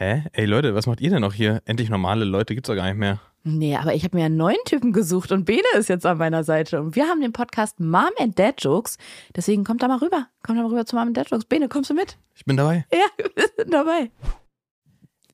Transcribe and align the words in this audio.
Hä? 0.00 0.22
Ey 0.32 0.46
Leute, 0.46 0.76
was 0.76 0.86
macht 0.86 1.00
ihr 1.00 1.10
denn 1.10 1.22
noch 1.22 1.34
hier? 1.34 1.60
Endlich 1.64 1.90
normale 1.90 2.24
Leute 2.24 2.54
gibt's 2.54 2.68
doch 2.68 2.76
gar 2.76 2.86
nicht 2.86 2.98
mehr. 2.98 3.18
Nee, 3.42 3.74
aber 3.74 3.96
ich 3.96 4.04
habe 4.04 4.16
mir 4.16 4.26
einen 4.26 4.36
neuen 4.36 4.62
Typen 4.64 4.92
gesucht 4.92 5.32
und 5.32 5.44
Bene 5.44 5.64
ist 5.76 5.88
jetzt 5.88 6.06
an 6.06 6.18
meiner 6.18 6.44
Seite. 6.44 6.80
Und 6.80 6.94
wir 6.94 7.06
haben 7.06 7.20
den 7.20 7.32
Podcast 7.32 7.80
Mom 7.80 8.10
and 8.20 8.38
Dad 8.38 8.62
Jokes. 8.62 8.96
Deswegen 9.34 9.64
kommt 9.64 9.82
da 9.82 9.88
mal 9.88 9.98
rüber. 9.98 10.28
Kommt 10.44 10.56
da 10.56 10.62
mal 10.62 10.68
rüber 10.68 10.86
zu 10.86 10.94
Mom 10.94 11.08
and 11.08 11.16
Dad 11.16 11.28
Jokes. 11.28 11.46
Bene, 11.46 11.68
kommst 11.68 11.90
du 11.90 11.94
mit? 11.94 12.16
Ich 12.36 12.44
bin 12.44 12.56
dabei. 12.56 12.86
Ja, 12.92 13.24
wir 13.34 13.44
sind 13.56 13.74
dabei. 13.74 14.12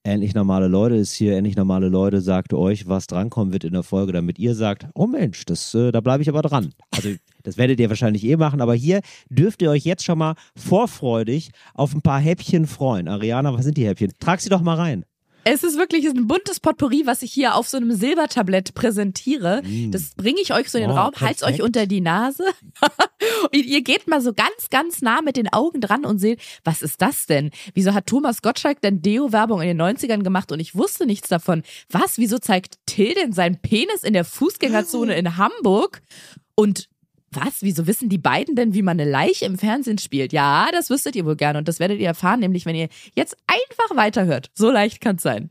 Endlich 0.02 0.34
normale 0.34 0.68
Leute 0.68 0.94
ist 0.94 1.12
hier, 1.12 1.36
endlich 1.36 1.56
normale 1.56 1.90
Leute 1.90 2.22
sagt 2.22 2.54
euch, 2.54 2.88
was 2.88 3.06
drankommen 3.06 3.52
wird 3.52 3.64
in 3.64 3.74
der 3.74 3.82
Folge, 3.82 4.12
damit 4.12 4.38
ihr 4.38 4.54
sagt, 4.54 4.86
oh 4.94 5.06
Mensch, 5.06 5.44
das, 5.44 5.74
äh, 5.74 5.92
da 5.92 6.00
bleibe 6.00 6.22
ich 6.22 6.30
aber 6.30 6.40
dran. 6.40 6.72
Also 6.90 7.10
das 7.44 7.56
werdet 7.56 7.78
ihr 7.78 7.88
wahrscheinlich 7.88 8.24
eh 8.24 8.36
machen, 8.36 8.60
aber 8.60 8.74
hier 8.74 9.00
dürft 9.28 9.62
ihr 9.62 9.70
euch 9.70 9.84
jetzt 9.84 10.04
schon 10.04 10.18
mal 10.18 10.34
vorfreudig 10.56 11.50
auf 11.74 11.94
ein 11.94 12.02
paar 12.02 12.18
Häppchen 12.20 12.66
freuen. 12.66 13.06
Ariana, 13.06 13.54
was 13.54 13.64
sind 13.64 13.76
die 13.76 13.86
Häppchen? 13.86 14.12
Trag 14.18 14.40
sie 14.40 14.48
doch 14.48 14.62
mal 14.62 14.76
rein. 14.76 15.04
Es 15.46 15.62
ist 15.62 15.76
wirklich 15.76 16.06
ein 16.06 16.26
buntes 16.26 16.58
Potpourri, 16.58 17.02
was 17.04 17.22
ich 17.22 17.30
hier 17.30 17.54
auf 17.54 17.68
so 17.68 17.76
einem 17.76 17.92
Silbertablett 17.92 18.72
präsentiere. 18.74 19.62
Das 19.90 20.14
bringe 20.14 20.40
ich 20.40 20.54
euch 20.54 20.70
so 20.70 20.78
in 20.78 20.84
den 20.84 20.92
Oh, 20.92 20.94
Raum, 20.94 21.12
halt's 21.20 21.42
euch 21.42 21.60
unter 21.60 21.86
die 21.86 22.00
Nase. 22.00 22.44
und 23.52 23.54
ihr 23.54 23.82
geht 23.82 24.08
mal 24.08 24.22
so 24.22 24.32
ganz, 24.32 24.70
ganz 24.70 25.02
nah 25.02 25.20
mit 25.20 25.36
den 25.36 25.52
Augen 25.52 25.82
dran 25.82 26.06
und 26.06 26.18
seht, 26.18 26.40
was 26.64 26.80
ist 26.80 27.02
das 27.02 27.26
denn? 27.26 27.50
Wieso 27.74 27.92
hat 27.92 28.06
Thomas 28.06 28.40
Gottschalk 28.40 28.80
denn 28.80 29.02
Deo-Werbung 29.02 29.60
in 29.60 29.68
den 29.68 29.82
90ern 29.82 30.22
gemacht 30.22 30.50
und 30.50 30.60
ich 30.60 30.74
wusste 30.74 31.04
nichts 31.04 31.28
davon? 31.28 31.62
Was? 31.90 32.16
Wieso 32.16 32.38
zeigt 32.38 32.78
Till 32.86 33.12
denn 33.12 33.32
seinen 33.32 33.60
Penis 33.60 34.02
in 34.02 34.14
der 34.14 34.24
Fußgängerzone 34.24 35.14
in 35.14 35.36
Hamburg? 35.36 36.00
Und 36.54 36.88
was? 37.34 37.62
Wieso 37.62 37.86
wissen 37.86 38.08
die 38.08 38.18
beiden 38.18 38.56
denn, 38.56 38.74
wie 38.74 38.82
man 38.82 38.98
eine 38.98 39.10
Leiche 39.10 39.44
im 39.44 39.58
Fernsehen 39.58 39.98
spielt? 39.98 40.32
Ja, 40.32 40.68
das 40.72 40.90
wüsstet 40.90 41.16
ihr 41.16 41.24
wohl 41.24 41.36
gerne 41.36 41.58
und 41.58 41.68
das 41.68 41.80
werdet 41.80 41.98
ihr 42.00 42.06
erfahren, 42.06 42.40
nämlich 42.40 42.66
wenn 42.66 42.76
ihr 42.76 42.88
jetzt 43.14 43.36
einfach 43.46 43.96
weiterhört. 43.96 44.50
So 44.54 44.70
leicht 44.70 45.00
kann's 45.00 45.22
sein. 45.22 45.50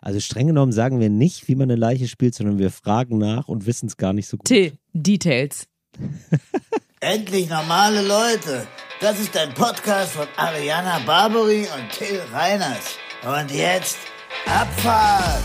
Also 0.00 0.20
streng 0.20 0.46
genommen 0.46 0.72
sagen 0.72 1.00
wir 1.00 1.10
nicht, 1.10 1.48
wie 1.48 1.54
man 1.54 1.70
eine 1.70 1.78
Leiche 1.78 2.08
spielt, 2.08 2.34
sondern 2.34 2.58
wir 2.58 2.70
fragen 2.70 3.18
nach 3.18 3.48
und 3.48 3.66
wissen 3.66 3.86
es 3.86 3.96
gar 3.96 4.12
nicht 4.12 4.28
so 4.28 4.36
gut. 4.36 4.46
Till, 4.46 4.72
Details. 4.92 5.66
Endlich 7.00 7.48
normale 7.48 8.02
Leute. 8.02 8.66
Das 9.00 9.20
ist 9.20 9.36
ein 9.36 9.52
Podcast 9.54 10.12
von 10.12 10.26
Ariana 10.36 11.00
Barbary 11.00 11.68
und 11.76 11.90
Till 11.90 12.20
Reiners. 12.32 12.96
Und 13.22 13.50
jetzt 13.50 13.98
Abfahrt. 14.46 15.44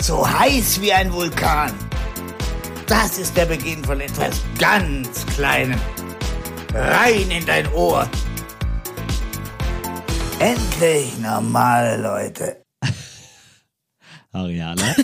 So 0.00 0.28
heiß 0.28 0.80
wie 0.80 0.92
ein 0.92 1.12
Vulkan. 1.12 1.72
Das 2.86 3.18
ist 3.18 3.36
der 3.36 3.46
Beginn 3.46 3.84
von 3.84 4.00
etwas 4.00 4.42
ganz 4.58 5.24
Kleinem. 5.26 5.80
Rein 6.74 7.30
in 7.30 7.46
dein 7.46 7.72
Ohr. 7.72 8.08
Endlich 10.38 11.18
normale 11.18 12.02
Leute. 12.02 12.64
Ariana. 14.32 14.94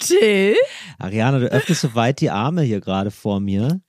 Till? 0.00 0.56
Ariana, 0.98 1.38
du 1.38 1.46
öffnest 1.46 1.80
so 1.80 1.94
weit 1.94 2.20
die 2.20 2.30
Arme 2.30 2.62
hier 2.62 2.80
gerade 2.80 3.10
vor 3.10 3.40
mir. 3.40 3.80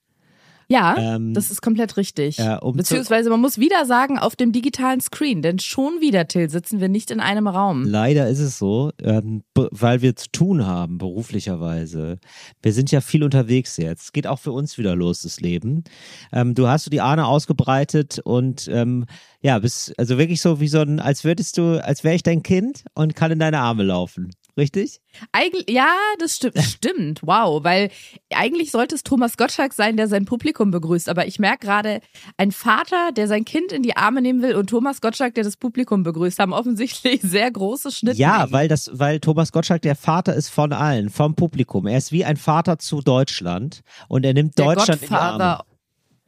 Ja, 0.68 0.96
Ähm, 0.98 1.32
das 1.32 1.50
ist 1.50 1.62
komplett 1.62 1.96
richtig. 1.96 2.38
ja, 2.38 2.56
um 2.56 2.76
Beziehungsweise 2.76 3.30
man 3.30 3.40
muss 3.40 3.58
wieder 3.58 3.84
sagen, 3.86 4.18
auf 4.18 4.34
dem 4.34 4.50
digitalen 4.52 5.00
Screen, 5.00 5.42
denn 5.42 5.58
schon 5.58 6.00
wieder, 6.00 6.26
Till, 6.26 6.50
sitzen 6.50 6.80
wir 6.80 6.88
nicht 6.88 7.10
in 7.10 7.20
einem 7.20 7.46
Raum. 7.46 7.84
Leider 7.84 8.28
ist 8.28 8.40
es 8.40 8.58
so, 8.58 8.90
ähm, 9.00 9.44
weil 9.54 10.02
wir 10.02 10.16
zu 10.16 10.28
tun 10.32 10.66
haben, 10.66 10.98
beruflicherweise. 10.98 12.18
Wir 12.62 12.72
sind 12.72 12.90
ja 12.90 13.00
viel 13.00 13.22
unterwegs 13.22 13.76
jetzt. 13.76 14.12
Geht 14.12 14.26
auch 14.26 14.40
für 14.40 14.52
uns 14.52 14.76
wieder 14.78 14.96
los, 14.96 15.22
das 15.22 15.40
Leben. 15.40 15.84
Ähm, 16.32 16.54
du 16.54 16.66
hast 16.66 16.84
so 16.84 16.90
die 16.90 17.00
Arme 17.00 17.26
ausgebreitet 17.26 18.20
und 18.24 18.68
ähm, 18.68 19.06
ja, 19.42 19.58
bist 19.58 19.92
also 19.98 20.18
wirklich 20.18 20.40
so 20.40 20.60
wie 20.60 20.68
so 20.68 20.80
ein, 20.80 20.98
als 20.98 21.22
würdest 21.22 21.58
du, 21.58 21.82
als 21.84 22.02
wäre 22.02 22.16
ich 22.16 22.22
dein 22.24 22.42
Kind 22.42 22.84
und 22.94 23.14
kann 23.14 23.30
in 23.30 23.38
deine 23.38 23.60
Arme 23.60 23.84
laufen. 23.84 24.30
Richtig? 24.56 25.00
Eigentlich, 25.32 25.68
ja, 25.68 25.94
das 26.18 26.36
stimmt, 26.36 26.58
stimmt, 26.62 27.20
wow, 27.22 27.62
weil 27.62 27.90
eigentlich 28.34 28.70
sollte 28.70 28.94
es 28.94 29.02
Thomas 29.02 29.36
Gottschalk 29.36 29.74
sein, 29.74 29.98
der 29.98 30.08
sein 30.08 30.24
Publikum 30.24 30.70
begrüßt, 30.70 31.10
aber 31.10 31.26
ich 31.26 31.38
merke 31.38 31.66
gerade, 31.66 32.00
ein 32.38 32.52
Vater, 32.52 33.12
der 33.12 33.28
sein 33.28 33.44
Kind 33.44 33.70
in 33.70 33.82
die 33.82 33.96
Arme 33.96 34.22
nehmen 34.22 34.40
will 34.40 34.54
und 34.54 34.70
Thomas 34.70 35.02
Gottschalk, 35.02 35.34
der 35.34 35.44
das 35.44 35.58
Publikum 35.58 36.04
begrüßt, 36.04 36.38
haben 36.38 36.54
offensichtlich 36.54 37.20
sehr 37.22 37.50
große 37.50 37.92
Schnittmengen. 37.92 38.20
Ja, 38.20 38.50
weil 38.50 38.68
das, 38.68 38.90
weil 38.94 39.20
Thomas 39.20 39.52
Gottschalk 39.52 39.82
der 39.82 39.96
Vater 39.96 40.34
ist 40.34 40.48
von 40.48 40.72
allen, 40.72 41.10
vom 41.10 41.34
Publikum. 41.34 41.86
Er 41.86 41.98
ist 41.98 42.12
wie 42.12 42.24
ein 42.24 42.38
Vater 42.38 42.78
zu 42.78 43.02
Deutschland 43.02 43.82
und 44.08 44.24
er 44.24 44.32
nimmt 44.32 44.56
der 44.56 44.74
Deutschland 44.74 45.02
in 45.02 45.08
die 45.08 45.14
Arme. 45.14 45.38
Godfather 45.38 45.64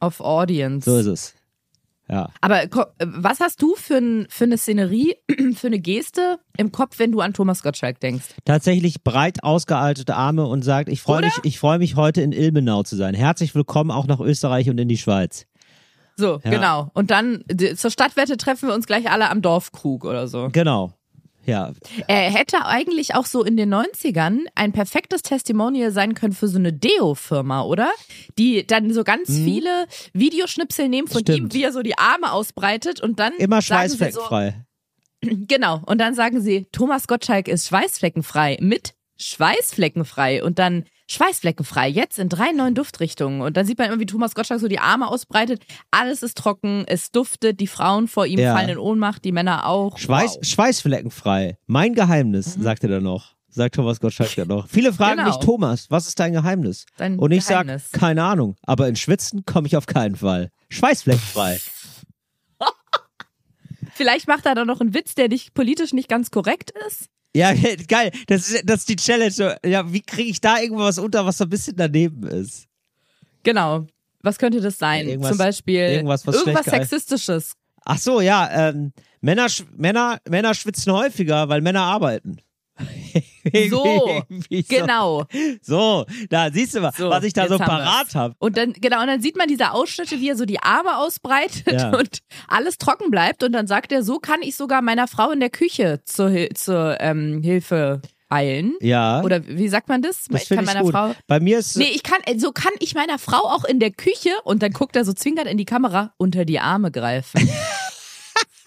of 0.01 0.19
Audience. 0.21 0.89
So 0.89 0.97
ist 0.97 1.05
es. 1.07 1.38
Ja. 2.11 2.29
Aber 2.41 2.63
was 2.99 3.39
hast 3.39 3.61
du 3.61 3.75
für, 3.75 3.97
ein, 3.97 4.25
für 4.29 4.45
eine 4.45 4.57
Szenerie, 4.57 5.15
für 5.55 5.67
eine 5.67 5.79
Geste 5.79 6.39
im 6.57 6.71
Kopf, 6.71 6.97
wenn 6.97 7.11
du 7.11 7.21
an 7.21 7.33
Thomas 7.33 7.61
Gottschalk 7.61 7.99
denkst? 7.99 8.25
tatsächlich 8.45 9.03
breit 9.03 9.43
ausgealtete 9.43 10.15
Arme 10.15 10.47
und 10.47 10.63
sagt, 10.63 10.89
ich 10.89 11.01
freue 11.01 11.21
mich, 11.21 11.33
ich 11.43 11.59
freue 11.59 11.77
mich 11.77 11.95
heute 11.95 12.21
in 12.21 12.31
Ilmenau 12.31 12.83
zu 12.83 12.95
sein. 12.95 13.13
Herzlich 13.13 13.53
willkommen 13.53 13.91
auch 13.91 14.07
nach 14.07 14.19
Österreich 14.19 14.69
und 14.69 14.79
in 14.79 14.87
die 14.87 14.97
Schweiz. 14.97 15.45
So, 16.15 16.41
Ja. 16.43 16.49
genau. 16.49 16.91
Und 16.93 17.11
dann 17.11 17.43
zur 17.75 17.91
Stadtwette 17.91 18.37
treffen 18.37 18.67
wir 18.69 18.75
uns 18.75 18.87
gleich 18.87 19.09
alle 19.09 19.29
am 19.29 19.41
Dorfkrug 19.41 20.03
oder 20.03 20.27
so. 20.27 20.49
Genau. 20.51 20.91
Ja, 21.49 21.73
Er 22.07 22.31
hätte 22.31 22.65
eigentlich 22.65 23.15
auch 23.15 23.25
so 23.25 23.43
in 23.43 23.57
den 23.57 23.73
90ern 23.73 24.41
ein 24.55 24.71
perfektes 24.71 25.21
Testimonial 25.23 25.91
sein 25.91 26.13
können 26.13 26.33
für 26.33 26.47
so 26.47 26.57
eine 26.57 26.71
Deo-Firma, 26.73 27.63
oder? 27.63 27.89
Die 28.37 28.65
dann 28.65 28.93
so 28.93 29.03
ganz 29.03 29.29
viele 29.29 29.87
Videoschnipsel 30.13 30.87
nehmen 30.89 31.07
von 31.07 31.19
Mhm. 31.21 31.23
Stimmt. 31.25 31.37
ihm, 31.39 31.53
wie 31.53 31.63
er 31.63 31.71
so 31.73 31.81
die 31.81 31.97
Arme 31.97 32.31
ausbreitet 32.31 33.01
und 33.01 33.19
dann 33.19 33.33
immer 33.37 33.61
schweißfleckenfrei. 33.61 34.65
So, 35.23 35.29
genau. 35.47 35.81
Und 35.85 35.99
dann 35.99 36.13
sagen 36.15 36.41
sie, 36.41 36.67
Thomas 36.71 37.07
Gottschalk 37.07 37.47
ist 37.47 37.67
schweißfleckenfrei 37.67 38.57
mit 38.61 38.93
schweißfleckenfrei 39.17 40.43
und 40.43 40.59
dann 40.59 40.85
schweißfleckenfrei, 41.09 41.89
jetzt 41.89 42.19
in 42.19 42.29
drei 42.29 42.51
neuen 42.51 42.75
Duftrichtungen. 42.75 43.41
Und 43.41 43.57
dann 43.57 43.65
sieht 43.65 43.77
man 43.77 43.87
immer, 43.89 43.99
wie 43.99 44.05
Thomas 44.05 44.35
Gottschalk 44.35 44.59
so 44.61 44.67
die 44.67 44.79
Arme 44.79 45.07
ausbreitet. 45.07 45.63
Alles 45.91 46.23
ist 46.23 46.37
trocken, 46.37 46.83
es 46.87 47.11
duftet, 47.11 47.59
die 47.59 47.67
Frauen 47.67 48.07
vor 48.07 48.25
ihm 48.25 48.39
Ja. 48.39 48.53
fallen 48.55 48.69
in 48.69 48.77
Ohnmacht, 48.77 49.25
die 49.25 49.31
Männer 49.31 49.65
auch. 49.67 49.97
Schweiß, 49.97 50.35
Wow. 50.37 50.45
Schweißfleckenfrei. 50.45 51.57
Mein 51.67 51.93
Geheimnis, 51.95 52.53
sagt 52.53 52.83
er 52.83 52.89
dann 52.89 53.03
noch. 53.03 53.35
Sagt 53.51 53.73
Thomas 53.75 53.99
Gottschalk 53.99 54.35
dann 54.35 54.47
noch. 54.47 54.67
Viele 54.69 54.93
fragen 54.93 55.17
Genau. 55.17 55.29
mich, 55.35 55.37
Thomas, 55.43 55.89
was 55.89 56.07
ist 56.07 56.19
dein 56.19 56.33
Geheimnis? 56.33 56.85
Dein 56.97 57.17
und 57.17 57.31
ich 57.31 57.43
sag, 57.43 57.63
Geheimnis. 57.63 57.91
keine 57.91 58.23
Ahnung, 58.23 58.55
aber 58.61 58.87
in 58.87 58.95
Schwitzen 58.95 59.43
komme 59.43 59.65
ich 59.67 59.75
auf 59.75 59.87
keinen 59.87 60.15
Fall. 60.15 60.51
Schweißfleckenfrei. 60.69 61.59
Vielleicht 63.93 64.27
macht 64.27 64.45
er 64.45 64.55
da 64.55 64.65
noch 64.65 64.79
einen 64.81 64.93
Witz, 64.93 65.15
der 65.15 65.27
nicht 65.29 65.53
politisch 65.55 65.93
nicht 65.93 66.07
ganz 66.09 66.29
korrekt 66.31 66.71
ist. 66.87 67.07
Ja, 67.35 67.53
geil. 67.87 68.11
Das 68.27 68.49
ist, 68.49 68.63
das 68.67 68.79
ist 68.81 68.89
die 68.89 68.95
Challenge. 68.95 69.57
Ja, 69.65 69.91
wie 69.91 70.01
kriege 70.01 70.29
ich 70.31 70.41
da 70.41 70.59
irgendwas 70.59 70.97
unter, 70.97 71.25
was 71.25 71.37
so 71.37 71.43
ein 71.45 71.49
bisschen 71.49 71.75
daneben 71.75 72.23
ist? 72.27 72.65
Genau. 73.43 73.85
Was 74.21 74.37
könnte 74.37 74.59
das 74.59 74.77
sein? 74.77 75.07
Irgendwas- 75.07 75.29
Zum 75.29 75.37
Beispiel 75.37 75.79
irgendwas, 75.79 76.25
was 76.27 76.35
irgendwas 76.35 76.65
Sexistisches. 76.89 77.53
Ach 77.85 77.97
so, 77.97 78.19
ja, 78.21 78.69
ähm, 78.69 78.91
Männer, 79.21 79.47
Männer, 79.77 80.19
Männer 80.27 80.53
schwitzen 80.53 80.91
häufiger, 80.91 81.47
weil 81.49 81.61
Männer 81.61 81.81
arbeiten. 81.81 82.37
So, 83.69 84.23
genau. 84.67 85.25
So, 85.61 86.05
da 86.29 86.51
siehst 86.51 86.75
du 86.75 86.81
mal, 86.81 86.91
So, 86.95 87.09
was 87.09 87.23
ich 87.23 87.33
da 87.33 87.47
so 87.47 87.57
parat 87.57 88.13
habe. 88.13 88.35
Und 88.37 88.57
dann, 88.57 88.73
genau, 88.73 89.01
und 89.01 89.07
dann 89.07 89.21
sieht 89.21 89.37
man 89.37 89.47
diese 89.47 89.71
Ausschnitte, 89.71 90.19
wie 90.19 90.29
er 90.29 90.35
so 90.35 90.45
die 90.45 90.59
Arme 90.59 90.97
ausbreitet 90.97 91.71
Ja. 91.71 91.89
und 91.97 92.19
alles 92.47 92.77
trocken 92.77 93.09
bleibt. 93.09 93.41
Und 93.43 93.53
dann 93.53 93.65
sagt 93.65 93.91
er, 93.91 94.03
so 94.03 94.19
kann 94.19 94.41
ich 94.41 94.55
sogar 94.55 94.81
meiner 94.81 95.07
Frau 95.07 95.31
in 95.31 95.39
der 95.39 95.49
Küche 95.49 96.01
zur, 96.05 96.31
zur 96.53 96.97
ähm, 96.99 97.41
Hilfe 97.41 98.01
eilen. 98.29 98.75
Ja, 98.81 99.23
Oder 99.23 99.47
wie 99.47 99.69
sagt 99.69 99.89
man 99.89 100.01
das? 100.01 100.25
das 100.29 100.43
ich 100.43 100.49
kann 100.49 100.59
ich 100.59 100.65
meiner 100.65 100.81
gut. 100.81 100.91
Frau. 100.91 101.15
Bei 101.27 101.39
mir 101.39 101.57
ist 101.59 101.75
Nee, 101.77 101.89
ich 101.93 102.03
kann, 102.03 102.19
äh, 102.25 102.37
so 102.37 102.51
kann 102.51 102.73
ich 102.79 102.93
meiner 102.93 103.17
Frau 103.17 103.39
auch 103.39 103.63
in 103.63 103.79
der 103.79 103.91
Küche 103.91 104.29
und 104.43 104.61
dann 104.61 104.71
guckt 104.71 104.95
er 104.95 105.03
so 105.05 105.13
zwinkert 105.13 105.47
in 105.47 105.57
die 105.57 105.65
Kamera 105.65 106.13
unter 106.17 106.45
die 106.45 106.59
Arme 106.59 106.91
greifen. 106.91 107.49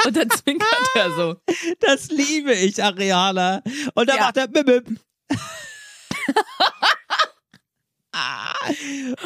und 0.07 0.17
dann 0.17 0.31
zwinkert 0.31 0.69
er 0.95 1.11
so. 1.15 1.37
das 1.81 2.09
liebe 2.11 2.53
ich, 2.55 2.83
Ariana. 2.83 3.63
Und 3.95 4.09
dann 4.09 4.17
Ja. 4.17 4.23
macht 4.25 4.37
er 4.37 4.49
bim, 4.49 4.65
bim. 4.65 4.99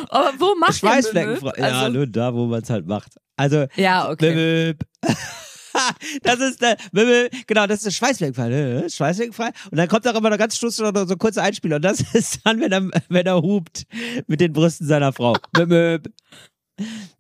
Aber 0.08 0.32
wo 0.38 0.54
macht 0.54 0.70
er 0.70 0.74
Schweißfleckenfrei. 0.74 1.46
Möbel? 1.46 1.62
ja, 1.64 1.80
Also, 1.80 1.92
nur 1.92 2.06
da, 2.06 2.32
wo 2.34 2.46
man 2.46 2.62
es 2.62 2.70
halt 2.70 2.86
macht. 2.86 3.12
Also, 3.36 3.66
ja, 3.76 4.08
okay. 4.10 4.74
Das 6.22 6.40
ist 6.40 6.62
der, 6.62 6.78
genau, 7.46 7.66
das 7.66 7.84
ist 7.84 7.96
schweißfleckenfrei, 7.96 8.48
ne? 8.48 8.88
schweißfleckenfrei. 8.88 9.50
Und 9.70 9.76
dann 9.76 9.88
kommt 9.88 10.08
auch 10.08 10.14
immer 10.14 10.30
noch 10.30 10.38
ganz 10.38 10.56
stuss 10.56 10.80
oder 10.80 11.06
so 11.06 11.12
ein 11.12 11.18
kurzer 11.18 11.42
Einspieler. 11.42 11.76
Und 11.76 11.82
das 11.82 12.00
ist 12.14 12.40
dann, 12.44 12.60
wenn 12.62 12.72
er, 12.72 12.88
wenn 13.10 13.26
er 13.26 13.42
hupt 13.42 13.82
mit 14.26 14.40
den 14.40 14.54
Brüsten 14.54 14.86
seiner 14.86 15.12
Frau. 15.12 15.36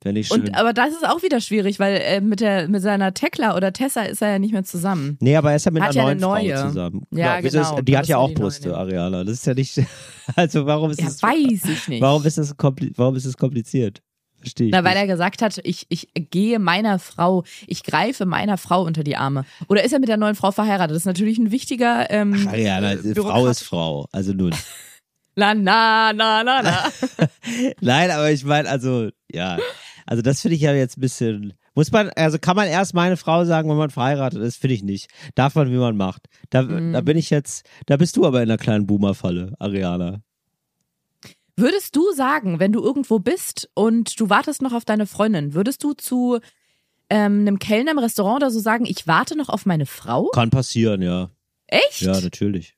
Finde 0.02 0.20
ich 0.20 0.28
schön. 0.28 0.42
Und, 0.42 0.54
aber 0.54 0.72
das 0.72 0.90
ist 0.90 1.06
auch 1.08 1.22
wieder 1.22 1.40
schwierig, 1.40 1.78
weil 1.78 1.96
äh, 2.02 2.20
mit, 2.20 2.40
der, 2.40 2.68
mit 2.68 2.82
seiner 2.82 3.14
Tekla 3.14 3.56
oder 3.56 3.72
Tessa 3.72 4.02
ist 4.02 4.20
er 4.22 4.32
ja 4.32 4.38
nicht 4.38 4.52
mehr 4.52 4.64
zusammen. 4.64 5.16
nee, 5.20 5.34
aber 5.36 5.50
er 5.50 5.56
ist 5.56 5.64
ja 5.66 5.72
mit 5.72 5.82
Hat 5.82 5.96
einer 5.96 6.08
ja 6.10 6.14
neuen 6.14 6.24
eine 6.24 6.48
neue. 6.48 6.56
Frau 6.58 6.68
zusammen. 6.68 7.02
Ja, 7.10 7.40
genau. 7.40 7.76
Ist, 7.76 7.88
die 7.88 7.92
Das 7.92 7.98
hat 8.00 8.06
ja 8.08 8.18
auch 8.18 8.28
neue. 8.28 8.34
Brüste, 8.36 8.76
Ariana. 8.76 9.24
Das 9.24 9.34
ist 9.34 9.46
ja 9.46 9.54
nicht, 9.54 9.80
also 10.36 10.66
warum 10.66 10.90
ist 10.90 11.00
Ja, 11.00 11.06
es, 11.08 11.22
weiß 11.22 11.64
ich 11.64 11.88
nicht. 11.88 12.00
warum 12.02 12.24
ist 12.24 12.36
das, 12.38 12.54
warum 12.96 13.16
ist 13.16 13.24
es 13.24 13.36
kompliziert? 13.36 14.02
Verstehe 14.38 14.66
ich. 14.66 14.72
Na, 14.72 14.84
weil 14.84 14.92
nicht. 14.92 15.00
er 15.00 15.06
gesagt 15.06 15.40
hat, 15.40 15.58
ich, 15.64 15.86
ich 15.88 16.08
gehe 16.14 16.58
meiner 16.58 16.98
Frau, 16.98 17.42
ich 17.66 17.82
greife 17.82 18.26
meiner 18.26 18.58
Frau 18.58 18.82
unter 18.82 19.02
die 19.02 19.16
Arme. 19.16 19.46
Oder 19.68 19.82
ist 19.82 19.92
er 19.94 19.98
mit 19.98 20.10
der 20.10 20.18
neuen 20.18 20.34
Frau 20.34 20.50
verheiratet? 20.52 20.90
Das 20.94 21.02
ist 21.02 21.06
natürlich 21.06 21.38
ein 21.38 21.50
wichtiger 21.50 22.10
ähm, 22.10 22.46
Ach 22.50 22.54
ja, 22.54 22.80
na, 22.80 22.92
äh, 22.92 23.14
Frau 23.14 23.46
ist 23.46 23.62
Frau. 23.62 24.06
Also 24.12 24.34
nun. 24.34 24.54
La, 25.36 25.54
na, 25.54 26.12
na, 26.14 26.42
na, 26.42 26.62
na. 26.62 26.90
Nein, 27.80 28.10
aber 28.10 28.30
ich 28.30 28.44
meine, 28.44 28.68
also, 28.68 29.10
ja. 29.30 29.58
Also 30.06 30.22
das 30.22 30.40
finde 30.40 30.54
ich 30.54 30.62
ja 30.62 30.72
jetzt 30.72 30.96
ein 30.96 31.00
bisschen. 31.02 31.52
Muss 31.74 31.92
man, 31.92 32.08
also 32.10 32.38
kann 32.38 32.56
man 32.56 32.68
erst 32.68 32.94
meine 32.94 33.16
Frau 33.18 33.44
sagen, 33.44 33.68
wenn 33.68 33.76
man 33.76 33.90
verheiratet 33.90 34.40
ist, 34.40 34.56
finde 34.56 34.74
ich 34.74 34.82
nicht. 34.82 35.08
Darf 35.34 35.54
man, 35.54 35.70
wie 35.70 35.76
man 35.76 35.96
macht. 35.96 36.22
Da, 36.48 36.62
Mhm. 36.62 36.92
da 36.94 37.00
bin 37.02 37.18
ich 37.18 37.28
jetzt, 37.28 37.66
da 37.84 37.96
bist 37.98 38.16
du 38.16 38.24
aber 38.24 38.38
in 38.42 38.48
einer 38.50 38.56
kleinen 38.56 38.86
Boomer-Falle, 38.86 39.54
Ariana. 39.58 40.22
Würdest 41.56 41.96
du 41.96 42.12
sagen, 42.12 42.60
wenn 42.60 42.72
du 42.72 42.82
irgendwo 42.82 43.18
bist 43.18 43.68
und 43.74 44.18
du 44.20 44.28
wartest 44.30 44.62
noch 44.62 44.72
auf 44.72 44.84
deine 44.84 45.06
Freundin, 45.06 45.54
würdest 45.54 45.82
du 45.84 45.92
zu 45.94 46.38
ähm, 47.10 47.40
einem 47.40 47.58
Kellner 47.58 47.92
im 47.92 47.98
Restaurant 47.98 48.36
oder 48.42 48.50
so 48.50 48.60
sagen, 48.60 48.84
ich 48.86 49.06
warte 49.06 49.36
noch 49.36 49.48
auf 49.48 49.66
meine 49.66 49.86
Frau? 49.86 50.28
Kann 50.30 50.50
passieren, 50.50 51.02
ja. 51.02 51.30
Echt? 51.66 52.00
Ja, 52.02 52.20
natürlich. 52.20 52.75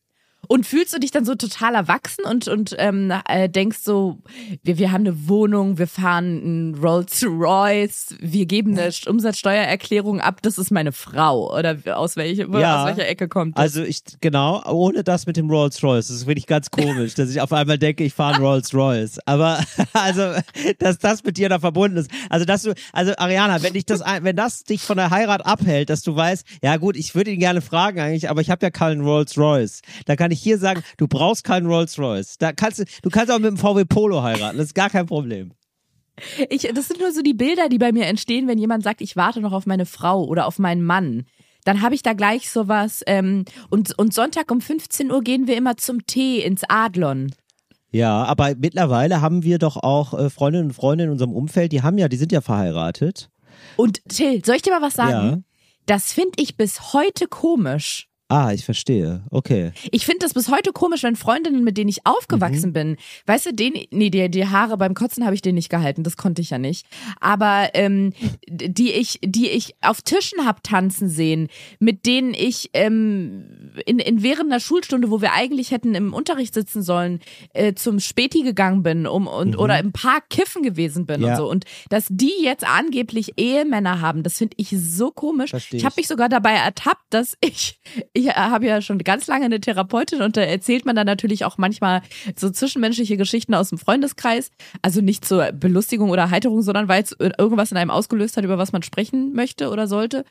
Und 0.48 0.66
fühlst 0.66 0.92
du 0.94 0.98
dich 0.98 1.10
dann 1.10 1.24
so 1.24 1.34
total 1.34 1.74
erwachsen 1.74 2.24
und, 2.24 2.48
und 2.48 2.74
ähm, 2.78 3.12
äh, 3.28 3.48
denkst 3.48 3.78
so, 3.82 4.18
wir, 4.64 4.78
wir 4.78 4.90
haben 4.92 5.02
eine 5.06 5.28
Wohnung, 5.28 5.78
wir 5.78 5.86
fahren 5.86 6.40
einen 6.42 6.74
Rolls 6.74 7.22
Royce, 7.24 8.14
wir 8.20 8.46
geben 8.46 8.78
eine 8.78 8.90
Umsatzsteuererklärung 9.06 10.20
ab, 10.20 10.40
das 10.42 10.58
ist 10.58 10.70
meine 10.70 10.92
Frau. 10.92 11.54
Oder 11.56 11.76
aus, 11.98 12.16
welche, 12.16 12.46
Ja. 12.50 12.82
aus 12.82 12.88
welcher 12.88 13.08
Ecke 13.08 13.28
kommt 13.28 13.56
das? 13.56 13.62
Also 13.62 13.82
ich, 13.82 14.00
genau, 14.20 14.62
ohne 14.70 15.04
das 15.04 15.26
mit 15.26 15.36
dem 15.36 15.50
Rolls 15.50 15.82
Royce. 15.82 16.08
Das 16.08 16.16
ist 16.16 16.26
wirklich 16.26 16.46
ganz 16.46 16.70
komisch, 16.70 17.14
dass 17.14 17.30
ich 17.30 17.40
auf 17.40 17.52
einmal 17.52 17.78
denke, 17.78 18.04
ich 18.04 18.14
fahre 18.14 18.36
einen 18.36 18.44
Rolls 18.44 18.74
Royce. 18.74 19.18
Aber 19.26 19.60
also, 19.92 20.32
dass 20.78 20.98
das 20.98 21.24
mit 21.24 21.36
dir 21.36 21.48
da 21.48 21.58
verbunden 21.58 21.96
ist. 21.98 22.10
Also, 22.30 22.44
dass 22.44 22.62
du, 22.62 22.74
also 22.92 23.12
Ariana, 23.16 23.62
wenn 23.62 23.74
dich 23.74 23.86
das, 23.86 24.00
ein- 24.02 24.24
wenn 24.24 24.36
das 24.36 24.64
dich 24.64 24.82
von 24.82 24.96
der 24.96 25.10
Heirat 25.10 25.44
abhält, 25.44 25.90
dass 25.90 26.02
du 26.02 26.16
weißt, 26.16 26.44
ja 26.62 26.76
gut, 26.78 26.96
ich 26.96 27.14
würde 27.14 27.30
ihn 27.30 27.40
gerne 27.40 27.60
fragen 27.60 28.00
eigentlich, 28.00 28.30
aber 28.30 28.40
ich 28.40 28.50
habe 28.50 28.64
ja 28.64 28.70
keinen 28.70 29.02
Rolls 29.02 29.36
Royce. 29.36 29.82
Da 30.06 30.16
kann 30.16 30.30
ich 30.30 30.37
hier 30.42 30.58
sagen, 30.58 30.82
du 30.96 31.06
brauchst 31.06 31.44
keinen 31.44 31.66
Rolls 31.66 31.98
Royce. 31.98 32.38
Da 32.38 32.52
kannst 32.52 32.80
du, 32.80 32.84
du 33.02 33.10
kannst 33.10 33.30
auch 33.30 33.38
mit 33.38 33.50
dem 33.50 33.56
VW 33.56 33.84
Polo 33.84 34.22
heiraten. 34.22 34.58
Das 34.58 34.66
ist 34.68 34.74
gar 34.74 34.90
kein 34.90 35.06
Problem. 35.06 35.52
Ich, 36.48 36.62
das 36.62 36.88
sind 36.88 37.00
nur 37.00 37.12
so 37.12 37.22
die 37.22 37.34
Bilder, 37.34 37.68
die 37.68 37.78
bei 37.78 37.92
mir 37.92 38.06
entstehen, 38.06 38.48
wenn 38.48 38.58
jemand 38.58 38.82
sagt, 38.82 39.00
ich 39.00 39.16
warte 39.16 39.40
noch 39.40 39.52
auf 39.52 39.66
meine 39.66 39.86
Frau 39.86 40.24
oder 40.24 40.46
auf 40.46 40.58
meinen 40.58 40.82
Mann. 40.82 41.24
Dann 41.64 41.82
habe 41.82 41.94
ich 41.94 42.02
da 42.02 42.12
gleich 42.12 42.50
sowas. 42.50 43.02
Ähm, 43.06 43.44
und, 43.70 43.96
und 43.98 44.14
Sonntag 44.14 44.50
um 44.50 44.60
15 44.60 45.12
Uhr 45.12 45.22
gehen 45.22 45.46
wir 45.46 45.56
immer 45.56 45.76
zum 45.76 46.06
Tee 46.06 46.40
ins 46.40 46.62
Adlon. 46.68 47.32
Ja, 47.90 48.24
aber 48.24 48.54
mittlerweile 48.56 49.20
haben 49.20 49.42
wir 49.42 49.58
doch 49.58 49.76
auch 49.76 50.14
äh, 50.14 50.30
Freundinnen 50.30 50.68
und 50.68 50.74
Freunde 50.74 51.04
in 51.04 51.10
unserem 51.10 51.32
Umfeld, 51.32 51.72
die 51.72 51.82
haben 51.82 51.98
ja, 51.98 52.08
die 52.08 52.16
sind 52.16 52.32
ja 52.32 52.40
verheiratet. 52.40 53.30
Und 53.76 54.02
Till, 54.08 54.44
soll 54.44 54.56
ich 54.56 54.62
dir 54.62 54.72
mal 54.72 54.82
was 54.82 54.94
sagen? 54.94 55.28
Ja. 55.28 55.38
Das 55.86 56.12
finde 56.12 56.34
ich 56.36 56.56
bis 56.56 56.92
heute 56.92 57.26
komisch. 57.26 58.08
Ah, 58.30 58.52
ich 58.52 58.64
verstehe. 58.64 59.22
Okay. 59.30 59.72
Ich 59.90 60.04
finde 60.04 60.18
das 60.20 60.34
bis 60.34 60.50
heute 60.50 60.72
komisch, 60.72 61.02
wenn 61.02 61.16
Freundinnen, 61.16 61.64
mit 61.64 61.78
denen 61.78 61.88
ich 61.88 61.98
Mhm. 61.98 62.12
aufgewachsen 62.12 62.72
bin, 62.74 62.96
weißt 63.26 63.46
du, 63.46 63.54
den, 63.54 63.72
nee, 63.90 64.10
die, 64.10 64.30
die 64.30 64.46
Haare 64.46 64.76
beim 64.76 64.92
Kotzen 64.92 65.24
habe 65.24 65.34
ich 65.34 65.40
denen 65.40 65.54
nicht 65.54 65.70
gehalten, 65.70 66.02
das 66.02 66.16
konnte 66.18 66.42
ich 66.42 66.50
ja 66.50 66.58
nicht. 66.58 66.86
Aber 67.20 67.70
ähm, 67.72 68.12
die 68.50 68.92
ich, 68.92 69.18
die 69.24 69.48
ich 69.48 69.74
auf 69.80 70.02
Tischen 70.02 70.44
hab 70.44 70.62
tanzen 70.62 71.08
sehen, 71.08 71.48
mit 71.78 72.04
denen 72.04 72.34
ich 72.34 72.68
ähm, 72.74 73.72
in, 73.86 73.98
in 73.98 74.22
während 74.22 74.50
einer 74.52 74.60
Schulstunde, 74.60 75.10
wo 75.10 75.22
wir 75.22 75.32
eigentlich 75.32 75.70
hätten 75.70 75.94
im 75.94 76.12
Unterricht 76.12 76.52
sitzen 76.52 76.82
sollen, 76.82 77.20
äh, 77.54 77.72
zum 77.74 77.98
Späti 77.98 78.42
gegangen 78.42 78.82
bin 78.82 79.06
um, 79.06 79.26
und 79.26 79.56
oder 79.58 79.78
im 79.78 79.92
Park 79.92 80.28
kiffen 80.28 80.62
gewesen 80.62 81.06
bin 81.06 81.20
Mhm. 81.20 81.26
Ja. 81.26 81.32
und 81.32 81.36
so. 81.38 81.50
Und 81.50 81.64
dass 81.88 82.06
die 82.10 82.32
jetzt 82.42 82.64
angeblich 82.66 83.32
Ehemänner 83.38 84.02
haben, 84.02 84.22
das 84.22 84.36
finde 84.36 84.54
ich 84.58 84.68
so 84.78 85.10
komisch. 85.10 85.50
Versteh 85.50 85.78
Ich 85.78 85.84
habe 85.84 85.92
ich. 85.94 85.96
mich 85.98 86.08
sogar 86.08 86.28
dabei 86.28 86.52
ertappt, 86.52 87.04
dass 87.10 87.36
ich, 87.40 87.80
ich 88.18 88.34
habe 88.34 88.66
ja 88.66 88.82
schon 88.82 88.98
ganz 88.98 89.26
lange 89.26 89.44
eine 89.44 89.60
Therapeutin 89.60 90.22
und 90.22 90.36
da 90.36 90.40
erzählt 90.40 90.84
man 90.84 90.96
dann 90.96 91.06
natürlich 91.06 91.44
auch 91.44 91.58
manchmal 91.58 92.02
so 92.36 92.50
zwischenmenschliche 92.50 93.16
Geschichten 93.16 93.54
aus 93.54 93.70
dem 93.70 93.78
Freundeskreis. 93.78 94.50
Also 94.82 95.00
nicht 95.00 95.24
zur 95.24 95.52
Belustigung 95.52 96.10
oder 96.10 96.30
Heiterung, 96.30 96.62
sondern 96.62 96.88
weil 96.88 97.02
es 97.02 97.16
irgendwas 97.18 97.70
in 97.70 97.76
einem 97.76 97.90
ausgelöst 97.90 98.36
hat, 98.36 98.44
über 98.44 98.58
was 98.58 98.72
man 98.72 98.82
sprechen 98.82 99.32
möchte 99.32 99.70
oder 99.70 99.86
sollte. 99.86 100.24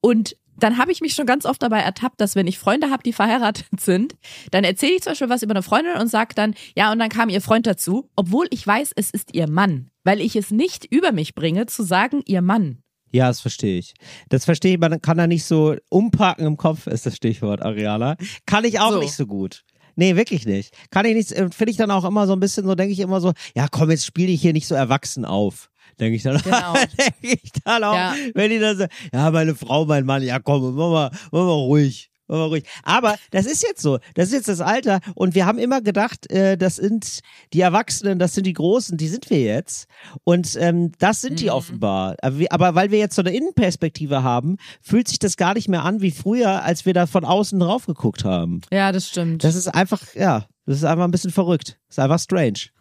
Und 0.00 0.36
dann 0.56 0.78
habe 0.78 0.92
ich 0.92 1.00
mich 1.00 1.14
schon 1.14 1.26
ganz 1.26 1.46
oft 1.46 1.62
dabei 1.62 1.80
ertappt, 1.80 2.20
dass 2.20 2.36
wenn 2.36 2.46
ich 2.46 2.58
Freunde 2.58 2.90
habe, 2.90 3.02
die 3.02 3.12
verheiratet 3.12 3.66
sind, 3.80 4.14
dann 4.50 4.64
erzähle 4.64 4.94
ich 4.94 5.02
zum 5.02 5.12
Beispiel 5.12 5.28
was 5.28 5.42
über 5.42 5.52
eine 5.52 5.62
Freundin 5.62 5.96
und 5.96 6.08
sage 6.08 6.34
dann, 6.34 6.54
ja, 6.76 6.92
und 6.92 6.98
dann 6.98 7.08
kam 7.08 7.28
ihr 7.28 7.40
Freund 7.40 7.66
dazu, 7.66 8.08
obwohl 8.16 8.46
ich 8.50 8.66
weiß, 8.66 8.92
es 8.94 9.10
ist 9.10 9.34
ihr 9.34 9.48
Mann, 9.48 9.90
weil 10.04 10.20
ich 10.20 10.36
es 10.36 10.50
nicht 10.50 10.84
über 10.84 11.12
mich 11.12 11.34
bringe, 11.34 11.66
zu 11.66 11.82
sagen, 11.82 12.22
ihr 12.26 12.42
Mann. 12.42 12.83
Ja, 13.14 13.28
das 13.28 13.40
verstehe 13.40 13.78
ich. 13.78 13.94
Das 14.28 14.44
verstehe 14.44 14.74
ich, 14.74 14.80
man 14.80 15.00
kann 15.00 15.16
da 15.18 15.28
nicht 15.28 15.44
so 15.44 15.76
umpacken 15.88 16.44
im 16.46 16.56
Kopf, 16.56 16.88
ist 16.88 17.06
das 17.06 17.14
Stichwort, 17.14 17.62
Ariana. 17.62 18.16
Kann 18.44 18.64
ich 18.64 18.80
auch 18.80 18.90
So. 18.90 18.98
nicht 18.98 19.14
so 19.14 19.24
gut. 19.26 19.62
Nee, 19.94 20.16
wirklich 20.16 20.46
nicht. 20.46 20.74
Kann 20.90 21.06
ich 21.06 21.14
nicht, 21.14 21.30
äh, 21.30 21.48
finde 21.50 21.70
ich 21.70 21.76
dann 21.76 21.92
auch 21.92 22.04
immer 22.04 22.26
so 22.26 22.32
ein 22.32 22.40
bisschen 22.40 22.66
so, 22.66 22.74
denke 22.74 22.92
ich 22.92 22.98
immer 22.98 23.20
so, 23.20 23.32
ja 23.54 23.68
komm, 23.70 23.90
jetzt 23.92 24.04
spiel 24.04 24.26
dich 24.26 24.42
hier 24.42 24.52
nicht 24.52 24.66
so 24.66 24.74
erwachsen 24.74 25.24
auf. 25.24 25.70
Denke 26.00 26.16
ich 26.16 26.24
dann, 26.24 26.38
Genau. 26.42 26.72
denke 27.22 27.38
ich 27.40 27.52
dann 27.64 27.84
auch, 27.84 27.94
Ja. 27.94 28.14
wenn 28.34 28.50
die 28.50 28.58
dann 28.58 28.76
so, 28.76 28.86
ja, 29.12 29.30
meine 29.30 29.54
Frau, 29.54 29.84
mein 29.84 30.04
Mann, 30.04 30.24
ja 30.24 30.40
komm, 30.40 30.74
mach 30.74 30.90
mal, 30.90 31.10
mach 31.30 31.44
mal 31.44 31.52
ruhig. 31.52 32.10
Mach 32.26 32.36
mal 32.36 32.46
ruhig. 32.46 32.64
Aber 32.82 33.16
das 33.30 33.46
ist 33.46 33.62
jetzt 33.62 33.82
so, 33.82 33.98
das 34.14 34.28
ist 34.28 34.32
jetzt 34.32 34.48
das 34.48 34.60
Alter 34.60 35.00
und 35.14 35.34
wir 35.34 35.46
haben 35.46 35.58
immer 35.58 35.80
gedacht, 35.80 36.30
äh, 36.30 36.56
das 36.56 36.76
sind 36.76 37.20
die 37.52 37.60
Erwachsenen, 37.60 38.18
das 38.18 38.34
sind 38.34 38.46
die 38.46 38.52
Großen, 38.54 38.96
die 38.96 39.08
sind 39.08 39.28
wir 39.30 39.40
jetzt 39.40 39.88
und 40.24 40.56
ähm, 40.58 40.92
das 40.98 41.20
sind 41.20 41.40
die 41.40 41.50
offenbar. 41.50 42.16
Aber, 42.22 42.38
wir, 42.38 42.52
aber 42.52 42.74
weil 42.74 42.90
wir 42.90 42.98
jetzt 42.98 43.16
so 43.16 43.22
eine 43.22 43.34
Innenperspektive 43.34 44.22
haben, 44.22 44.56
fühlt 44.80 45.08
sich 45.08 45.18
das 45.18 45.36
gar 45.36 45.54
nicht 45.54 45.68
mehr 45.68 45.84
an 45.84 46.00
wie 46.00 46.10
früher, 46.10 46.62
als 46.62 46.86
wir 46.86 46.94
da 46.94 47.06
von 47.06 47.24
außen 47.24 47.58
drauf 47.60 47.86
geguckt 47.86 48.24
haben. 48.24 48.62
Ja, 48.72 48.92
das 48.92 49.08
stimmt. 49.08 49.44
Das 49.44 49.54
ist 49.54 49.68
einfach, 49.68 50.02
ja, 50.14 50.46
das 50.66 50.78
ist 50.78 50.84
einfach 50.84 51.04
ein 51.04 51.10
bisschen 51.10 51.30
verrückt. 51.30 51.78
Das 51.88 51.98
ist 51.98 51.98
einfach 51.98 52.18
strange. 52.18 52.73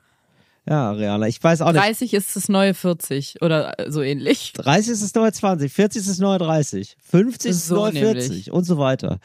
Ja, 0.67 0.91
Ariana, 0.91 1.27
ich 1.27 1.43
weiß 1.43 1.61
auch 1.61 1.73
nicht. 1.73 1.83
30 1.83 2.13
ist 2.13 2.35
das 2.35 2.47
neue 2.47 2.73
40 2.73 3.41
oder 3.41 3.75
so 3.87 4.01
ähnlich. 4.01 4.53
30 4.53 4.93
ist 4.93 5.03
das 5.03 5.13
neue 5.13 5.31
20, 5.31 5.71
40 5.71 5.99
ist 6.01 6.09
das 6.09 6.19
neue 6.19 6.37
30, 6.39 6.95
50 7.03 7.51
ist 7.51 7.61
das 7.61 7.67
So 7.67 7.75
neue 7.75 7.93
nämlich. 7.93 8.25
40 8.27 8.51
und 8.51 8.63
so 8.63 8.77
weiter. 8.77 9.19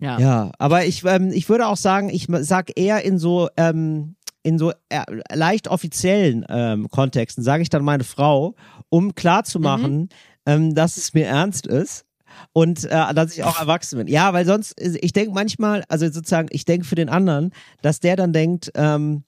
Ja. 0.00 0.18
Ja, 0.18 0.52
aber 0.58 0.86
ich, 0.86 1.04
ähm, 1.04 1.30
ich 1.32 1.48
würde 1.48 1.66
auch 1.68 1.76
sagen, 1.76 2.08
ich 2.08 2.26
sag 2.40 2.76
eher 2.76 3.04
in 3.04 3.18
so, 3.18 3.48
ähm, 3.56 4.16
in 4.42 4.58
so 4.58 4.72
äh, 4.88 5.04
leicht 5.32 5.68
offiziellen 5.68 6.44
ähm, 6.48 6.88
Kontexten, 6.88 7.44
sage 7.44 7.62
ich 7.62 7.68
dann 7.68 7.84
meine 7.84 8.04
Frau, 8.04 8.56
um 8.88 9.14
klarzumachen, 9.14 10.08
ähm, 10.46 10.74
dass 10.74 10.96
es 10.96 11.14
mir 11.14 11.26
ernst 11.26 11.66
ist. 11.66 12.06
Und 12.52 12.84
äh, 12.86 13.14
dass 13.14 13.34
ich 13.34 13.44
auch 13.44 13.60
erwachsen 13.60 13.98
bin. 13.98 14.08
Ja, 14.08 14.32
weil 14.32 14.46
sonst, 14.46 14.74
ich 14.80 15.12
denke 15.12 15.32
manchmal, 15.32 15.84
also 15.88 16.06
sozusagen, 16.10 16.48
ich 16.50 16.64
denke 16.64 16.86
für 16.86 16.94
den 16.94 17.08
anderen, 17.10 17.52
dass 17.82 18.00
der 18.00 18.16
dann 18.16 18.32
denkt, 18.32 18.70
ähm, 18.74 19.24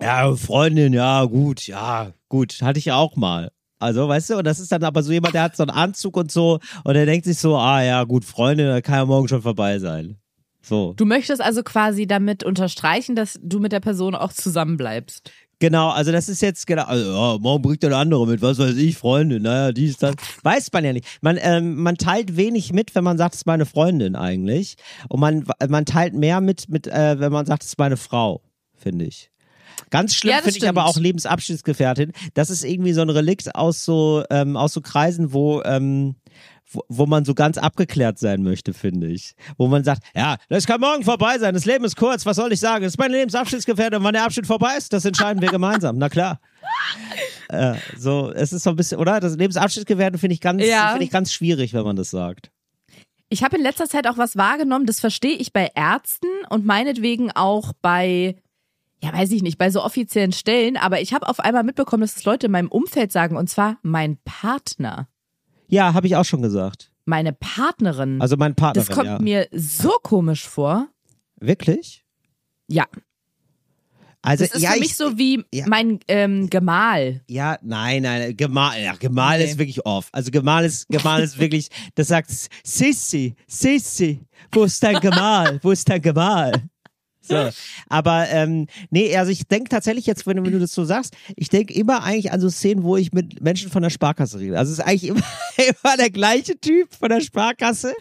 ja, 0.00 0.34
Freundin, 0.36 0.92
ja, 0.92 1.24
gut, 1.24 1.66
ja, 1.66 2.12
gut, 2.28 2.62
hatte 2.62 2.78
ich 2.78 2.86
ja 2.86 2.96
auch 2.96 3.16
mal. 3.16 3.50
Also, 3.78 4.08
weißt 4.08 4.30
du, 4.30 4.38
und 4.38 4.44
das 4.46 4.60
ist 4.60 4.70
dann 4.70 4.84
aber 4.84 5.02
so 5.02 5.12
jemand, 5.12 5.34
der 5.34 5.42
hat 5.42 5.56
so 5.56 5.64
einen 5.64 5.70
Anzug 5.70 6.16
und 6.16 6.30
so, 6.30 6.60
und 6.84 6.94
der 6.94 7.04
denkt 7.04 7.24
sich 7.24 7.38
so, 7.38 7.56
ah 7.56 7.82
ja, 7.82 8.04
gut, 8.04 8.24
Freundin, 8.24 8.68
da 8.68 8.80
kann 8.80 8.94
ja 8.94 9.04
morgen 9.06 9.28
schon 9.28 9.42
vorbei 9.42 9.78
sein. 9.80 10.18
So. 10.62 10.94
Du 10.96 11.04
möchtest 11.04 11.42
also 11.42 11.64
quasi 11.64 12.06
damit 12.06 12.44
unterstreichen, 12.44 13.16
dass 13.16 13.40
du 13.42 13.58
mit 13.58 13.72
der 13.72 13.80
Person 13.80 14.14
auch 14.14 14.32
zusammenbleibst. 14.32 15.32
Genau, 15.58 15.90
also 15.90 16.12
das 16.12 16.28
ist 16.28 16.42
jetzt 16.42 16.66
genau, 16.66 16.84
also, 16.84 17.12
ja, 17.12 17.38
morgen 17.38 17.62
bringt 17.62 17.82
der 17.82 17.96
andere 17.96 18.26
mit, 18.26 18.40
was 18.40 18.58
weiß 18.58 18.76
ich, 18.76 18.96
Freundin, 18.96 19.42
naja, 19.42 19.72
dies, 19.72 19.96
das. 19.96 20.14
Weiß 20.42 20.72
man 20.72 20.84
ja 20.84 20.92
nicht. 20.92 21.06
Man, 21.20 21.36
ähm, 21.40 21.82
man 21.82 21.96
teilt 21.96 22.36
wenig 22.36 22.72
mit, 22.72 22.94
wenn 22.94 23.04
man 23.04 23.18
sagt, 23.18 23.34
es 23.34 23.40
ist 23.42 23.46
meine 23.46 23.66
Freundin 23.66 24.14
eigentlich. 24.14 24.76
Und 25.08 25.18
man, 25.18 25.44
man 25.68 25.84
teilt 25.84 26.14
mehr 26.14 26.40
mit, 26.40 26.68
mit 26.68 26.86
äh, 26.86 27.18
wenn 27.18 27.32
man 27.32 27.46
sagt, 27.46 27.64
es 27.64 27.70
ist 27.70 27.78
meine 27.78 27.96
Frau, 27.96 28.42
finde 28.76 29.06
ich. 29.06 29.31
Ganz 29.90 30.14
schlimm 30.14 30.32
Ja, 30.34 30.42
finde 30.42 30.58
ich 30.58 30.68
aber 30.68 30.86
auch 30.86 30.96
Lebensabschnittsgefährtin. 30.96 32.12
Das 32.34 32.50
ist 32.50 32.64
irgendwie 32.64 32.92
so 32.92 33.02
ein 33.02 33.10
Relikt 33.10 33.54
aus 33.54 33.84
so, 33.84 34.24
ähm, 34.30 34.56
aus 34.56 34.72
so 34.72 34.80
Kreisen, 34.80 35.32
wo, 35.32 35.62
ähm, 35.62 36.16
wo, 36.70 36.82
wo 36.88 37.06
man 37.06 37.24
so 37.24 37.34
ganz 37.34 37.58
abgeklärt 37.58 38.18
sein 38.18 38.42
möchte, 38.42 38.72
finde 38.72 39.08
ich. 39.08 39.34
Wo 39.58 39.66
man 39.68 39.84
sagt, 39.84 40.02
ja, 40.14 40.36
das 40.48 40.66
kann 40.66 40.80
morgen 40.80 41.04
vorbei 41.04 41.38
sein, 41.38 41.54
das 41.54 41.64
Leben 41.64 41.84
ist 41.84 41.96
kurz, 41.96 42.24
was 42.26 42.36
soll 42.36 42.52
ich 42.52 42.60
sagen? 42.60 42.84
Das 42.84 42.94
ist 42.94 42.98
meine 42.98 43.16
Lebensabschnittsgefährtin 43.16 43.98
und 43.98 44.04
wann 44.04 44.14
der 44.14 44.24
Abschnitt 44.24 44.46
vorbei 44.46 44.74
ist, 44.76 44.92
das 44.92 45.04
entscheiden 45.04 45.42
wir 45.42 45.50
gemeinsam, 45.50 45.98
na 45.98 46.08
klar. 46.08 46.40
Äh, 47.48 47.74
so, 47.98 48.32
es 48.32 48.54
ist 48.54 48.62
so 48.62 48.70
ein 48.70 48.76
bisschen, 48.76 48.98
oder? 48.98 49.20
Das 49.20 49.36
Lebensabschnittsgefährtin 49.36 50.18
finde 50.18 50.32
ich 50.32 50.40
ganz, 50.40 50.64
Ja. 50.64 50.88
finde 50.92 51.04
ich 51.04 51.10
ganz 51.10 51.34
schwierig, 51.34 51.74
wenn 51.74 51.84
man 51.84 51.96
das 51.96 52.08
sagt. 52.08 52.50
Ich 53.28 53.42
habe 53.42 53.56
in 53.56 53.62
letzter 53.62 53.86
Zeit 53.86 54.06
auch 54.06 54.16
was 54.16 54.36
wahrgenommen, 54.36 54.86
das 54.86 55.00
verstehe 55.00 55.36
ich 55.36 55.52
bei 55.52 55.70
Ärzten 55.74 56.28
und 56.48 56.64
meinetwegen 56.64 57.30
auch 57.30 57.72
bei, 57.82 58.36
ja, 59.02 59.12
weiß 59.12 59.30
ich 59.32 59.42
nicht, 59.42 59.58
bei 59.58 59.70
so 59.70 59.82
offiziellen 59.82 60.32
Stellen, 60.32 60.76
aber 60.76 61.00
ich 61.00 61.12
habe 61.12 61.28
auf 61.28 61.40
einmal 61.40 61.64
mitbekommen, 61.64 62.02
dass 62.02 62.16
es 62.16 62.24
Leute 62.24 62.46
in 62.46 62.52
meinem 62.52 62.68
Umfeld 62.68 63.10
sagen, 63.12 63.36
und 63.36 63.48
zwar 63.50 63.78
mein 63.82 64.18
Partner, 64.24 65.08
Ja, 65.68 65.94
habe 65.94 66.06
ich 66.06 66.16
auch 66.16 66.24
schon 66.24 66.42
gesagt. 66.42 66.92
meine 67.04 67.32
Partnerin. 67.32 68.20
Also 68.22 68.36
mein 68.36 68.54
Partner. 68.54 68.82
das 68.84 68.94
kommt 68.94 69.06
ja. 69.06 69.18
mir 69.18 69.48
so 69.52 69.90
komisch 70.02 70.46
vor. 70.48 70.88
Wirklich? 71.40 72.04
Ja. 72.68 72.86
Also, 74.24 74.44
Das 74.44 74.54
ist 74.54 74.62
ja, 74.62 74.70
für 74.70 74.76
ich, 74.76 74.82
mich 74.82 74.96
so 74.96 75.18
wie 75.18 75.44
ja. 75.52 75.64
mein 75.66 75.98
ähm, 76.06 76.48
Gemahl. 76.48 77.22
Ja, 77.28 77.58
nein, 77.60 78.02
nein, 78.02 78.36
Gemahl, 78.36 78.80
ja, 78.80 78.94
Gemahl 78.94 79.38
Nee. 79.38 79.46
ist 79.46 79.58
wirklich 79.58 79.84
off. 79.84 80.10
Also 80.12 80.30
Gemahl 80.30 80.64
ist, 80.64 80.88
Gemahl 80.88 81.22
ist 81.24 81.38
wirklich, 81.40 81.70
das 81.96 82.06
sagt 82.06 82.30
Sissi, 82.62 83.34
Sissi, 83.48 84.20
wo 84.52 84.62
ist 84.62 84.80
dein 84.80 85.00
Gemahl? 85.00 85.58
Wo 85.62 85.72
ist 85.72 85.88
dein 85.88 86.00
Gemahl? 86.00 86.52
So, 87.22 87.48
aber 87.88 88.28
ähm, 88.30 88.66
nee, 88.90 89.16
also 89.16 89.30
ich 89.30 89.46
denke 89.46 89.68
tatsächlich 89.68 90.06
jetzt, 90.06 90.26
wenn, 90.26 90.36
du- 90.38 90.44
wenn 90.44 90.52
du 90.52 90.58
das 90.58 90.74
so 90.74 90.84
sagst, 90.84 91.14
ich 91.36 91.48
denke 91.48 91.72
immer 91.74 92.02
eigentlich 92.02 92.32
an 92.32 92.40
so 92.40 92.50
Szenen, 92.50 92.82
wo 92.82 92.96
ich 92.96 93.12
mit 93.12 93.40
Menschen 93.40 93.70
von 93.70 93.82
der 93.82 93.90
Sparkasse 93.90 94.40
rede. 94.40 94.58
Also 94.58 94.72
es 94.72 94.78
ist 94.80 94.84
eigentlich 94.84 95.04
immer, 95.10 95.20
immer 95.58 95.96
der 95.96 96.10
gleiche 96.10 96.58
Typ 96.58 96.92
von 96.92 97.08
der 97.10 97.20
Sparkasse. 97.20 97.92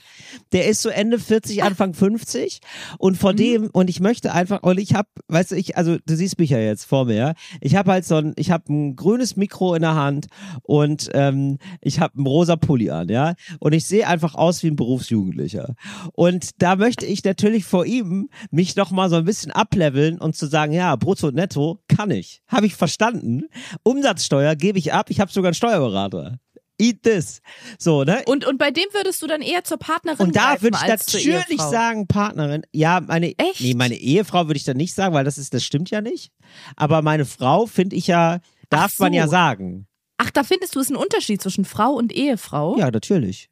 Der 0.53 0.67
ist 0.67 0.81
so 0.81 0.89
Ende 0.89 1.19
40, 1.19 1.61
Anfang 1.63 1.93
50 1.93 2.59
und 2.97 3.15
vor 3.17 3.33
dem 3.33 3.69
und 3.71 3.89
ich 3.89 3.99
möchte 3.99 4.31
einfach 4.33 4.63
und 4.63 4.79
ich 4.79 4.93
habe, 4.95 5.07
weißt 5.27 5.51
du, 5.51 5.55
ich 5.55 5.77
also 5.77 5.97
du 6.05 6.15
siehst 6.15 6.39
mich 6.39 6.49
ja 6.49 6.57
jetzt 6.59 6.85
vor 6.85 7.05
mir, 7.05 7.15
ja? 7.15 7.33
ich 7.59 7.75
habe 7.75 7.91
halt 7.91 8.05
so 8.05 8.15
ein, 8.15 8.33
ich 8.37 8.49
habe 8.49 8.71
ein 8.73 8.95
grünes 8.95 9.35
Mikro 9.35 9.75
in 9.75 9.81
der 9.83 9.95
Hand 9.95 10.27
und 10.63 11.09
ähm, 11.13 11.57
ich 11.81 11.99
habe 11.99 12.15
einen 12.17 12.25
rosa 12.27 12.55
Pulli 12.55 12.89
an, 12.89 13.09
ja, 13.09 13.35
und 13.59 13.73
ich 13.73 13.85
sehe 13.85 14.07
einfach 14.07 14.35
aus 14.35 14.63
wie 14.63 14.67
ein 14.67 14.75
Berufsjugendlicher 14.75 15.75
und 16.13 16.49
da 16.61 16.75
möchte 16.75 17.05
ich 17.05 17.23
natürlich 17.23 17.65
vor 17.65 17.85
ihm 17.85 18.29
mich 18.49 18.75
noch 18.75 18.91
mal 18.91 19.09
so 19.11 19.17
ein 19.17 19.25
bisschen 19.25 19.51
ableveln 19.51 20.17
und 20.17 20.35
zu 20.35 20.47
sagen, 20.47 20.73
ja, 20.73 20.95
brutto 20.95 21.27
und 21.27 21.35
netto 21.35 21.83
kann 21.87 22.09
ich, 22.09 22.41
habe 22.47 22.65
ich 22.65 22.75
verstanden, 22.75 23.43
Umsatzsteuer 23.83 24.55
gebe 24.55 24.79
ich 24.79 24.93
ab, 24.93 25.09
ich 25.09 25.19
habe 25.19 25.31
sogar 25.31 25.49
einen 25.49 25.55
Steuerberater. 25.55 26.39
Eat 26.79 27.03
this. 27.03 27.41
So, 27.77 28.03
ne? 28.03 28.23
Und, 28.25 28.43
und 28.43 28.57
bei 28.57 28.71
dem 28.71 28.85
würdest 28.91 29.21
du 29.21 29.27
dann 29.27 29.41
eher 29.41 29.63
zur 29.63 29.77
Partnerin 29.77 30.27
Und 30.27 30.35
da 30.35 30.59
würde 30.61 30.77
ich 30.81 30.87
natürlich 30.87 31.61
sagen, 31.61 32.07
Partnerin, 32.07 32.63
ja, 32.71 33.01
meine, 33.01 33.37
Echt? 33.37 33.61
nee, 33.61 33.75
meine 33.75 33.95
Ehefrau 33.95 34.47
würde 34.47 34.57
ich 34.57 34.63
dann 34.63 34.77
nicht 34.77 34.95
sagen, 34.95 35.13
weil 35.13 35.23
das 35.23 35.37
ist, 35.37 35.53
das 35.53 35.63
stimmt 35.63 35.91
ja 35.91 36.01
nicht. 36.01 36.31
Aber 36.75 37.03
meine 37.03 37.25
Frau 37.25 37.67
finde 37.67 37.95
ich 37.95 38.07
ja, 38.07 38.39
darf 38.69 38.91
so. 38.95 39.03
man 39.03 39.13
ja 39.13 39.27
sagen. 39.27 39.85
Ach, 40.17 40.31
da 40.31 40.43
findest 40.43 40.75
du 40.75 40.79
es 40.79 40.87
einen 40.87 40.97
Unterschied 40.97 41.39
zwischen 41.39 41.65
Frau 41.65 41.91
und 41.91 42.11
Ehefrau? 42.11 42.77
Ja, 42.79 42.89
natürlich. 42.89 43.51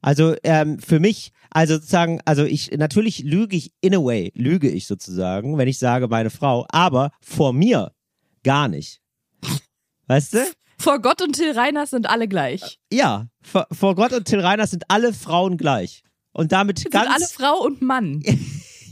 Also 0.00 0.34
ähm, 0.44 0.78
für 0.78 1.00
mich, 1.00 1.32
also 1.54 1.74
sozusagen, 1.74 2.20
also 2.24 2.44
ich 2.44 2.72
natürlich 2.72 3.20
lüge 3.20 3.56
ich 3.56 3.72
in 3.80 3.94
a 3.94 3.98
way, 3.98 4.32
lüge 4.34 4.68
ich 4.68 4.86
sozusagen, 4.86 5.56
wenn 5.56 5.68
ich 5.68 5.78
sage 5.78 6.08
meine 6.08 6.30
Frau, 6.30 6.66
aber 6.68 7.12
vor 7.22 7.52
mir 7.52 7.92
gar 8.42 8.68
nicht. 8.68 9.00
Weißt 10.06 10.34
du? 10.34 10.44
Vor 10.78 11.00
Gott 11.00 11.22
und 11.22 11.34
Till 11.34 11.52
Reiners 11.52 11.90
sind 11.90 12.10
alle 12.10 12.28
gleich. 12.28 12.78
Ja, 12.92 13.28
vor, 13.40 13.66
vor 13.72 13.94
Gott 13.94 14.12
und 14.12 14.26
Till 14.26 14.40
Reiners 14.40 14.72
sind 14.72 14.84
alle 14.88 15.12
Frauen 15.12 15.56
gleich. 15.56 16.02
Und 16.32 16.50
damit 16.50 16.80
Sind 16.80 16.90
ganz 16.90 17.14
alle 17.14 17.26
Frau 17.26 17.64
und 17.64 17.80
Mann. 17.80 18.22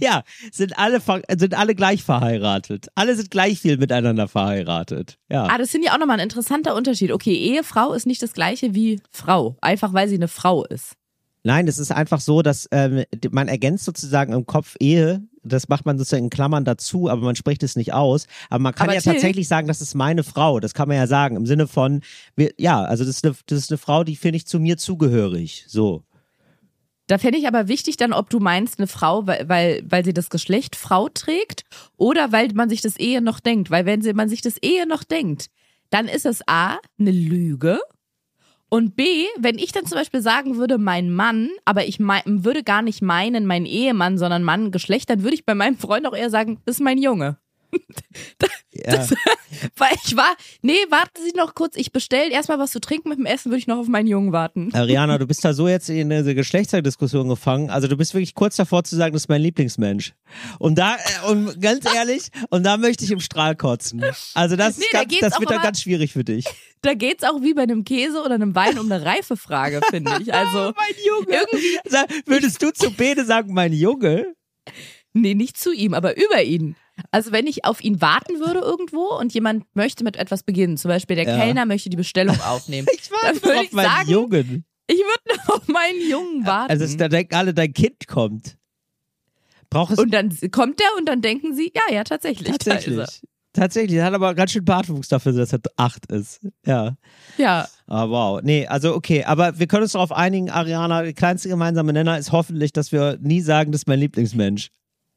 Ja, 0.00 0.24
sind 0.50 0.76
alle, 0.80 1.00
sind 1.38 1.54
alle 1.54 1.76
gleich 1.76 2.02
verheiratet. 2.02 2.88
Alle 2.96 3.14
sind 3.14 3.30
gleich 3.30 3.60
viel 3.60 3.76
miteinander 3.76 4.26
verheiratet. 4.26 5.16
Ja. 5.30 5.44
Ah, 5.44 5.58
das 5.58 5.70
finde 5.70 5.86
ich 5.86 5.92
auch 5.92 5.98
nochmal 5.98 6.18
ein 6.18 6.24
interessanter 6.24 6.74
Unterschied. 6.74 7.12
Okay, 7.12 7.36
Ehefrau 7.36 7.92
ist 7.92 8.04
nicht 8.04 8.20
das 8.20 8.32
gleiche 8.32 8.74
wie 8.74 9.00
Frau. 9.12 9.56
Einfach 9.60 9.92
weil 9.92 10.08
sie 10.08 10.16
eine 10.16 10.26
Frau 10.26 10.64
ist. 10.64 10.96
Nein, 11.44 11.66
es 11.66 11.78
ist 11.78 11.90
einfach 11.90 12.20
so, 12.20 12.42
dass 12.42 12.68
ähm, 12.70 13.04
man 13.30 13.48
ergänzt 13.48 13.84
sozusagen 13.84 14.32
im 14.32 14.46
Kopf 14.46 14.76
Ehe. 14.78 15.22
Das 15.42 15.68
macht 15.68 15.84
man 15.84 15.98
sozusagen 15.98 16.24
in 16.24 16.30
Klammern 16.30 16.64
dazu, 16.64 17.08
aber 17.10 17.22
man 17.22 17.34
spricht 17.34 17.64
es 17.64 17.74
nicht 17.74 17.92
aus. 17.92 18.26
Aber 18.48 18.60
man 18.62 18.74
kann 18.74 18.86
Aber 18.86 18.94
ja 18.94 19.00
Till- 19.00 19.12
tatsächlich 19.14 19.48
sagen, 19.48 19.66
das 19.66 19.80
ist 19.80 19.94
meine 19.94 20.22
Frau. 20.22 20.60
Das 20.60 20.72
kann 20.72 20.86
man 20.86 20.96
ja 20.96 21.08
sagen 21.08 21.34
im 21.34 21.46
Sinne 21.46 21.66
von, 21.66 22.02
wir, 22.36 22.52
ja, 22.58 22.82
also 22.84 23.04
das 23.04 23.16
ist 23.16 23.24
eine, 23.24 23.34
das 23.46 23.58
ist 23.58 23.70
eine 23.72 23.78
Frau, 23.78 24.04
die 24.04 24.14
finde 24.14 24.36
ich 24.36 24.46
zu 24.46 24.60
mir 24.60 24.76
zugehörig. 24.76 25.64
So. 25.66 26.04
Da 27.08 27.18
fände 27.18 27.38
ich 27.38 27.48
aber 27.48 27.66
wichtig 27.66 27.96
dann, 27.96 28.12
ob 28.12 28.30
du 28.30 28.38
meinst, 28.38 28.78
eine 28.78 28.86
Frau, 28.86 29.26
weil, 29.26 29.48
weil, 29.48 29.82
weil 29.84 30.04
sie 30.04 30.14
das 30.14 30.30
Geschlecht 30.30 30.76
Frau 30.76 31.08
trägt 31.08 31.64
oder 31.96 32.30
weil 32.30 32.50
man 32.54 32.68
sich 32.70 32.80
das 32.82 32.96
Ehe 32.96 33.20
noch 33.20 33.40
denkt. 33.40 33.68
Weil 33.68 33.84
wenn 33.84 34.00
sie, 34.00 34.12
man 34.12 34.28
sich 34.28 34.42
das 34.42 34.58
Ehe 34.58 34.86
noch 34.86 35.02
denkt, 35.02 35.48
dann 35.90 36.06
ist 36.06 36.24
es 36.24 36.40
A, 36.46 36.76
eine 37.00 37.10
Lüge. 37.10 37.80
Und 38.72 38.96
B, 38.96 39.26
wenn 39.38 39.58
ich 39.58 39.72
dann 39.72 39.84
zum 39.84 39.98
Beispiel 39.98 40.22
sagen 40.22 40.56
würde, 40.56 40.78
mein 40.78 41.12
Mann, 41.12 41.50
aber 41.66 41.86
ich 41.86 42.00
mei- 42.00 42.22
würde 42.24 42.62
gar 42.62 42.80
nicht 42.80 43.02
meinen, 43.02 43.44
mein 43.44 43.66
Ehemann, 43.66 44.16
sondern 44.16 44.42
Mann, 44.42 44.70
Geschlecht, 44.70 45.10
dann 45.10 45.22
würde 45.22 45.34
ich 45.34 45.44
bei 45.44 45.54
meinem 45.54 45.76
Freund 45.76 46.06
auch 46.06 46.16
eher 46.16 46.30
sagen, 46.30 46.58
das 46.64 46.76
ist 46.76 46.80
mein 46.80 46.96
Junge. 46.96 47.36
Ja. 48.74 49.06
Weil 49.76 49.92
ich 50.04 50.16
war, 50.16 50.34
nee, 50.62 50.72
warten 50.88 51.22
Sie 51.22 51.36
noch 51.36 51.54
kurz, 51.54 51.76
ich 51.76 51.92
bestelle 51.92 52.30
erstmal 52.30 52.58
was 52.58 52.70
zu 52.70 52.80
trinken 52.80 53.10
mit 53.10 53.18
dem 53.18 53.26
Essen, 53.26 53.50
würde 53.50 53.58
ich 53.58 53.66
noch 53.66 53.76
auf 53.76 53.86
meinen 53.86 54.06
Jungen 54.06 54.32
warten. 54.32 54.70
Ariana, 54.72 55.18
du 55.18 55.26
bist 55.28 55.44
da 55.44 55.52
so 55.52 55.68
jetzt 55.68 55.90
in 55.90 56.10
eine 56.10 56.34
Geschlechterdiskussion 56.34 57.28
gefangen. 57.28 57.68
Also 57.68 57.86
du 57.86 57.96
bist 57.96 58.14
wirklich 58.14 58.34
kurz 58.34 58.56
davor 58.56 58.82
zu 58.84 58.96
sagen, 58.96 59.12
das 59.12 59.24
ist 59.24 59.28
mein 59.28 59.42
Lieblingsmensch. 59.42 60.14
Und 60.58 60.78
da, 60.78 60.96
äh, 60.96 61.30
und 61.30 61.60
ganz 61.60 61.84
ehrlich, 61.94 62.28
und 62.48 62.64
da 62.64 62.78
möchte 62.78 63.04
ich 63.04 63.10
im 63.10 63.20
Strahl 63.20 63.56
kotzen. 63.56 64.02
Also 64.34 64.56
das, 64.56 64.78
Nee, 64.78 64.84
da 64.90 65.00
ganz, 65.00 65.10
geht's 65.10 65.20
das 65.20 65.38
wird 65.38 65.50
dann 65.50 65.62
ganz 65.62 65.82
schwierig 65.82 66.12
für 66.12 66.24
dich. 66.24 66.46
Da 66.80 66.94
geht's 66.94 67.22
auch 67.24 67.42
wie 67.42 67.52
bei 67.52 67.62
einem 67.62 67.84
Käse 67.84 68.22
oder 68.22 68.34
einem 68.34 68.54
Wein 68.54 68.78
um 68.78 68.90
eine 68.90 69.04
Reifefrage, 69.04 69.82
finde 69.90 70.18
ich. 70.22 70.32
Also 70.32 70.72
mein 70.74 70.96
Junge. 71.06 71.42
irgendwie, 71.50 71.78
Sag, 71.88 72.08
würdest 72.26 72.62
du 72.62 72.72
zu 72.72 72.90
Bene 72.90 73.24
sagen, 73.24 73.52
mein 73.52 73.72
Junge? 73.74 74.34
nee, 75.12 75.34
nicht 75.34 75.58
zu 75.58 75.72
ihm, 75.72 75.92
aber 75.94 76.16
über 76.16 76.42
ihn. 76.42 76.74
Also 77.10 77.32
wenn 77.32 77.46
ich 77.46 77.64
auf 77.64 77.82
ihn 77.82 78.00
warten 78.00 78.38
würde 78.40 78.60
irgendwo 78.60 79.08
und 79.18 79.34
jemand 79.34 79.64
möchte 79.74 80.04
mit 80.04 80.16
etwas 80.16 80.42
beginnen, 80.42 80.76
zum 80.76 80.88
Beispiel 80.88 81.16
der 81.16 81.26
Ja. 81.26 81.36
Kellner 81.36 81.66
möchte 81.66 81.90
die 81.90 81.96
Bestellung 81.96 82.36
aufnehmen, 82.46 82.86
Ich 82.92 83.10
warte 83.10 83.42
würde 83.42 83.58
auf 83.60 83.64
ich 83.64 83.72
meinen 83.72 83.86
sagen- 83.86 84.10
Jungen. 84.10 84.64
ich 84.86 84.96
würde 84.98 85.38
noch 85.38 85.48
auf 85.56 85.68
meinen 85.68 86.08
Jungen 86.10 86.46
warten. 86.46 86.70
Also 86.70 86.96
da 86.96 87.08
denken 87.08 87.34
alle, 87.34 87.52
dein 87.54 87.72
Kind 87.72 88.06
kommt. 88.06 88.56
Braucht 89.70 89.92
es 89.92 89.98
und 89.98 90.12
dann 90.12 90.30
kommt 90.50 90.80
er 90.80 90.98
und 90.98 91.06
dann 91.08 91.22
denken 91.22 91.54
sie, 91.54 91.72
ja, 91.74 91.94
ja, 91.94 92.04
tatsächlich. 92.04 92.48
Tatsächlich. 92.48 93.22
Tatsächlich, 93.54 93.98
er 93.98 94.06
hat 94.06 94.14
aber 94.14 94.34
ganz 94.34 94.52
schön 94.52 94.64
Bartwuchs 94.64 95.08
dafür, 95.08 95.32
dass 95.32 95.52
er 95.52 95.60
acht 95.76 96.10
ist. 96.10 96.40
Ja. 96.64 96.96
Ja, 97.36 97.68
Ah, 97.86 98.08
wow. 98.08 98.40
Nee, 98.42 98.66
also 98.66 98.94
okay, 98.94 99.24
aber 99.24 99.58
wir 99.58 99.66
können 99.66 99.82
uns 99.82 99.92
darauf 99.92 100.10
einigen, 100.12 100.48
Ariana, 100.50 101.02
der 101.02 101.12
kleinste 101.12 101.50
gemeinsame 101.50 101.92
Nenner 101.92 102.16
ist 102.18 102.32
hoffentlich, 102.32 102.72
dass 102.72 102.92
wir 102.92 103.18
nie 103.20 103.42
sagen, 103.42 103.70
das 103.72 103.82
ist 103.82 103.86
mein 103.88 103.98
Lieblingsmensch. 104.00 104.70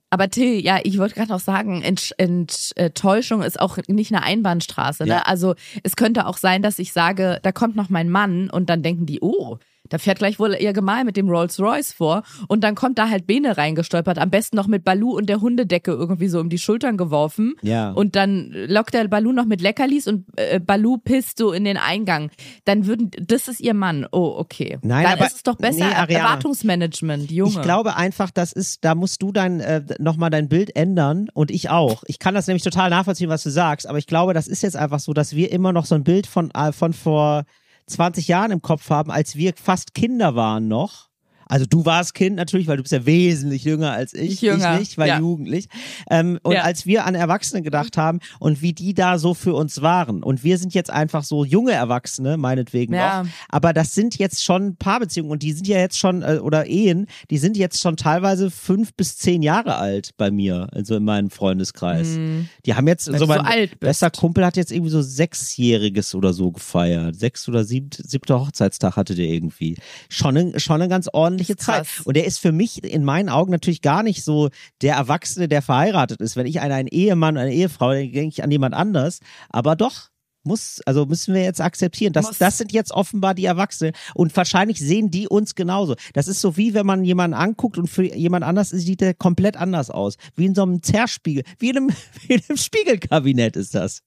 Aber 0.09 0.29
Till, 0.29 0.63
ja, 0.63 0.79
ich 0.83 0.97
wollte 0.97 1.15
gerade 1.15 1.31
noch 1.31 1.39
sagen, 1.39 1.81
Ent 1.81 2.13
Enttäuschung 2.17 3.41
ist 3.41 3.59
auch 3.59 3.77
nicht 3.87 4.13
eine 4.13 4.23
Einbahnstraße. 4.23 5.03
Ne? 5.03 5.09
Ja. 5.09 5.21
Also 5.23 5.55
es 5.83 5.95
könnte 5.95 6.27
auch 6.27 6.37
sein, 6.37 6.61
dass 6.61 6.79
ich 6.79 6.93
sage, 6.93 7.39
da 7.43 7.51
kommt 7.51 7.75
noch 7.75 7.89
mein 7.89 8.09
Mann 8.09 8.49
und 8.49 8.69
dann 8.69 8.83
denken 8.83 9.05
die, 9.05 9.19
oh, 9.21 9.57
da 9.89 9.97
fährt 9.97 10.17
gleich 10.19 10.39
wohl 10.39 10.55
ihr 10.59 10.73
Gemahl 10.73 11.03
mit 11.03 11.17
dem 11.17 11.29
Rolls 11.29 11.59
Royce 11.59 11.93
vor 11.93 12.23
und 12.47 12.63
dann 12.63 12.75
kommt 12.75 12.97
da 12.97 13.09
halt 13.09 13.27
Bene 13.27 13.57
reingestolpert, 13.57 14.17
am 14.17 14.29
besten 14.29 14.55
noch 14.55 14.67
mit 14.67 14.83
Balu 14.83 15.11
und 15.15 15.27
der 15.27 15.41
Hundedecke 15.41 15.91
irgendwie 15.91 16.27
so 16.27 16.39
um 16.39 16.49
die 16.49 16.57
Schultern 16.57 16.97
geworfen 16.97 17.55
Ja. 17.61 17.91
und 17.91 18.15
dann 18.15 18.51
lockt 18.67 18.93
der 18.93 19.07
Balu 19.07 19.31
noch 19.31 19.45
mit 19.45 19.61
Leckerlis 19.61 20.07
und 20.07 20.25
äh, 20.37 20.59
Balu 20.59 20.97
pisst 20.97 21.37
so 21.37 21.51
in 21.51 21.63
den 21.63 21.77
Eingang. 21.77 22.31
Dann 22.65 22.85
würden, 22.87 23.11
das 23.19 23.47
ist 23.47 23.59
ihr 23.61 23.73
Mann. 23.73 24.05
Oh, 24.11 24.35
okay. 24.37 24.77
Nein, 24.81 25.03
dann 25.03 25.13
aber- 25.13 25.25
ist 25.27 25.35
es 25.37 25.43
doch 25.43 25.55
besser, 25.57 25.87
nee, 25.87 25.93
Ariana. 25.93 26.25
Erwartungsmanagement, 26.25 27.31
Junge. 27.31 27.51
Ich 27.51 27.61
glaube 27.61 27.95
einfach, 27.95 28.31
das 28.31 28.51
ist, 28.53 28.83
da 28.85 28.95
musst 28.95 29.21
du 29.21 29.31
dein, 29.31 29.59
äh, 29.59 29.81
nochmal 29.99 30.29
dein 30.29 30.49
Bild 30.49 30.75
ändern 30.75 31.27
und 31.33 31.51
ich 31.51 31.69
auch. 31.69 32.03
Ich 32.07 32.19
kann 32.19 32.33
das 32.33 32.47
nämlich 32.47 32.63
total 32.63 32.89
nachvollziehen, 32.89 33.29
was 33.29 33.43
du 33.43 33.49
sagst, 33.49 33.87
aber 33.87 33.97
ich 33.97 34.07
glaube, 34.07 34.33
das 34.33 34.47
ist 34.47 34.63
jetzt 34.63 34.75
einfach 34.75 34.99
so, 34.99 35.13
dass 35.13 35.35
wir 35.35 35.51
immer 35.51 35.73
noch 35.73 35.85
so 35.85 35.95
ein 35.95 36.03
Bild 36.03 36.27
von, 36.27 36.51
äh, 36.51 36.71
von 36.71 36.93
vor 36.93 37.43
20 37.87 38.27
Jahren 38.27 38.51
im 38.51 38.61
Kopf 38.61 38.89
haben, 38.89 39.11
als 39.11 39.35
wir 39.35 39.53
fast 39.55 39.93
Kinder 39.93 40.35
waren 40.35 40.67
noch. 40.67 41.09
Also 41.47 41.65
du 41.65 41.85
warst 41.85 42.13
Kind 42.13 42.35
natürlich, 42.35 42.67
weil 42.67 42.77
du 42.77 42.83
bist 42.83 42.91
ja 42.93 43.05
wesentlich 43.05 43.63
jünger 43.63 43.91
als 43.91 44.13
ich. 44.13 44.33
Ich 44.33 44.41
jünger, 44.41 44.73
Ich 44.75 44.79
nicht, 44.79 44.97
weil 44.97 45.07
ja. 45.09 45.19
jugendlich. 45.19 45.67
Ähm, 46.09 46.39
und 46.43 46.53
Ja. 46.53 46.61
als 46.63 46.85
wir 46.85 47.05
an 47.05 47.15
Erwachsene 47.15 47.61
gedacht 47.61 47.97
haben 47.97 48.19
und 48.39 48.61
wie 48.61 48.73
die 48.73 48.93
da 48.93 49.17
so 49.19 49.33
für 49.33 49.53
uns 49.53 49.81
waren. 49.81 50.23
Und 50.23 50.43
wir 50.43 50.57
sind 50.57 50.73
jetzt 50.73 50.89
einfach 50.89 51.23
so 51.23 51.45
junge 51.45 51.71
Erwachsene, 51.71 52.37
meinetwegen 52.37 52.93
Ja. 52.93 53.23
noch. 53.23 53.29
Aber 53.49 53.73
das 53.73 53.93
sind 53.93 54.17
jetzt 54.17 54.43
schon 54.43 54.75
Paarbeziehungen 54.77 55.31
und 55.31 55.43
die 55.43 55.53
sind 55.53 55.67
ja 55.67 55.77
jetzt 55.77 55.97
schon, 55.97 56.21
äh, 56.23 56.39
oder 56.41 56.65
Ehen, 56.67 57.07
die 57.29 57.37
sind 57.37 57.57
jetzt 57.57 57.79
schon 57.81 57.97
teilweise 57.97 58.49
fünf 58.49 58.93
bis 58.95 59.17
zehn 59.17 59.41
Jahre 59.41 59.75
alt 59.75 60.11
bei 60.17 60.31
mir, 60.31 60.67
also 60.71 60.95
in 60.95 61.03
meinem 61.03 61.29
Freundeskreis. 61.29 62.17
Die 62.65 62.73
haben 62.73 62.87
jetzt, 62.87 63.07
Weil 63.11 63.19
so 63.19 63.25
du 63.25 63.33
so 63.33 63.37
mein 63.37 63.45
alt 63.45 63.69
bist. 63.71 63.79
bester 63.81 64.09
Kumpel 64.09 64.45
hat 64.45 64.57
jetzt 64.57 64.71
irgendwie 64.71 64.91
so 64.91 65.01
sechsjähriges 65.01 66.15
oder 66.15 66.33
so 66.33 66.51
gefeiert. 66.51 67.15
Sechs 67.15 67.47
oder 67.47 67.63
siebt, 67.63 68.01
siebter 68.03 68.39
Hochzeitstag 68.39 68.95
hatte 68.95 69.15
der 69.15 69.25
irgendwie. 69.27 69.77
Schon, 70.09 70.53
schon 70.59 70.81
eine 70.81 70.89
ganz 70.89 71.07
ordentliche 71.11 71.34
Ist 71.39 71.61
Zeit. 71.61 71.87
Und 72.05 72.15
der 72.15 72.25
ist 72.25 72.39
für 72.39 72.51
mich 72.51 72.83
in 72.83 73.03
meinen 73.03 73.29
Augen 73.29 73.51
natürlich 73.51 73.81
gar 73.81 74.03
nicht 74.03 74.23
so 74.23 74.49
der 74.81 74.95
Erwachsene, 74.95 75.47
der 75.47 75.61
verheiratet 75.61 76.21
ist. 76.21 76.35
Wenn 76.35 76.45
ich 76.45 76.61
an 76.61 76.71
einen 76.71 76.87
Ehemann, 76.87 77.37
eine 77.37 77.53
Ehefrau, 77.53 77.93
dann 77.93 78.11
denke 78.11 78.27
ich 78.27 78.43
an 78.43 78.51
jemand 78.51 78.73
anders. 78.73 79.19
Aber 79.49 79.75
doch. 79.75 80.09
Muss, 80.47 80.79
also 80.85 81.07
müssen 81.07 81.33
wir 81.33 81.43
jetzt 81.43 81.59
akzeptieren. 81.59 82.13
Das, 82.13 82.27
Muss. 82.27 82.37
das 82.37 82.59
sind 82.59 82.71
jetzt 82.71 82.91
offenbar 82.91 83.33
die 83.33 83.45
Erwachsenen. 83.45 83.93
Und 84.13 84.35
wahrscheinlich 84.37 84.79
sehen 84.79 85.09
die 85.09 85.27
uns 85.27 85.55
genauso. 85.55 85.95
Das 86.13 86.27
ist 86.27 86.39
so 86.39 86.55
wie 86.55 86.75
wenn 86.75 86.85
man 86.85 87.03
jemanden 87.03 87.33
anguckt 87.33 87.79
und 87.79 87.87
für 87.87 88.03
jemand 88.03 88.45
anders 88.45 88.69
sieht 88.69 89.01
der 89.01 89.15
komplett 89.15 89.57
anders 89.57 89.89
aus. 89.89 90.17
Wie 90.35 90.45
in 90.45 90.53
so 90.53 90.61
einem 90.61 90.83
Zerspiegel. 90.83 91.43
Wie 91.57 91.71
in 91.71 91.77
einem, 91.77 91.89
wie 92.27 92.33
in 92.35 92.41
einem 92.47 92.57
Spiegelkabinett 92.57 93.55
ist 93.55 93.73
das. 93.73 94.03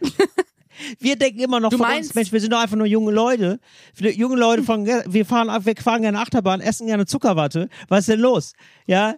Wir 0.98 1.16
denken 1.16 1.40
immer 1.40 1.60
noch 1.60 1.70
Du 1.70 1.78
von 1.78 1.86
meinst- 1.86 2.10
uns, 2.10 2.14
Mensch, 2.14 2.32
wir 2.32 2.40
sind 2.40 2.52
doch 2.52 2.58
einfach 2.60 2.76
nur 2.76 2.86
junge 2.86 3.12
Leute. 3.12 3.60
Wir- 3.96 4.12
Junge 4.14 4.36
Leute 4.36 4.62
von, 4.62 4.86
wir 4.86 5.24
fahren, 5.26 5.48
wir 5.64 5.76
fahren 5.76 6.02
gerne 6.02 6.18
Achterbahn, 6.18 6.60
essen 6.60 6.86
gerne 6.86 7.06
Zuckerwatte. 7.06 7.68
Was 7.88 8.00
ist 8.00 8.08
denn 8.08 8.20
los? 8.20 8.52
Ja, 8.86 9.14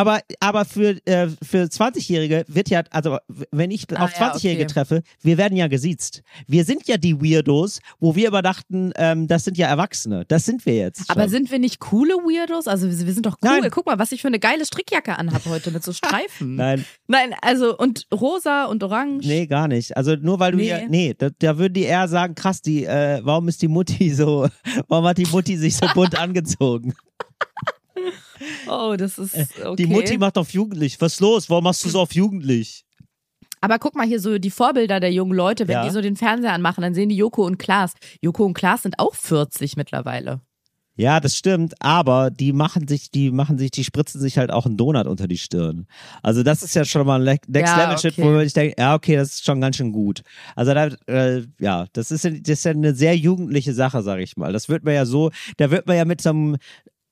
aber, 0.00 0.20
aber 0.40 0.64
für, 0.64 0.96
äh, 1.06 1.28
für 1.42 1.64
20-Jährige 1.64 2.44
wird 2.48 2.70
ja, 2.70 2.82
also 2.90 3.18
wenn 3.50 3.70
ich 3.70 3.86
Ah, 3.94 4.04
auf 4.04 4.12
ja, 4.18 4.32
20-Jährige 4.32 4.64
okay. 4.64 4.72
treffe, 4.72 5.02
wir 5.22 5.38
werden 5.38 5.56
ja 5.56 5.66
gesiezt. 5.68 6.22
Wir 6.46 6.64
sind 6.64 6.86
ja 6.86 6.96
die 6.96 7.20
Weirdos, 7.20 7.80
wo 8.00 8.14
wir 8.14 8.28
immer 8.28 8.42
dachten, 8.42 8.92
ähm, 8.96 9.26
das 9.28 9.44
sind 9.44 9.56
ja 9.58 9.66
Erwachsene. 9.68 10.24
Das 10.28 10.44
sind 10.44 10.66
wir 10.66 10.74
jetzt. 10.76 11.08
Aber 11.10 11.22
schon. 11.22 11.30
sind 11.30 11.50
wir 11.50 11.58
nicht 11.58 11.80
coole 11.80 12.14
Weirdos? 12.14 12.68
Also 12.68 12.88
wir 12.90 13.06
wir 13.06 13.12
sind 13.14 13.26
doch 13.26 13.36
cool. 13.42 13.60
Nein. 13.60 13.70
Guck 13.70 13.86
mal, 13.86 13.98
was 13.98 14.12
ich 14.12 14.20
für 14.22 14.28
eine 14.28 14.38
geile 14.38 14.64
Strickjacke 14.66 15.18
anhab 15.18 15.44
heute 15.46 15.70
mit 15.70 15.82
so 15.82 15.92
Streifen. 15.98 16.56
Nein, 16.56 16.84
Nein, 17.06 17.34
also 17.42 17.76
und 17.76 18.06
rosa 18.12 18.64
und 18.66 18.82
orange. 18.82 19.26
nee, 19.26 19.46
gar 19.46 19.68
nicht. 19.68 19.96
Also 19.96 20.14
nur 20.16 20.38
weil 20.40 20.52
du 20.52 20.58
Nee. 20.58 20.64
hier, 20.64 20.86
nee, 20.88 21.14
da, 21.16 21.30
da 21.38 21.56
würden 21.58 21.74
die 21.74 21.82
eher 21.84 22.08
sagen, 22.08 22.34
krass, 22.34 22.60
die, 22.62 22.84
äh, 22.84 23.20
warum 23.22 23.48
ist 23.48 23.62
die 23.62 23.68
Mutti 23.68 24.12
so, 24.12 24.48
warum 24.88 25.06
hat 25.06 25.18
die 25.18 25.26
Mutti 25.26 25.56
sich 25.56 25.76
so 25.76 25.86
bunt 25.94 26.18
angezogen? 26.18 26.94
Oh, 28.68 28.94
das 28.96 29.18
ist 29.18 29.34
okay. 29.34 29.72
Äh, 29.72 29.76
Die 29.76 29.86
Mutti 29.86 30.16
macht 30.18 30.38
auf 30.38 30.50
jugendlich. 30.50 31.00
Was 31.00 31.14
ist 31.14 31.20
los? 31.20 31.50
Warum 31.50 31.64
machst 31.64 31.84
du 31.84 31.88
so 31.88 32.00
auf 32.00 32.14
jugendlich? 32.14 32.84
Aber 33.60 33.78
guck 33.80 33.96
mal 33.96 34.06
hier 34.06 34.20
so 34.20 34.38
die 34.38 34.50
Vorbilder 34.50 35.00
der 35.00 35.12
jungen 35.12 35.32
Leute, 35.34 35.66
wenn 35.66 35.72
Ja. 35.74 35.84
die 35.84 35.90
so 35.90 36.00
den 36.00 36.14
Fernseher 36.16 36.52
anmachen, 36.52 36.82
dann 36.82 36.94
sehen 36.94 37.08
die 37.08 37.16
Joko 37.16 37.44
und 37.44 37.58
Klaas. 37.58 37.94
Joko 38.22 38.44
und 38.44 38.54
Klaas 38.54 38.82
sind 38.82 38.98
auch 39.00 39.14
40 39.16 39.76
mittlerweile. 39.76 40.40
Ja, 40.94 41.20
das 41.20 41.36
stimmt, 41.36 41.74
aber 41.80 42.30
die 42.30 42.52
machen 42.52 42.88
sich, 42.88 43.10
die 43.12 43.30
machen 43.30 43.56
sich, 43.56 43.70
die 43.70 43.84
spritzen 43.84 44.20
sich 44.20 44.36
halt 44.36 44.50
auch 44.50 44.66
einen 44.66 44.76
Donut 44.76 45.06
unter 45.06 45.28
die 45.28 45.38
Stirn. 45.38 45.86
Also 46.24 46.42
das 46.42 46.64
ist 46.64 46.74
ja 46.74 46.84
schon 46.84 47.06
mal 47.06 47.20
ein 47.20 47.38
Next 47.46 47.70
Ja, 47.70 47.82
Level 47.84 47.98
Shit, 47.98 48.12
okay. 48.14 48.22
wo 48.24 48.30
man 48.32 48.42
sich 48.44 48.52
denkt, 48.52 48.78
ja, 48.80 48.94
okay, 48.96 49.14
das 49.14 49.28
ist 49.34 49.44
schon 49.44 49.60
ganz 49.60 49.76
schön 49.76 49.92
gut. 49.92 50.22
Also 50.56 50.74
da, 50.74 50.86
äh, 51.06 51.44
ja, 51.60 51.86
das 51.92 52.10
ist, 52.10 52.24
ja- 52.24 52.30
das 52.30 52.48
ist 52.50 52.64
ja 52.64 52.72
eine 52.72 52.94
sehr 52.96 53.16
jugendliche 53.16 53.74
Sache, 53.74 54.02
sag 54.02 54.18
ich 54.18 54.36
mal. 54.36 54.52
Das 54.52 54.68
wird 54.68 54.82
man 54.84 54.94
ja 54.94 55.06
so, 55.06 55.30
da 55.56 55.70
wird 55.70 55.86
man 55.86 55.96
ja 55.96 56.04
mit 56.04 56.20
so 56.20 56.30
einem 56.30 56.56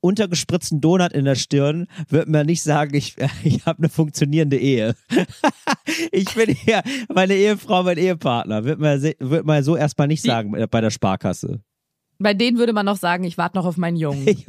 untergespritzten 0.07 0.81
Donut 0.81 1.13
in 1.13 1.25
der 1.25 1.35
Stirn, 1.35 1.87
wird 2.09 2.29
man 2.29 2.47
nicht 2.47 2.63
sagen, 2.63 2.95
ich, 2.95 3.17
ich 3.45 3.67
habe 3.67 3.79
eine 3.79 3.89
funktionierende 3.89 4.59
Ehe. 4.59 4.95
ich 6.13 6.35
bin 6.35 6.55
hier 6.55 6.83
meine 7.13 7.35
Ehefrau, 7.35 7.83
mein 7.83 7.99
Ehepartner. 7.99 8.65
Wird 8.65 8.79
man, 8.79 9.03
wird 9.03 9.45
man 9.45 9.63
so 9.63 9.77
erstmal 9.77 10.09
nicht 10.09 10.23
sagen 10.23 10.55
bei 10.71 10.81
der 10.81 10.91
Sparkasse. 10.91 11.61
Bei 12.19 12.33
denen 12.33 12.59
würde 12.59 12.73
man 12.73 12.87
noch 12.87 12.97
sagen, 12.97 13.25
ich 13.25 13.37
warte 13.37 13.57
noch 13.57 13.67
auf 13.67 13.77
meinen 13.77 13.97
Jungen. 13.97 14.27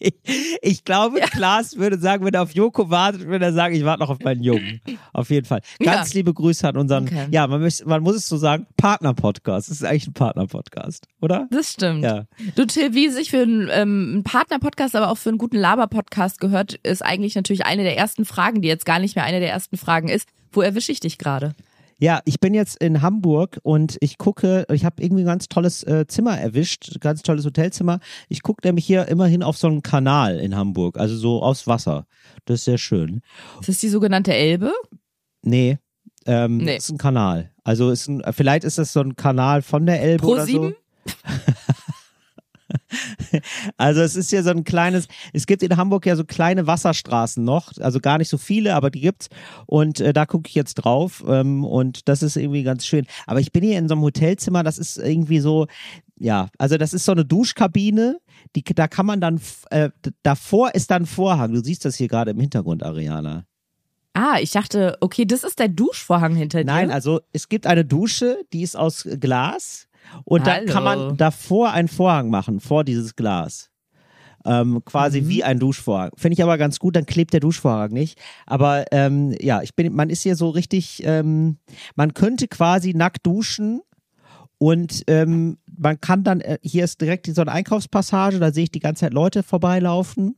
Ich, 0.62 0.84
glaube, 0.84 1.20
Klaas 1.20 1.76
würde 1.76 1.98
sagen, 1.98 2.24
wenn 2.24 2.34
er 2.34 2.42
auf 2.42 2.52
Joko 2.54 2.90
wartet, 2.90 3.26
würde 3.26 3.44
er 3.44 3.52
sagen, 3.52 3.74
ich 3.74 3.84
warte 3.84 4.00
noch 4.02 4.10
auf 4.10 4.20
meinen 4.20 4.42
Jungen. 4.42 4.80
Auf 5.12 5.30
jeden 5.30 5.46
Fall. 5.46 5.60
Ganz 5.82 6.12
Ja. 6.12 6.18
liebe 6.18 6.32
Grüße 6.34 6.66
an 6.68 6.76
unseren, 6.76 7.04
Okay. 7.04 7.26
ja, 7.30 7.46
man, 7.46 7.62
muss, 7.62 7.84
man 7.84 8.02
muss 8.02 8.16
es 8.16 8.26
so 8.28 8.36
sagen, 8.36 8.66
Partner-Podcast. 8.76 9.68
Das 9.70 9.76
ist 9.76 9.84
eigentlich 9.84 10.06
ein 10.08 10.12
Partner-Podcast, 10.14 11.06
oder? 11.20 11.46
Das 11.50 11.72
stimmt. 11.72 12.02
Ja. 12.04 12.24
Du, 12.56 12.66
Till, 12.66 12.94
wie 12.94 13.08
sich 13.08 13.30
für 13.30 13.42
einen, 13.42 13.68
ähm, 13.72 14.10
einen 14.14 14.22
Partner-Podcast, 14.24 14.96
aber 14.96 15.10
auch 15.10 15.18
für 15.18 15.28
einen 15.30 15.38
guten 15.38 15.56
Laber-Podcast 15.58 16.40
gehört, 16.40 16.74
ist 16.82 17.04
eigentlich 17.04 17.34
natürlich 17.34 17.64
eine 17.66 17.82
der 17.82 17.96
ersten 17.96 18.24
Fragen, 18.24 18.62
die 18.62 18.68
jetzt 18.68 18.86
gar 18.86 18.98
nicht 18.98 19.16
mehr 19.16 19.24
eine 19.24 19.40
der 19.40 19.50
ersten 19.50 19.76
Fragen 19.76 20.08
ist. 20.08 20.28
Wo 20.52 20.62
erwische 20.62 20.92
ich 20.92 21.00
dich 21.00 21.18
gerade? 21.18 21.54
Ja, 22.00 22.20
ich 22.24 22.40
bin 22.40 22.54
jetzt 22.54 22.82
in 22.82 23.02
Hamburg 23.02 23.60
und 23.62 23.98
ich 24.00 24.16
gucke, 24.16 24.64
ich 24.72 24.86
habe 24.86 25.02
irgendwie 25.02 25.22
ein 25.22 25.26
ganz 25.26 25.48
tolles 25.48 25.82
äh, 25.84 26.06
Zimmer 26.08 26.38
erwischt, 26.40 26.98
ganz 27.00 27.20
tolles 27.22 27.44
Hotelzimmer. 27.44 28.00
Ich 28.28 28.42
gucke 28.42 28.66
nämlich 28.66 28.86
hier 28.86 29.06
immerhin 29.08 29.42
auf 29.42 29.58
so 29.58 29.66
einen 29.66 29.82
Kanal 29.82 30.38
in 30.40 30.56
Hamburg, 30.56 30.98
also 30.98 31.14
so 31.14 31.42
aus 31.42 31.66
Wasser. 31.66 32.06
Das 32.46 32.60
ist 32.60 32.64
sehr 32.64 32.78
schön. 32.78 33.20
Ist 33.60 33.68
das 33.68 33.78
die 33.78 33.88
sogenannte 33.90 34.32
Elbe? 34.32 34.72
Nee, 35.42 35.78
ähm, 36.26 36.56
Nee. 36.56 36.76
ist 36.78 36.90
ein 36.90 36.96
Kanal. 36.98 37.50
Also 37.64 37.90
ist 37.90 38.08
ein, 38.08 38.22
vielleicht 38.32 38.64
ist 38.64 38.78
das 38.78 38.92
so 38.94 39.00
ein 39.00 39.14
Kanal 39.16 39.60
von 39.60 39.84
der 39.84 40.00
Elbe 40.00 40.22
Pro 40.22 40.32
oder 40.32 40.46
so. 40.46 40.72
Also 43.76 44.00
es 44.00 44.16
ist 44.16 44.32
ja 44.32 44.42
so 44.42 44.50
ein 44.50 44.64
kleines, 44.64 45.06
es 45.32 45.46
gibt 45.46 45.62
in 45.62 45.76
Hamburg 45.76 46.06
ja 46.06 46.16
so 46.16 46.24
kleine 46.24 46.66
Wasserstraßen 46.66 47.42
noch, 47.42 47.72
also 47.78 48.00
gar 48.00 48.18
nicht 48.18 48.28
so 48.28 48.38
viele, 48.38 48.74
aber 48.74 48.90
die 48.90 49.00
gibt's 49.00 49.28
und 49.66 50.00
äh, 50.00 50.12
da 50.12 50.26
gucke 50.26 50.48
ich 50.48 50.54
jetzt 50.54 50.74
drauf 50.74 51.24
ähm, 51.26 51.64
und 51.64 52.08
das 52.08 52.22
ist 52.22 52.36
irgendwie 52.36 52.62
ganz 52.62 52.86
schön. 52.86 53.06
Aber 53.26 53.40
ich 53.40 53.52
bin 53.52 53.62
hier 53.62 53.78
in 53.78 53.88
so 53.88 53.94
einem 53.94 54.02
Hotelzimmer, 54.02 54.62
das 54.62 54.78
ist 54.78 54.98
irgendwie 54.98 55.40
so, 55.40 55.66
ja, 56.18 56.48
also 56.58 56.76
das 56.76 56.92
ist 56.92 57.04
so 57.04 57.12
eine 57.12 57.24
Duschkabine, 57.24 58.20
die, 58.56 58.62
da 58.62 58.88
kann 58.88 59.06
man 59.06 59.20
dann, 59.20 59.40
äh, 59.70 59.90
davor 60.22 60.74
ist 60.74 60.90
dann 60.90 61.06
Vorhang, 61.06 61.52
du 61.52 61.62
siehst 61.62 61.84
das 61.84 61.96
hier 61.96 62.08
gerade 62.08 62.32
im 62.32 62.40
Hintergrund, 62.40 62.82
Ariana. 62.82 63.46
Ah, 64.12 64.38
ich 64.40 64.50
dachte, 64.50 64.96
okay, 65.00 65.24
das 65.24 65.44
ist 65.44 65.60
der 65.60 65.68
Duschvorhang 65.68 66.34
hinter 66.34 66.64
Nein, 66.64 66.88
dir. 66.88 66.94
also 66.94 67.20
es 67.32 67.48
gibt 67.48 67.66
eine 67.66 67.84
Dusche, 67.84 68.38
die 68.52 68.62
ist 68.62 68.76
aus 68.76 69.08
Glas 69.20 69.86
und 70.24 70.46
da 70.46 70.64
kann 70.64 70.84
Hallo. 70.84 71.06
man 71.08 71.16
davor 71.16 71.72
einen 71.72 71.88
Vorhang 71.88 72.30
machen, 72.30 72.60
vor 72.60 72.84
dieses 72.84 73.16
Glas. 73.16 73.68
Ähm, 74.46 74.80
quasi 74.86 75.20
Mhm. 75.20 75.28
wie 75.28 75.44
ein 75.44 75.58
Duschvorhang. 75.58 76.12
Finde 76.16 76.32
ich 76.32 76.42
aber 76.42 76.56
ganz 76.56 76.78
gut, 76.78 76.96
dann 76.96 77.04
klebt 77.04 77.34
der 77.34 77.40
Duschvorhang 77.40 77.90
nicht. 77.92 78.18
Aber 78.46 78.86
ähm, 78.90 79.34
ja, 79.38 79.60
ich 79.60 79.74
bin, 79.76 79.92
man 79.94 80.08
ist 80.08 80.22
hier 80.22 80.34
so 80.34 80.48
richtig, 80.48 81.02
ähm, 81.04 81.58
man 81.94 82.14
könnte 82.14 82.48
quasi 82.48 82.94
nackt 82.94 83.26
duschen 83.26 83.82
und 84.56 85.02
ähm, 85.08 85.58
man 85.78 86.00
kann 86.00 86.24
dann, 86.24 86.40
äh, 86.40 86.58
hier 86.62 86.84
ist 86.84 87.02
direkt 87.02 87.26
so 87.26 87.42
eine 87.42 87.52
Einkaufspassage, 87.52 88.38
da 88.38 88.50
sehe 88.50 88.64
ich 88.64 88.70
die 88.70 88.80
ganze 88.80 89.00
Zeit 89.00 89.12
Leute 89.12 89.42
vorbeilaufen. 89.42 90.36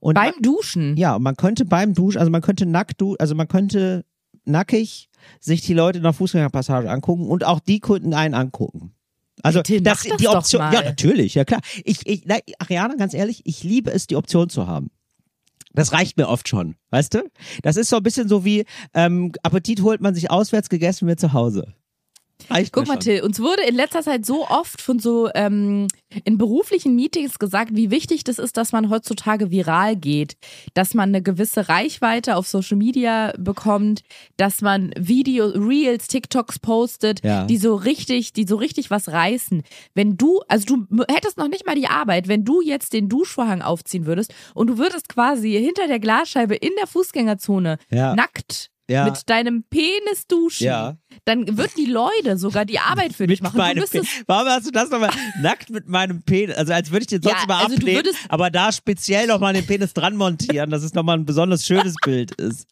Und 0.00 0.14
Beim 0.14 0.34
Duschen. 0.42 0.96
ja, 0.96 1.18
man 1.20 1.36
könnte 1.36 1.64
beim 1.64 1.94
Duschen, 1.94 2.18
also 2.18 2.32
man 2.32 2.42
könnte 2.42 2.66
nackt 2.66 3.00
du, 3.00 3.14
also 3.20 3.36
man 3.36 3.46
könnte 3.46 4.04
nackig 4.44 5.08
sich 5.40 5.60
die 5.62 5.74
Leute 5.74 5.98
in 5.98 6.02
der 6.02 6.12
Fußgängerpassage 6.12 6.90
angucken 6.90 7.28
und 7.28 7.44
auch 7.44 7.60
die 7.60 7.78
könnten 7.78 8.14
einen 8.14 8.34
angucken. 8.34 8.94
Also 9.42 9.62
Bitte, 9.62 9.82
das, 9.82 10.02
die 10.02 10.28
Option, 10.28 10.60
ja 10.72 10.82
natürlich, 10.82 11.34
ja 11.34 11.44
klar. 11.44 11.60
Ich, 11.84 12.06
ich, 12.06 12.22
na, 12.24 12.36
Ariana, 12.58 12.94
ganz 12.94 13.14
ehrlich, 13.14 13.42
ich 13.44 13.62
liebe 13.62 13.90
es, 13.90 14.06
die 14.06 14.16
Option 14.16 14.48
zu 14.48 14.66
haben. 14.66 14.90
Das 15.72 15.92
reicht 15.92 16.16
mir 16.16 16.28
oft 16.28 16.48
schon, 16.48 16.76
weißt 16.90 17.14
du? 17.14 17.30
Das 17.62 17.76
ist 17.76 17.90
so 17.90 17.96
ein 17.96 18.02
bisschen 18.02 18.28
so 18.28 18.44
wie 18.44 18.64
ähm, 18.94 19.32
Appetit 19.42 19.82
holt 19.82 20.00
man 20.00 20.14
sich 20.14 20.30
auswärts, 20.30 20.68
gegessen 20.68 21.08
wird 21.08 21.18
zu 21.18 21.32
Hause. 21.32 21.74
Reicht 22.50 22.72
Guck 22.72 22.86
mal. 22.88 22.96
Till, 22.98 23.22
uns 23.22 23.40
wurde 23.40 23.62
in 23.62 23.74
letzter 23.74 24.02
Zeit 24.02 24.26
so 24.26 24.46
oft 24.46 24.82
von 24.82 24.98
so 24.98 25.30
ähm, 25.34 25.88
in 26.24 26.36
beruflichen 26.36 26.94
Meetings 26.94 27.38
gesagt, 27.38 27.70
wie 27.74 27.90
wichtig 27.90 28.22
das 28.24 28.38
ist, 28.38 28.56
dass 28.56 28.72
man 28.72 28.90
heutzutage 28.90 29.50
viral 29.50 29.96
geht, 29.96 30.36
dass 30.74 30.94
man 30.94 31.08
eine 31.08 31.22
gewisse 31.22 31.68
Reichweite 31.68 32.36
auf 32.36 32.46
Social 32.46 32.76
Media 32.76 33.32
bekommt, 33.38 34.02
dass 34.36 34.60
man 34.60 34.92
Video, 34.98 35.46
Reels, 35.46 36.06
TikToks 36.08 36.58
postet, 36.58 37.24
Ja. 37.24 37.44
die 37.46 37.56
so 37.56 37.74
richtig, 37.76 38.32
die 38.32 38.44
so 38.46 38.56
richtig 38.56 38.90
was 38.90 39.08
reißen. 39.08 39.62
Wenn 39.94 40.16
du, 40.16 40.40
also 40.48 40.76
du 40.76 41.04
hättest 41.08 41.38
noch 41.38 41.48
nicht 41.48 41.64
mal 41.66 41.76
die 41.76 41.88
Arbeit, 41.88 42.28
wenn 42.28 42.44
du 42.44 42.60
jetzt 42.60 42.92
den 42.92 43.08
Duschvorhang 43.08 43.62
aufziehen 43.62 44.06
würdest 44.06 44.34
und 44.54 44.66
du 44.66 44.76
würdest 44.78 45.08
quasi 45.08 45.52
hinter 45.52 45.86
der 45.88 45.98
Glasscheibe 46.00 46.54
in 46.56 46.72
der 46.78 46.86
Fußgängerzone 46.88 47.78
Ja. 47.90 48.14
nackt 48.14 48.70
Ja. 48.88 49.04
mit 49.06 49.28
deinem 49.30 49.62
Penis 49.64 50.26
duschen, 50.28 50.64
Ja. 50.66 50.96
dann 51.24 51.56
würden 51.56 51.72
die 51.78 51.86
Leute 51.86 52.36
sogar 52.36 52.64
die 52.66 52.78
Arbeit 52.78 53.14
für 53.14 53.26
dich 53.26 53.40
machen. 53.40 53.58
Du 53.74 53.80
müsstest, 53.80 54.06
Warum 54.26 54.46
hast 54.48 54.66
du 54.66 54.70
das 54.70 54.90
nochmal 54.90 55.10
nackt 55.40 55.70
mit 55.70 55.88
meinem 55.88 56.22
Penis? 56.22 56.54
Also 56.56 56.72
als 56.74 56.90
würde 56.90 57.02
ich 57.02 57.06
den 57.06 57.22
sonst 57.22 57.34
Ja, 57.38 57.44
immer 57.44 57.58
also 57.62 57.76
ablehnen, 57.76 58.02
aber 58.28 58.50
da 58.50 58.72
speziell 58.72 59.26
nochmal 59.26 59.54
den 59.54 59.66
Penis 59.66 59.94
dran 59.94 60.16
montieren, 60.16 60.68
dass 60.70 60.82
es 60.82 60.92
nochmal 60.92 61.16
ein 61.18 61.24
besonders 61.24 61.64
schönes 61.64 61.94
Bild 62.04 62.32
ist. 62.32 62.66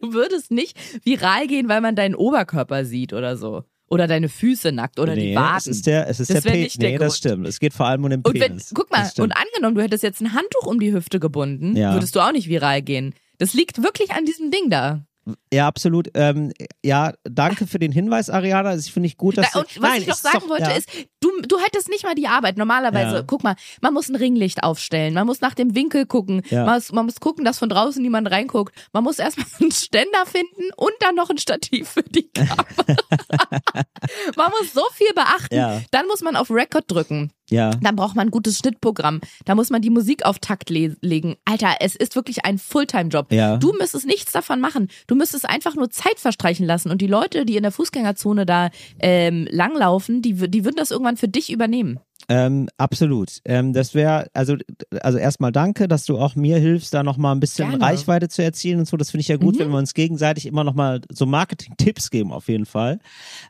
du 0.00 0.12
würdest 0.14 0.50
nicht 0.50 0.76
viral 1.04 1.46
gehen, 1.48 1.68
weil 1.68 1.80
man 1.80 1.96
deinen 1.96 2.14
Oberkörper 2.14 2.84
sieht 2.84 3.12
oder 3.12 3.36
so. 3.36 3.64
Oder 3.86 4.06
deine 4.06 4.30
Füße 4.30 4.72
nackt 4.72 4.98
oder 4.98 5.14
nee, 5.14 5.30
die 5.32 5.36
Waden. 5.36 5.58
es 5.58 5.66
ist 5.66 5.86
der, 5.86 6.08
es 6.08 6.18
ist 6.18 6.30
Das 6.32 6.42
der 6.42 6.50
Penis. 6.50 6.78
Nee, 6.78 6.92
das 6.96 7.00
Grund. 7.00 7.16
stimmt. 7.18 7.46
Es 7.46 7.60
geht 7.60 7.74
vor 7.74 7.86
allem 7.86 8.02
um 8.04 8.10
den 8.10 8.22
und 8.22 8.32
wenn, 8.34 8.40
Penis. 8.52 8.72
guck 8.74 8.90
mal, 8.90 9.02
Das 9.02 9.18
und 9.18 9.32
angenommen, 9.32 9.74
du 9.76 9.82
hättest 9.82 10.02
jetzt 10.02 10.22
ein 10.22 10.32
Handtuch 10.32 10.66
um 10.66 10.80
die 10.80 10.92
Hüfte 10.92 11.20
gebunden, 11.20 11.76
Ja. 11.76 11.92
würdest 11.92 12.16
du 12.16 12.20
auch 12.20 12.32
nicht 12.32 12.48
viral 12.48 12.80
gehen. 12.80 13.14
Das 13.38 13.54
liegt 13.54 13.82
wirklich 13.82 14.12
an 14.12 14.24
diesem 14.24 14.50
Ding 14.50 14.70
da. 14.70 15.02
Ja, 15.50 15.66
absolut. 15.66 16.10
Ähm, 16.12 16.52
ja, 16.84 17.14
danke 17.24 17.66
für 17.66 17.78
den 17.78 17.92
Hinweis, 17.92 18.28
Ariana. 18.28 18.68
Also 18.68 18.86
ich 18.86 18.92
finde 18.92 19.06
ich 19.06 19.16
gut, 19.16 19.38
dass 19.38 19.52
Da, 19.52 19.60
und 19.60 19.74
du, 19.74 19.80
was 19.80 19.90
Nein, 19.90 20.02
ich 20.02 20.06
noch 20.06 20.16
sagen 20.16 20.40
doch, 20.40 20.48
wollte, 20.50 20.64
ja. 20.64 20.76
ist, 20.76 20.86
du, 21.20 21.30
du 21.48 21.58
hättest 21.60 21.88
nicht 21.88 22.04
mal 22.04 22.14
die 22.14 22.28
Arbeit. 22.28 22.58
Normalerweise, 22.58 23.16
Ja. 23.16 23.22
guck 23.26 23.42
mal, 23.42 23.56
man 23.80 23.94
muss 23.94 24.10
ein 24.10 24.16
Ringlicht 24.16 24.62
aufstellen, 24.62 25.14
man 25.14 25.26
muss 25.26 25.40
nach 25.40 25.54
dem 25.54 25.74
Winkel 25.74 26.04
gucken, 26.04 26.42
Ja. 26.50 26.66
man, 26.66 26.74
muss, 26.74 26.92
man 26.92 27.06
muss 27.06 27.20
gucken, 27.20 27.42
dass 27.46 27.58
von 27.58 27.70
draußen 27.70 28.02
niemand 28.02 28.30
reinguckt, 28.30 28.74
man 28.92 29.02
muss 29.02 29.18
erstmal 29.18 29.46
einen 29.60 29.72
Ständer 29.72 30.26
finden 30.26 30.70
und 30.76 30.92
dann 31.00 31.14
noch 31.14 31.30
ein 31.30 31.38
Stativ 31.38 31.88
für 31.88 32.02
die 32.02 32.28
Kamera. 32.28 32.66
man 34.36 34.50
muss 34.50 34.74
so 34.74 34.82
viel 34.92 35.12
beachten. 35.14 35.86
Dann 35.90 36.06
muss 36.06 36.20
man 36.20 36.36
auf 36.36 36.50
Record 36.50 36.84
drücken. 36.88 37.32
Ja. 37.50 37.70
Dann 37.70 37.96
braucht 37.96 38.16
man 38.16 38.28
ein 38.28 38.30
gutes 38.30 38.58
Schnittprogramm. 38.58 39.20
Da 39.44 39.54
muss 39.54 39.70
man 39.70 39.82
die 39.82 39.90
Musik 39.90 40.24
auf 40.24 40.38
Takt 40.38 40.70
le 40.70 40.96
legen. 41.00 41.36
Alter, 41.44 41.76
es 41.80 41.94
ist 41.94 42.16
wirklich 42.16 42.44
ein 42.44 42.58
Fulltime-Job. 42.58 43.32
Ja. 43.32 43.56
Du 43.58 43.72
müsstest 43.72 44.06
nichts 44.06 44.32
davon 44.32 44.60
machen. 44.60 44.88
Du 45.06 45.14
müsstest 45.14 45.48
einfach 45.48 45.74
nur 45.74 45.90
Zeit 45.90 46.18
verstreichen 46.18 46.66
lassen. 46.66 46.90
Und 46.90 47.00
die 47.00 47.06
Leute, 47.06 47.44
die 47.44 47.56
in 47.56 47.62
der 47.62 47.72
Fußgängerzone 47.72 48.46
da 48.46 48.70
ähm, 48.98 49.46
langlaufen, 49.50 50.22
die, 50.22 50.34
die 50.48 50.64
würden 50.64 50.76
das 50.76 50.90
irgendwann 50.90 51.16
für 51.16 51.28
dich 51.28 51.52
übernehmen. 51.52 52.00
Ähm, 52.28 52.68
absolut. 52.78 53.40
Ähm, 53.44 53.72
das 53.72 53.94
wäre, 53.94 54.28
also, 54.32 54.56
also 55.02 55.18
erstmal 55.18 55.52
danke, 55.52 55.88
dass 55.88 56.06
du 56.06 56.18
auch 56.18 56.36
mir 56.36 56.58
hilfst, 56.58 56.94
da 56.94 57.02
nochmal 57.02 57.34
ein 57.34 57.40
bisschen 57.40 57.68
Gerne. 57.70 57.84
Reichweite 57.84 58.28
zu 58.28 58.42
erzielen 58.42 58.78
und 58.78 58.88
so. 58.88 58.96
Das 58.96 59.10
finde 59.10 59.20
ich 59.22 59.28
ja 59.28 59.36
gut, 59.36 59.56
Mhm. 59.56 59.58
wenn 59.60 59.70
wir 59.70 59.78
uns 59.78 59.94
gegenseitig 59.94 60.46
immer 60.46 60.64
nochmal 60.64 61.00
so 61.10 61.26
Marketing-Tipps 61.26 62.10
geben, 62.10 62.32
auf 62.32 62.48
jeden 62.48 62.66
Fall. 62.66 62.98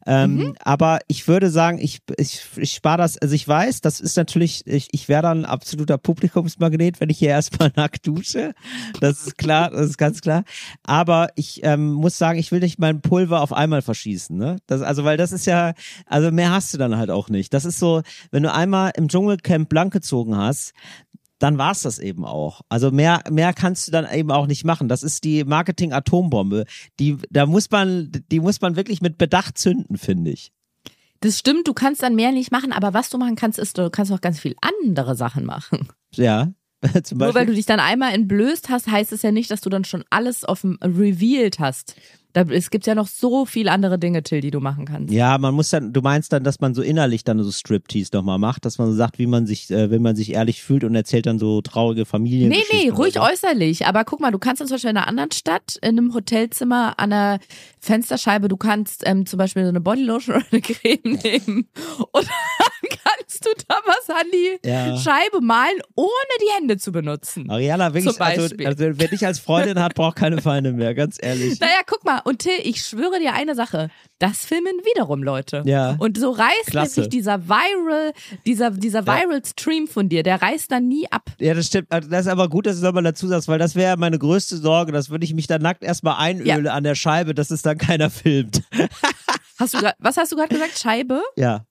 Ähm, 0.07 0.35
Mhm. 0.35 0.55
Aber 0.65 0.99
ich 1.07 1.29
würde 1.29 1.51
sagen, 1.51 1.79
ich, 1.79 2.01
ich, 2.19 2.41
ich 2.57 2.73
spare 2.73 2.99
das, 2.99 3.17
also 3.19 3.35
ich 3.35 3.47
weiß, 3.47 3.81
das 3.81 4.01
ist 4.01 4.17
natürlich, 4.17 4.67
ich, 4.67 4.89
ich 4.93 5.09
wäre 5.09 5.23
dann 5.23 5.43
ein 5.43 5.45
absoluter 5.45 5.99
Publikumsmagnet, 5.99 7.01
wenn 7.01 7.11
ich 7.11 7.19
hier 7.19 7.29
erstmal 7.31 7.71
nackt 7.77 8.07
dusche. 8.07 8.55
Das 9.01 9.27
ist 9.27 9.39
klar, 9.39 9.71
das 9.71 9.91
ist 9.91 9.99
ganz 9.99 10.21
klar. 10.21 10.45
Aber 10.83 11.29
ich 11.37 11.61
ähm, 11.63 11.93
muss 11.93 12.19
sagen, 12.19 12.39
ich 12.39 12.51
will 12.51 12.61
nicht 12.61 12.79
mein 12.79 13.01
Pulver 13.01 13.41
auf 13.41 13.53
einmal 13.53 13.83
verschießen. 13.83 14.37
Ne? 14.37 14.57
Das, 14.67 14.83
also, 14.83 15.05
weil 15.05 15.17
das 15.17 15.31
ist 15.33 15.47
ja, 15.47 15.75
also 16.07 16.31
mehr 16.33 16.51
hast 16.51 16.75
du 16.75 16.79
dann 16.79 16.97
halt 16.97 17.11
auch 17.11 17.29
nicht. 17.29 17.55
Das 17.55 17.65
ist 17.65 17.79
so, 17.79 18.03
wenn 18.33 18.43
du 18.43 18.53
einmal 18.53 18.64
im 18.73 19.09
Dschungelcamp 19.09 19.69
blank 19.69 19.93
gezogen 19.93 20.37
hast, 20.37 20.73
dann 21.39 21.59
war's 21.59 21.83
das 21.83 21.99
eben 21.99 22.25
auch. 22.25 22.63
Also 22.69 22.91
mehr, 22.91 23.23
mehr 23.31 23.53
kannst 23.53 23.87
du 23.87 23.93
dann 23.93 24.11
eben 24.11 24.31
auch 24.31 24.47
nicht 24.47 24.65
machen. 24.65 24.89
Das 24.89 25.03
ist 25.03 25.25
die 25.25 25.45
Marketing-Atombombe. 25.45 26.65
Die, 26.99 27.19
da 27.31 27.47
muss 27.47 27.71
man, 27.71 28.11
die 28.31 28.41
muss 28.41 28.61
man 28.61 28.77
wirklich 28.77 29.03
mit 29.03 29.19
Bedacht 29.19 29.59
zünden, 29.59 29.99
finde 29.99 30.31
ich. 30.31 30.53
Das 31.21 31.39
stimmt, 31.39 31.67
du 31.69 31.75
kannst 31.75 32.03
dann 32.03 32.15
mehr 32.15 32.33
nicht 32.33 32.53
machen, 32.53 32.73
aber 32.73 32.95
was 32.95 33.11
du 33.11 33.19
machen 33.19 33.37
kannst, 33.37 33.59
ist, 33.59 33.79
du 33.79 33.91
kannst 33.91 34.13
auch 34.13 34.21
ganz 34.21 34.41
viel 34.41 34.57
andere 34.61 35.15
Sachen 35.17 35.45
machen. 35.45 35.89
Ja. 36.15 36.53
Zum 37.05 37.19
Nur 37.19 37.35
weil 37.35 37.47
du 37.47 37.55
dich 37.55 37.67
dann 37.67 37.81
einmal 37.81 38.15
entblößt 38.15 38.69
hast, 38.69 38.89
heißt 38.89 39.13
es 39.13 39.23
ja 39.23 39.33
nicht, 39.33 39.51
dass 39.51 39.61
du 39.61 39.71
dann 39.71 39.85
schon 39.85 40.05
alles 40.11 40.45
auf 40.45 40.63
dem 40.63 40.79
revealed 40.83 41.59
hast. 41.59 41.97
Da, 42.35 42.43
es 42.43 42.71
gibt 42.71 42.85
ja 42.87 42.97
noch 42.97 43.07
so 43.07 43.47
viele 43.47 43.71
andere 43.71 43.97
Dinge, 43.97 44.25
Till, 44.25 44.41
die 44.41 44.51
du 44.51 44.59
machen 44.59 44.87
kannst. 44.87 45.15
Ja, 45.15 45.39
man 45.39 45.55
muss 45.55 45.71
dann, 45.71 45.93
du 45.93 46.01
meinst 46.01 46.33
dann, 46.33 46.43
dass 46.43 46.59
man 46.59 46.75
so 46.75 46.83
innerlich 46.83 47.23
dann 47.23 47.41
so 47.41 47.53
Striptease 47.53 48.11
nochmal 48.13 48.41
macht, 48.41 48.65
dass 48.65 48.77
man 48.77 48.91
so 48.91 48.97
sagt, 48.97 49.21
wie 49.21 49.29
man 49.29 49.47
sich, 49.47 49.71
äh, 49.71 49.89
wenn 49.89 50.03
man 50.03 50.17
sich 50.17 50.33
ehrlich 50.33 50.61
fühlt 50.61 50.83
und 50.83 50.97
erzählt 50.97 51.27
dann 51.27 51.39
so 51.39 51.61
traurige 51.61 52.05
Familien. 52.07 52.49
Nee, 52.49 52.65
nee, 52.73 52.89
ruhig 52.89 53.21
äußerlich. 53.21 53.87
Aber 53.87 54.03
guck 54.03 54.19
mal, 54.19 54.33
du 54.33 54.41
kannst 54.41 54.61
dann 54.61 54.67
zum 54.67 54.75
Beispiel 54.75 54.91
in 54.91 54.97
einer 54.97 55.07
anderen 55.07 55.31
Stadt, 55.31 55.77
in 55.81 55.91
einem 55.91 56.13
Hotelzimmer 56.13 56.99
an 56.99 57.13
einer 57.13 57.39
Fensterscheibe, 57.79 58.49
du 58.49 58.57
kannst 58.57 59.05
ähm, 59.07 59.27
zum 59.27 59.39
Beispiel 59.39 59.63
so 59.63 59.69
eine 59.69 59.81
Bodylotion 59.81 60.35
oder 60.39 60.47
eine 60.51 60.61
Creme 60.61 61.21
nehmen. 61.23 61.69
Und 62.11 62.29
kannst 63.69 64.09
du 64.09 64.13
da 64.13 64.19
an 64.19 64.27
die 64.33 64.69
Ja. 64.69 64.97
Scheibe 64.97 65.41
malen, 65.41 65.81
ohne 65.95 66.09
die 66.41 66.53
Hände 66.59 66.77
zu 66.77 66.93
benutzen. 66.93 67.51
Ariana, 67.51 67.93
wirklich, 67.95 68.21
also, 68.21 68.55
also 68.65 68.85
wer 68.99 69.09
dich 69.09 69.27
als 69.27 69.39
Freundin 69.39 69.81
hat, 69.81 69.95
braucht 69.95 70.17
keine 70.17 70.41
Feinde 70.41 70.73
mehr, 70.73 70.95
ganz 70.95 71.19
ehrlich. 71.21 71.61
Naja, 71.61 71.81
guck 71.87 72.05
mal, 72.05 72.21
und 72.25 72.41
Till, 72.41 72.53
ich 72.63 72.83
schwöre 72.83 73.19
dir 73.21 73.35
eine 73.35 73.55
Sache. 73.55 73.91
Das 74.19 74.45
filmen 74.45 74.73
wiederum 74.95 75.23
Leute. 75.23 75.63
Ja. 75.67 75.97
Und 75.99 76.19
so 76.19 76.31
reißt 76.31 76.67
Klasse. 76.67 77.01
nämlich 77.01 77.11
dieser 77.11 77.49
Viral, 77.49 78.13
dieser, 78.47 78.71
dieser 78.71 79.07
Viral-Stream 79.07 79.87
von 79.89 80.09
dir, 80.09 80.23
der 80.23 80.41
reißt 80.41 80.71
dann 80.71 80.89
nie 80.89 81.07
ab. 81.11 81.31
Ja, 81.39 81.55
das 81.55 81.67
stimmt. 81.67 81.91
Also, 81.91 82.09
Das 82.09 82.23
ist 82.23 82.29
aber 82.29 82.49
gut, 82.49 82.67
dass 82.67 82.79
du 82.79 82.85
nochmal 82.87 83.03
dazu 83.03 83.27
sagst, 83.27 83.49
weil 83.49 83.59
das 83.59 83.75
wäre 83.75 83.97
meine 83.97 84.19
größte 84.19 84.57
Sorge, 84.57 84.93
dass 84.93 85.11
wenn 85.11 85.23
ich 85.23 85.35
mich 85.35 85.47
dann 85.47 85.63
nackt 85.63 85.83
erstmal 85.83 86.17
einöle 86.19 86.73
an 86.73 86.85
der 86.85 86.95
Scheibe, 86.95 87.35
dass 87.35 87.51
es 87.51 87.63
dann 87.63 87.79
keiner 87.79 88.11
filmt. 88.11 88.63
Hast 89.59 89.75
du 89.75 89.79
grad, 89.79 89.95
was 89.99 90.17
hast 90.17 90.33
du 90.33 90.37
gerade 90.37 90.49
gesagt? 90.55 90.79
Scheibe? 90.79 91.23
ja. 91.37 91.65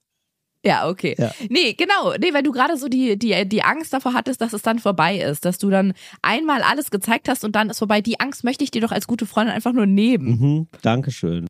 Ja, 0.66 0.88
okay. 0.88 1.16
Ja. 1.18 1.32
Nee, 1.50 1.74
genau. 1.74 2.14
Nee, 2.20 2.34
weil 2.34 2.44
du 2.44 2.52
gerade 2.52 2.78
so 2.78 2.88
die, 2.88 3.18
die, 3.18 3.48
die 3.48 3.64
Angst 3.64 3.92
davor 3.92 4.14
hattest, 4.14 4.40
dass 4.40 4.54
es 4.54 4.62
dann 4.62 4.80
vorbei 4.80 5.18
ist. 5.20 5.44
Dass 5.44 5.58
du 5.58 5.70
dann 5.70 5.94
einmal 6.22 6.62
alles 6.62 6.90
gezeigt 6.90 7.28
hast 7.28 7.44
und 7.44 7.56
dann 7.56 7.70
ist 7.70 7.80
vorbei. 7.80 8.02
Die 8.02 8.20
Angst 8.20 8.44
möchte 8.44 8.64
ich 8.64 8.72
dir 8.72 8.82
doch 8.82 8.92
als 8.92 9.08
gute 9.08 9.26
Freundin 9.26 9.54
einfach 9.54 9.74
nur 9.74 9.86
nehmen. 9.86 10.40
Mhm, 10.40 10.68
Dankeschön. 10.82 11.48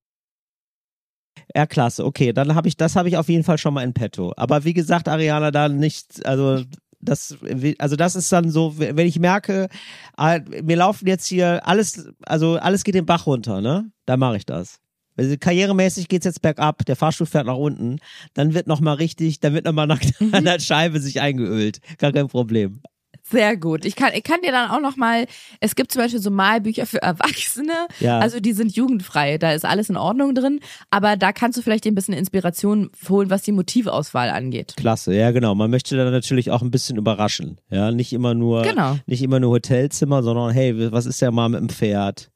Ja, 1.56 1.68
klasse. 1.68 2.06
Okay, 2.06 2.34
dann 2.34 2.56
habe 2.56 2.68
ich, 2.68 2.78
das 2.78 2.96
habe 2.96 3.10
ich 3.10 3.18
auf 3.18 3.30
jeden 3.30 3.44
Fall 3.44 3.58
schon 3.60 3.74
mal 3.76 3.84
in 3.84 3.94
petto. 3.94 4.34
Aber 4.36 4.64
wie 4.64 4.74
gesagt, 4.74 5.08
Ariana, 5.08 5.52
da 5.52 5.70
nicht, 5.70 6.26
also 6.26 6.64
das, 7.00 7.38
also 7.78 7.96
das 7.96 8.16
ist 8.16 8.32
dann 8.32 8.50
so, 8.50 8.80
wenn 8.80 9.06
ich 9.06 9.20
merke, 9.20 9.68
ah, 10.16 10.40
wir 10.46 10.76
laufen 10.76 11.08
jetzt 11.08 11.28
hier 11.28 11.68
alles, 11.68 12.10
also 12.26 12.56
alles 12.56 12.84
geht 12.84 12.96
den 12.96 13.06
Bach 13.06 13.28
runter, 13.28 13.62
ne? 13.62 13.92
Dann 14.06 14.20
mache 14.20 14.38
ich 14.38 14.46
das. 14.46 14.80
Also 15.18 15.36
karrieremäßig 15.40 16.08
geht's 16.08 16.26
jetzt 16.26 16.42
bergab, 16.42 16.86
der 16.86 16.96
Fahrstuhl 16.96 17.28
fährt 17.28 17.46
nach 17.48 17.56
unten, 17.58 17.98
dann 18.34 18.54
wird 18.54 18.68
nochmal 18.68 18.96
richtig, 18.96 19.40
dann 19.40 19.54
wird 19.54 19.66
nochmal 19.66 19.88
nackt 19.88 20.14
an 20.32 20.46
der 20.46 20.60
Scheibe 20.60 21.00
sich 21.00 21.22
eingeölt. 21.22 21.80
Gar 21.98 22.12
kein 22.12 22.28
Problem. 22.28 22.82
Sehr 23.26 23.56
gut. 23.56 23.86
Ich 23.86 23.96
kann, 23.96 24.12
ich 24.14 24.24
kann 24.24 24.42
dir 24.44 24.52
dann 24.52 24.70
auch 24.70 24.82
noch 24.82 24.98
mal, 24.98 25.28
es 25.62 25.76
gibt 25.76 25.94
zum 25.94 26.02
Beispiel 26.02 26.20
so 26.20 26.30
Malbücher 26.30 26.86
für 26.86 27.02
Erwachsene. 27.02 27.72
Ja. 28.02 28.20
Also 28.20 28.42
die 28.42 28.52
sind 28.52 28.76
jugendfrei, 28.76 29.38
da 29.38 29.54
ist 29.54 29.64
alles 29.64 29.90
in 29.90 29.96
Ordnung 29.96 30.36
drin. 30.36 30.60
Aber 30.90 31.16
da 31.16 31.32
kannst 31.32 31.58
du 31.58 31.62
vielleicht 31.62 31.88
ein 31.88 31.96
bisschen 31.96 32.14
Inspiration 32.14 32.90
holen, 33.08 33.30
was 33.30 33.44
die 33.44 33.54
Motivauswahl 33.54 34.30
angeht. 34.30 34.74
Klasse, 34.76 35.16
ja 35.16 35.32
genau. 35.32 35.56
Man 35.56 35.72
möchte 35.72 35.96
dann 35.96 36.12
natürlich 36.12 36.52
auch 36.52 36.62
ein 36.62 36.70
bisschen 36.70 36.98
überraschen. 36.98 37.62
Ja, 37.70 37.92
nicht 37.92 38.12
immer 38.12 38.34
nur, 38.34 38.64
Genau. 38.64 38.98
nicht 39.06 39.24
immer 39.24 39.40
nur 39.40 39.52
Hotelzimmer, 39.52 40.22
sondern 40.22 40.52
hey, 40.52 40.92
was 40.92 41.06
ist 41.06 41.22
ja 41.22 41.32
mal 41.32 41.48
mit 41.48 41.62
dem 41.62 41.70
Pferd? 41.70 42.30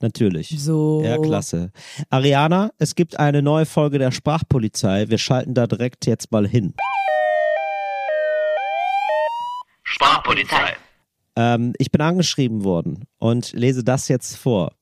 Natürlich. 0.00 0.54
So. 0.58 1.02
Ja, 1.04 1.18
klasse. 1.18 1.70
Ariana, 2.08 2.70
es 2.78 2.94
gibt 2.94 3.18
eine 3.18 3.42
neue 3.42 3.66
Folge 3.66 3.98
der 3.98 4.10
Sprachpolizei. 4.10 5.08
Wir 5.08 5.18
schalten 5.18 5.54
da 5.54 5.66
direkt 5.66 6.06
jetzt 6.06 6.32
mal 6.32 6.48
hin. 6.48 6.74
Sprachpolizei. 9.82 10.76
Ähm, 11.36 11.74
ich 11.78 11.90
bin 11.90 12.00
angeschrieben 12.00 12.64
worden 12.64 13.04
und 13.18 13.52
lese 13.52 13.84
das 13.84 14.08
jetzt 14.08 14.36
vor. 14.36 14.72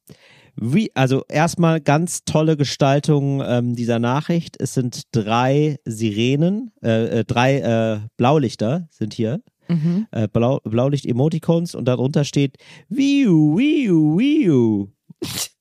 Wie, 0.55 0.91
also 0.95 1.25
erstmal 1.29 1.81
ganz 1.81 2.25
tolle 2.25 2.57
Gestaltung 2.57 3.43
ähm, 3.45 3.77
dieser 3.77 3.99
Nachricht. 3.99 4.57
Es 4.61 4.75
sind 4.75 5.03
drei 5.13 5.79
Sirenen, 5.85 6.73
äh, 6.83 7.21
äh, 7.21 7.25
drei 7.25 7.59
äh, 7.61 8.01
Blaulichter 8.17 8.89
sind 8.91 9.15
hier. 9.15 9.41
Mhm. 9.69 10.07
Äh, 10.11 10.27
Blau, 10.29 10.61
Blaulicht-Emoticons 10.65 11.75
und 11.75 11.85
darunter 11.87 12.25
steht 12.25 12.57
Wiu, 12.89 13.57
Wiu, 13.57 14.19
Wiu. 14.19 14.89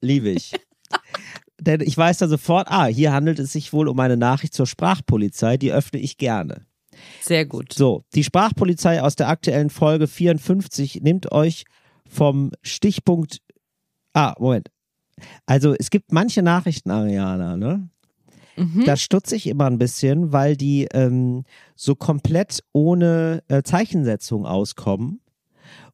Liebe 0.02 0.30
ich. 0.30 0.54
Denn 1.60 1.82
ich 1.82 1.98
weiß 1.98 2.20
dann 2.20 2.30
sofort, 2.30 2.68
ah, 2.70 2.86
hier 2.86 3.12
handelt 3.12 3.40
es 3.40 3.52
sich 3.52 3.74
wohl 3.74 3.88
um 3.88 4.00
eine 4.00 4.18
Nachricht 4.18 4.54
zur 4.54 4.68
Sprachpolizei, 4.68 5.58
die 5.58 5.72
öffne 5.72 6.00
ich 6.00 6.18
gerne. 6.18 6.66
Sehr 7.22 7.46
gut. 7.46 7.74
So, 7.74 8.04
die 8.14 8.24
Sprachpolizei 8.24 9.02
aus 9.02 9.16
der 9.16 9.30
aktuellen 9.30 9.70
Folge 9.70 10.08
54 10.08 11.02
nimmt 11.02 11.32
euch 11.32 11.66
vom 12.08 12.52
Stichpunkt. 12.62 13.40
Ah, 14.14 14.36
Moment. 14.40 14.70
Also 15.46 15.76
es 15.78 15.90
gibt 15.90 16.12
manche 16.12 16.42
Nachrichten, 16.42 16.92
Ariana, 16.92 17.58
ne? 17.58 17.90
Mhm. 18.56 18.86
Da 18.86 18.98
stutze 18.98 19.36
ich 19.36 19.48
immer 19.48 19.66
ein 19.66 19.78
bisschen, 19.78 20.32
weil 20.32 20.58
die 20.58 20.88
ähm, 20.92 21.44
so 21.76 21.96
komplett 21.96 22.64
ohne 22.74 23.44
äh, 23.48 23.62
Zeichensetzung 23.62 24.46
auskommen. 24.46 25.22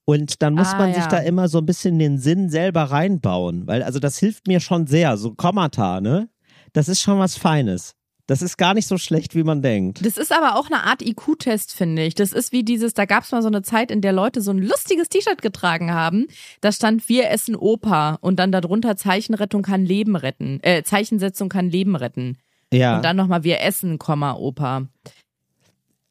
Und 0.05 0.41
dann 0.41 0.53
muss 0.53 0.73
Ah, 0.73 0.77
man 0.77 0.93
sich 0.93 1.03
ja. 1.03 1.09
da 1.09 1.17
immer 1.19 1.47
so 1.47 1.59
ein 1.59 1.65
bisschen 1.65 1.97
den 1.97 2.17
Sinn 2.17 2.49
selber 2.49 2.83
reinbauen, 2.83 3.67
weil 3.67 3.83
also 3.83 3.99
das 3.99 4.17
hilft 4.17 4.47
mir 4.47 4.59
schon 4.59 4.85
sehr. 4.87 5.15
So 5.17 5.33
Kommata, 5.33 6.01
ne? 6.01 6.29
Das 6.73 6.89
ist 6.89 7.01
schon 7.01 7.19
was 7.19 7.37
Feines. 7.37 7.95
Das 8.25 8.41
ist 8.41 8.57
gar 8.57 8.73
nicht 8.73 8.87
so 8.87 8.97
schlecht, 8.97 9.35
wie 9.35 9.43
man 9.43 9.61
denkt. 9.61 10.05
Das 10.05 10.17
ist 10.17 10.31
aber 10.31 10.57
auch 10.57 10.67
eine 10.67 10.83
Art 10.85 11.01
IQ-Test, 11.01 11.73
finde 11.73 12.03
ich. 12.05 12.15
Das 12.15 12.31
ist 12.31 12.53
wie 12.53 12.63
dieses, 12.63 12.93
da 12.93 13.03
gab 13.03 13.23
es 13.23 13.31
mal 13.33 13.41
so 13.41 13.49
eine 13.49 13.63
Zeit, 13.63 13.91
in 13.91 13.99
der 13.99 14.13
Leute 14.13 14.39
so 14.41 14.51
ein 14.51 14.59
lustiges 14.59 15.09
T-Shirt 15.09 15.41
getragen 15.41 15.93
haben. 15.93 16.27
Da 16.61 16.71
stand, 16.71 17.09
wir 17.09 17.29
essen 17.29 17.53
Opa 17.55 18.17
und 18.21 18.37
dann 18.39 18.53
darunter 18.53 18.95
Zeichenrettung 18.95 19.61
kann 19.61 19.85
Leben 19.85 20.15
retten. 20.15 20.59
Äh, 20.63 20.83
Zeichensetzung 20.83 21.49
kann 21.49 21.69
Leben 21.69 21.97
retten. 21.97 22.37
Ja. 22.71 22.95
Und 22.95 23.03
dann 23.03 23.17
nochmal, 23.17 23.43
wir 23.43 23.59
essen, 23.61 23.99
Komma, 23.99 24.33
Opa. 24.35 24.87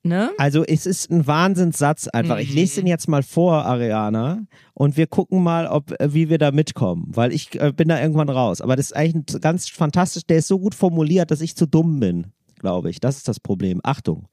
Ne? 0.04 0.32
Also 0.36 0.64
es 0.64 0.84
ist 0.84 1.10
ein 1.10 1.28
Wahnsinnssatz 1.28 2.08
einfach. 2.08 2.38
Ich 2.38 2.52
lese 2.52 2.80
den 2.80 2.88
jetzt 2.88 3.08
mal 3.08 3.22
vor, 3.22 3.64
Ariana, 3.64 4.44
und 4.74 4.96
wir 4.96 5.06
gucken 5.06 5.42
mal, 5.44 5.68
ob 5.68 5.92
äh, 6.00 6.12
wie 6.12 6.28
wir 6.28 6.38
da 6.38 6.50
mitkommen, 6.50 7.04
weil 7.14 7.32
ich 7.32 7.60
äh, 7.60 7.72
bin 7.72 7.88
da 7.88 8.00
irgendwann 8.00 8.28
raus. 8.28 8.60
Aber 8.60 8.74
das 8.74 8.86
ist 8.86 8.96
eigentlich 8.96 9.36
ein 9.36 9.40
ganz 9.40 9.68
fantastisch. 9.68 10.24
Der 10.26 10.38
ist 10.38 10.48
so 10.48 10.58
gut 10.58 10.74
formuliert, 10.74 11.30
dass 11.30 11.40
ich 11.40 11.56
zu 11.56 11.66
dumm 11.66 12.00
bin, 12.00 12.32
glaube 12.58 12.90
ich. 12.90 12.98
Das 12.98 13.16
ist 13.16 13.28
das 13.28 13.38
Problem. 13.38 13.80
Achtung: 13.84 14.26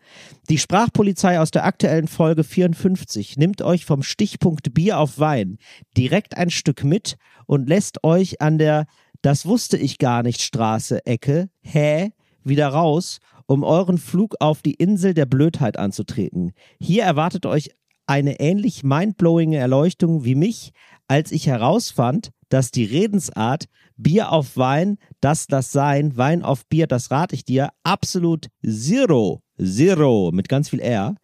Die 0.49 0.57
Sprachpolizei 0.57 1.39
aus 1.39 1.51
der 1.51 1.65
aktuellen 1.65 2.07
Folge 2.07 2.43
54 2.43 3.37
nimmt 3.37 3.61
euch 3.61 3.85
vom 3.85 4.01
Stichpunkt 4.01 4.73
Bier 4.73 4.97
auf 4.97 5.19
Wein 5.19 5.59
direkt 5.95 6.35
ein 6.35 6.49
Stück 6.49 6.83
mit 6.83 7.17
und 7.45 7.69
lässt 7.69 8.03
euch 8.03 8.41
an 8.41 8.57
der 8.57 8.87
Das 9.21 9.45
wusste 9.45 9.77
ich 9.77 9.99
gar 9.99 10.23
nicht 10.23 10.41
Straße 10.41 11.05
Ecke 11.05 11.49
hä 11.61 12.11
wieder 12.43 12.69
raus 12.69 13.19
um 13.49 13.63
euren 13.63 13.97
Flug 13.97 14.35
auf 14.39 14.61
die 14.61 14.75
Insel 14.75 15.15
der 15.15 15.25
Blödheit 15.25 15.79
anzutreten. 15.79 16.51
Hier 16.79 17.03
erwartet 17.03 17.47
euch 17.47 17.71
eine 18.05 18.39
ähnlich 18.39 18.83
mindblowing 18.83 19.53
Erleuchtung 19.53 20.23
wie 20.23 20.35
mich, 20.35 20.71
als 21.07 21.31
ich 21.31 21.47
herausfand, 21.47 22.29
dass 22.49 22.69
die 22.69 22.85
Redensart 22.85 23.65
Bier 23.97 24.31
auf 24.31 24.55
Wein, 24.55 24.97
das 25.19 25.47
das 25.47 25.71
Sein, 25.71 26.15
Wein 26.15 26.43
auf 26.43 26.67
Bier, 26.67 26.85
das 26.85 27.09
rate 27.09 27.33
ich 27.33 27.43
dir, 27.43 27.69
absolut 27.81 28.49
zero, 28.63 29.41
zero, 29.57 30.29
mit 30.31 30.47
ganz 30.47 30.69
viel 30.69 30.79
R, 30.79 31.15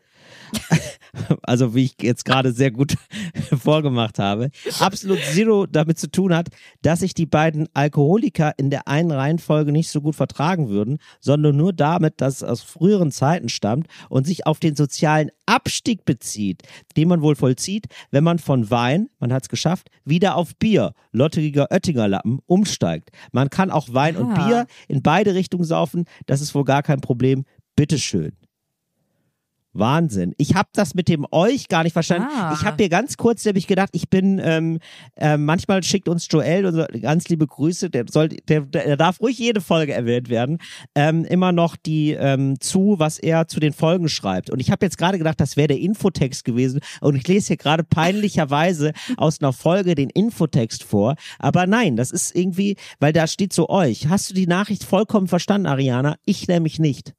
also 1.44 1.76
wie 1.76 1.86
ich 1.86 1.96
jetzt 2.02 2.26
gerade 2.26 2.52
sehr 2.52 2.72
gut 2.72 2.96
vorgemacht 3.58 4.20
habe, 4.20 4.50
absolut 4.80 5.20
zero 5.20 5.66
damit 5.66 6.00
zu 6.00 6.10
tun 6.10 6.34
hat, 6.34 6.50
dass 6.82 7.00
sich 7.00 7.14
die 7.14 7.26
beiden 7.26 7.68
Alkoholiker 7.74 8.54
in 8.58 8.70
der 8.70 8.88
einen 8.88 9.12
Reihenfolge 9.12 9.72
nicht 9.72 9.90
so 9.90 10.02
gut 10.02 10.16
vertragen 10.16 10.70
würden, 10.70 10.98
sondern 11.20 11.56
nur 11.56 11.74
damit, 11.74 12.22
dass 12.22 12.38
es 12.38 12.44
aus 12.44 12.62
früheren 12.62 13.12
Zeiten 13.12 13.50
stammt 13.50 13.88
und 14.10 14.26
sich 14.26 14.46
auf 14.46 14.60
den 14.60 14.76
sozialen 14.76 15.30
Abstieg 15.46 16.06
bezieht, 16.06 16.64
den 16.98 17.08
man 17.08 17.22
wohl 17.22 17.36
vollzieht, 17.36 17.86
wenn 18.12 18.24
man 18.24 18.40
von 18.40 18.70
Wein, 18.72 19.10
man 19.20 19.32
hat 19.32 19.44
es 19.44 19.50
geschafft, 19.50 19.90
wieder 20.04 20.36
auf 20.36 20.56
Bier, 20.56 20.94
lotteriger 21.12 21.68
Oettingerlappen, 21.72 22.40
umsteigt. 22.48 23.12
Man 23.32 23.50
kann 23.50 23.72
auch 23.72 23.94
Wein 23.94 24.18
und 24.18 24.32
Ah. 24.32 24.48
Bier 24.48 24.68
in 24.88 25.02
beide 25.04 25.36
Richtungen 25.36 25.64
saufen, 25.64 26.06
das 26.26 26.42
ist 26.42 26.56
wohl 26.56 26.66
gar 26.66 26.84
kein 26.84 27.02
Problem. 27.02 27.46
Bitteschön. 27.76 28.32
Wahnsinn. 29.76 30.34
Ich 30.38 30.56
habe 30.56 30.70
das 30.74 30.96
mit 30.96 31.08
dem 31.10 31.26
euch 31.32 31.68
gar 31.68 31.84
nicht 31.84 31.94
verstanden. 31.94 32.28
Ah. 32.34 32.54
Ich 32.58 32.66
habe 32.66 32.82
mir 32.82 32.90
ganz 32.90 33.18
kurz 33.18 33.46
nämlich 33.46 33.68
gedacht, 33.68 33.90
ich 33.94 34.10
bin, 34.10 34.40
ähm, 34.44 34.80
äh, 35.16 35.38
manchmal 35.38 35.84
schickt 35.84 36.08
uns 36.08 36.28
Joel, 36.30 36.66
unser, 36.66 36.88
ganz 36.88 37.28
liebe 37.28 37.46
Grüße, 37.46 37.90
der 37.90 38.06
soll, 38.10 38.30
der, 38.30 38.62
der 38.62 38.98
darf 38.98 39.20
ruhig 39.22 39.38
jede 39.38 39.62
Folge 39.62 39.94
erwähnt 39.94 40.30
werden, 40.30 40.60
ähm, 40.96 41.26
immer 41.26 41.52
noch 41.52 41.76
die 41.76 42.12
ähm, 42.12 42.60
zu, 42.60 42.96
was 42.98 43.20
er 43.20 43.48
zu 43.48 43.60
den 43.60 43.74
Folgen 43.74 44.10
schreibt. 44.10 44.50
Und 44.50 44.60
ich 44.60 44.72
habe 44.72 44.86
jetzt 44.86 44.98
gerade 44.98 45.18
gedacht, 45.18 45.40
das 45.40 45.58
wäre 45.58 45.68
der 45.68 45.80
Infotext 45.80 46.46
gewesen. 46.46 46.80
Und 47.02 47.16
ich 47.16 47.28
lese 47.28 47.48
hier 47.48 47.58
gerade 47.58 47.84
peinlicherweise 47.84 48.94
aus 49.18 49.42
einer 49.42 49.54
Folge 49.54 49.96
den 49.96 50.10
Infotext 50.10 50.84
vor. 50.84 51.16
Aber 51.40 51.68
nein, 51.68 51.96
das 51.96 52.12
ist 52.12 52.36
irgendwie, 52.36 52.78
weil 53.00 53.14
da 53.14 53.28
steht 53.28 53.54
so 53.54 53.70
euch. 53.70 54.08
Hast 54.08 54.30
du 54.30 54.34
die 54.34 54.48
Nachricht 54.48 54.84
vollkommen 54.84 55.28
verstanden, 55.28 55.68
Ariana? 55.68 56.16
Ich 56.26 56.48
nämlich 56.48 56.80
nicht. 56.80 57.14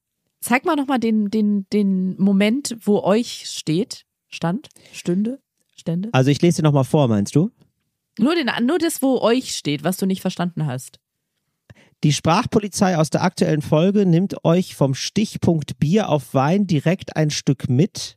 Zeig 0.47 0.65
mal 0.65 0.77
nochmal 0.77 1.01
den, 1.01 1.29
den, 1.29 1.67
den 1.73 2.15
Moment, 2.23 2.77
wo 2.83 3.01
euch 3.01 3.51
steht. 3.51 4.05
Stand? 4.29 4.69
Stünde? 4.93 5.41
Stände? 5.75 6.09
Also 6.13 6.31
ich 6.31 6.41
lese 6.41 6.59
dir 6.59 6.69
nochmal 6.69 6.85
vor, 6.85 7.09
meinst 7.09 7.35
du? 7.35 7.51
Nur, 8.17 8.37
den, 8.37 8.49
nur 8.65 8.79
das, 8.79 9.03
wo 9.03 9.19
euch 9.19 9.57
steht, 9.57 9.83
was 9.83 9.97
du 9.97 10.07
nicht 10.07 10.21
verstanden 10.21 10.65
hast. 10.67 11.01
Die 12.05 12.13
Sprachpolizei 12.13 12.97
aus 12.97 13.11
der 13.11 13.25
aktuellen 13.25 13.61
Folge 13.61 14.07
nimmt 14.07 14.45
euch 14.45 14.77
vom 14.77 14.95
Stichpunkt 14.95 15.81
Bier 15.81 16.11
auf 16.11 16.33
Wein 16.33 16.69
direkt 16.69 17.17
ein 17.17 17.31
Stück 17.31 17.69
mit 17.69 18.17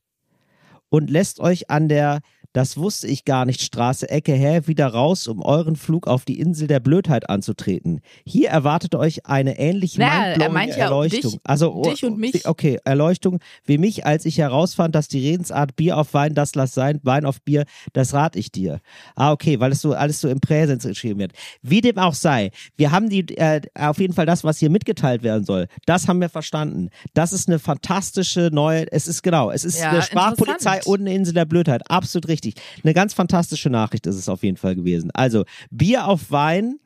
und 0.89 1.09
lässt 1.09 1.39
euch 1.39 1.71
an 1.71 1.89
der 1.89 2.19
das 2.53 2.77
wusste 2.77 3.07
ich 3.07 3.25
gar 3.25 3.45
nicht 3.45 3.61
Straße 3.61 4.09
Ecke 4.09 4.33
her 4.33 4.67
wieder 4.67 4.87
raus, 4.87 5.27
um 5.27 5.41
euren 5.41 5.75
Flug 5.75 6.07
auf 6.07 6.25
die 6.25 6.39
Insel 6.39 6.67
der 6.67 6.79
Blödheit 6.79 7.29
anzutreten. 7.29 8.01
Hier 8.25 8.49
erwartet 8.49 8.95
euch 8.95 9.27
eine 9.27 9.59
ähnlich 9.59 9.97
Na, 9.97 10.29
er 10.29 10.49
meint 10.49 10.71
ja 10.75 10.85
Erleuchtung. 10.85 11.31
dich- 11.33 11.39
also 11.43 11.83
dich 11.83 12.03
und 12.03 12.17
mich. 12.17 12.47
Okay, 12.47 12.79
Erleuchtung 12.85 13.39
wie 13.65 13.77
mich, 13.77 14.05
als 14.05 14.25
ich 14.25 14.39
herausfand, 14.39 14.95
dass 14.95 15.07
die 15.07 15.19
Redensart 15.29 15.75
Bier 15.75 15.97
auf 15.97 16.13
Wein, 16.15 16.33
das 16.33 16.55
lass 16.55 16.73
sein, 16.73 16.99
Wein 17.03 17.23
auf 17.25 17.39
Bier, 17.41 17.65
das 17.93 18.13
rat 18.13 18.35
ich 18.35 18.51
dir. 18.51 18.79
Ah, 19.15 19.31
okay, 19.31 19.59
weil 19.59 19.71
es 19.71 19.81
so 19.81 19.93
alles 19.93 20.19
so 20.19 20.27
im 20.27 20.39
Präsens 20.39 20.83
geschrieben 20.83 21.19
wird. 21.19 21.33
Wie 21.61 21.81
dem 21.81 21.99
auch 21.99 22.15
sei, 22.15 22.49
wir 22.77 22.91
haben 22.91 23.09
die 23.09 23.37
äh, 23.37 23.61
auf 23.75 23.99
jeden 23.99 24.13
Fall 24.13 24.25
das, 24.25 24.43
was 24.43 24.57
hier 24.57 24.71
mitgeteilt 24.71 25.21
werden 25.21 25.45
soll. 25.45 25.67
Das 25.85 26.07
haben 26.07 26.19
wir 26.19 26.29
verstanden. 26.29 26.89
Das 27.13 27.31
ist 27.31 27.47
eine 27.47 27.59
fantastische 27.59 28.49
neue. 28.51 28.91
Es 28.91 29.07
ist 29.07 29.21
genau, 29.21 29.51
es 29.51 29.63
ist 29.63 29.79
Ja, 29.79 29.91
eine 29.91 30.01
Sprachpolizei 30.01 30.81
und 30.85 31.01
eine 31.01 31.13
Insel 31.13 31.35
der 31.35 31.45
Blödheit. 31.45 31.83
Absolut 31.91 32.27
richtig. 32.27 32.38
Eine 32.83 32.93
ganz 32.93 33.13
fantastische 33.13 33.69
Nachricht 33.69 34.07
ist 34.07 34.15
es 34.15 34.29
auf 34.29 34.43
jeden 34.43 34.57
Fall 34.57 34.75
gewesen. 34.75 35.11
Also 35.11 35.45
Bier 35.69 36.07
auf 36.07 36.31
Wein, 36.31 36.79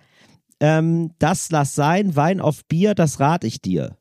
ähm, 0.59 1.11
das 1.19 1.51
lass 1.51 1.75
sein. 1.75 2.15
Wein 2.15 2.39
auf 2.39 2.65
Bier, 2.65 2.95
das 2.95 3.19
rat 3.19 3.43
ich 3.43 3.61
dir. 3.61 3.97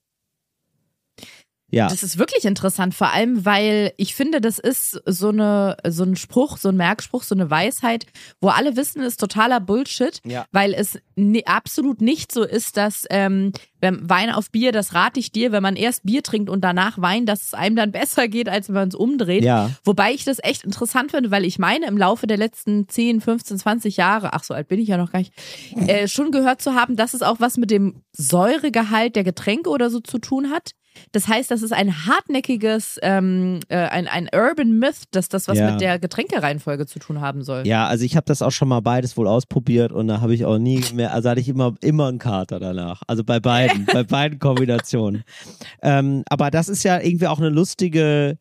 Ja. 1.72 1.88
Das 1.88 2.02
ist 2.02 2.18
wirklich 2.18 2.44
interessant, 2.44 2.94
vor 2.94 3.12
allem, 3.12 3.44
weil 3.44 3.92
ich 3.96 4.14
finde, 4.14 4.40
das 4.40 4.58
ist 4.58 5.00
so 5.06 5.30
eine 5.30 5.76
so 5.88 6.04
ein 6.04 6.16
Spruch, 6.16 6.58
so 6.58 6.68
ein 6.68 6.76
Merkspruch, 6.76 7.22
so 7.22 7.34
eine 7.34 7.50
Weisheit, 7.50 8.04
wo 8.40 8.48
alle 8.48 8.76
wissen, 8.76 9.02
ist 9.02 9.18
totaler 9.18 9.58
Bullshit, 9.58 10.20
Ja. 10.24 10.44
weil 10.52 10.74
es 10.74 10.98
absolut 11.46 12.00
nicht 12.00 12.30
so 12.30 12.44
ist, 12.44 12.76
dass 12.76 13.04
ähm, 13.10 13.52
wenn 13.80 14.08
Wein 14.08 14.30
auf 14.30 14.50
Bier, 14.50 14.70
das 14.70 14.94
rate 14.94 15.18
ich 15.18 15.32
dir, 15.32 15.50
wenn 15.50 15.62
man 15.62 15.74
erst 15.76 16.04
Bier 16.04 16.22
trinkt 16.22 16.48
und 16.50 16.62
danach 16.62 17.00
Wein, 17.00 17.26
dass 17.26 17.42
es 17.42 17.54
einem 17.54 17.74
dann 17.74 17.90
besser 18.02 18.28
geht, 18.28 18.48
als 18.48 18.68
wenn 18.68 18.74
man 18.74 18.88
es 18.88 18.94
umdreht. 18.94 19.42
Ja. 19.42 19.70
Wobei 19.84 20.12
ich 20.12 20.24
das 20.24 20.38
echt 20.42 20.64
interessant 20.64 21.10
finde, 21.10 21.30
weil 21.30 21.44
ich 21.44 21.58
meine, 21.58 21.86
im 21.86 21.96
Laufe 21.98 22.26
der 22.26 22.36
letzten 22.36 22.86
10, 22.88 23.20
15, 23.22 23.58
20 23.58 23.96
Jahre, 23.96 24.34
ach 24.34 24.44
so 24.44 24.52
alt 24.54 24.68
bin 24.68 24.78
ich 24.78 24.88
ja 24.88 24.98
noch 24.98 25.10
gar 25.10 25.20
nicht, 25.20 25.32
äh, 25.86 26.06
schon 26.06 26.30
gehört 26.32 26.60
zu 26.62 26.74
haben, 26.74 26.96
dass 26.96 27.14
es 27.14 27.22
auch 27.22 27.40
was 27.40 27.56
mit 27.56 27.70
dem 27.70 28.02
Säuregehalt 28.12 29.16
der 29.16 29.24
Getränke 29.24 29.70
oder 29.70 29.88
so 29.90 30.00
zu 30.00 30.18
tun 30.18 30.50
hat. 30.50 30.72
Das 31.12 31.28
heißt, 31.28 31.50
das 31.50 31.62
ist 31.62 31.72
ein 31.72 32.06
hartnäckiges, 32.06 32.98
ähm, 33.02 33.60
äh, 33.68 33.76
ein, 33.76 34.08
ein 34.08 34.28
Urban 34.34 34.78
Myth, 34.78 35.02
dass 35.12 35.28
das 35.28 35.48
was 35.48 35.58
Ja. 35.58 35.70
mit 35.70 35.80
der 35.80 35.98
Getränkereihenfolge 35.98 36.86
zu 36.86 36.98
tun 36.98 37.20
haben 37.20 37.42
soll. 37.42 37.66
Ja, 37.66 37.86
also 37.86 38.04
ich 38.04 38.16
habe 38.16 38.24
das 38.26 38.42
auch 38.42 38.50
schon 38.50 38.68
mal 38.68 38.80
beides 38.80 39.16
wohl 39.16 39.26
ausprobiert 39.28 39.92
und 39.92 40.08
da 40.08 40.20
habe 40.20 40.34
ich 40.34 40.44
auch 40.44 40.58
nie 40.58 40.82
mehr, 40.94 41.12
also 41.12 41.30
hatte 41.30 41.40
ich 41.40 41.48
immer, 41.48 41.74
immer 41.80 42.08
einen 42.08 42.18
Kater 42.18 42.60
danach. 42.60 43.02
Also 43.06 43.24
bei 43.24 43.40
beiden, 43.40 43.86
bei 43.92 44.04
beiden 44.04 44.38
Kombinationen. 44.38 45.24
Ähm, 45.82 46.22
aber 46.28 46.50
das 46.50 46.68
ist 46.68 46.82
ja 46.82 47.00
irgendwie 47.00 47.26
auch 47.26 47.38
eine 47.38 47.48
lustige, 47.50 48.38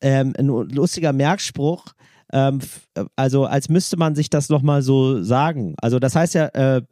ähm, 0.00 0.32
ein 0.38 0.46
lustiger 0.46 1.12
Merkspruch. 1.12 1.84
Ähm, 2.32 2.58
f- 2.60 2.88
also 3.16 3.46
als 3.46 3.68
müsste 3.68 3.96
man 3.96 4.14
sich 4.14 4.28
das 4.30 4.48
nochmal 4.48 4.82
so 4.82 5.22
sagen. 5.22 5.74
Also 5.80 5.98
das 5.98 6.14
heißt 6.14 6.34
ja, 6.34 6.46
äh, 6.46 6.82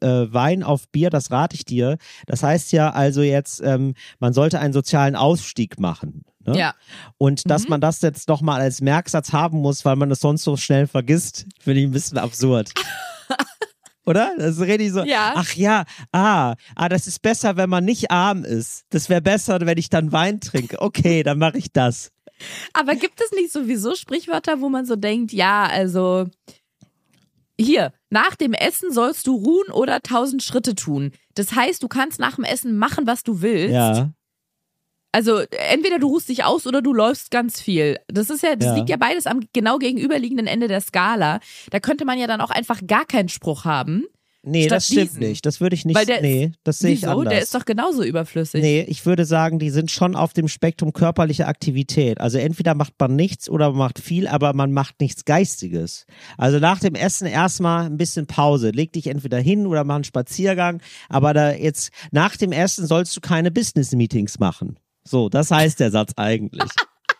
äh, 0.00 0.32
Wein 0.32 0.62
auf 0.62 0.88
Bier, 0.88 1.10
das 1.10 1.30
rate 1.30 1.54
ich 1.54 1.64
dir. 1.64 1.98
Das 2.26 2.42
heißt 2.42 2.72
ja 2.72 2.90
also 2.90 3.22
jetzt, 3.22 3.60
ähm, 3.62 3.94
man 4.20 4.32
sollte 4.32 4.58
einen 4.58 4.72
sozialen 4.72 5.16
Ausstieg 5.16 5.78
machen. 5.78 6.22
Ne? 6.46 6.56
Ja. 6.58 6.74
Und 7.18 7.50
dass 7.50 7.64
Mhm. 7.64 7.70
man 7.70 7.80
das 7.80 8.00
jetzt 8.02 8.28
nochmal 8.28 8.60
als 8.60 8.80
Merksatz 8.80 9.32
haben 9.32 9.58
muss, 9.58 9.84
weil 9.84 9.96
man 9.96 10.08
das 10.08 10.20
sonst 10.20 10.44
so 10.44 10.56
schnell 10.56 10.86
vergisst, 10.86 11.46
finde 11.60 11.80
ich 11.80 11.86
ein 11.86 11.92
bisschen 11.92 12.18
absurd. 12.18 12.70
Oder? 14.06 14.30
Das 14.38 14.52
ist 14.56 14.60
richtig 14.60 14.92
so. 14.92 15.02
Ja. 15.04 15.32
Ach 15.34 15.52
ja, 15.54 15.84
ah, 16.12 16.54
ah, 16.76 16.88
das 16.88 17.08
ist 17.08 17.22
besser, 17.22 17.56
wenn 17.56 17.68
man 17.68 17.84
nicht 17.84 18.12
arm 18.12 18.44
ist. 18.44 18.84
Das 18.90 19.08
wäre 19.08 19.20
besser, 19.20 19.58
wenn 19.62 19.78
ich 19.78 19.90
dann 19.90 20.12
Wein 20.12 20.40
trinke. 20.40 20.80
Okay, 20.80 21.24
dann 21.24 21.38
mache 21.38 21.58
ich 21.58 21.72
das. 21.72 22.10
Aber 22.72 22.94
gibt 22.94 23.20
es 23.20 23.32
nicht 23.32 23.52
sowieso 23.52 23.94
Sprichwörter, 23.94 24.60
wo 24.60 24.68
man 24.68 24.86
so 24.86 24.96
denkt, 24.96 25.32
ja, 25.32 25.64
also 25.64 26.26
hier, 27.58 27.92
nach 28.10 28.36
dem 28.36 28.52
Essen 28.52 28.92
sollst 28.92 29.26
du 29.26 29.34
ruhen 29.36 29.70
oder 29.72 30.00
tausend 30.02 30.42
Schritte 30.42 30.74
tun. 30.74 31.12
Das 31.34 31.52
heißt, 31.54 31.82
du 31.82 31.88
kannst 31.88 32.20
nach 32.20 32.36
dem 32.36 32.44
Essen 32.44 32.76
machen, 32.76 33.06
was 33.06 33.22
du 33.22 33.40
willst. 33.40 33.72
Ja. 33.74 34.10
Also 35.12 35.38
entweder 35.70 35.98
du 35.98 36.08
ruhst 36.08 36.28
dich 36.28 36.44
aus 36.44 36.66
oder 36.66 36.82
du 36.82 36.92
läufst 36.92 37.30
ganz 37.30 37.58
viel. 37.58 37.98
Das 38.08 38.28
ist 38.28 38.42
ja, 38.42 38.54
das 38.54 38.66
Ja. 38.68 38.74
liegt 38.74 38.90
ja 38.90 38.98
beides 38.98 39.26
am 39.26 39.40
genau 39.54 39.78
gegenüberliegenden 39.78 40.46
Ende 40.46 40.68
der 40.68 40.82
Skala. 40.82 41.40
Da 41.70 41.80
könnte 41.80 42.04
man 42.04 42.18
ja 42.18 42.26
dann 42.26 42.42
auch 42.42 42.50
einfach 42.50 42.80
gar 42.86 43.06
keinen 43.06 43.30
Spruch 43.30 43.64
haben. 43.64 44.04
Nee, 44.48 44.66
Statt 44.66 44.76
das 44.76 44.86
stimmt 44.86 45.00
diesen. 45.10 45.18
nicht. 45.18 45.44
Das 45.44 45.60
würde 45.60 45.74
ich 45.74 45.84
nicht. 45.84 45.96
Weil 45.96 46.06
der 46.06 46.20
nee, 46.20 46.52
das 46.62 46.78
sehe 46.78 46.92
ich 46.92 47.08
anders. 47.08 47.30
Der 47.30 47.42
ist 47.42 47.52
doch 47.52 47.64
genauso 47.64 48.04
überflüssig. 48.04 48.62
Nee, 48.62 48.82
ich 48.88 49.04
würde 49.04 49.24
sagen, 49.24 49.58
die 49.58 49.70
sind 49.70 49.90
schon 49.90 50.14
auf 50.14 50.32
dem 50.34 50.46
Spektrum 50.46 50.92
körperliche 50.92 51.46
Aktivität. 51.48 52.20
Also 52.20 52.38
entweder 52.38 52.76
macht 52.76 52.92
man 53.00 53.16
nichts 53.16 53.50
oder 53.50 53.70
man 53.70 53.78
macht 53.78 53.98
viel, 53.98 54.28
aber 54.28 54.52
man 54.52 54.72
macht 54.72 55.00
nichts 55.00 55.24
Geistiges. 55.24 56.06
Also 56.38 56.60
nach 56.60 56.78
dem 56.78 56.94
Essen 56.94 57.26
erstmal 57.26 57.86
ein 57.86 57.96
bisschen 57.96 58.28
Pause. 58.28 58.70
Leg 58.70 58.92
dich 58.92 59.08
entweder 59.08 59.38
hin 59.38 59.66
oder 59.66 59.82
mach 59.82 59.96
einen 59.96 60.04
Spaziergang. 60.04 60.80
Aber 61.08 61.34
da 61.34 61.50
jetzt 61.52 61.90
nach 62.12 62.36
dem 62.36 62.52
Essen 62.52 62.86
sollst 62.86 63.16
du 63.16 63.20
keine 63.20 63.50
Business-Meetings 63.50 64.38
machen. 64.38 64.78
So, 65.02 65.28
das 65.28 65.50
heißt 65.50 65.80
der 65.80 65.90
Satz 65.90 66.12
eigentlich. 66.16 66.62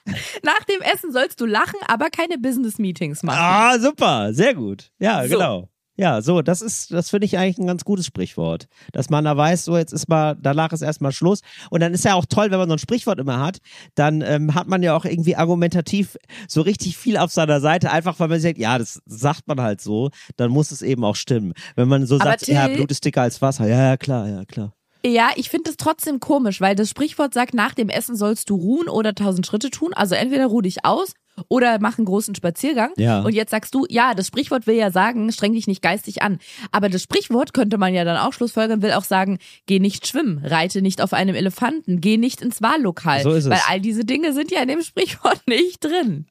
Nach 0.44 0.62
dem 0.70 0.80
Essen 0.82 1.10
sollst 1.10 1.40
du 1.40 1.46
lachen, 1.46 1.80
aber 1.88 2.10
keine 2.10 2.38
Business-Meetings 2.38 3.24
machen. 3.24 3.38
ah, 3.40 3.76
super, 3.80 4.32
sehr 4.32 4.54
gut. 4.54 4.92
Ja, 5.00 5.24
So. 5.24 5.30
genau. 5.30 5.68
Ja, 5.96 6.20
so, 6.20 6.42
das 6.42 6.60
ist, 6.60 6.92
das 6.92 7.08
finde 7.10 7.24
ich 7.24 7.38
eigentlich 7.38 7.58
ein 7.58 7.66
ganz 7.66 7.84
gutes 7.84 8.06
Sprichwort. 8.06 8.68
Dass 8.92 9.08
man 9.08 9.24
da 9.24 9.36
weiß, 9.36 9.64
so 9.64 9.76
jetzt 9.76 9.92
ist 9.92 10.08
mal, 10.08 10.36
danach 10.40 10.72
ist 10.72 10.82
erstmal 10.82 11.12
Schluss. 11.12 11.40
Und 11.70 11.80
dann 11.80 11.94
ist 11.94 12.04
ja 12.04 12.14
auch 12.14 12.26
toll, 12.26 12.50
wenn 12.50 12.58
man 12.58 12.68
so 12.68 12.74
ein 12.74 12.78
Sprichwort 12.78 13.18
immer 13.18 13.40
hat, 13.40 13.58
dann 13.94 14.20
ähm, 14.20 14.54
hat 14.54 14.68
man 14.68 14.82
ja 14.82 14.94
auch 14.94 15.06
irgendwie 15.06 15.36
argumentativ 15.36 16.18
so 16.48 16.60
richtig 16.60 16.96
viel 16.98 17.16
auf 17.16 17.32
seiner 17.32 17.60
Seite, 17.60 17.90
einfach 17.90 18.20
weil 18.20 18.28
man 18.28 18.40
sagt, 18.40 18.58
ja, 18.58 18.78
das 18.78 19.00
sagt 19.06 19.48
man 19.48 19.60
halt 19.60 19.80
so, 19.80 20.10
dann 20.36 20.50
muss 20.50 20.70
es 20.70 20.82
eben 20.82 21.02
auch 21.02 21.16
stimmen. 21.16 21.54
Wenn 21.76 21.88
man 21.88 22.06
so 22.06 22.16
Aber 22.16 22.24
sagt, 22.24 22.46
ja, 22.48 22.68
Blut 22.68 22.90
ist 22.90 23.04
dicker 23.04 23.22
als 23.22 23.40
Wasser, 23.40 23.66
ja, 23.66 23.88
ja, 23.90 23.96
klar, 23.96 24.28
ja, 24.28 24.44
klar. 24.44 24.72
Ja, 25.04 25.30
ich 25.36 25.50
finde 25.50 25.70
es 25.70 25.76
trotzdem 25.76 26.20
komisch, 26.20 26.60
weil 26.60 26.74
das 26.74 26.90
Sprichwort 26.90 27.32
sagt, 27.32 27.54
nach 27.54 27.74
dem 27.74 27.88
Essen 27.88 28.16
sollst 28.16 28.50
du 28.50 28.56
ruhen 28.56 28.88
oder 28.88 29.14
tausend 29.14 29.46
Schritte 29.46 29.70
tun. 29.70 29.92
Also 29.94 30.16
entweder 30.16 30.46
ruh 30.46 30.62
dich 30.62 30.84
aus 30.84 31.14
oder 31.48 31.78
mach 31.80 31.98
einen 31.98 32.06
großen 32.06 32.34
Spaziergang. 32.34 32.90
Ja. 32.96 33.20
Und 33.20 33.34
jetzt 33.34 33.50
sagst 33.50 33.74
du, 33.74 33.86
ja, 33.88 34.14
das 34.14 34.26
Sprichwort 34.28 34.66
will 34.66 34.76
ja 34.76 34.90
sagen, 34.90 35.30
streng 35.32 35.52
dich 35.52 35.66
nicht 35.66 35.82
geistig 35.82 36.22
an. 36.22 36.38
Aber 36.72 36.88
das 36.88 37.02
Sprichwort 37.02 37.52
könnte 37.54 37.78
man 37.78 37.94
ja 37.94 38.04
dann 38.04 38.16
auch 38.16 38.32
schlussfolgern, 38.32 38.82
will 38.82 38.92
auch 38.92 39.04
sagen, 39.04 39.38
geh 39.66 39.78
nicht 39.78 40.06
schwimmen, 40.06 40.38
reite 40.44 40.82
nicht 40.82 41.00
auf 41.02 41.12
einem 41.12 41.34
Elefanten, 41.34 42.00
geh 42.00 42.16
nicht 42.16 42.40
ins 42.40 42.62
Wahllokal. 42.62 43.22
So 43.22 43.32
ist 43.32 43.44
es. 43.44 43.50
Weil 43.50 43.60
all 43.68 43.80
diese 43.80 44.04
Dinge 44.04 44.32
sind 44.32 44.50
ja 44.50 44.62
in 44.62 44.68
dem 44.68 44.82
Sprichwort 44.82 45.40
nicht 45.46 45.84
drin. 45.84 46.26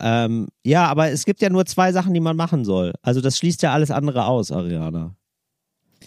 Ähm, 0.00 0.48
ja, 0.64 0.86
aber 0.86 1.10
es 1.10 1.24
gibt 1.24 1.40
ja 1.40 1.48
nur 1.48 1.64
zwei 1.66 1.92
Sachen, 1.92 2.12
die 2.12 2.20
man 2.20 2.36
machen 2.36 2.64
soll. 2.64 2.92
Also 3.02 3.20
das 3.20 3.38
schließt 3.38 3.62
ja 3.62 3.72
alles 3.72 3.90
andere 3.90 4.26
aus, 4.26 4.52
Ariana. 4.52 5.14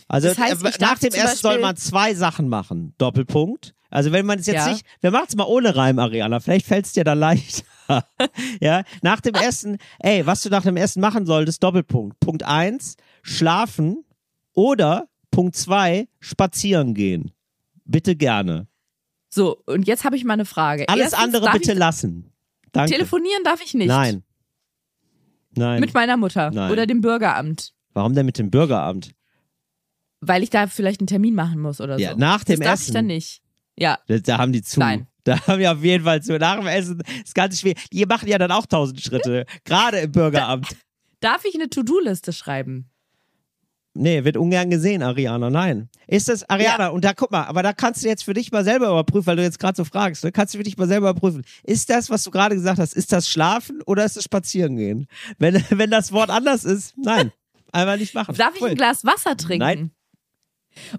Also 0.07 0.27
Das 0.29 0.37
heißt, 0.37 0.63
äh, 0.63 0.71
nach 0.79 0.99
dem 0.99 1.13
Essen 1.13 1.37
soll 1.37 1.59
man 1.59 1.75
zwei 1.75 2.13
Sachen 2.13 2.49
machen. 2.49 2.93
Doppelpunkt. 2.97 3.73
Also 3.89 4.11
wenn 4.11 4.25
man 4.25 4.39
es 4.39 4.45
jetzt 4.45 4.65
Ja. 4.67 4.71
nicht, 4.71 4.85
wir 5.01 5.11
machen 5.11 5.25
es 5.29 5.35
mal 5.35 5.45
ohne 5.45 5.75
Reim, 5.75 5.97
Ariana. 5.99 6.39
Vielleicht 6.39 6.67
fällt 6.67 6.85
es 6.85 6.93
dir 6.93 7.03
da 7.03 7.13
leicht. 7.13 7.63
ja, 8.61 8.83
nach 9.01 9.21
dem 9.21 9.35
Essen, 9.35 9.77
ey, 9.99 10.25
was 10.25 10.41
du 10.43 10.49
nach 10.49 10.63
dem 10.63 10.77
Essen 10.77 11.01
machen 11.01 11.25
solltest, 11.25 11.63
Doppelpunkt. 11.63 12.19
Punkt 12.19 12.43
eins, 12.43 12.95
schlafen 13.21 14.03
oder 14.53 15.07
Punkt 15.31 15.55
zwei, 15.55 16.07
spazieren 16.19 16.93
gehen. 16.93 17.31
Bitte 17.85 18.15
gerne. 18.15 18.67
So, 19.29 19.61
und 19.65 19.87
jetzt 19.87 20.03
habe 20.05 20.15
ich 20.15 20.23
mal 20.23 20.33
eine 20.33 20.45
Frage. 20.45 20.87
Alles 20.89 21.11
Erstens, 21.11 21.23
andere 21.23 21.45
darf 21.45 21.53
bitte 21.53 21.73
lassen. 21.73 22.31
Danke. 22.71 22.91
Telefonieren 22.91 23.43
darf 23.43 23.61
ich 23.63 23.73
nicht. 23.73 23.87
Nein. 23.87 24.23
Nein. 25.55 25.79
Mit 25.79 25.93
meiner 25.93 26.17
Mutter 26.17 26.51
Nein. 26.51 26.71
oder 26.71 26.85
dem 26.85 27.01
Bürgeramt. 27.01 27.73
Warum 27.93 28.13
denn 28.13 28.25
mit 28.25 28.37
dem 28.37 28.51
Bürgeramt? 28.51 29.11
Weil 30.21 30.43
ich 30.43 30.49
da 30.49 30.67
vielleicht 30.67 30.99
einen 31.01 31.07
Termin 31.07 31.33
machen 31.35 31.59
muss 31.59 31.81
oder 31.81 31.97
Ja, 31.97 32.11
so. 32.11 32.17
nach 32.17 32.43
dem 32.43 32.59
das 32.59 32.65
darf 32.65 32.73
Essen. 32.75 32.87
ich 32.89 32.93
dann 32.93 33.05
nicht. 33.07 33.41
Ja, 33.77 33.97
da 34.07 34.37
haben 34.37 34.51
die 34.51 34.61
zu. 34.61 34.79
Nein. 34.79 35.07
Da 35.29 35.45
haben 35.45 35.59
wir 35.59 35.71
auf 35.71 35.83
jeden 35.83 36.03
Fall 36.03 36.23
zu. 36.23 36.39
Nach 36.39 36.57
dem 36.57 36.65
Essen 36.65 37.03
ist 37.23 37.35
ganz 37.35 37.59
schwer. 37.59 37.75
Die 37.93 38.03
machen 38.05 38.27
ja 38.27 38.39
dann 38.39 38.51
auch 38.51 38.65
tausend 38.65 38.99
Schritte. 38.99 39.45
Gerade 39.63 39.99
im 39.99 40.11
Bürgeramt. 40.11 40.75
darf 41.19 41.45
ich 41.45 41.53
eine 41.53 41.69
To-Do-Liste 41.69 42.33
schreiben? 42.33 42.89
Nee, 43.93 44.23
wird 44.23 44.37
ungern 44.37 44.71
gesehen, 44.71 45.03
Ariana. 45.03 45.51
Nein. 45.51 45.89
Ist 46.07 46.29
das, 46.29 46.49
Ariana, 46.49 46.87
und 46.87 47.03
da 47.03 47.13
guck 47.13 47.31
mal, 47.31 47.43
aber 47.43 47.61
da 47.61 47.73
kannst 47.73 48.03
du 48.03 48.07
jetzt 48.07 48.23
für 48.23 48.33
dich 48.33 48.51
mal 48.51 48.63
selber 48.63 48.87
überprüfen, 48.87 49.27
weil 49.27 49.35
du 49.35 49.43
jetzt 49.43 49.59
gerade 49.59 49.75
so 49.75 49.83
fragst, 49.83 50.23
ne? 50.23 50.31
kannst 50.31 50.53
du 50.53 50.57
für 50.57 50.63
dich 50.63 50.77
mal 50.77 50.87
selber 50.87 51.09
überprüfen. 51.09 51.43
Ist 51.63 51.89
das, 51.89 52.09
was 52.09 52.23
du 52.23 52.31
gerade 52.31 52.55
gesagt 52.55 52.79
hast, 52.79 52.93
ist 52.95 53.11
das 53.11 53.29
Schlafen 53.29 53.81
oder 53.83 54.05
ist 54.05 54.17
das 54.17 54.23
Spazierengehen? 54.23 55.07
Wenn, 55.37 55.63
wenn 55.69 55.91
das 55.91 56.11
Wort 56.11 56.29
anders 56.29 56.65
ist, 56.65 56.97
nein. 56.97 57.31
Einfach 57.71 57.97
nicht 57.97 58.15
machen. 58.15 58.33
Darf 58.35 58.55
ich 58.55 58.63
ein 58.63 58.75
Glas 58.75 59.05
Wasser 59.05 59.37
trinken? 59.37 59.59
Nein. 59.59 59.91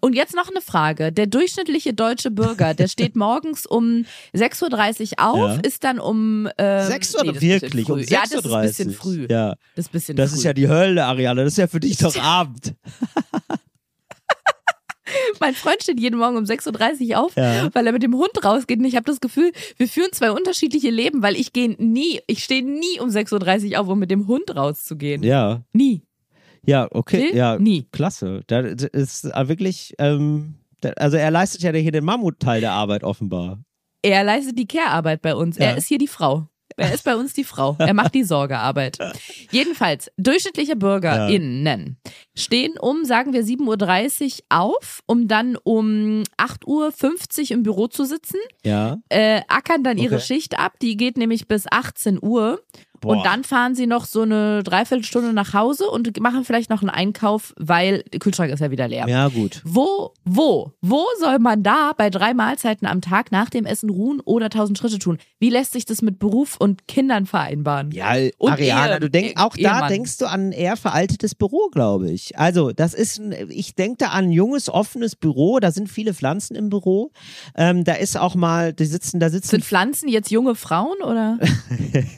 Und 0.00 0.14
jetzt 0.14 0.34
noch 0.34 0.48
eine 0.48 0.60
Frage. 0.60 1.12
Der 1.12 1.26
durchschnittliche 1.26 1.94
deutsche 1.94 2.30
Bürger, 2.30 2.74
der 2.74 2.88
steht 2.88 3.16
morgens 3.16 3.66
um 3.66 4.04
6.30 4.34 5.12
Uhr 5.20 5.26
auf, 5.30 5.56
Ja. 5.56 5.60
ist 5.62 5.84
dann 5.84 5.98
um 5.98 6.48
ähm, 6.58 6.86
Sechs 6.86 7.14
Uhr 7.14 7.24
nee, 7.24 7.40
wirklich? 7.40 7.88
Um 7.88 7.98
früh. 7.98 8.04
Ja, 8.08 8.22
das 8.22 8.32
ist 8.32 8.46
6.30 8.46 8.54
ein 8.56 8.66
bisschen 8.68 8.90
früh. 8.92 9.26
Ja, 9.30 9.54
Das 9.76 9.86
ist 9.86 9.88
ein 9.88 9.92
bisschen 9.92 10.16
das 10.16 10.30
früh. 10.30 10.38
ist 10.38 10.44
ja 10.44 10.52
die 10.52 10.68
Hölle, 10.68 11.04
Ariana. 11.04 11.44
Das 11.44 11.52
ist 11.52 11.58
ja 11.58 11.66
für 11.66 11.80
dich 11.80 11.96
doch 11.98 12.16
Abend. 12.22 12.74
mein 15.40 15.54
Freund 15.54 15.82
steht 15.82 15.98
jeden 15.98 16.18
Morgen 16.18 16.36
um 16.36 16.44
6.30 16.44 17.10
Uhr 17.10 17.18
auf, 17.24 17.36
Ja. 17.36 17.68
weil 17.74 17.86
er 17.86 17.92
mit 17.92 18.02
dem 18.02 18.14
Hund 18.14 18.44
rausgeht. 18.44 18.78
Und 18.78 18.84
ich 18.84 18.96
habe 18.96 19.06
das 19.06 19.20
Gefühl, 19.20 19.52
wir 19.76 19.88
führen 19.88 20.12
zwei 20.12 20.30
unterschiedliche 20.30 20.90
Leben, 20.90 21.22
weil 21.22 21.36
ich 21.36 21.52
gehe 21.52 21.70
nie, 21.78 22.20
ich 22.26 22.44
stehe 22.44 22.62
nie 22.62 23.00
um 23.00 23.08
6.30 23.08 23.72
Uhr 23.72 23.80
auf, 23.80 23.88
um 23.88 23.98
mit 23.98 24.10
dem 24.10 24.26
Hund 24.28 24.54
rauszugehen. 24.54 25.22
Ja, 25.22 25.62
Nie. 25.72 26.02
Ja, 26.66 26.88
okay. 26.90 27.28
Till? 27.30 27.36
Ja, 27.36 27.58
Nie. 27.58 27.86
klasse. 27.92 28.42
Da 28.46 28.62
das 28.62 28.84
ist 28.92 29.24
wirklich, 29.24 29.94
ähm, 29.98 30.54
also 30.96 31.16
er 31.16 31.30
leistet 31.30 31.62
ja 31.62 31.72
hier 31.72 31.92
den 31.92 32.04
Mammutteil 32.04 32.60
der 32.60 32.72
Arbeit 32.72 33.04
offenbar. 33.04 33.58
Er 34.02 34.24
leistet 34.24 34.58
die 34.58 34.66
Care-Arbeit 34.66 35.20
bei 35.22 35.34
uns. 35.34 35.58
Ja. 35.58 35.66
Er 35.66 35.76
ist 35.76 35.86
hier 35.88 35.98
die 35.98 36.08
Frau. 36.08 36.46
Er 36.76 36.94
ist 36.94 37.04
bei 37.04 37.14
uns 37.16 37.34
die 37.34 37.44
Frau. 37.44 37.76
Er 37.78 37.92
macht 37.92 38.14
die 38.14 38.24
Sorgearbeit. 38.24 38.96
Jedenfalls, 39.50 40.10
durchschnittliche 40.16 40.76
BürgerInnen 40.76 41.98
stehen 42.34 42.78
um, 42.80 43.04
sagen 43.04 43.34
wir, 43.34 43.44
7.30 43.44 44.24
Uhr 44.24 44.30
auf, 44.48 45.00
um 45.06 45.28
dann 45.28 45.56
um 45.62 46.22
8.50 46.38 46.64
Uhr 46.66 47.50
im 47.50 47.62
Büro 47.64 47.88
zu 47.88 48.04
sitzen, 48.06 48.38
Ja. 48.64 48.98
äh, 49.10 49.42
ackern 49.48 49.82
dann 49.84 49.98
ihre 49.98 50.14
Okay. 50.16 50.24
Schicht 50.24 50.58
ab. 50.58 50.74
Die 50.80 50.96
geht 50.96 51.18
nämlich 51.18 51.48
bis 51.48 51.66
18 51.70 52.18
Uhr. 52.22 52.62
Boah. 53.00 53.16
Und 53.16 53.24
dann 53.24 53.44
fahren 53.44 53.74
sie 53.74 53.86
noch 53.86 54.04
so 54.04 54.22
eine 54.22 54.62
Dreiviertelstunde 54.62 55.32
nach 55.32 55.54
Hause 55.54 55.88
und 55.90 56.20
machen 56.20 56.44
vielleicht 56.44 56.68
noch 56.70 56.82
einen 56.82 56.90
Einkauf, 56.90 57.54
weil 57.56 58.02
der 58.12 58.20
Kühlschrank 58.20 58.52
ist 58.52 58.60
ja 58.60 58.70
wieder 58.70 58.88
leer. 58.88 59.08
Ja, 59.08 59.28
gut. 59.28 59.62
Wo, 59.64 60.12
wo, 60.24 60.72
wo 60.82 61.04
soll 61.18 61.38
man 61.38 61.62
da 61.62 61.92
bei 61.96 62.10
drei 62.10 62.34
Mahlzeiten 62.34 62.86
am 62.86 63.00
Tag 63.00 63.32
nach 63.32 63.48
dem 63.48 63.64
Essen 63.64 63.88
ruhen 63.90 64.20
oder 64.20 64.50
tausend 64.50 64.76
Schritte 64.78 64.98
tun? 64.98 65.18
Wie 65.38 65.48
lässt 65.50 65.72
sich 65.72 65.86
das 65.86 66.02
mit 66.02 66.18
Beruf 66.18 66.56
und 66.58 66.86
Kindern 66.88 67.24
vereinbaren? 67.26 67.90
Ja, 67.92 68.12
Und 68.38 68.52
Ariana, 68.52 68.94
Ehe- 68.94 69.00
du 69.00 69.08
denkst, 69.10 69.34
auch 69.36 69.56
da 69.56 69.74
Ehemann. 69.76 69.88
denkst 69.88 70.18
du 70.18 70.26
an 70.26 70.48
ein 70.48 70.52
eher 70.52 70.76
veraltetes 70.76 71.34
Büro, 71.34 71.68
glaube 71.72 72.10
ich. 72.10 72.38
Also, 72.38 72.72
das 72.72 72.92
ist, 72.92 73.18
ein, 73.18 73.34
ich 73.48 73.74
denke 73.74 73.96
da 73.98 74.08
an 74.08 74.26
ein 74.26 74.32
junges, 74.32 74.68
offenes 74.68 75.16
Büro. 75.16 75.58
Da 75.60 75.70
sind 75.72 75.88
viele 75.88 76.12
Pflanzen 76.12 76.54
im 76.54 76.68
Büro. 76.68 77.12
Ähm, 77.56 77.84
da 77.84 77.94
ist 77.94 78.18
auch 78.18 78.34
mal, 78.34 78.72
die 78.74 78.84
sitzen, 78.84 79.20
da 79.20 79.30
sitzen 79.30 79.48
Sind 79.48 79.64
Pflanzen 79.64 80.08
jetzt 80.08 80.30
junge 80.30 80.54
Frauen 80.54 81.00
oder? 81.02 81.38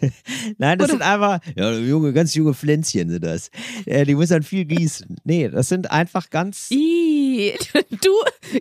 Nein, 0.58 0.71
das 0.78 0.88
Oder- 0.90 0.98
sind 0.98 1.02
einfach, 1.02 1.40
ja, 1.56 1.72
junge, 1.72 2.12
ganz 2.12 2.34
junge 2.34 2.54
Pflänzchen 2.54 3.08
sind 3.10 3.24
das. 3.24 3.50
Äh, 3.86 4.04
die 4.04 4.14
muss 4.14 4.28
dann 4.28 4.42
viel 4.42 4.64
gießen. 4.64 5.16
Nee, 5.24 5.48
das 5.48 5.68
sind 5.68 5.90
einfach 5.90 6.30
ganz. 6.30 6.70
Ih, 6.70 7.52
du, 7.90 8.10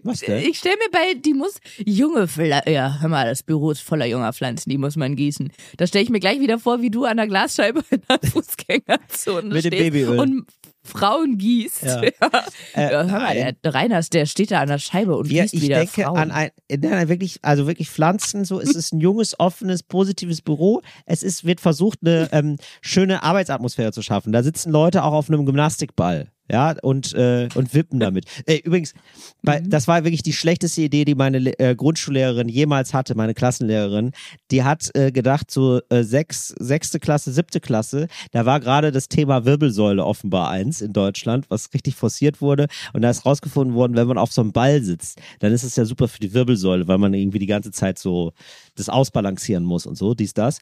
Was 0.03 0.19
denn? 0.21 0.43
ich 0.43 0.57
stell 0.59 0.73
mir 0.75 0.89
bei, 0.91 1.13
die 1.13 1.33
muss, 1.33 1.55
junge, 1.85 2.25
Pfla- 2.27 2.69
ja, 2.69 2.97
hör 3.01 3.09
mal, 3.09 3.25
das 3.27 3.43
Büro 3.43 3.71
ist 3.71 3.81
voller 3.81 4.05
junger 4.05 4.33
Pflanzen, 4.33 4.69
die 4.69 4.77
muss 4.77 4.95
man 4.95 5.15
gießen. 5.15 5.51
Da 5.77 5.87
stelle 5.87 6.03
ich 6.03 6.09
mir 6.09 6.19
gleich 6.19 6.39
wieder 6.39 6.59
vor, 6.59 6.81
wie 6.81 6.89
du 6.89 7.05
an 7.05 7.17
der 7.17 7.27
Glasscheibe 7.27 7.83
in 7.89 8.01
der 8.09 8.19
Fußgängerzone 8.29 9.53
Mit 9.53 9.65
dem 9.65 9.69
stehst 9.73 9.83
Babyöl. 9.83 10.19
und 10.19 10.45
Frauen 10.83 11.37
gießt. 11.37 11.83
Ja. 11.83 12.01
Ja. 12.21 12.43
Äh, 12.75 12.93
ja, 12.93 13.03
hör 13.03 13.19
mal, 13.19 13.55
der, 13.63 13.73
Reiners, 13.73 14.09
der 14.09 14.25
steht 14.25 14.51
da 14.51 14.61
an 14.61 14.67
der 14.67 14.79
Scheibe 14.79 15.15
und 15.15 15.29
Wir, 15.29 15.43
gießt 15.43 15.53
ich 15.53 15.61
wieder 15.63 15.79
denke 15.79 16.03
Frauen. 16.03 16.17
an 16.17 16.31
ein, 16.31 16.51
nein, 16.69 17.09
wirklich, 17.09 17.39
also 17.41 17.67
wirklich 17.67 17.89
Pflanzen, 17.89 18.45
so 18.45 18.59
ist 18.59 18.75
es 18.75 18.91
ein 18.91 18.99
junges, 18.99 19.39
offenes, 19.39 19.83
positives 19.83 20.41
Büro. 20.41 20.81
Es 21.05 21.23
ist, 21.23 21.43
wird 21.43 21.59
versucht, 21.59 21.99
eine 22.01 22.29
ähm, 22.31 22.57
schöne 22.81 23.23
Arbeitsatmosphäre 23.23 23.91
zu 23.91 24.01
schaffen. 24.01 24.31
Da 24.31 24.43
sitzen 24.43 24.71
Leute 24.71 25.03
auch 25.03 25.13
auf 25.13 25.29
einem 25.29 25.45
Gymnastikball. 25.45 26.31
Ja, 26.51 26.75
und, 26.81 27.13
äh, 27.13 27.47
und 27.55 27.73
wippen 27.73 28.01
damit. 28.01 28.25
Äh, 28.45 28.57
übrigens, 28.57 28.93
bei, 29.41 29.61
das 29.61 29.87
war 29.87 30.03
wirklich 30.03 30.21
die 30.21 30.33
schlechteste 30.33 30.81
Idee, 30.81 31.05
die 31.05 31.15
meine 31.15 31.37
äh, 31.59 31.75
Grundschullehrerin 31.75 32.49
jemals 32.49 32.93
hatte, 32.93 33.15
meine 33.15 33.33
Klassenlehrerin. 33.33 34.11
Die 34.51 34.65
hat 34.65 34.93
äh, 34.93 35.13
gedacht, 35.13 35.49
so 35.49 35.79
äh, 35.87 36.03
sechs, 36.03 36.53
sechste 36.59 36.99
Klasse, 36.99 37.31
siebte 37.31 37.61
Klasse, 37.61 38.07
da 38.31 38.45
war 38.45 38.59
gerade 38.59 38.91
das 38.91 39.07
Thema 39.07 39.45
Wirbelsäule 39.45 40.03
offenbar 40.03 40.49
eins 40.49 40.81
in 40.81 40.91
Deutschland, 40.91 41.45
was 41.49 41.73
richtig 41.73 41.95
forciert 41.95 42.41
wurde. 42.41 42.67
Und 42.91 43.01
da 43.01 43.09
ist 43.09 43.25
rausgefunden 43.25 43.73
worden, 43.73 43.95
wenn 43.95 44.07
man 44.07 44.17
auf 44.17 44.33
so 44.33 44.41
einem 44.41 44.51
Ball 44.51 44.83
sitzt, 44.83 45.21
dann 45.39 45.53
ist 45.53 45.63
es 45.63 45.77
ja 45.77 45.85
super 45.85 46.09
für 46.09 46.19
die 46.19 46.33
Wirbelsäule, 46.33 46.85
weil 46.89 46.97
man 46.97 47.13
irgendwie 47.13 47.39
die 47.39 47.45
ganze 47.45 47.71
Zeit 47.71 47.97
so 47.97 48.33
das 48.75 48.89
ausbalancieren 48.89 49.63
muss 49.63 49.85
und 49.85 49.97
so, 49.97 50.13
dies, 50.13 50.33
das. 50.33 50.59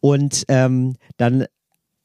Und 0.00 0.44
ähm, 0.48 0.96
dann 1.16 1.46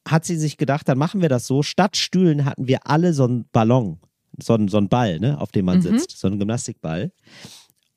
hat 0.06 0.24
sie 0.24 0.36
sich 0.36 0.56
gedacht, 0.56 0.88
dann 0.88 0.98
machen 0.98 1.20
wir 1.20 1.28
das 1.28 1.46
so. 1.46 1.62
Statt 1.62 1.96
Stühlen 1.96 2.44
hatten 2.44 2.66
wir 2.68 2.86
alle 2.86 3.12
so 3.12 3.24
einen 3.24 3.48
Ballon, 3.50 3.98
so 4.40 4.54
einen, 4.54 4.68
so 4.68 4.78
einen 4.78 4.88
Ball, 4.88 5.18
ne, 5.18 5.40
auf 5.40 5.50
dem 5.52 5.64
man 5.64 5.78
Mhm. 5.78 5.82
sitzt, 5.82 6.18
so 6.18 6.28
einen 6.28 6.38
Gymnastikball. 6.38 7.12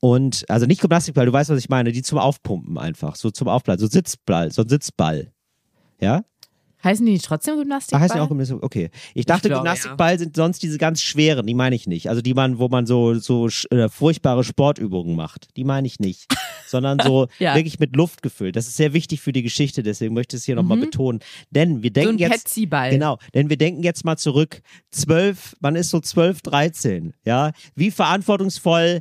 Und, 0.00 0.44
also 0.48 0.66
nicht 0.66 0.80
Gymnastikball, 0.80 1.26
du 1.26 1.32
weißt, 1.32 1.50
was 1.50 1.58
ich 1.58 1.68
meine, 1.68 1.92
die 1.92 2.02
zum 2.02 2.18
Aufpumpen 2.18 2.78
einfach, 2.78 3.16
so 3.16 3.30
zum 3.30 3.48
Aufball, 3.48 3.78
so 3.78 3.86
Sitzball, 3.86 4.50
so 4.50 4.62
ein 4.62 4.68
Sitzball. 4.68 5.32
Ja? 6.00 6.24
Heißen 6.82 7.04
die 7.04 7.12
nicht 7.12 7.24
trotzdem 7.24 7.56
Gymnastikball? 7.58 7.98
Ach, 8.00 8.04
heißt 8.04 8.14
ja 8.16 8.22
auch 8.22 8.28
Gymnastik, 8.28 8.62
okay. 8.62 8.90
Ich 9.14 9.26
dachte, 9.26 9.48
glaube, 9.48 9.62
Gymnastikball 9.64 10.18
sind 10.18 10.36
sonst 10.36 10.62
diese 10.62 10.78
ganz 10.78 11.02
schweren, 11.02 11.46
die 11.46 11.54
meine 11.54 11.74
ich 11.76 11.86
nicht. 11.86 12.08
Also 12.08 12.22
die 12.22 12.34
man, 12.34 12.58
wo 12.58 12.68
man 12.68 12.86
so, 12.86 13.14
so 13.14 13.48
äh, 13.70 13.88
furchtbare 13.88 14.44
Sportübungen 14.44 15.14
macht. 15.16 15.48
Die 15.56 15.64
meine 15.64 15.86
ich 15.86 16.00
nicht. 16.00 16.32
Sondern 16.66 16.98
so 17.00 17.26
Ja. 17.38 17.54
wirklich 17.54 17.78
mit 17.78 17.96
Luft 17.96 18.22
gefüllt. 18.22 18.56
Das 18.56 18.66
ist 18.66 18.76
sehr 18.76 18.92
wichtig 18.92 19.20
für 19.20 19.32
die 19.32 19.42
Geschichte, 19.42 19.82
deswegen 19.82 20.14
möchte 20.14 20.36
ich 20.36 20.40
es 20.40 20.46
hier 20.46 20.54
nochmal 20.56 20.76
Mhm. 20.78 20.82
betonen. 20.82 21.20
Denn 21.50 21.82
wir 21.82 21.90
so 21.90 21.94
denken 21.94 22.14
ein 22.14 22.18
jetzt. 22.18 22.44
Petsy-Ball. 22.44 22.90
Genau, 22.90 23.18
denn 23.34 23.48
wir 23.50 23.56
denken 23.58 23.82
jetzt 23.82 24.04
mal 24.04 24.16
zurück. 24.16 24.62
Zwölf, 24.90 25.56
man 25.60 25.76
ist 25.76 25.90
so 25.90 26.00
zwölf, 26.00 26.40
dreizehn, 26.42 27.14
ja. 27.24 27.52
Wie 27.74 27.90
verantwortungsvoll 27.90 29.00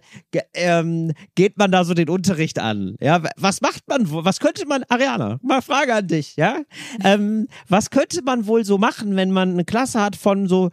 ähm, 0.53 1.11
geht 1.35 1.57
man 1.57 1.71
da 1.71 1.83
so 1.83 1.93
den 1.93 2.09
Unterricht 2.09 2.59
an? 2.59 2.95
Ja, 2.99 3.21
was 3.37 3.61
macht 3.61 3.87
man? 3.87 4.05
Was 4.09 4.39
könnte 4.39 4.65
man, 4.67 4.83
Ariana, 4.89 5.39
mal 5.41 5.61
Frage 5.61 5.93
an 5.93 6.07
dich, 6.07 6.35
ja? 6.35 6.57
ähm, 7.03 7.47
was 7.69 7.89
könnte 7.89 8.21
man 8.23 8.47
wohl 8.47 8.65
so 8.65 8.77
machen, 8.77 9.15
wenn 9.15 9.31
man 9.31 9.51
eine 9.51 9.65
Klasse 9.65 10.01
hat 10.01 10.15
von 10.15 10.47
so 10.47 10.69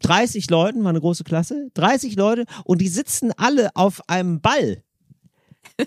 30 0.00 0.50
Leuten, 0.50 0.82
mal 0.82 0.90
eine 0.90 1.00
große 1.00 1.24
Klasse, 1.24 1.68
30 1.74 2.16
Leute 2.16 2.44
und 2.64 2.80
die 2.80 2.88
sitzen 2.88 3.32
alle 3.36 3.70
auf 3.74 4.02
einem 4.08 4.40
Ball? 4.40 4.82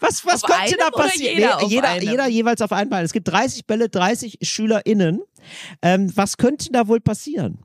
Was, 0.00 0.24
was 0.24 0.44
Auf 0.44 0.50
könnte 0.50 0.74
einem 0.74 0.78
da 0.78 0.90
passieren? 0.90 1.36
jeder 1.36 1.56
auf 1.56 1.70
jeder, 1.70 1.88
einem? 1.88 2.08
jeder 2.08 2.28
jeweils 2.28 2.62
auf 2.62 2.70
einen 2.70 2.88
Ball. 2.88 3.02
Es 3.04 3.12
gibt 3.12 3.26
30 3.26 3.66
Bälle, 3.66 3.88
30 3.88 4.38
SchülerInnen. 4.42 5.22
Ähm, 5.82 6.12
was 6.16 6.36
könnte 6.36 6.70
da 6.70 6.86
wohl 6.86 7.00
passieren? 7.00 7.58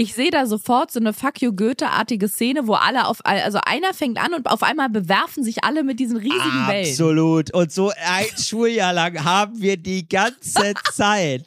Ich 0.00 0.14
sehe 0.14 0.30
da 0.30 0.46
sofort 0.46 0.90
so 0.90 0.98
eine 0.98 1.12
Fuck 1.12 1.42
you 1.42 1.52
Goethe-artige 1.52 2.26
Szene, 2.26 2.66
wo 2.66 2.72
alle 2.72 3.06
auf, 3.06 3.18
also 3.22 3.58
einer 3.66 3.92
fängt 3.92 4.16
an 4.18 4.32
und 4.32 4.46
auf 4.46 4.62
einmal 4.62 4.88
bewerfen 4.88 5.44
sich 5.44 5.62
alle 5.62 5.84
mit 5.84 6.00
diesen 6.00 6.16
riesigen 6.16 6.66
Bällen. 6.66 6.88
Absolut. 6.88 7.52
Und 7.52 7.70
so 7.70 7.90
ein 7.90 8.24
Schuljahr 8.42 8.94
lang 8.94 9.22
haben 9.22 9.60
wir 9.60 9.76
die 9.76 10.08
ganze 10.08 10.72
Zeit 10.94 11.44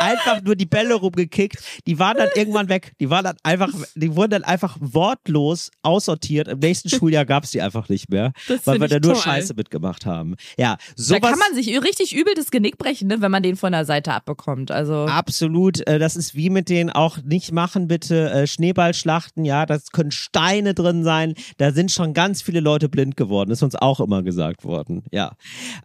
einfach 0.00 0.42
nur 0.42 0.56
die 0.56 0.66
Bälle 0.66 0.94
rumgekickt. 0.94 1.58
Die 1.86 1.96
waren 2.00 2.16
dann 2.16 2.28
irgendwann 2.34 2.68
weg. 2.68 2.90
Die 2.98 3.08
waren 3.08 3.22
dann 3.22 3.36
einfach, 3.44 3.70
die 3.94 4.16
wurden 4.16 4.30
dann 4.32 4.42
einfach 4.44 4.76
wortlos 4.80 5.70
aussortiert. 5.82 6.48
Im 6.48 6.58
nächsten 6.58 6.88
Schuljahr 6.88 7.24
gab 7.24 7.44
es 7.44 7.52
die 7.52 7.62
einfach 7.62 7.88
nicht 7.88 8.10
mehr, 8.10 8.32
Das 8.48 8.66
weil 8.66 8.80
wir 8.80 8.88
da 8.88 8.98
nur 8.98 9.12
toll. 9.12 9.22
Scheiße 9.22 9.54
mitgemacht 9.54 10.06
haben. 10.06 10.34
Ja, 10.58 10.76
Da 10.76 10.92
sowas. 10.96 11.20
kann 11.20 11.38
man 11.38 11.54
sich 11.54 11.68
richtig 11.80 12.16
übel 12.16 12.34
das 12.34 12.50
Genick 12.50 12.78
brechen, 12.78 13.06
ne, 13.06 13.20
wenn 13.20 13.30
man 13.30 13.44
den 13.44 13.54
von 13.54 13.70
der 13.70 13.84
Seite 13.84 14.12
abbekommt. 14.12 14.72
Also 14.72 15.04
Absolut, 15.06 15.86
äh, 15.86 16.00
das 16.00 16.16
ist 16.16 16.34
wie 16.34 16.50
mit 16.50 16.68
den 16.68 16.90
auch 16.90 17.18
nicht 17.22 17.52
machen 17.52 17.75
machen 17.76 17.88
bitte, 17.88 18.30
äh, 18.30 18.46
Schneeballschlachten, 18.46 19.44
ja, 19.44 19.66
das 19.66 19.90
können 19.90 20.10
Steine 20.10 20.72
drin 20.72 21.04
sein. 21.04 21.34
Da 21.58 21.72
sind 21.72 21.92
schon 21.92 22.14
ganz 22.14 22.40
viele 22.40 22.60
Leute 22.60 22.88
blind 22.88 23.18
geworden, 23.18 23.50
ist 23.50 23.62
uns 23.62 23.74
auch 23.76 24.00
immer 24.00 24.22
gesagt 24.22 24.64
worden, 24.64 25.02
ja. 25.12 25.32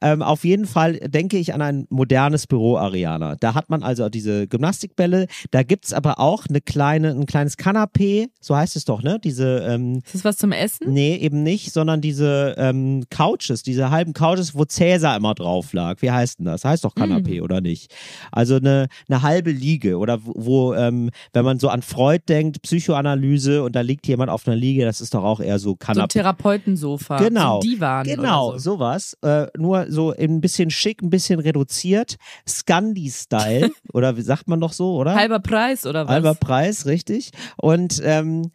Ähm, 0.02 0.22
auf 0.22 0.46
jeden 0.46 0.66
Fall 0.66 0.94
denke 0.94 1.38
ich 1.38 1.54
an 1.54 1.62
ein 1.62 1.88
modernes 1.89 2.48
Büro, 2.48 2.78
Ariana. 2.78 3.36
Da 3.36 3.56
hat 3.56 3.70
man 3.70 3.84
also 3.84 4.08
diese 4.08 4.48
Gymnastikbälle, 4.48 5.28
da 5.52 5.64
gibt's 5.64 5.92
aber 5.92 6.20
auch 6.20 6.46
eine 6.48 6.62
kleine, 6.62 7.10
ein 7.10 7.26
kleines 7.26 7.58
Kanapee, 7.58 8.30
so 8.39 8.56
heißt 8.56 8.78
es 8.78 8.86
doch, 8.86 9.04
ne? 9.04 9.20
Diese, 9.22 9.60
ähm, 9.68 10.02
Ist 10.06 10.16
das 10.16 10.24
was 10.24 10.38
zum 10.38 10.54
Essen? 10.54 10.94
Nee, 10.94 11.16
eben 11.18 11.44
nicht, 11.44 11.74
sondern 11.74 12.00
diese 12.00 12.56
ähm, 12.58 13.04
Couches, 13.10 13.64
diese 13.64 13.92
halben 13.92 14.14
Couches, 14.14 14.56
wo 14.56 14.64
Cäsar 14.64 15.18
immer 15.18 15.34
drauf 15.34 15.74
lag. 15.74 16.02
Wie 16.02 16.12
heißt 16.12 16.39
denn 16.39 16.46
das? 16.46 16.64
Heißt 16.64 16.86
doch 16.86 16.96
Kanapé, 16.96 17.42
oder 17.42 17.60
nicht? 17.60 17.94
Also 18.32 18.56
eine, 18.56 18.88
eine 19.10 19.22
halbe 19.24 19.52
Liege 19.52 19.98
oder 19.98 20.24
wo, 20.24 20.34
wo 20.36 20.74
ähm, 20.74 21.10
wenn 21.34 21.44
man 21.44 21.60
so 21.60 21.68
an 21.72 21.82
Freud 21.82 22.24
denkt, 22.30 22.61
Psychoanalyse 22.61 23.63
und 23.63 23.76
da 23.76 23.82
liegt 23.82 24.07
jemand 24.07 24.30
auf 24.30 24.47
einer 24.47 24.55
Liege, 24.55 24.86
das 24.86 25.01
ist 25.01 25.13
doch 25.13 25.24
auch 25.24 25.39
eher 25.39 25.59
so 25.59 25.72
So 25.72 25.76
ein 25.76 25.78
Kanapé. 25.78 26.07
Therapeutensofa. 26.09 27.17
Genau. 27.17 27.61
So 27.61 27.67
Divan. 27.67 28.05
Genau, 28.05 28.49
Oder 28.49 28.59
so. 28.59 28.72
sowas. 28.74 29.17
Äh, 29.22 29.47
nur 29.57 29.86
so 29.89 30.11
ein 30.11 30.41
bisschen 30.41 30.69
schick, 30.69 31.01
ein 31.01 31.09
bisschen 31.09 31.39
reduziert. 31.39 32.17
Scandi-Style. 32.47 33.72
oder 33.93 34.17
wie 34.17 34.22
sagt 34.22 34.47
man 34.47 34.59
doch 34.59 34.74
so, 34.74 34.95
oder? 34.95 35.15
Halber 35.15 35.39
Preis 35.39 35.86
oder 35.86 36.05
was? 36.05 36.11
Halber 36.11 36.36
Preis, 36.36 36.86
richtig. 36.86 37.32
Und 37.57 38.01
ähm, 38.03 38.51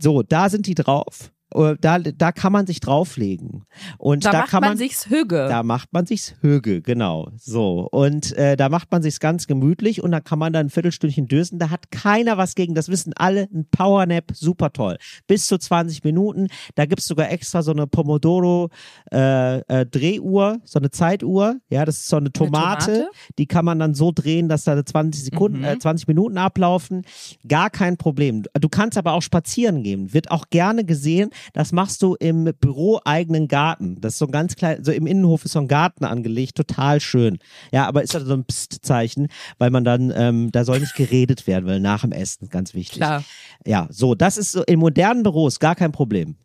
so, 0.00 0.22
da 0.22 0.48
sind 0.48 0.66
die 0.66 0.74
drauf. 0.74 1.30
Äh, 1.54 1.74
Da, 1.80 1.98
da 1.98 2.32
kann 2.32 2.52
man 2.52 2.66
sich 2.66 2.80
drauflegen. 2.80 3.64
Und 3.98 4.24
da, 4.24 4.32
da, 4.32 4.38
macht 4.40 4.50
kann 4.50 4.60
man, 4.62 4.70
man, 4.70 4.78
sich's 4.78 5.06
Hüge. 5.08 5.46
da 5.48 5.62
macht 5.62 5.92
man 5.92 6.06
sich's 6.06 6.34
Höge, 6.40 6.82
genau. 6.82 7.28
So. 7.36 7.88
Und 7.90 8.32
äh, 8.36 8.56
da 8.56 8.68
macht 8.68 8.90
man 8.90 9.02
sich's 9.02 9.20
ganz 9.20 9.46
gemütlich 9.46 10.02
und 10.02 10.10
da 10.10 10.20
kann 10.20 10.38
man 10.38 10.52
dann 10.52 10.66
ein 10.66 10.70
Viertelstündchen 10.70 11.26
dösen. 11.28 11.58
Da 11.58 11.70
hat 11.70 11.90
keiner 11.90 12.36
was 12.36 12.54
gegen, 12.54 12.74
das 12.74 12.88
wissen 12.88 13.12
alle. 13.14 13.48
Ein 13.54 13.66
Powernap, 13.70 14.32
super 14.34 14.72
toll. 14.72 14.96
Bis 15.26 15.46
zu 15.46 15.56
20 15.58 16.02
Minuten. 16.04 16.48
Da 16.74 16.86
gibt's 16.86 17.06
sogar 17.06 17.30
extra 17.30 17.62
so 17.62 17.70
eine 17.70 17.86
Pomodoro 17.86 18.70
äh, 19.12 19.58
äh, 19.60 19.86
Drehuhr, 19.86 20.58
so 20.64 20.78
eine 20.78 20.90
Zeituhr. 20.90 21.56
Ja, 21.70 21.84
das 21.84 21.98
ist 21.98 22.08
so 22.08 22.16
eine 22.16 22.32
Tomate. 22.32 22.86
Tomate? 22.86 23.10
Die 23.38 23.46
kann 23.46 23.64
man 23.64 23.78
dann 23.78 23.94
so 23.94 24.10
drehen, 24.12 24.48
dass 24.48 24.64
da 24.64 24.84
20 24.84 25.24
Sekunden, 25.24 25.58
Mhm. 25.58 25.64
äh, 25.64 25.78
20 25.78 26.08
Minuten 26.08 26.38
ablaufen. 26.38 27.02
Gar 27.46 27.70
kein 27.70 27.96
Problem. 27.96 28.42
Du 28.60 28.68
kannst 28.68 28.98
aber 28.98 29.12
auch 29.12 29.22
spazieren 29.22 29.82
gehen. 29.82 30.12
Wird 30.12 30.30
auch 30.30 30.46
gerne 30.50 30.84
gesehen. 30.84 31.30
Das 31.52 31.72
machst 31.72 32.02
du 32.02 32.14
im 32.14 32.52
büroeigenen 32.60 33.48
Garten. 33.48 34.00
Das 34.00 34.14
ist 34.14 34.18
so 34.18 34.26
ein 34.26 34.32
ganz 34.32 34.56
klein, 34.56 34.82
so 34.84 34.92
im 34.92 35.06
Innenhof 35.06 35.44
ist 35.44 35.52
so 35.52 35.58
ein 35.60 35.68
Garten 35.68 36.04
angelegt. 36.04 36.56
Total 36.56 37.00
schön. 37.00 37.38
Ja, 37.72 37.86
aber 37.86 38.02
ist 38.02 38.14
halt 38.14 38.26
so 38.26 38.34
ein 38.34 38.44
Psst-Zeichen, 38.44 39.28
weil 39.58 39.70
man 39.70 39.84
dann, 39.84 40.12
ähm, 40.14 40.50
da 40.52 40.64
soll 40.64 40.80
nicht 40.80 40.94
geredet 40.94 41.46
werden, 41.46 41.66
weil 41.66 41.80
nach 41.80 42.02
dem 42.02 42.12
Essen, 42.12 42.48
ganz 42.48 42.74
wichtig. 42.74 42.98
Klar. 42.98 43.24
Ja, 43.66 43.86
so, 43.90 44.14
das 44.14 44.36
ist 44.36 44.52
so 44.52 44.62
in 44.64 44.78
modernen 44.78 45.22
Büros 45.22 45.58
gar 45.60 45.74
kein 45.74 45.92
Problem. 45.92 46.36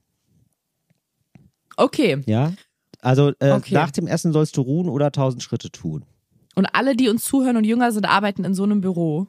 Okay. 1.77 2.21
Ja. 2.25 2.53
Also 3.01 3.29
äh, 3.39 3.51
Okay. 3.51 3.73
nach 3.73 3.91
dem 3.91 4.07
Essen 4.07 4.31
sollst 4.33 4.55
du 4.57 4.61
ruhen 4.61 4.87
oder 4.89 5.11
tausend 5.11 5.41
Schritte 5.41 5.71
tun. 5.71 6.05
Und 6.55 6.67
alle, 6.73 6.95
die 6.95 7.09
uns 7.09 7.23
zuhören 7.23 7.57
und 7.57 7.63
jünger 7.63 7.91
sind, 7.91 8.05
arbeiten 8.05 8.43
in 8.43 8.53
so 8.53 8.63
einem 8.63 8.81
Büro. 8.81 9.27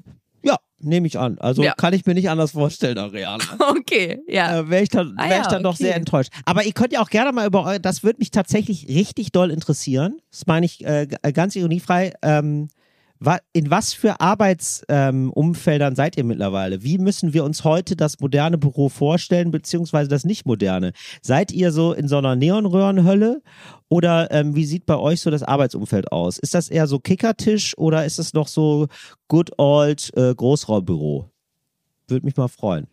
Nehme 0.82 1.06
ich 1.06 1.18
an. 1.18 1.38
Also 1.38 1.62
Ja. 1.62 1.74
kann 1.74 1.94
ich 1.94 2.04
mir 2.06 2.14
nicht 2.14 2.28
anders 2.28 2.50
vorstellen, 2.52 2.98
Ariana. 2.98 3.44
Okay, 3.82 4.20
ja. 4.26 4.58
äh, 4.60 4.68
wäre 4.70 4.82
ich 4.82 4.88
dann, 4.88 5.14
Ah 5.16 5.28
wär 5.28 5.36
ja, 5.36 5.42
ich 5.42 5.48
dann 5.48 5.62
doch 5.62 5.74
okay. 5.74 5.84
sehr 5.84 5.96
enttäuscht. 5.96 6.30
Aber 6.44 6.64
ihr 6.64 6.72
könnt 6.72 6.92
ja 6.92 7.00
auch 7.00 7.10
gerne 7.10 7.32
mal 7.32 7.46
über 7.46 7.78
das 7.78 8.02
würde 8.02 8.18
mich 8.18 8.30
tatsächlich 8.30 8.88
richtig 8.88 9.32
doll 9.32 9.50
interessieren. 9.50 10.20
Das 10.30 10.46
meine 10.46 10.66
ich 10.66 10.84
äh, 10.84 11.06
äh, 11.22 11.32
ganz 11.32 11.54
ironiefrei. 11.56 12.12
Ähm, 12.22 12.68
in 13.52 13.70
was 13.70 13.92
für 13.92 14.20
Arbeitsumfeldern 14.20 15.92
ähm, 15.92 15.96
seid 15.96 16.16
ihr 16.16 16.24
mittlerweile? 16.24 16.82
Wie 16.82 16.98
müssen 16.98 17.32
wir 17.32 17.44
uns 17.44 17.64
heute 17.64 17.96
das 17.96 18.20
moderne 18.20 18.58
Büro 18.58 18.88
vorstellen, 18.88 19.50
beziehungsweise 19.50 20.08
das 20.08 20.24
nicht 20.24 20.46
moderne? 20.46 20.92
Seid 21.20 21.52
ihr 21.52 21.72
so 21.72 21.92
in 21.92 22.08
so 22.08 22.18
einer 22.18 22.36
Neonröhrenhölle 22.36 23.42
oder 23.88 24.30
ähm, 24.30 24.54
wie 24.56 24.64
sieht 24.64 24.86
bei 24.86 24.96
euch 24.96 25.20
so 25.20 25.30
das 25.30 25.42
Arbeitsumfeld 25.42 26.10
aus? 26.10 26.38
Ist 26.38 26.54
das 26.54 26.68
eher 26.68 26.86
so 26.86 26.98
Kickertisch 26.98 27.76
oder 27.78 28.04
ist 28.04 28.18
es 28.18 28.32
noch 28.32 28.48
so 28.48 28.88
good 29.28 29.50
old 29.58 30.10
äh, 30.16 30.34
Großraumbüro? 30.34 31.30
Würde 32.08 32.26
mich 32.26 32.36
mal 32.36 32.48
freuen. 32.48 32.88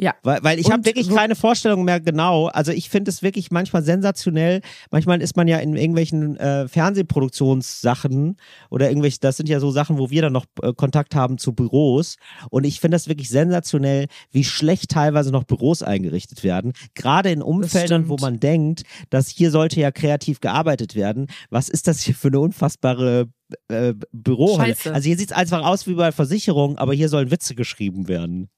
Ja. 0.00 0.14
Weil, 0.22 0.42
weil 0.42 0.58
ich 0.58 0.70
habe 0.70 0.84
wirklich 0.86 1.06
so- 1.06 1.14
keine 1.14 1.34
Vorstellung 1.34 1.84
mehr 1.84 2.00
genau. 2.00 2.46
Also 2.46 2.72
ich 2.72 2.88
finde 2.88 3.10
es 3.10 3.22
wirklich 3.22 3.50
manchmal 3.50 3.82
sensationell. 3.82 4.62
Manchmal 4.90 5.20
ist 5.20 5.36
man 5.36 5.46
ja 5.46 5.58
in 5.58 5.76
irgendwelchen 5.76 6.36
äh, 6.38 6.66
Fernsehproduktionssachen 6.68 8.36
oder 8.70 8.88
irgendwelche, 8.88 9.18
das 9.20 9.36
sind 9.36 9.48
ja 9.48 9.60
so 9.60 9.70
Sachen, 9.70 9.98
wo 9.98 10.10
wir 10.10 10.22
dann 10.22 10.32
noch 10.32 10.46
äh, 10.62 10.72
Kontakt 10.72 11.14
haben 11.14 11.38
zu 11.38 11.52
Büros. 11.52 12.16
Und 12.50 12.64
ich 12.64 12.80
finde 12.80 12.94
das 12.94 13.08
wirklich 13.08 13.28
sensationell, 13.28 14.06
wie 14.30 14.44
schlecht 14.44 14.90
teilweise 14.90 15.30
noch 15.30 15.44
Büros 15.44 15.82
eingerichtet 15.82 16.42
werden. 16.44 16.72
Gerade 16.94 17.30
in 17.30 17.42
Umfeldern, 17.42 18.08
wo 18.08 18.16
man 18.16 18.40
denkt, 18.40 18.82
dass 19.10 19.28
hier 19.28 19.50
sollte 19.50 19.80
ja 19.80 19.90
kreativ 19.90 20.40
gearbeitet 20.40 20.94
werden. 20.94 21.26
Was 21.50 21.68
ist 21.68 21.86
das 21.88 22.00
hier 22.00 22.14
für 22.14 22.28
eine 22.28 22.40
unfassbare 22.40 23.28
äh, 23.68 23.94
Bürohölle? 24.12 24.68
Scheiße. 24.74 24.94
Also 24.94 25.06
hier 25.06 25.18
sieht 25.18 25.30
es 25.30 25.36
einfach 25.36 25.62
aus 25.64 25.86
wie 25.86 25.94
bei 25.94 26.12
Versicherungen, 26.12 26.78
aber 26.78 26.94
hier 26.94 27.08
sollen 27.08 27.30
Witze 27.30 27.54
geschrieben 27.54 28.08
werden. 28.08 28.48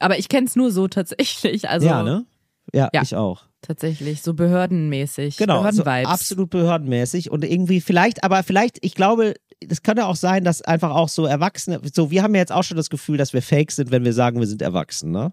Aber 0.00 0.18
ich 0.18 0.28
kenn's 0.28 0.56
nur 0.56 0.70
so 0.70 0.88
tatsächlich. 0.88 1.68
Also 1.68 1.86
ja, 1.86 2.02
ne? 2.02 2.26
Ja, 2.74 2.88
Ja. 2.92 3.02
ich 3.02 3.14
auch. 3.16 3.42
tatsächlich, 3.62 4.22
so 4.22 4.32
behördenmäßig. 4.34 5.36
Genau, 5.36 5.58
so 5.70 5.82
Behördenvibes. 5.82 6.10
absolut 6.10 6.50
behördenmäßig 6.50 7.30
und 7.30 7.44
irgendwie 7.44 7.80
vielleicht, 7.80 8.24
aber 8.24 8.42
vielleicht, 8.42 8.78
ich 8.80 8.94
glaube, 8.94 9.34
das 9.66 9.82
kann 9.82 9.98
ja 9.98 10.06
auch 10.06 10.16
sein, 10.16 10.44
dass 10.44 10.62
einfach 10.62 10.90
auch 10.90 11.08
so 11.10 11.26
Erwachsene, 11.26 11.80
so 11.92 12.10
wir 12.10 12.22
haben 12.22 12.34
ja 12.34 12.40
jetzt 12.40 12.52
auch 12.52 12.62
schon 12.64 12.78
das 12.78 12.88
Gefühl, 12.88 13.18
dass 13.18 13.32
wir 13.34 13.42
fake 13.42 13.70
sind, 13.72 13.90
wenn 13.90 14.04
wir 14.04 14.14
sagen, 14.14 14.40
wir 14.40 14.46
sind 14.46 14.62
erwachsen, 14.62 15.10
ne? 15.10 15.32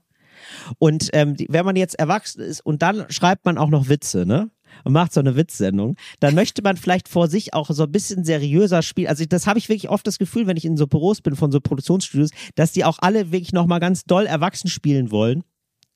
Und 0.78 1.10
ähm, 1.14 1.36
wenn 1.48 1.66
man 1.66 1.76
jetzt 1.76 1.98
erwachsen 1.98 2.42
ist 2.42 2.60
und 2.62 2.82
dann 2.82 3.06
schreibt 3.10 3.46
man 3.46 3.58
auch 3.58 3.70
noch 3.70 3.88
Witze, 3.90 4.26
ne? 4.26 4.50
Und 4.84 4.94
macht 4.94 5.14
so 5.14 5.20
eine 5.20 5.36
Witzsendung, 5.36 5.96
dann 6.20 6.36
möchte 6.36 6.62
man 6.62 6.78
vielleicht 6.78 7.08
vor 7.08 7.28
sich 7.28 7.54
auch 7.54 7.70
so 7.72 7.84
ein 7.84 7.92
bisschen 7.92 8.24
seriöser 8.24 8.82
spielen. 8.82 9.08
Also 9.08 9.26
das 9.26 9.48
habe 9.48 9.60
ich 9.60 9.70
wirklich 9.70 9.90
oft 9.90 10.06
das 10.08 10.18
Gefühl, 10.18 10.48
wenn 10.48 10.58
ich 10.58 10.66
in 10.66 10.78
so 10.78 10.88
Büros 10.88 11.22
bin 11.22 11.36
von 11.36 11.52
so 11.52 11.60
Produktionsstudios, 11.60 12.32
dass 12.56 12.72
die 12.72 12.86
auch 12.86 13.00
alle 13.00 13.32
wirklich 13.32 13.54
nochmal 13.54 13.80
ganz 13.80 14.04
doll 14.04 14.26
erwachsen 14.26 14.70
spielen 14.70 15.12
wollen. 15.12 15.44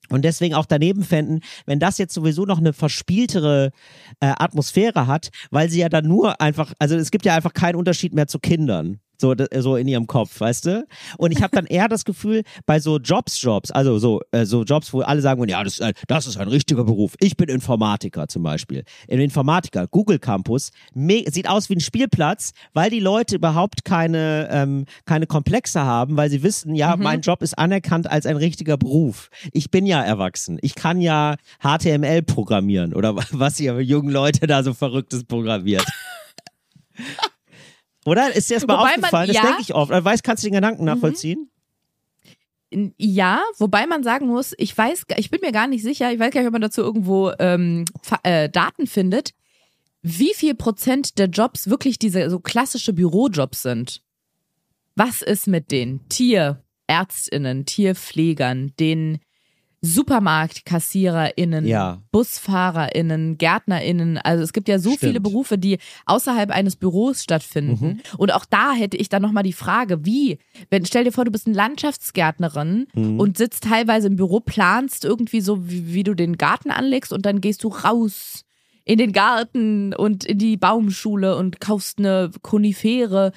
Und 0.09 0.23
deswegen 0.25 0.55
auch 0.55 0.65
daneben 0.65 1.03
fänden, 1.03 1.39
wenn 1.65 1.79
das 1.79 1.97
jetzt 1.97 2.13
sowieso 2.13 2.45
noch 2.45 2.57
eine 2.57 2.73
verspieltere 2.73 3.71
äh, 4.19 4.33
Atmosphäre 4.37 5.07
hat, 5.07 5.29
weil 5.51 5.69
sie 5.69 5.79
ja 5.79 5.89
dann 5.89 6.05
nur 6.05 6.41
einfach, 6.41 6.73
also 6.79 6.95
es 6.97 7.11
gibt 7.11 7.25
ja 7.25 7.35
einfach 7.35 7.53
keinen 7.53 7.75
Unterschied 7.75 8.13
mehr 8.13 8.27
zu 8.27 8.39
Kindern. 8.39 8.99
So, 9.21 9.35
so 9.59 9.75
in 9.75 9.87
ihrem 9.87 10.07
Kopf, 10.07 10.39
weißt 10.39 10.65
du? 10.65 10.87
Und 11.17 11.31
ich 11.31 11.41
habe 11.41 11.55
dann 11.55 11.67
eher 11.67 11.87
das 11.87 12.05
Gefühl, 12.05 12.43
bei 12.65 12.79
so 12.79 12.97
Jobs, 12.97 13.41
Jobs, 13.41 13.71
also 13.71 13.99
so, 13.99 14.21
äh, 14.31 14.45
so 14.45 14.63
Jobs, 14.63 14.91
wo 14.93 15.01
alle 15.01 15.21
sagen, 15.21 15.47
ja, 15.47 15.63
das 15.63 15.73
ist, 15.73 15.81
ein, 15.81 15.93
das 16.07 16.27
ist 16.27 16.37
ein 16.37 16.47
richtiger 16.47 16.83
Beruf. 16.83 17.13
Ich 17.19 17.37
bin 17.37 17.47
Informatiker 17.47 18.27
zum 18.27 18.43
Beispiel. 18.43 18.83
Im 19.07 19.19
Informatiker, 19.19 19.87
Google 19.87 20.19
Campus, 20.19 20.71
sieht 20.95 21.47
aus 21.47 21.69
wie 21.69 21.75
ein 21.75 21.79
Spielplatz, 21.79 22.51
weil 22.73 22.89
die 22.89 22.99
Leute 22.99 23.35
überhaupt 23.35 23.85
keine, 23.85 24.49
ähm, 24.51 24.85
keine 25.05 25.27
Komplexe 25.27 25.81
haben, 25.81 26.17
weil 26.17 26.29
sie 26.29 26.41
wissen, 26.43 26.75
ja, 26.75 26.95
mein 26.97 27.21
Job 27.21 27.43
ist 27.43 27.57
anerkannt 27.57 28.09
als 28.09 28.25
ein 28.25 28.37
richtiger 28.37 28.77
Beruf. 28.77 29.29
Ich 29.53 29.69
bin 29.69 29.85
ja 29.85 30.01
erwachsen. 30.01 30.57
Ich 30.61 30.73
kann 30.73 30.99
ja 30.99 31.35
HTML 31.61 32.23
programmieren 32.23 32.95
oder 32.95 33.15
was 33.31 33.59
ihr 33.59 33.79
jungen 33.81 34.09
Leute 34.09 34.47
da 34.47 34.63
so 34.63 34.73
Verrücktes 34.73 35.23
programmiert. 35.25 35.85
Oder? 38.05 38.35
Ist 38.35 38.49
dir 38.49 38.55
das 38.55 38.65
mal 38.67 38.75
Wobei 38.75 38.83
man- 38.83 38.95
aufgefallen? 38.99 39.27
das 39.27 39.35
ja. 39.35 39.43
Mhm. 39.43 39.47
denke 39.47 39.61
ich 39.61 39.73
oft. 39.75 39.91
Weißt, 39.91 40.23
kannst 40.23 40.43
du 40.43 40.47
den 40.47 40.55
Gedanken 40.55 40.85
nachvollziehen? 40.85 41.49
Ja, 42.97 43.41
wobei 43.57 43.85
man 43.85 44.01
sagen 44.01 44.27
muss, 44.27 44.53
ich 44.57 44.77
weiß, 44.77 45.03
ich 45.17 45.29
bin 45.29 45.41
mir 45.43 45.51
gar 45.51 45.67
nicht 45.67 45.81
sicher, 45.83 46.11
ich 46.13 46.19
weiß 46.19 46.31
gar 46.31 46.39
nicht, 46.39 46.47
ob 46.47 46.53
man 46.53 46.61
dazu 46.61 46.81
irgendwo 46.81 47.31
ähm, 47.37 47.83
äh, 48.23 48.47
Daten 48.49 48.87
findet, 48.87 49.31
wie 50.01 50.33
viel 50.33 50.55
Prozent 50.55 51.19
der 51.19 51.27
Jobs 51.27 51.69
wirklich 51.69 51.99
diese 51.99 52.29
so 52.29 52.39
klassische 52.39 52.93
Bürojobs 52.93 53.61
sind. 53.61 54.01
Was 54.95 55.21
ist 55.21 55.47
mit 55.47 55.69
den 55.71 56.07
Tierärztinnen, 56.07 57.65
Tierpflegern, 57.65 58.73
den 58.79 59.19
Supermarktkassiererinnen, 59.83 61.65
Ja. 61.65 62.01
Busfahrerinnen, 62.11 63.37
Gärtnerinnen. 63.37 64.17
Also 64.19 64.43
es 64.43 64.53
gibt 64.53 64.67
ja 64.67 64.79
so 64.79 64.91
Stimmt. 64.91 65.01
Mhm. 65.01 65.07
viele 65.07 65.19
Berufe, 65.21 65.57
die 65.57 65.77
außerhalb 66.05 66.51
eines 66.51 66.75
Büros 66.75 67.23
stattfinden. 67.23 68.01
Und 68.17 68.33
auch 68.33 68.45
da 68.45 68.73
hätte 68.73 68.97
ich 68.97 69.09
dann 69.09 69.21
nochmal 69.21 69.43
die 69.43 69.53
Frage, 69.53 70.05
wie, 70.05 70.37
wenn, 70.69 70.85
stell 70.85 71.03
dir 71.03 71.11
vor, 71.11 71.25
du 71.25 71.31
bist 71.31 71.47
eine 71.47 71.55
Landschaftsgärtnerin 71.55 72.87
Mhm. 72.93 73.19
und 73.19 73.37
sitzt 73.37 73.63
teilweise 73.63 74.07
im 74.07 74.15
Büro, 74.15 74.39
planst 74.39 75.05
irgendwie 75.05 75.41
so, 75.41 75.67
wie, 75.69 75.93
wie 75.93 76.03
du 76.03 76.13
den 76.13 76.37
Garten 76.37 76.71
anlegst 76.71 77.11
und 77.13 77.25
dann 77.25 77.41
gehst 77.41 77.63
du 77.63 77.69
raus 77.69 78.45
in 78.85 78.97
den 78.97 79.11
Garten 79.13 79.93
und 79.93 80.23
in 80.25 80.37
die 80.37 80.57
Baumschule 80.57 81.35
und 81.37 81.59
kaufst 81.59 81.99
eine 81.99 82.31
Konifere. 82.41 83.31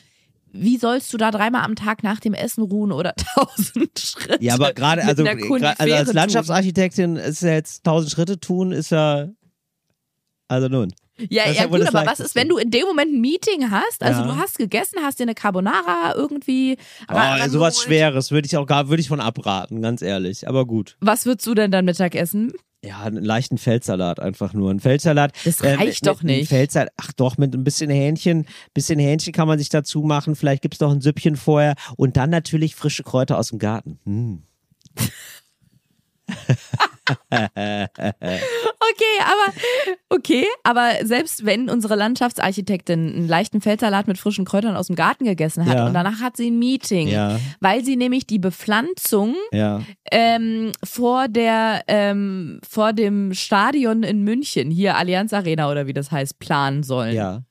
Wie 0.56 0.76
sollst 0.76 1.12
du 1.12 1.16
da 1.16 1.32
dreimal 1.32 1.64
am 1.64 1.74
Tag 1.74 2.04
nach 2.04 2.20
dem 2.20 2.32
Essen 2.32 2.62
ruhen 2.62 2.92
oder 2.92 3.14
tausend 3.34 3.98
Schritte? 3.98 4.42
Ja, 4.42 4.54
aber 4.54 4.72
gerade, 4.72 5.04
also, 5.04 5.24
also 5.24 5.92
als? 5.92 6.12
Landschaftsarchitektin 6.12 7.16
ist 7.16 7.42
ja 7.42 7.50
jetzt 7.52 7.82
tausend 7.82 8.12
Schritte 8.12 8.38
tun, 8.38 8.70
ist 8.70 8.90
ja, 8.90 9.28
also 10.46 10.68
nun. 10.68 10.92
Ja, 11.18 11.46
ja 11.46 11.52
ja 11.52 11.66
gut, 11.66 11.86
aber 11.86 12.06
was 12.06 12.20
ist, 12.20 12.34
wenn 12.34 12.48
du 12.48 12.56
in 12.56 12.70
dem 12.70 12.86
Moment 12.86 13.12
ein 13.12 13.20
Meeting 13.20 13.70
hast? 13.70 14.02
Also 14.02 14.22
Ja. 14.22 14.26
du 14.28 14.36
hast 14.36 14.58
gegessen, 14.58 14.98
hast 15.02 15.18
dir 15.18 15.24
eine 15.24 15.34
Carbonara 15.34 16.14
irgendwie 16.16 16.76
Oh, 17.08 17.48
sowas. 17.48 17.82
Schweres 17.82 18.30
würde 18.30 18.46
ich 18.46 18.56
auch 18.56 18.66
gar, 18.66 18.88
würde 18.88 19.00
ich 19.00 19.08
von 19.08 19.20
abraten, 19.20 19.80
ganz 19.82 20.02
ehrlich. 20.02 20.48
Aber 20.48 20.66
gut. 20.66 20.96
Was 21.00 21.26
würdest 21.26 21.46
du 21.46 21.54
denn 21.54 21.70
dann 21.70 21.84
Mittag 21.84 22.14
essen? 22.14 22.52
Ja, 22.84 23.00
einen 23.00 23.24
leichten 23.24 23.56
Feldsalat 23.56 24.20
einfach 24.20 24.52
nur. 24.52 24.70
Ein 24.70 24.78
Feldsalat. 24.80 25.32
Das 25.44 25.62
äh, 25.62 25.74
reicht 25.74 26.04
mit, 26.04 26.06
doch 26.06 26.22
nicht. 26.22 26.48
Feldsalat, 26.48 26.92
ach 26.98 27.12
doch, 27.12 27.38
mit 27.38 27.54
ein 27.54 27.64
bisschen 27.64 27.88
Hähnchen. 27.88 28.46
bisschen 28.74 28.98
Hähnchen 28.98 29.32
kann 29.32 29.48
man 29.48 29.58
sich 29.58 29.70
dazu 29.70 30.02
machen. 30.02 30.36
Vielleicht 30.36 30.60
gibt's 30.60 30.80
noch 30.80 30.92
ein 30.92 31.00
Süppchen 31.00 31.36
vorher. 31.36 31.76
Und 31.96 32.18
dann 32.18 32.28
natürlich 32.28 32.74
frische 32.74 33.02
Kräuter 33.02 33.38
aus 33.38 33.48
dem 33.48 33.58
Garten. 33.58 33.98
Hm. 34.04 34.42
Okay, 38.86 39.18
aber 39.20 39.52
okay, 40.10 40.46
aber 40.62 40.90
selbst 41.04 41.44
wenn 41.44 41.68
unsere 41.70 41.96
Landschaftsarchitektin 41.96 43.14
einen 43.14 43.28
leichten 43.28 43.60
Feldsalat 43.60 44.06
mit 44.08 44.18
frischen 44.18 44.44
Kräutern 44.44 44.76
aus 44.76 44.86
dem 44.88 44.96
Garten 44.96 45.24
gegessen 45.24 45.66
hat 45.66 45.76
Ja. 45.76 45.86
und 45.86 45.94
danach 45.94 46.20
hat 46.20 46.36
sie 46.36 46.50
ein 46.50 46.58
Meeting, 46.58 47.08
Ja, 47.08 47.38
weil 47.60 47.84
sie 47.84 47.96
nämlich 47.96 48.26
die 48.26 48.38
Bepflanzung 48.38 49.34
ja. 49.52 49.80
ähm, 50.10 50.72
vor 50.82 51.28
der 51.28 51.82
ähm, 51.88 52.60
vor 52.68 52.92
dem 52.92 53.32
Stadion 53.34 54.02
in 54.02 54.22
München, 54.22 54.70
hier 54.70 54.96
Allianz 54.96 55.32
Arena 55.32 55.70
oder 55.70 55.86
wie 55.86 55.94
das 55.94 56.10
heißt, 56.10 56.38
planen 56.38 56.82
sollen. 56.82 57.14
Ja. 57.14 57.42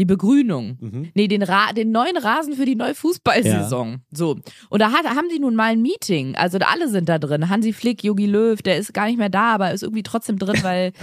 Die 0.00 0.06
Begrünung. 0.06 0.78
Mhm. 0.80 1.10
Nee, 1.12 1.28
den, 1.28 1.42
Ra 1.42 1.74
den 1.74 1.92
neuen 1.92 2.16
Rasen 2.16 2.54
für 2.54 2.64
die 2.64 2.74
neue 2.74 2.94
Fußballsaison. 2.94 4.00
So. 4.10 4.38
Und 4.70 4.80
da 4.80 4.92
hat, 4.92 5.04
haben 5.04 5.28
die 5.30 5.38
nun 5.38 5.54
mal 5.54 5.72
ein 5.72 5.82
Meeting. 5.82 6.36
Also 6.36 6.56
da 6.56 6.68
alle 6.72 6.88
sind 6.88 7.10
da 7.10 7.18
drin. 7.18 7.50
Hansi 7.50 7.74
Flick, 7.74 8.02
Jogi 8.02 8.24
Löw, 8.24 8.62
der 8.62 8.78
ist 8.78 8.94
gar 8.94 9.08
nicht 9.08 9.18
mehr 9.18 9.28
da, 9.28 9.52
aber 9.52 9.72
ist 9.72 9.82
irgendwie 9.82 10.02
trotzdem 10.02 10.38
drin, 10.38 10.56
weil, 10.62 10.94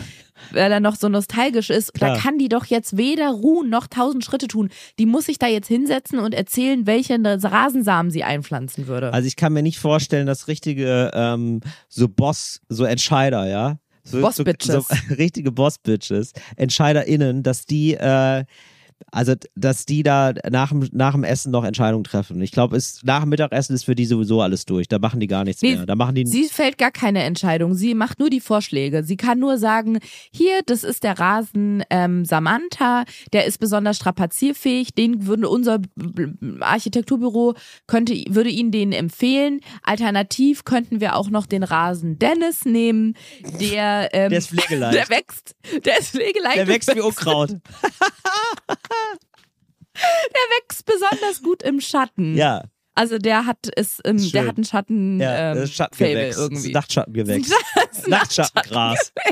weil 0.49 0.71
er 0.71 0.79
noch 0.79 0.95
so 0.95 1.09
nostalgisch 1.09 1.69
ist. 1.69 1.91
Da 1.99 2.07
Klar. 2.07 2.17
kann 2.17 2.39
die 2.39 2.49
doch 2.49 2.65
jetzt 2.65 2.97
weder 2.97 3.29
ruhen 3.29 3.69
noch 3.69 3.85
tausend 3.85 4.25
Schritte 4.25 4.47
tun. 4.47 4.69
Die 4.97 5.05
muss 5.05 5.27
sich 5.27 5.37
da 5.37 5.45
jetzt 5.45 5.67
hinsetzen 5.67 6.17
und 6.17 6.33
erzählen, 6.33 6.87
welche 6.87 7.19
Rasensamen 7.23 8.09
sie 8.11 8.23
einpflanzen 8.23 8.87
würde. 8.87 9.13
Also 9.13 9.27
ich 9.27 9.35
kann 9.35 9.53
mir 9.53 9.61
nicht 9.61 9.77
vorstellen, 9.77 10.25
dass 10.25 10.47
richtige 10.47 11.11
ähm, 11.13 11.59
so 11.87 12.07
Boss, 12.09 12.61
so 12.67 12.83
Entscheider, 12.83 13.47
ja. 13.47 13.77
So, 14.07 14.21
Boss-Bitches. 14.21 14.73
So, 14.73 14.81
so, 14.81 15.15
richtige 15.15 15.51
Boss-Bitches, 15.51 16.31
EntscheiderInnen, 16.55 17.43
dass 17.43 17.65
die, 17.65 17.93
äh, 17.93 18.45
also 19.11 19.33
dass 19.55 19.85
die 19.85 20.03
da 20.03 20.33
nach 20.49 20.69
dem, 20.69 20.87
nach 20.91 21.13
dem 21.13 21.23
Essen 21.23 21.51
noch 21.51 21.63
Entscheidungen 21.63 22.03
treffen. 22.03 22.41
Ich 22.41 22.51
glaube, 22.51 22.75
ist 22.75 23.05
nach 23.05 23.21
dem 23.21 23.29
Mittagessen 23.29 23.73
ist 23.73 23.85
für 23.85 23.95
die 23.95 24.05
sowieso 24.05 24.41
alles 24.41 24.65
durch. 24.65 24.87
Da 24.87 24.99
machen 24.99 25.19
die 25.19 25.27
gar 25.27 25.43
nichts 25.43 25.61
Nee, 25.61 25.75
mehr. 25.75 25.85
Da 25.85 25.95
machen 25.95 26.15
die 26.15 26.25
Sie 26.25 26.45
fällt 26.45 26.77
gar 26.77 26.91
keine 26.91 27.23
Entscheidung. 27.23 27.73
Sie 27.73 27.93
macht 27.93 28.19
nur 28.19 28.29
die 28.29 28.41
Vorschläge. 28.41 29.03
Sie 29.03 29.17
kann 29.17 29.39
nur 29.39 29.57
sagen, 29.57 29.99
hier, 30.31 30.61
das 30.65 30.83
ist 30.83 31.03
der 31.03 31.19
Rasen 31.19 31.83
ähm, 31.89 32.25
Samantha, 32.25 33.05
der 33.33 33.45
ist 33.45 33.59
besonders 33.59 33.97
strapazierfähig. 33.97 34.93
Den 34.93 35.25
würde 35.25 35.47
unser 35.49 35.79
Architekturbüro 36.59 37.55
könnte 37.87 38.13
würde 38.29 38.49
Ihnen 38.49 38.71
den 38.71 38.91
empfehlen. 38.91 39.61
Alternativ 39.83 40.65
könnten 40.65 40.99
wir 40.99 41.15
auch 41.15 41.29
noch 41.29 41.45
den 41.45 41.63
Rasen 41.63 42.19
Dennis 42.19 42.65
nehmen, 42.65 43.15
der 43.59 44.09
ähm, 44.13 44.29
Der 44.29 44.39
ist 44.39 44.49
pflegeleicht. 44.49 44.97
Der 44.97 45.09
wächst, 45.09 45.55
der 45.85 45.99
ist 45.99 46.09
pflegeleicht. 46.11 46.57
der 46.57 46.67
wächst 46.67 46.95
wie 46.95 47.01
Unkraut. 47.01 47.51
der 49.95 50.41
wächst 50.59 50.85
besonders 50.85 51.41
gut 51.41 51.63
im 51.63 51.81
Schatten. 51.81 52.35
ja, 52.35 52.63
Also 52.95 53.17
der 53.17 53.45
hat 53.45 53.69
es, 53.75 53.99
Ist 53.99 54.33
der 54.33 54.47
hat 54.47 54.57
einen 54.57 54.65
Schatten, 54.65 55.19
ja, 55.19 55.51
ähm, 55.51 55.55
Fable 55.55 55.67
Schattengewächs. 55.67 56.37
Irgendwie. 56.37 56.71
Nachtschattengewächs. 56.71 57.51
Nachtschattengras. 58.07 59.13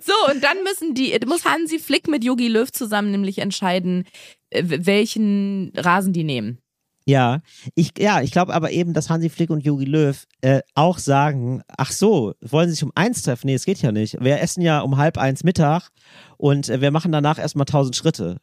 So, 0.00 0.32
und 0.32 0.42
dann 0.42 0.62
müssen 0.62 0.94
die, 0.94 1.18
muss 1.26 1.44
Hansi 1.44 1.78
Flick 1.78 2.08
mit 2.08 2.24
Yogi 2.24 2.48
Löw 2.48 2.70
zusammen 2.70 3.10
nämlich 3.10 3.38
entscheiden, 3.38 4.04
äh, 4.50 4.62
welchen 4.64 5.72
Rasen 5.76 6.12
die 6.12 6.24
nehmen. 6.24 6.58
Ja, 7.06 7.40
ich, 7.74 7.92
ja, 7.98 8.20
ich 8.20 8.30
glaube 8.30 8.54
aber 8.54 8.70
eben, 8.70 8.92
dass 8.92 9.10
Hansi 9.10 9.30
Flick 9.30 9.50
und 9.50 9.64
Jogi 9.64 9.84
Löw 9.84 10.26
äh, 10.42 10.60
auch 10.74 10.98
sagen, 10.98 11.62
ach 11.76 11.92
so, 11.92 12.34
wollen 12.40 12.68
sie 12.68 12.74
sich 12.74 12.84
um 12.84 12.92
eins 12.94 13.22
treffen? 13.22 13.46
Nee, 13.46 13.54
es 13.54 13.64
geht 13.64 13.82
ja 13.82 13.90
nicht. 13.90 14.22
Wir 14.22 14.40
essen 14.40 14.62
ja 14.62 14.80
um 14.80 14.96
halb 14.96 15.18
eins 15.18 15.42
Mittag 15.42 15.88
und 16.36 16.68
äh, 16.68 16.80
wir 16.80 16.90
machen 16.90 17.10
danach 17.10 17.38
erstmal 17.38 17.64
tausend 17.64 17.96
Schritte. 17.96 18.36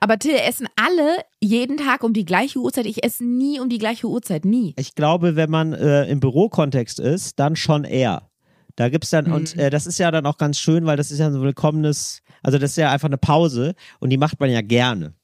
Aber 0.00 0.18
Till, 0.18 0.34
essen 0.34 0.66
alle 0.76 1.16
jeden 1.40 1.76
Tag 1.76 2.02
um 2.02 2.12
die 2.12 2.24
gleiche 2.24 2.58
Uhrzeit? 2.58 2.86
Ich 2.86 3.04
esse 3.04 3.24
nie 3.24 3.60
um 3.60 3.68
die 3.68 3.78
gleiche 3.78 4.08
Uhrzeit, 4.08 4.44
nie. 4.44 4.74
Ich 4.78 4.94
glaube, 4.94 5.36
wenn 5.36 5.50
man 5.50 5.72
äh, 5.72 6.04
im 6.06 6.20
Bürokontext 6.20 6.98
ist, 6.98 7.38
dann 7.38 7.56
schon 7.56 7.84
eher. 7.84 8.28
Da 8.74 8.90
gibt's 8.90 9.10
dann, 9.10 9.32
und 9.32 9.56
äh, 9.56 9.70
das 9.70 9.86
ist 9.86 9.98
ja 9.98 10.10
dann 10.10 10.26
auch 10.26 10.36
ganz 10.36 10.58
schön, 10.58 10.84
weil 10.84 10.98
das 10.98 11.10
ist 11.10 11.18
ja 11.18 11.30
so 11.30 11.38
ein 11.38 11.44
willkommenes, 11.44 12.22
also 12.42 12.58
das 12.58 12.72
ist 12.72 12.76
ja 12.76 12.90
einfach 12.90 13.08
eine 13.08 13.16
Pause 13.16 13.74
und 14.00 14.10
die 14.10 14.18
macht 14.18 14.38
man 14.38 14.50
ja 14.50 14.60
gerne. 14.60 15.14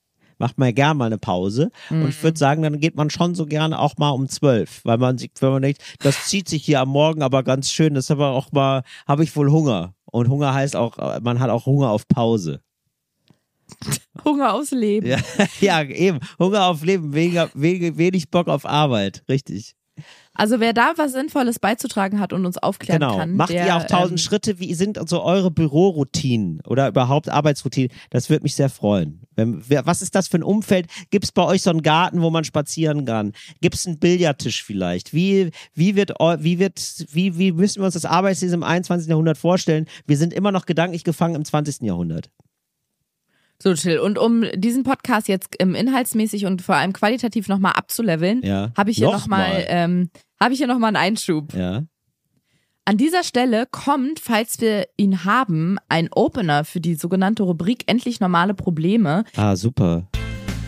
Macht 0.43 0.59
man 0.59 0.67
ja 0.67 0.73
gerne 0.73 0.99
mal 0.99 1.07
eine 1.07 1.19
Pause. 1.19 1.71
Und 1.89 2.09
ich 2.09 2.21
würde 2.21 2.37
sagen, 2.37 2.63
dann 2.63 2.81
geht 2.81 2.97
man 2.97 3.11
schon 3.11 3.37
so 3.37 3.47
gerne 3.47 3.79
auch 3.79 3.97
mal 3.97 4.11
um 4.11 4.29
zwölf, 4.29 4.81
weil 4.83 4.99
man 4.99 5.17
sich, 5.17 5.31
wenn 5.39 5.53
man 5.53 5.63
denkt, 5.63 5.81
das 6.01 6.27
zieht 6.27 6.49
sich 6.49 6.65
hier 6.65 6.81
am 6.81 6.89
Morgen 6.89 7.23
aber 7.23 7.45
ganz 7.45 7.71
schön, 7.71 7.95
das 7.95 8.07
ist 8.07 8.11
aber 8.11 8.31
auch 8.31 8.51
mal, 8.51 8.83
habe 9.07 9.23
ich 9.23 9.37
wohl 9.37 9.53
Hunger. 9.53 9.95
Und 10.07 10.29
Hunger 10.29 10.53
heißt 10.53 10.75
auch, 10.75 10.97
man 11.23 11.39
hat 11.39 11.49
auch 11.49 11.67
Hunger 11.67 11.91
auf 11.91 12.09
Pause. 12.09 12.61
Hunger 14.25 14.53
aufs 14.53 14.73
Leben. 14.73 15.07
Ja, 15.07 15.19
ja 15.61 15.83
eben. 15.85 16.19
Hunger 16.41 16.67
auf 16.67 16.83
Leben, 16.83 17.15
weniger, 17.15 17.49
wenig, 17.55 17.97
wenig 17.97 18.29
Bock 18.29 18.49
auf 18.49 18.67
Arbeit. 18.67 19.23
Richtig. 19.29 19.77
Also 20.35 20.61
wer 20.61 20.73
da 20.73 20.95
was 20.97 21.13
Sinnvolles 21.13 21.59
beizutragen 21.59 22.19
hat 22.19 22.33
und 22.33 22.47
uns 22.47 22.57
aufklären 22.57 23.01
Genau. 23.01 23.19
kann, 23.19 23.37
Macht 23.37 23.51
der, 23.51 23.67
ihr 23.67 23.77
auch 23.77 23.85
tausend 23.85 24.13
ähm, 24.13 24.25
Schritte? 24.25 24.59
Wie 24.59 24.73
sind 24.75 24.99
so 25.09 25.23
eure 25.23 25.51
Büroroutinen 25.51 26.63
oder 26.67 26.89
überhaupt 26.89 27.29
Arbeitsroutinen? 27.29 27.91
Das 28.11 28.31
würde 28.31 28.43
mich 28.43 28.55
sehr 28.55 28.71
freuen. 28.71 29.21
Wenn, 29.37 29.63
wer, 29.69 29.85
was 29.85 30.01
ist 30.01 30.15
das 30.15 30.29
für 30.29 30.39
ein 30.39 30.43
Umfeld? 30.43 30.87
Gibt 31.11 31.25
es 31.25 31.33
bei 31.33 31.45
euch 31.45 31.63
so 31.63 31.71
einen 31.71 31.83
Garten, 31.83 32.23
wo 32.23 32.31
man 32.31 32.45
spazieren 32.45 33.05
kann? 33.05 33.33
Gibt 33.61 33.75
es 33.75 33.87
einen 33.87 33.99
Billardtisch 33.99 34.65
vielleicht? 34.65 35.13
Wie, 35.13 35.51
wie 35.75 35.97
wird, 35.97 36.13
wie 36.39 36.59
wird, 36.59 36.81
wie, 37.13 37.37
wie 37.37 37.53
müssen 37.53 37.81
wir 37.83 37.87
uns 37.87 37.95
das 37.95 38.07
Arbeitsleben 38.07 38.55
im 38.55 38.63
21. 38.63 39.09
Jahrhundert 39.09 39.37
vorstellen? 39.37 39.87
Wir 40.07 40.17
sind 40.17 40.33
immer 40.33 40.53
noch 40.53 40.65
gedanklich 40.65 41.05
gefangen 41.05 41.35
im 41.35 41.45
20. 41.45 41.83
Jahrhundert. 41.83 42.31
So, 43.63 43.75
Till. 43.75 44.01
Und 44.01 44.19
um 44.19 44.45
diesen 44.57 44.83
Podcast 44.83 45.29
jetzt 45.29 45.55
ähm, 45.61 45.77
inhaltsmäßig 45.77 46.47
und 46.47 46.63
vor 46.63 46.75
allem 46.75 46.93
qualitativ 46.93 47.47
nochmal 47.47 47.73
abzuleveln, 47.77 48.43
Ja. 48.43 48.73
habe 48.77 48.91
ich 48.91 48.97
hier 48.97 49.07
Nochmal. 49.11 49.65
ähm, 49.69 50.11
habe 50.41 50.53
ich 50.53 50.59
hier 50.59 50.67
nochmal 50.67 50.89
einen 50.89 50.97
Einschub. 50.97 51.55
Ja. 51.55 51.83
An 52.85 52.97
dieser 52.97 53.23
Stelle 53.23 53.67
kommt, 53.71 54.19
falls 54.19 54.61
wir 54.61 54.89
ihn 54.97 55.25
haben, 55.25 55.79
ein 55.89 56.09
Opener 56.13 56.65
für 56.65 56.81
die 56.81 56.97
sogenannte 56.97 57.45
Rubrik 57.45 57.85
Endlich 57.87 58.19
normale 58.19 58.55
Probleme. 58.55 59.23
Ah, 59.37 59.55
super. 59.55 60.09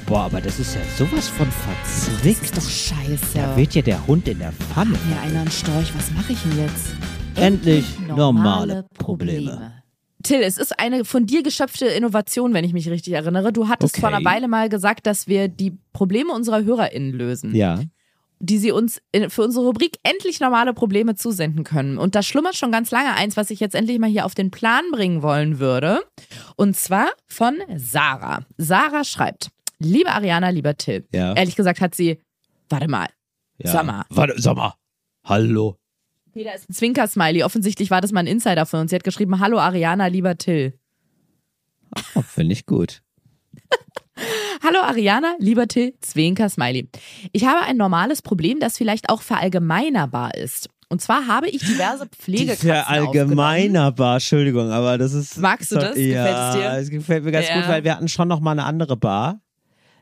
Boah, 0.07 0.21
aber 0.27 0.41
das 0.41 0.61
ist 0.61 0.77
ja 0.77 0.81
sowas 0.97 1.29
von 1.29 1.49
verzwickt. 1.51 2.55
scheiße. 2.63 3.35
Da 3.39 3.57
weht 3.57 3.75
ja 3.75 3.83
der 3.83 4.07
Hund 4.07 4.29
in 4.29 4.39
der 4.39 4.53
Pfanne. 4.53 4.97
Mir 5.09 5.21
einer 5.23 5.41
einen 5.41 5.51
Storch, 5.51 5.93
was 5.97 6.13
mache 6.13 6.35
ich 6.35 6.43
denn 6.43 6.59
jetzt? 6.59 6.95
Endlich 7.35 7.99
normale 8.07 8.87
Probleme. 8.97 9.73
Till, 10.25 10.41
es 10.43 10.59
ist 10.59 10.79
eine 10.81 11.05
von 11.05 11.27
dir 11.27 11.43
geschöpfte 11.45 11.87
Innovation, 11.87 12.53
wenn 12.55 12.65
ich 12.65 12.73
mich 12.73 12.89
richtig 12.91 13.13
erinnere. 13.13 13.53
Du 13.53 13.69
hattest 13.69 13.95
Okay. 13.95 14.01
vor 14.01 14.09
einer 14.13 14.25
Weile 14.25 14.49
mal 14.49 14.69
gesagt, 14.69 15.07
dass 15.07 15.29
wir 15.29 15.47
die 15.49 15.79
Probleme 15.93 16.33
unserer 16.33 16.65
HörerInnen 16.65 17.13
lösen, 17.13 17.55
Ja. 17.55 17.81
die 18.41 18.59
sie 18.59 18.73
uns 18.73 19.01
in, 19.13 19.31
für 19.31 19.43
unsere 19.43 19.65
Rubrik 19.67 19.99
endlich 20.03 20.41
normale 20.41 20.75
Probleme 20.75 21.15
zusenden 21.15 21.63
können. 21.65 21.97
Und 21.99 22.15
da 22.15 22.23
schlummert 22.23 22.57
schon 22.57 22.73
ganz 22.73 22.91
lange 22.91 23.15
eins, 23.15 23.37
was 23.37 23.51
ich 23.51 23.61
jetzt 23.61 23.75
endlich 23.75 23.99
mal 23.99 24.11
hier 24.11 24.27
auf 24.27 24.35
den 24.35 24.51
Plan 24.51 24.83
bringen 24.93 25.23
wollen 25.23 25.61
würde. 25.61 26.01
Und 26.57 26.77
zwar 26.77 27.09
von 27.29 27.57
Sarah. 27.77 28.45
Sarah 28.59 29.05
schreibt, 29.05 29.51
liebe 29.79 30.11
Ariana, 30.11 30.49
lieber 30.51 30.77
Till. 30.77 31.07
Ja. 31.13 31.35
Ehrlich 31.35 31.55
gesagt 31.57 31.81
hat 31.81 31.95
sie, 31.95 32.19
warte 32.69 32.89
mal, 32.89 33.09
ja. 33.59 33.83
Mal. 33.83 34.05
Warte, 34.11 34.55
mal. 34.55 34.75
Hallo. 35.25 35.77
Okay, 36.35 36.43
da 36.45 36.51
ist 36.53 36.69
ein 36.69 36.73
Zwinker-Smiley. 36.73 37.45
Offensichtlich 37.45 37.91
war 37.93 38.01
das 38.01 38.11
mal 38.11 38.21
ein 38.21 38.27
Insider 38.27 38.67
von 38.67 38.81
uns. 38.81 38.91
Sie 38.91 38.97
hat 38.97 39.05
geschrieben, 39.05 39.39
hallo 39.39 39.59
Ariana, 39.59 40.09
lieber 40.09 40.37
Till. 40.37 40.75
Oh, 42.17 42.23
Finde 42.23 42.53
ich 42.55 42.67
gut. 42.67 43.03
Hallo 44.65 44.79
Ariana, 44.81 45.35
lieber 45.39 45.69
Till, 45.69 45.95
Zwinker-Smiley. 46.01 46.89
Ich 47.33 47.45
habe 47.45 47.65
ein 47.67 47.77
normales 47.77 48.23
Problem, 48.23 48.59
das 48.61 48.79
vielleicht 48.79 49.11
auch 49.11 49.21
verallgemeinerbar 49.23 50.35
ist. 50.35 50.69
Und 50.89 51.01
zwar 51.03 51.27
habe 51.27 51.49
ich 51.49 51.61
diverse 51.65 52.07
Pflegekatzen 52.07 52.69
Für 52.71 52.87
allgemeinerbar, 52.87 54.15
Entschuldigung, 54.15 54.71
aber 54.71 54.97
das 54.99 55.13
ist. 55.13 55.37
Magst 55.39 55.71
du 55.73 55.77
das? 55.77 55.97
Ja, 55.97 56.25
Gefällt 56.25 56.39
es 56.39 56.55
dir? 56.55 56.73
es 56.79 56.91
gefällt 56.91 57.25
mir 57.25 57.33
ganz 57.33 57.49
Ja. 57.49 57.57
gut, 57.61 57.69
weil 57.69 57.85
wir 57.85 57.95
hatten 57.95 58.09
schon 58.09 58.29
noch 58.29 58.41
mal 58.41 58.53
eine 58.53 58.65
andere 58.65 58.97
Bar. 58.97 59.41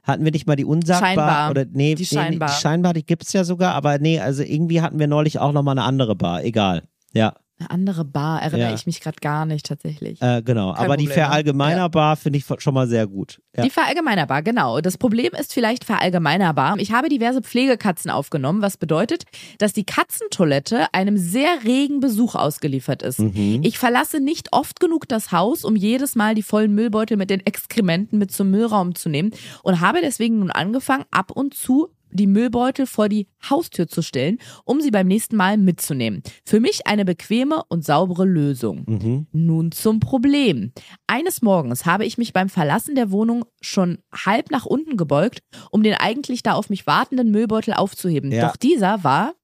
Hatten 0.02 0.24
wir 0.24 0.32
nicht 0.32 0.46
mal 0.46 0.56
die 0.56 0.64
Unsagbar? 0.64 1.08
Scheinbar. 1.08 1.50
Oder, 1.50 1.64
nee, 1.72 1.94
Die 1.94 2.02
nee, 2.02 2.06
Scheinbar. 2.06 2.48
Nee, 2.48 2.54
die 2.54 2.60
Scheinbar, 2.60 2.92
die 2.94 3.06
gibt's 3.06 3.32
ja 3.32 3.44
sogar, 3.44 3.74
aber 3.74 3.98
nee, 3.98 4.18
also 4.18 4.42
irgendwie 4.42 4.80
hatten 4.80 4.98
wir 4.98 5.06
neulich 5.06 5.38
auch 5.38 5.52
noch 5.52 5.62
mal 5.62 5.72
eine 5.72 5.84
andere 5.84 6.16
Bar. 6.16 6.42
Egal. 6.44 6.82
Ja. 7.12 7.34
Eine 7.62 7.70
andere 7.70 8.04
Bar 8.04 8.42
erinnere 8.42 8.70
Ja. 8.70 8.74
ich 8.74 8.86
mich 8.86 9.00
gerade 9.00 9.18
gar 9.20 9.46
nicht 9.46 9.66
tatsächlich. 9.66 10.20
Äh, 10.20 10.42
genau, 10.42 10.72
Kein 10.72 10.84
aber 10.84 10.96
die 10.96 11.04
Problem, 11.04 11.20
ne? 11.20 11.26
Verallgemeinerbar 11.26 12.16
finde 12.16 12.38
ich 12.38 12.44
schon 12.58 12.74
mal 12.74 12.88
sehr 12.88 13.06
gut. 13.06 13.40
Ja. 13.56 13.62
Die 13.62 13.70
Verallgemeinerbar, 13.70 14.42
genau. 14.42 14.80
Das 14.80 14.98
Problem 14.98 15.32
ist 15.38 15.52
vielleicht 15.52 15.84
verallgemeinerbar. 15.84 16.76
Ich 16.78 16.92
habe 16.92 17.08
diverse 17.08 17.40
Pflegekatzen 17.40 18.10
aufgenommen, 18.10 18.62
was 18.62 18.76
bedeutet, 18.76 19.24
dass 19.58 19.72
die 19.72 19.84
Katzentoilette 19.84 20.86
einem 20.92 21.16
sehr 21.16 21.62
regen 21.64 22.00
Besuch 22.00 22.34
ausgeliefert 22.34 23.02
ist. 23.02 23.20
Mhm. 23.20 23.60
Ich 23.62 23.78
verlasse 23.78 24.20
nicht 24.20 24.48
oft 24.52 24.80
genug 24.80 25.08
das 25.08 25.30
Haus, 25.30 25.64
um 25.64 25.76
jedes 25.76 26.16
Mal 26.16 26.34
die 26.34 26.42
vollen 26.42 26.74
Müllbeutel 26.74 27.16
mit 27.16 27.30
den 27.30 27.44
Exkrementen 27.46 28.18
mit 28.18 28.32
zum 28.32 28.50
Müllraum 28.50 28.94
zu 28.94 29.08
nehmen 29.08 29.30
und 29.62 29.80
habe 29.80 30.00
deswegen 30.02 30.40
nun 30.40 30.50
angefangen, 30.50 31.04
ab 31.10 31.30
und 31.30 31.54
zu 31.54 31.90
die 32.12 32.26
Müllbeutel 32.26 32.86
vor 32.86 33.08
die 33.08 33.28
Haustür 33.48 33.88
zu 33.88 34.02
stellen, 34.02 34.38
um 34.64 34.80
sie 34.80 34.90
beim 34.90 35.06
nächsten 35.06 35.36
Mal 35.36 35.58
mitzunehmen. 35.58 36.22
Für 36.44 36.60
mich 36.60 36.86
eine 36.86 37.04
bequeme 37.04 37.62
und 37.68 37.84
saubere 37.84 38.24
Lösung. 38.24 38.84
Mhm. 38.86 39.26
Nun 39.32 39.72
zum 39.72 40.00
Problem. 40.00 40.72
Eines 41.06 41.42
Morgens 41.42 41.86
habe 41.86 42.04
ich 42.04 42.18
mich 42.18 42.32
beim 42.32 42.48
Verlassen 42.48 42.94
der 42.94 43.10
Wohnung 43.10 43.44
schon 43.60 43.98
halb 44.12 44.50
nach 44.50 44.66
unten 44.66 44.96
gebeugt, 44.96 45.40
um 45.70 45.82
den 45.82 45.94
eigentlich 45.94 46.42
da 46.42 46.52
auf 46.52 46.70
mich 46.70 46.86
wartenden 46.86 47.30
Müllbeutel 47.30 47.74
aufzuheben. 47.74 48.30
Ja. 48.30 48.46
Doch 48.48 48.56
dieser 48.56 49.04
war, 49.04 49.34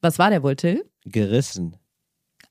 was 0.00 0.18
war 0.18 0.30
der 0.30 0.42
wohl, 0.42 0.56
Till? 0.56 0.84
Gerissen. 1.04 1.76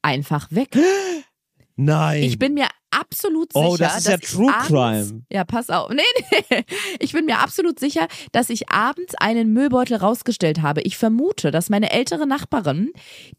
Einfach 0.02 0.52
weg. 0.52 0.78
Nein. 1.76 2.24
Ich 2.24 2.38
bin 2.38 2.54
mir 2.54 2.68
absolut 2.92 3.54
sicher, 3.54 3.66
Oh, 3.70 3.78
das 3.78 3.98
ist 4.00 4.08
ja 4.08 4.18
True 4.18 4.52
abends, 4.54 4.68
Crime. 4.68 5.24
Ja, 5.32 5.44
pass 5.44 5.70
auf. 5.70 5.90
Nee, 5.96 6.02
nee. 6.50 6.64
Ich 7.00 7.14
bin 7.14 7.26
mir 7.26 7.40
absolut 7.40 7.80
sicher, 7.80 8.08
dass 8.32 8.50
ich 8.50 8.70
abends 8.70 9.16
einen 9.16 9.54
Müllbeutel 9.54 9.98
rausgestellt 9.98 10.62
habe. 10.62 10.82
Ich 10.82 10.98
vermute, 10.98 11.52
dass 11.52 11.70
meine 11.70 11.92
ältere 11.92 12.28
Nachbarin 12.28 12.92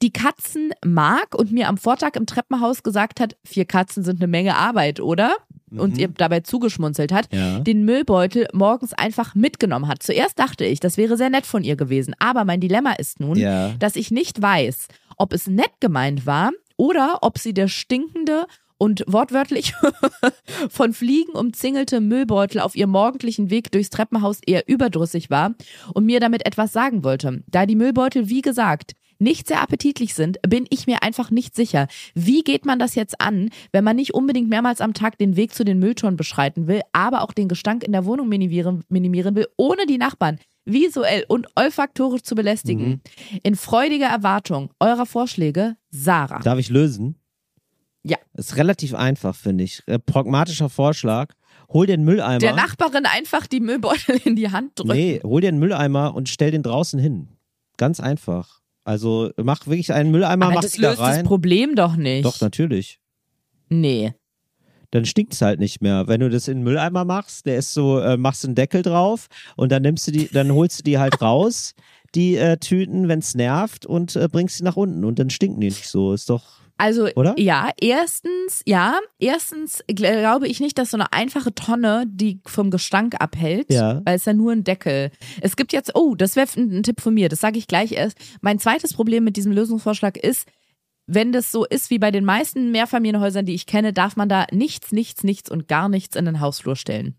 die 0.03 0.13
Katzen 0.13 0.71
mag 0.85 1.35
und 1.35 1.53
mir 1.53 1.69
am 1.69 1.77
Vortag 1.79 2.17
im 2.17 2.27
Treppenhaus 2.27 2.83
gesagt 2.83 3.21
hat, 3.21 3.37
vier 3.45 3.65
Katzen 3.65 4.03
sind 4.05 4.21
eine 4.21 4.27
Menge 4.29 4.57
Arbeit, 4.57 5.01
oder? 5.01 5.37
Und 5.75 5.97
ihr 5.97 6.09
dabei 6.09 6.41
zugeschmunzelt 6.41 7.13
hat, 7.13 7.33
Mhm. 7.33 7.39
Ja. 7.39 7.59
den 7.61 7.85
Müllbeutel 7.87 8.47
morgens 8.53 8.93
einfach 8.93 9.35
mitgenommen 9.35 9.89
hat. 9.89 10.03
Zuerst 10.03 10.39
dachte 10.39 10.67
ich, 10.67 10.81
das 10.81 10.99
wäre 10.99 11.17
sehr 11.17 11.31
nett 11.31 11.47
von 11.47 11.65
ihr 11.65 11.77
gewesen. 11.77 12.15
Aber 12.19 12.45
mein 12.45 12.61
Dilemma 12.61 12.93
ist 12.93 13.21
nun, 13.21 13.39
Ja. 13.39 13.71
dass 13.79 13.97
ich 13.97 14.11
nicht 14.11 14.43
weiß, 14.43 14.89
ob 15.17 15.33
es 15.33 15.47
nett 15.47 15.73
gemeint 15.81 16.27
war 16.27 16.51
oder 16.77 17.19
ob 17.23 17.39
sie 17.39 17.55
der 17.55 17.69
stinkende 17.69 18.45
und 18.83 19.05
wortwörtlich 19.07 19.75
von 20.69 20.93
Fliegen 20.93 21.35
umzingelte 21.35 22.01
Müllbeutel 22.01 22.61
auf 22.61 22.75
ihrem 22.75 22.91
morgendlichen 22.91 23.49
Weg 23.49 23.71
durchs 23.71 23.91
Treppenhaus 23.91 24.41
eher 24.45 24.69
überdrüssig 24.69 25.31
war 25.31 25.55
und 25.95 26.05
mir 26.05 26.19
damit 26.19 26.45
etwas 26.47 26.73
sagen 26.73 27.05
wollte. 27.05 27.45
Da 27.47 27.65
die 27.65 27.77
Müllbeutel, 27.77 28.29
wie 28.29 28.43
gesagt, 28.43 28.95
nicht 29.21 29.47
sehr 29.47 29.63
appetitlich 29.63 30.15
sind, 30.15 30.39
bin 30.43 30.67
ich 30.69 30.89
mir 30.89 31.05
einfach 31.05 31.31
nicht 31.31 31.55
sicher. 31.55 31.87
Wie 32.17 32.43
geht 32.43 32.67
man 32.67 32.81
das 32.81 32.97
jetzt 32.97 33.21
an, 33.21 33.51
wenn 33.71 33.85
man 33.85 33.95
nicht 33.95 34.15
unbedingt 34.15 34.49
mehrmals 34.49 34.81
am 34.81 34.95
Tag 34.95 35.17
den 35.17 35.37
Weg 35.37 35.55
zu 35.55 35.63
den 35.63 35.79
Mülltonnen 35.79 36.17
beschreiten 36.17 36.67
will, 36.67 36.81
aber 36.91 37.23
auch 37.23 37.33
den 37.33 37.47
Gestank 37.47 37.85
in 37.85 37.93
der 37.93 38.05
Wohnung 38.05 38.29
minimieren, 38.29 38.83
minimieren 38.89 39.37
will, 39.37 39.47
ohne 39.57 39.87
die 39.87 39.99
Nachbarn 39.99 40.41
visuell 40.65 41.25
und 41.29 41.47
olfaktorisch 41.55 42.23
zu 42.23 42.35
belästigen? 42.35 43.01
In 43.45 43.55
freudiger 43.55 44.07
Erwartung 44.07 44.71
eurer 44.81 45.07
Vorschläge, 45.07 45.77
Sarah. 45.93 46.41
Darf 46.41 46.59
ich 46.59 46.69
lösen? 46.69 47.22
Ja. 48.05 48.19
Ist 48.35 48.57
relativ 48.57 48.95
einfach, 48.95 49.35
finde 49.35 49.65
ich. 49.65 49.83
Äh, 49.87 49.99
pragmatischer 49.99 50.69
Vorschlag. 50.69 51.35
Hol 51.69 51.91
einen 51.91 52.05
Mülleimer. 52.05 52.39
Der 52.39 52.55
Nachbarin 52.55 53.07
einfach 53.07 53.47
die 53.47 53.61
Müllbeutel 53.61 54.21
in 54.25 54.37
die 54.37 54.51
Hand 54.51 54.79
drücken. 54.79 54.93
Nee, 54.93 55.21
hol 55.23 55.41
dir 55.41 55.49
einen 55.49 55.59
Mülleimer 55.59 56.15
und 56.15 56.29
stell 56.29 56.51
den 56.51 56.63
draußen 56.63 56.99
hin. 57.01 57.29
Ganz 57.79 58.01
einfach. 58.01 58.61
Also 58.85 59.31
mach 59.37 59.67
wirklich 59.67 59.93
einen 59.93 60.11
Mülleimer, 60.11 60.47
Aber 60.47 60.57
mach 60.57 60.63
das 60.63 60.73
da 60.73 60.89
löst 60.91 61.01
das 61.01 61.09
rein. 61.09 61.25
Problem 61.25 61.75
doch 61.75 61.97
nicht. 61.97 62.25
Doch, 62.25 62.41
natürlich. 62.41 62.99
Nee. 63.69 64.13
Dann 64.91 65.07
stinkt's 65.07 65.41
halt 65.41 65.61
nicht 65.61 65.81
mehr. 65.81 66.09
Wenn 66.09 66.21
du 66.21 66.29
das 66.29 66.49
in 66.49 66.59
den 66.59 66.65
Mülleimer 66.65 67.05
machst, 67.05 67.47
der 67.47 67.57
ist 67.57 67.73
so, 67.73 68.01
äh, 68.01 68.19
machst 68.19 68.45
einen 68.45 68.55
Deckel 68.55 68.83
drauf 68.83 69.29
und 69.57 69.73
dann 69.73 69.83
nimmst 69.83 70.07
du 70.07 70.13
die, 70.13 70.29
dann 70.29 70.53
holst 70.53 70.81
du 70.81 70.83
die 70.83 70.99
halt 70.99 71.21
raus, 71.23 71.75
die 72.15 72.37
äh, 72.37 72.59
Tüten, 72.59 73.09
wenn's 73.09 73.35
nervt 73.35 73.87
und 73.87 74.17
äh, 74.17 74.29
bringst 74.31 74.59
sie 74.59 74.65
nach 74.65 74.77
unten 74.77 75.05
und 75.05 75.19
dann 75.19 75.31
stinken 75.31 75.61
die 75.61 75.69
nicht 75.69 75.89
so. 75.89 76.13
Ist 76.13 76.29
doch. 76.29 76.61
Also, 76.83 77.09
Oder? 77.15 77.35
ja, 77.39 77.71
erstens, 77.81 78.63
ja, 78.67 78.99
erstens 79.21 79.85
gl- 79.85 80.19
glaube 80.19 80.49
ich 80.49 80.59
nicht, 80.59 80.77
dass 80.79 80.91
so 80.91 80.97
eine 80.97 81.13
einfache 81.13 81.55
Tonne 81.55 82.05
die 82.09 82.41
vom 82.45 82.71
Gestank 82.71 83.15
abhält, 83.21 83.71
Ja. 83.73 84.03
weil 84.05 84.17
es 84.17 84.25
ja 84.25 84.33
nur 84.33 84.51
ein 84.53 84.65
Deckel. 84.65 85.11
Es 85.41 85.55
gibt 85.55 85.73
jetzt, 85.73 85.93
oh, 85.95 86.15
das 86.17 86.35
wäre 86.35 86.49
ein, 86.57 86.79
ein 86.79 86.83
Tipp 86.83 87.01
von 87.01 87.15
mir, 87.15 87.29
das 87.29 87.41
sage 87.41 87.59
ich 87.59 87.69
gleich 87.69 87.93
erst. 87.93 88.19
Mein 88.41 88.59
zweites 88.59 88.95
Problem 88.95 89.23
mit 89.23 89.37
diesem 89.37 89.53
Lösungsvorschlag 89.53 90.17
ist, 90.17 90.49
wenn 91.07 91.31
das 91.31 91.53
so 91.53 91.65
ist 91.65 91.91
wie 91.91 91.99
bei 92.01 92.11
den 92.11 92.25
meisten 92.25 92.73
Mehrfamilienhäusern, 92.73 93.47
die 93.47 93.55
ich 93.55 93.67
kenne, 93.67 93.93
darf 93.93 94.17
man 94.17 94.29
da 94.29 94.47
nichts, 94.51 94.91
nichts, 94.93 95.23
nichts 95.25 95.51
und 95.51 95.69
gar 95.69 95.89
nichts 95.89 96.17
in 96.17 96.25
den 96.25 96.41
Hausflur 96.41 96.75
stellen. 96.77 97.15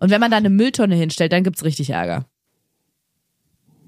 Und 0.00 0.10
wenn 0.10 0.20
man 0.20 0.30
da 0.30 0.36
eine 0.36 0.50
Mülltonne 0.50 0.94
hinstellt, 0.94 1.32
dann 1.32 1.42
gibt's 1.42 1.64
richtig 1.64 1.90
Ärger. 1.90 2.26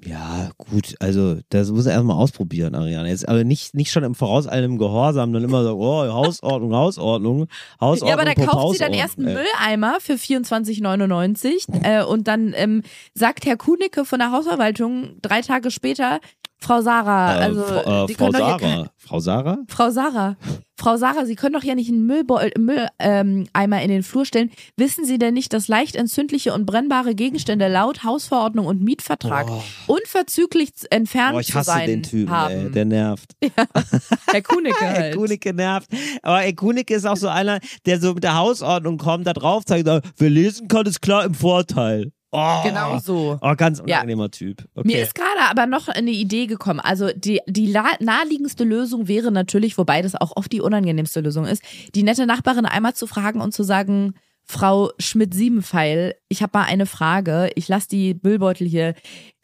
Ja, 0.06 0.50
gut, 0.56 0.94
also 0.98 1.38
das 1.50 1.70
muss 1.70 1.86
er 1.86 1.92
erstmal 1.92 2.16
ausprobieren, 2.16 2.74
Ariane. 2.74 3.08
Jetzt 3.10 3.28
aber 3.28 3.44
nicht, 3.44 3.74
nicht 3.74 3.92
schon 3.92 4.02
im 4.02 4.14
vorauseilendem 4.14 4.78
Gehorsam, 4.78 5.32
dann 5.32 5.44
immer 5.44 5.62
so, 5.62 5.76
oh, 5.76 6.02
Hausordnung, 6.06 6.74
Hausordnung, 6.74 7.48
Hausordnung. 7.80 8.08
Ja, 8.08 8.14
aber 8.14 8.24
da 8.24 8.34
kauft 8.34 8.74
sie 8.74 8.78
dann 8.78 8.92
Hausordnung, 8.92 8.98
erst 8.98 9.18
einen 9.18 9.28
ey. 9.28 9.34
Mülleimer 9.34 9.98
für 10.00 10.14
24,99 10.14 11.84
äh, 11.84 12.02
und 12.04 12.28
dann 12.28 12.52
ähm, 12.56 12.82
sagt 13.14 13.44
Herr 13.44 13.56
Kunicke 13.56 14.04
von 14.04 14.18
der 14.18 14.32
Hausverwaltung 14.32 15.18
drei 15.20 15.42
Tage 15.42 15.70
später, 15.70 16.20
Frau 16.58 16.80
Sarah, 16.82 17.40
Äh, 17.40 17.44
also 17.44 17.62
Frau, 17.62 18.04
äh, 18.04 18.14
Frau 18.14 18.30
doch 18.30 18.58
hier 18.58 18.68
Sarah. 18.68 18.90
Frau 18.96 19.20
Sarah? 19.20 19.58
Frau 19.68 19.90
Sarah, 19.90 20.36
Frau 20.80 20.96
Sarah, 20.96 21.26
Sie 21.26 21.34
können 21.36 21.52
doch 21.52 21.62
ja 21.62 21.74
nicht 21.74 21.90
einen 21.90 22.06
Müllbeutel, 22.06 22.52
Mülleimer 22.58 22.88
ähm, 22.98 23.72
in 23.82 23.88
den 23.88 24.02
Flur 24.02 24.24
stellen. 24.24 24.50
Wissen 24.76 25.04
Sie 25.04 25.18
denn 25.18 25.34
nicht, 25.34 25.52
dass 25.52 25.68
leicht 25.68 25.94
entzündliche 25.94 26.54
und 26.54 26.64
brennbare 26.64 27.14
Gegenstände 27.14 27.68
laut 27.68 28.02
Hausverordnung 28.02 28.64
und 28.64 28.82
Mietvertrag 28.82 29.46
unverzüglich 29.86 30.74
z- 30.74 30.90
entfernt 30.90 31.34
Oh, 31.36 31.40
ich 31.40 31.48
zu 31.48 31.54
hasse 31.54 31.70
sein 31.70 31.86
den 31.86 32.02
Typen, 32.02 32.30
haben? 32.30 32.54
ey, 32.66 32.70
der 32.70 32.84
nervt. 32.86 33.32
Herr 34.26 34.42
Kunicke 34.42 34.80
Herr 34.80 34.94
halt. 34.98 35.16
Kunicke 35.16 35.52
nervt. 35.52 35.90
Aber 36.22 36.38
Herr 36.40 36.52
Kunicke 36.54 36.94
ist 36.94 37.06
auch 37.06 37.16
so 37.16 37.28
einer, 37.28 37.60
der 37.86 38.00
so 38.00 38.14
mit 38.14 38.24
der 38.24 38.36
Hausordnung 38.36 38.96
kommt, 38.98 39.26
da 39.26 39.32
drauf 39.34 39.64
zeigt, 39.66 39.86
wer 40.16 40.30
lesen 40.30 40.66
kann, 40.68 40.86
ist 40.86 41.02
klar 41.02 41.24
im 41.24 41.34
Vorteil. 41.34 42.10
Oh, 42.32 42.62
Genau 42.64 42.98
so. 42.98 43.38
Oh, 43.40 43.54
ganz 43.56 43.78
Ja. 43.78 43.84
unangenehmer 43.84 44.30
Typ. 44.30 44.64
Okay. 44.74 44.86
Mir 44.86 45.02
ist 45.02 45.14
gerade 45.14 45.50
aber 45.50 45.66
noch 45.66 45.88
eine 45.88 46.10
Idee 46.10 46.46
gekommen. 46.46 46.80
Also 46.80 47.10
die, 47.14 47.40
die 47.46 47.68
naheliegendste 48.00 48.64
Lösung 48.64 49.08
wäre 49.08 49.32
natürlich, 49.32 49.76
wobei 49.78 50.00
das 50.02 50.14
auch 50.14 50.36
oft 50.36 50.52
die 50.52 50.60
unangenehmste 50.60 51.20
Lösung 51.20 51.44
ist, 51.46 51.62
die 51.94 52.02
nette 52.02 52.26
Nachbarin 52.26 52.66
einmal 52.66 52.94
zu 52.94 53.06
fragen 53.06 53.40
und 53.40 53.52
zu 53.52 53.62
sagen, 53.64 54.14
Frau 54.44 54.90
Schmidt-Siebenpfeil, 54.98 56.16
ich 56.28 56.42
habe 56.42 56.58
mal 56.58 56.64
eine 56.64 56.86
Frage. 56.86 57.50
Ich 57.54 57.68
lasse 57.68 57.86
die 57.88 58.18
Müllbeutel 58.20 58.66
hier. 58.66 58.94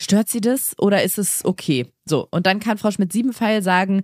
Stört 0.00 0.28
Sie 0.28 0.40
das 0.40 0.74
oder 0.78 1.04
ist 1.04 1.16
es 1.16 1.44
okay? 1.44 1.86
So, 2.06 2.26
und 2.32 2.44
dann 2.46 2.58
kann 2.58 2.76
Frau 2.76 2.90
Schmidt-Siebenpfeil 2.90 3.62
sagen, 3.62 4.02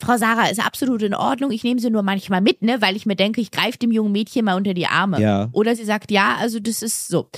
Frau 0.00 0.16
Sarah 0.16 0.48
ist 0.48 0.64
absolut 0.64 1.02
in 1.02 1.14
Ordnung. 1.14 1.50
Ich 1.50 1.64
nehme 1.64 1.80
sie 1.80 1.90
nur 1.90 2.02
manchmal 2.04 2.40
mit, 2.40 2.62
ne, 2.62 2.80
weil 2.80 2.94
ich 2.94 3.04
mir 3.04 3.16
denke, 3.16 3.40
ich 3.40 3.50
greife 3.50 3.78
dem 3.78 3.90
jungen 3.90 4.12
Mädchen 4.12 4.44
mal 4.44 4.54
unter 4.54 4.74
die 4.74 4.86
Arme. 4.86 5.20
Ja. 5.20 5.48
Oder 5.52 5.74
sie 5.74 5.84
sagt, 5.84 6.12
ja, 6.12 6.36
also 6.38 6.60
das 6.60 6.82
ist 6.82 7.08
so. 7.08 7.28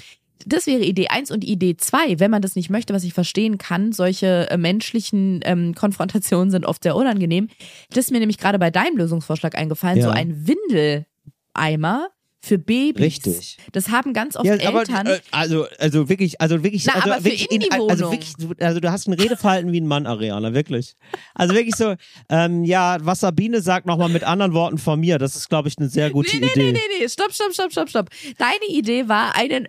Das 0.45 0.67
wäre 0.67 0.83
Idee 0.83 1.09
eins 1.09 1.31
und 1.31 1.45
Idee 1.45 1.77
zwei, 1.77 2.21
wenn 2.21 2.31
man 2.31 2.43
das 2.43 2.57
nicht 2.57 2.69
möchte, 2.71 2.93
was 2.93 3.05
ich 3.05 3.15
verstehen 3.15 3.59
kann, 3.59 3.93
solche 3.93 4.49
äh, 4.51 4.57
menschlichen 4.57 5.41
ähm, 5.45 5.75
Konfrontationen 5.75 6.51
sind 6.51 6.67
oft 6.67 6.83
sehr 6.83 6.95
unangenehm. 6.95 7.49
Das 7.91 8.05
ist 8.07 8.11
mir 8.11 8.19
nämlich 8.21 8.39
gerade 8.39 8.59
bei 8.59 8.71
deinem 8.71 8.97
Lösungsvorschlag 8.97 9.57
eingefallen, 9.57 9.99
Ja. 9.99 10.05
so 10.05 10.11
ein 10.11 10.47
Windeleimer 10.47 12.09
für 12.43 12.59
Babys. 12.59 13.01
Richtig. 13.03 13.57
Das 13.73 13.89
haben 13.91 14.13
ganz 14.13 14.37
oft 14.37 14.45
Ja, 14.47 14.55
Eltern. 14.55 15.07
äh, 15.07 15.21
also 15.33 15.67
also 15.79 16.09
wirklich 16.09 16.41
also 16.41 16.63
wirklich 16.63 16.85
Na, 16.87 16.93
also 16.95 17.11
aber 17.11 17.17
für 17.21 17.25
wirklich 17.25 17.51
in 17.51 17.61
die 17.61 17.71
also 17.73 18.11
wirklich 18.13 18.35
also 18.61 18.79
du 18.81 18.91
hast 18.93 19.09
ein 19.09 19.15
Redeverhalten 19.15 19.73
wie 19.73 19.81
ein 19.81 19.87
Mann 19.87 20.07
Ariana 20.07 20.55
wirklich 20.55 20.95
also 21.35 21.55
wirklich 21.55 21.75
so 21.75 21.95
ähm, 22.29 22.63
ja 22.65 22.99
was 23.01 23.21
Sabine 23.21 23.61
sagt 23.63 23.87
nochmal 23.87 24.11
mit 24.11 24.23
anderen 24.23 24.53
Worten 24.55 24.79
von 24.79 25.01
mir 25.01 25.19
das 25.19 25.35
ist 25.35 25.49
glaube 25.49 25.69
ich 25.69 25.75
eine 25.79 25.89
sehr 25.89 26.11
gute 26.11 26.37
Nee, 26.37 26.41
nee, 26.41 26.53
Idee 26.53 26.63
nee, 26.65 26.73
nee, 26.73 26.79
nee, 27.01 27.09
stopp, 27.09 27.33
stopp, 27.33 27.53
stopp, 27.53 27.73
stopp, 27.73 27.89
stopp. 27.89 28.11
Deine 28.39 28.67
Idee 28.69 29.09
war, 29.09 29.35
einen 29.35 29.67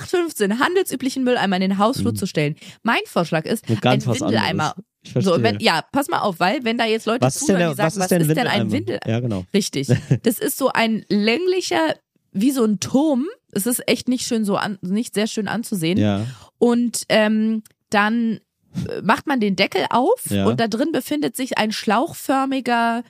0815 0.00 0.58
handelsüblichen 0.58 1.24
Mülleimer 1.24 1.56
in 1.56 1.62
den 1.62 1.78
Hausflur 1.78 2.14
zu 2.14 2.26
stellen. 2.26 2.56
Mein 2.82 3.00
Vorschlag 3.06 3.44
ist, 3.44 3.68
Mhm. 3.68 3.78
ein 3.82 4.04
Windeleimer. 4.06 4.74
anderes. 4.76 4.84
Ich 5.08 5.12
verstehe. 5.12 5.34
So, 5.34 5.42
wenn, 5.42 5.58
ja, 5.60 5.82
pass 5.90 6.08
mal 6.08 6.20
auf, 6.20 6.38
weil 6.38 6.64
wenn 6.64 6.76
da 6.78 6.84
jetzt 6.84 7.06
Leute 7.06 7.22
was 7.22 7.38
zuhören, 7.38 7.58
der, 7.60 7.70
die 7.70 7.76
sagen, 7.76 7.86
was 7.96 7.96
ist 7.96 8.10
denn, 8.10 8.28
denn 8.28 8.46
ein? 8.46 8.70
Windel? 8.70 9.00
ja 9.06 9.20
genau 9.20 9.44
Richtig. 9.54 9.88
Das 10.22 10.38
ist 10.38 10.58
so 10.58 10.68
ein 10.68 11.04
länglicher, 11.08 11.94
wie 12.32 12.50
so 12.50 12.64
ein 12.64 12.78
Turm. 12.80 13.26
Es 13.52 13.66
ist 13.66 13.82
echt 13.88 14.08
nicht 14.08 14.26
schön 14.26 14.44
so 14.44 14.56
an, 14.56 14.78
nicht 14.82 15.14
sehr 15.14 15.26
schön 15.26 15.48
anzusehen. 15.48 15.96
ja 15.98 16.26
Und 16.58 17.04
ähm, 17.08 17.62
dann 17.90 18.40
äh, 18.88 19.00
macht 19.02 19.26
man 19.26 19.40
den 19.40 19.56
Deckel 19.56 19.86
auf 19.90 20.26
Ja. 20.30 20.46
und 20.46 20.60
da 20.60 20.68
drin 20.68 20.92
befindet 20.92 21.36
sich 21.36 21.56
ein 21.56 21.72
schlauchförmiger, 21.72 23.02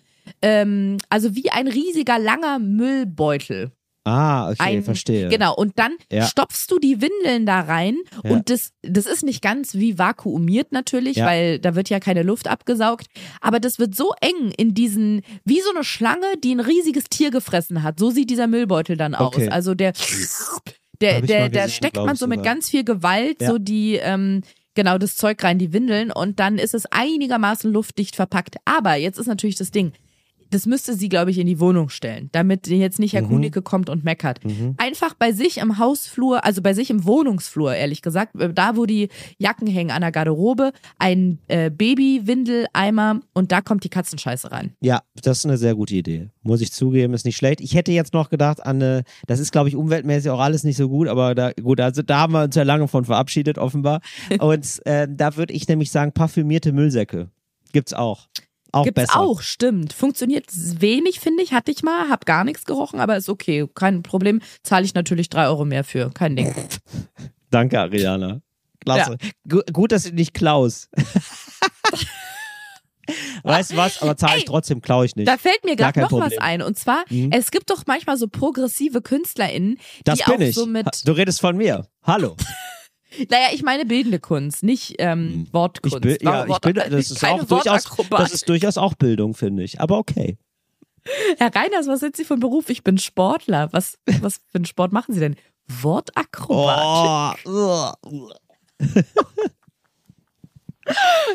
ähm, 0.42 0.99
also 1.11 1.34
wie 1.34 1.51
ein 1.51 1.66
riesiger 1.66 2.18
langer 2.18 2.59
Müllbeutel. 2.61 3.72
Ah, 4.09 4.50
okay, 4.50 4.56
ein, 4.59 4.82
verstehe. 4.82 5.28
Genau, 5.28 5.54
und 5.54 5.78
dann 5.78 5.92
Ja. 6.11 6.26
stopfst 6.26 6.66
du 6.70 6.78
die 6.78 7.00
Windeln 7.00 7.46
da 7.46 7.61
rein 7.61 7.96
Ja. 8.24 8.30
und 8.30 8.50
das, 8.50 8.72
das 8.82 9.06
ist 9.06 9.22
nicht 9.22 9.42
ganz 9.42 9.74
wie 9.74 9.98
vakuumiert 9.98 10.72
natürlich, 10.72 11.16
Ja. 11.18 11.26
weil 11.26 11.59
da 11.59 11.74
wird 11.74 11.88
ja 11.90 12.00
keine 12.00 12.22
Luft 12.22 12.48
abgesaugt, 12.48 13.06
aber 13.40 13.61
das 13.61 13.78
wird 13.78 13.94
so 13.94 14.12
eng 14.20 14.52
in 14.56 14.74
diesen, 14.74 15.22
wie 15.44 15.61
so 15.61 15.70
eine 15.74 15.84
Schlange, 15.84 16.26
die 16.42 16.54
ein 16.54 16.61
riesiges 16.61 17.04
Tier 17.04 17.30
gefressen 17.30 17.82
hat. 17.82 17.98
So 17.98 18.11
sieht 18.11 18.30
dieser 18.30 18.46
Müllbeutel 18.46 18.96
dann 18.96 19.14
aus. 19.14 19.34
Okay. 19.36 19.48
Also 19.50 19.74
der, 19.74 19.92
der, 21.00 21.20
der, 21.22 21.48
gesehen, 21.48 21.68
steckt 21.70 21.96
man 21.96 22.16
so 22.16 22.26
mit 22.26 22.42
ganz 22.42 22.68
viel 22.68 22.84
Gewalt, 22.84 23.38
so 23.40 23.59
die, 23.59 23.96
ähm, 23.96 24.42
genau, 24.74 24.98
das 24.98 25.16
Zeug 25.16 25.42
rein, 25.44 25.59
die 25.59 25.72
Windeln 25.72 26.11
und 26.11 26.40
dann 26.40 26.59
ist 26.59 26.74
es 26.74 26.86
einigermaßen 26.86 27.72
luftdicht 27.72 28.16
verpackt. 28.16 28.56
Aber 28.64 28.94
jetzt 28.96 29.18
ist 29.18 29.26
natürlich 29.26 29.56
das 29.56 29.70
Ding, 29.70 29.92
das 30.51 30.66
müsste 30.66 30.94
sie, 30.94 31.09
glaube 31.09 31.30
ich, 31.30 31.38
in 31.38 31.46
die 31.46 31.61
Wohnung 31.61 31.88
stellen, 31.88 32.28
damit 32.32 32.66
jetzt 32.66 32.99
nicht 32.99 33.12
Herr 33.14 33.22
Mhm. 33.22 33.28
Kunicke 33.28 33.62
kommt 33.62 33.90
und 33.90 34.05
meckert. 34.05 34.40
Einfach 34.76 35.14
bei 35.14 35.32
sich 35.32 35.59
im 35.59 35.78
Hausflur, 35.78 36.44
also 36.44 36.62
bei 36.62 36.74
sich 36.74 36.90
im 36.90 37.05
Wohnungsflur, 37.05 37.74
ehrlich 37.74 38.03
gesagt, 38.03 38.34
äh, 38.40 38.53
da 38.53 38.76
wo 38.76 38.86
die 38.86 39.09
Jacken 39.38 39.66
hängen 39.66 39.90
an 39.90 40.01
der 40.03 40.12
Garderobe, 40.12 40.72
ein 40.99 41.38
äh, 41.49 41.70
Baby-Windeleimer 41.70 43.20
und 43.34 43.53
da 43.53 43.61
kommt 43.61 43.84
die 43.84 43.88
Katzenscheiße 43.88 44.51
rein. 44.51 44.72
Ja, 44.80 45.03
das 45.22 45.38
ist 45.38 45.44
eine 45.46 45.59
sehr 45.59 45.74
gute 45.74 45.94
Idee. 45.94 46.30
Muss 46.42 46.61
ich 46.61 46.72
zugeben, 46.72 47.14
ist 47.14 47.24
nicht 47.24 47.36
schlecht. 47.36 47.61
Ich 47.61 47.74
hätte 47.74 47.92
jetzt 47.92 48.14
noch 48.14 48.30
gedacht 48.30 48.64
an 48.64 48.82
eine, 48.82 49.03
das 49.26 49.40
ist 49.40 49.53
glaube 49.53 49.68
ich 49.68 49.76
umweltmäßig 49.76 50.30
auch 50.30 50.40
alles 50.40 50.64
nicht 50.64 50.76
so 50.76 50.88
gut, 50.88 51.09
aber 51.09 51.34
da, 51.34 51.53
gut, 51.53 51.80
also 51.80 52.03
da 52.03 52.20
haben 52.20 52.32
wir 52.32 52.44
uns 52.44 52.55
ja 52.55 52.62
lange 52.62 52.88
von 52.88 53.05
verabschiedet, 53.05 53.59
offenbar. 53.59 54.01
Und 54.38 54.86
äh, 54.86 55.07
da 55.11 55.36
würde 55.36 55.53
ich 55.53 55.68
nämlich 55.68 55.90
sagen, 55.90 56.12
parfümierte 56.12 56.72
Müllsäcke. 56.72 57.30
Gibt's 57.72 57.92
auch. 57.92 58.28
Auch 58.72 58.84
Gibt's 58.84 59.00
besser. 59.02 59.20
auch, 59.20 59.40
stimmt. 59.40 59.92
Funktioniert 59.94 60.46
wenig, 60.52 61.20
finde 61.20 61.42
ich. 61.42 61.52
Hatte 61.54 61.70
ich 61.70 61.82
mal, 61.82 62.08
hab 62.10 62.26
gar 62.26 62.44
nichts 62.44 62.64
gerochen, 62.66 63.00
aber 63.00 63.16
ist 63.16 63.28
okay. 63.30 63.66
Kein 63.74 64.02
Problem. 64.02 64.40
Zahle 64.62 64.84
ich 64.84 64.92
natürlich 64.94 65.28
drei 65.30 65.46
Euro 65.46 65.64
mehr 65.64 65.84
für. 65.84 66.10
Kein 66.10 66.36
Ding. 66.36 66.54
Danke, 67.50 67.80
Ariana. 67.80 68.40
Klasse. 68.84 69.16
Gu- 69.48 69.62
Gut, 69.72 69.92
dass 69.92 70.04
du 70.04 70.12
nicht 70.12 70.34
klaus. 70.34 70.88
weißt 73.42 73.72
du 73.72 73.76
was? 73.76 74.02
Aber 74.02 74.16
zahle 74.16 74.34
ich 74.36 74.42
Ey, 74.42 74.46
trotzdem, 74.46 74.82
klaue 74.82 75.06
ich 75.06 75.16
nicht. 75.16 75.26
Da 75.28 75.38
fällt 75.38 75.64
mir 75.64 75.74
gerade 75.76 76.00
noch 76.00 76.12
was 76.12 76.20
Problem. 76.20 76.38
ein. 76.42 76.62
Und 76.62 76.78
zwar, 76.78 77.04
Mhm. 77.08 77.30
es 77.32 77.50
gibt 77.50 77.70
doch 77.70 77.84
manchmal 77.86 78.16
so 78.18 78.28
progressive 78.28 79.00
KünstlerInnen, 79.00 79.78
das 80.04 80.18
die 80.18 80.24
bin 80.24 80.34
auch 80.34 80.40
ich. 80.40 80.54
so 80.54 80.66
mit. 80.66 80.86
Du 81.08 81.12
redest 81.12 81.40
von 81.40 81.56
mir. 81.56 81.86
Hallo. 82.02 82.36
Naja, 83.30 83.48
ich 83.52 83.62
meine 83.62 83.86
bildende 83.86 84.18
Kunst, 84.20 84.62
nicht 84.62 84.96
ähm, 84.98 85.46
Wortkunst. 85.52 85.96
Ich 85.96 86.00
bin, 86.02 86.16
ja, 86.20 86.42
ich 86.44 86.48
Wort- 86.50 86.62
bin, 86.62 86.74
das 86.74 87.11
ist 87.11 87.24
auch 87.24 87.42
durchaus, 87.44 87.84
das 88.11 88.32
ist 88.32 88.48
durchaus 88.48 88.76
auch 88.76 88.94
Bildung, 88.94 89.34
finde 89.34 89.62
ich. 89.62 89.80
Aber 89.80 89.98
okay. 89.98 90.36
Herr 91.38 91.54
Reiners, 91.54 91.86
was 91.86 92.00
sind 92.00 92.16
Sie 92.16 92.24
für 92.24 92.34
ein 92.34 92.40
Beruf? 92.40 92.68
Ich 92.68 92.84
bin 92.84 92.98
Sportler. 92.98 93.68
Was, 93.72 93.98
was 94.20 94.36
für 94.50 94.56
einen 94.56 94.66
Sport 94.66 94.92
machen 94.92 95.14
Sie 95.14 95.20
denn? 95.20 95.36
Wortakrobat. 95.68 97.38
Oh, 97.46 97.92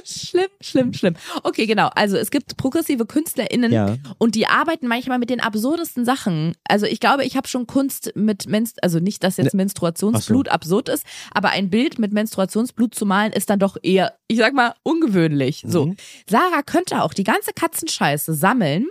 Schlimm, 0.04 0.48
schlimm, 0.62 0.94
schlimm. 0.94 1.16
Okay, 1.44 1.66
genau. 1.66 1.90
Also 1.96 2.18
es 2.18 2.32
gibt 2.32 2.58
progressive 2.58 3.06
KünstlerInnen 3.06 3.72
Ja. 3.72 3.96
und 4.18 4.36
die 4.36 4.48
arbeiten 4.48 4.88
manchmal 4.88 5.20
mit 5.20 5.30
den 5.30 5.40
absurdesten 5.40 6.06
Sachen. 6.06 6.54
Also 6.66 6.86
ich 6.86 7.00
glaube, 7.00 7.24
ich 7.26 7.38
habe 7.38 7.48
schon 7.48 7.68
Kunst 7.68 8.12
mit 8.16 8.48
Menst 8.48 8.84
also 8.84 9.00
nicht, 9.00 9.24
dass 9.24 9.38
jetzt 9.38 9.54
Menstruationsblut 9.54 10.50
absurd 10.50 10.90
ist, 10.90 11.06
aber 11.34 11.50
ein 11.50 11.70
Bild 11.70 12.00
mit 12.00 12.12
Menstruationsblut 12.14 12.96
zu 12.96 13.06
malen 13.06 13.32
ist 13.34 13.50
dann 13.50 13.60
doch 13.60 13.78
eher, 13.82 14.18
ich 14.28 14.38
sag 14.40 14.54
mal, 14.54 14.74
ungewöhnlich. 14.84 15.64
So. 15.68 15.86
Mhm. 15.88 15.98
Sarah 16.30 16.64
könnte 16.64 17.04
auch 17.04 17.14
die 17.14 17.24
ganze 17.24 17.52
Katzenscheiße 17.54 18.34
sammeln 18.34 18.88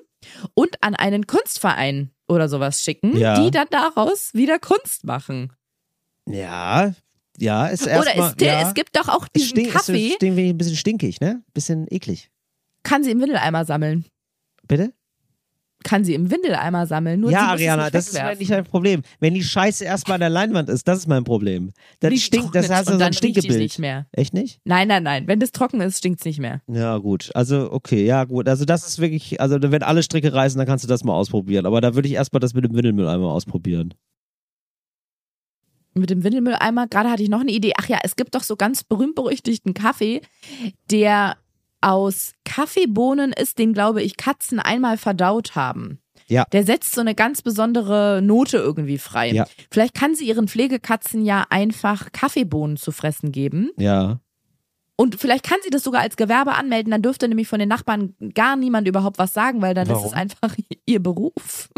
und 0.55 0.83
an 0.83 0.95
einen 0.95 1.27
Kunstverein 1.27 2.11
oder 2.29 2.49
sowas 2.49 2.81
schicken, 2.81 3.17
Ja. 3.17 3.41
die 3.43 3.51
dann 3.51 3.67
daraus 3.71 4.33
wieder 4.35 4.59
Kunst 4.59 5.05
machen. 5.05 5.53
Ja, 6.29 6.93
ja, 7.43 7.66
ist 7.66 7.82
Oder 7.84 7.93
erstmal. 8.14 8.34
es, 8.38 8.45
ja. 8.47 8.68
es 8.68 8.74
gibt 8.74 8.97
doch 8.97 9.09
auch 9.09 9.24
Es 9.26 9.43
diesen 9.43 9.49
stink- 9.51 9.68
es 9.68 9.72
Kaffee, 9.74 10.09
ist 10.09 10.22
irgendwie 10.22 10.49
ein 10.51 10.59
bisschen 10.59 10.76
stinkig, 10.76 11.20
ne? 11.20 11.43
Bisschen 11.55 11.86
eklig. 11.90 12.30
kann 12.84 13.03
sie 13.03 13.11
im 13.11 13.20
Windeleimer 13.20 13.64
sammeln. 13.64 14.05
Bitte? 14.68 14.93
Kann 15.84 16.05
sie 16.05 16.14
im 16.14 16.30
Windeleimer 16.30 16.86
sammeln. 16.86 17.18
Nur 17.20 17.32
ja, 17.32 17.49
Ariana, 17.49 17.86
es 17.86 17.93
das 17.93 18.09
ist 18.11 18.22
halt 18.22 18.38
nicht 18.38 18.53
dein 18.53 18.62
Problem. 18.62 19.03
Wenn 19.18 19.34
die 19.34 19.43
Scheiße 19.43 19.84
erstmal 19.84 20.14
an 20.14 20.20
der 20.20 20.30
Leinwand 20.30 20.68
ist, 20.68 20.86
das 20.86 20.99
ist 21.01 21.09
mein 21.09 21.24
Problem. 21.24 21.72
Das 21.99 22.12
Riecht 22.12 22.26
stinkt, 22.26 22.55
das 22.55 22.70
hast 22.70 22.86
du 22.86 22.93
so 22.93 22.93
ein 22.93 23.01
dann 23.01 23.12
Stinkebild. 23.12 23.59
nicht 23.59 23.80
mehr. 23.80 24.07
Echt 24.12 24.32
nicht? 24.32 24.61
Nein, 24.64 24.86
nein, 24.86 25.03
nein. 25.03 25.26
Wenn 25.26 25.40
das 25.40 25.51
trocken 25.51 25.80
ist, 25.80 25.99
stinkt's 25.99 26.24
nicht 26.24 26.38
mehr. 26.38 26.62
Ja, 26.68 26.97
gut. 26.99 27.32
Also, 27.34 27.72
okay, 27.72 28.07
ja, 28.07 28.22
gut. 28.22 28.49
Also, 28.49 28.64
das 28.64 28.86
ist 28.86 29.01
wirklich, 29.01 29.40
also, 29.40 29.59
wenn 29.61 29.82
alle 29.82 30.05
Stricke 30.05 30.32
reißen, 30.32 30.57
dann 30.57 30.68
kannst 30.68 30.84
du 30.84 30.88
das 30.88 31.03
mal 31.03 31.14
ausprobieren. 31.14 31.66
Aber 31.66 31.80
da 31.80 31.97
würde 31.97 32.07
ich 32.07 32.14
erstmal 32.14 32.38
das 32.38 32.55
mit 32.55 32.64
dem 32.64 32.76
Windelmülleimer 32.76 33.32
ausprobieren. 33.32 33.93
Mit 35.95 36.11
dem 36.11 36.24
Windelmülleimer, 36.24 36.86
gerade 36.86 37.11
hatte 37.11 37.22
ich 37.22 37.28
noch 37.28 37.40
eine 37.40 37.51
Idee. 37.53 37.72
Ach 37.78 37.88
ja, 37.88 37.99
es 38.03 38.16
gibt 38.16 38.34
doch 38.34 38.43
so 38.43 38.57
ganz 38.57 38.82
berühmt-berüchtigten 38.84 39.74
Kaffee, 39.74 40.22
der 40.90 41.36
aus 41.82 42.32
Kaffeebohnen 42.45 43.32
ist, 43.32 43.59
den, 43.59 43.72
glaube 43.74 44.03
ich, 44.03 44.16
Katzen 44.16 44.59
einmal 44.59 44.97
verdaut 44.97 45.55
haben. 45.55 45.99
Ja. 46.28 46.45
Der 46.53 46.64
setzt 46.64 46.95
so 46.95 47.01
eine 47.01 47.14
ganz 47.14 47.43
besondere 47.43 48.20
Note 48.22 48.57
irgendwie 48.57 48.99
frei. 48.99 49.32
Ja. 49.32 49.47
Vielleicht 49.70 49.95
kann 49.95 50.14
sie 50.14 50.26
ihren 50.26 50.49
Pflegekatzen 50.49 51.24
ja 51.24 51.45
einfach 51.51 52.12
Kaffeebohnen 52.12 52.76
zu 52.76 52.93
fressen 52.93 53.32
geben. 53.32 53.70
Ja. 53.76 54.20
Und 54.97 55.16
vielleicht 55.20 55.45
kann 55.45 55.59
sie 55.64 55.70
das 55.70 55.82
sogar 55.82 56.03
als 56.03 56.16
Gewerbe 56.16 56.55
anmelden, 56.55 56.90
dann 56.90 57.03
dürfte 57.03 57.26
nämlich 57.28 57.49
von 57.49 57.59
den 57.59 57.68
Nachbarn 57.68 58.14
gar 58.34 58.57
niemand 58.57 58.86
überhaupt 58.86 59.18
was 59.18 59.34
sagen, 59.34 59.61
weil 59.61 59.74
dann 59.74 59.88
Warum? 59.88 60.05
ist 60.05 60.11
es 60.12 60.16
einfach 60.16 60.55
ihr 60.86 61.03
Beruf. 61.03 61.70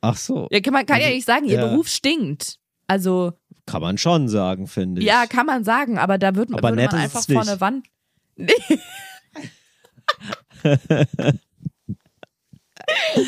Ach 0.00 0.16
so. 0.16 0.48
Ja, 0.50 0.60
kann 0.60 0.72
man 0.72 0.84
kann 0.84 0.98
ja 0.98 1.04
Also, 1.04 1.14
nicht 1.16 1.26
sagen, 1.26 1.46
ihr 1.46 1.58
ja. 1.60 1.66
Beruf 1.66 1.88
stinkt. 1.88 2.58
Also, 2.88 3.32
Kann 3.66 3.82
man 3.82 3.98
schon 3.98 4.28
sagen, 4.28 4.66
finde 4.68 5.00
ich. 5.00 5.06
ja, 5.06 5.26
kann 5.26 5.46
man 5.46 5.64
sagen, 5.64 5.98
aber 5.98 6.18
da 6.18 6.34
wird, 6.34 6.52
Aber 6.52 6.70
würde 6.70 6.84
man 6.84 6.94
einfach 6.94 7.20
es 7.20 7.28
nicht. 7.28 7.36
vor 7.36 7.48
eine 7.48 7.60
Wand. 7.60 7.86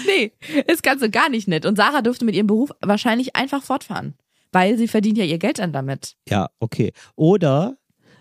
nee, 0.06 0.32
ist 0.66 0.82
ganz 0.82 1.02
und 1.02 1.10
gar 1.12 1.28
nicht 1.28 1.48
nett. 1.48 1.66
Und 1.66 1.76
Sarah 1.76 2.02
dürfte 2.02 2.24
mit 2.24 2.34
ihrem 2.34 2.46
Beruf 2.46 2.70
wahrscheinlich 2.80 3.34
einfach 3.36 3.62
fortfahren, 3.62 4.14
weil 4.52 4.78
sie 4.78 4.88
verdient 4.88 5.18
ja 5.18 5.24
ihr 5.24 5.38
Geld 5.38 5.58
dann 5.58 5.72
damit. 5.72 6.16
Ja, 6.28 6.50
okay. 6.60 6.92
Oder 7.16 7.76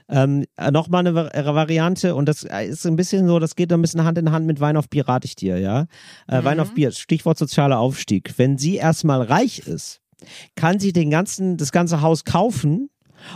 ähm, 0.10 0.46
nochmal 0.72 1.06
eine 1.06 1.34
äh, 1.34 1.46
Variante, 1.46 2.16
und 2.16 2.28
das 2.28 2.44
ist 2.44 2.86
ein 2.86 2.96
bisschen 2.96 3.28
so, 3.28 3.40
das 3.40 3.56
geht 3.56 3.72
ein 3.74 3.82
bisschen 3.82 4.04
Hand 4.06 4.18
in 4.18 4.32
Hand 4.32 4.46
mit 4.46 4.60
Wein 4.60 4.78
auf 4.78 4.90
Bier, 4.90 5.08
rate 5.08 5.26
ich 5.26 5.36
dir, 5.36 5.60
ja. 5.60 5.86
Äh, 6.28 6.44
Wein 6.44 6.60
auf 6.60 6.74
Bier, 6.74 6.92
Stichwort 6.92 7.38
sozialer 7.38 7.80
Aufstieg. 7.80 8.34
Wenn 8.38 8.58
sie 8.58 8.76
erstmal 8.76 9.22
reich 9.22 9.60
ist, 9.60 10.02
kann 10.56 10.80
sie 10.80 10.94
den 10.94 11.10
ganzen, 11.10 11.58
das 11.58 11.72
ganze 11.72 12.02
Haus 12.02 12.24
kaufen 12.26 12.90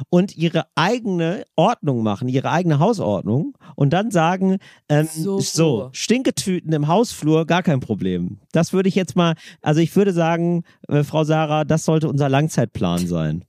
und 0.10 0.38
ihre 0.38 0.66
eigene 0.76 1.46
Ordnung 1.56 2.04
machen, 2.04 2.28
ihre 2.28 2.52
eigene 2.52 2.80
Hausordnung 2.80 3.58
und 3.76 3.92
dann 3.92 4.12
sagen, 4.12 4.58
ähm, 4.90 5.08
So. 5.12 5.40
so. 5.40 5.90
Stinketüten 5.92 6.72
im 6.74 6.88
Hausflur, 6.88 7.46
gar 7.46 7.64
kein 7.64 7.80
Problem. 7.80 8.40
Das 8.52 8.74
würde 8.74 8.90
ich 8.90 8.96
jetzt 8.96 9.16
mal, 9.16 9.36
also 9.62 9.82
ich 9.82 9.96
würde 9.96 10.14
sagen, 10.14 10.64
äh, 10.88 11.04
Frau 11.04 11.24
Sarah, 11.24 11.64
das 11.66 11.86
sollte 11.86 12.10
unser 12.10 12.30
Langzeitplan 12.30 13.08
sein. 13.08 13.46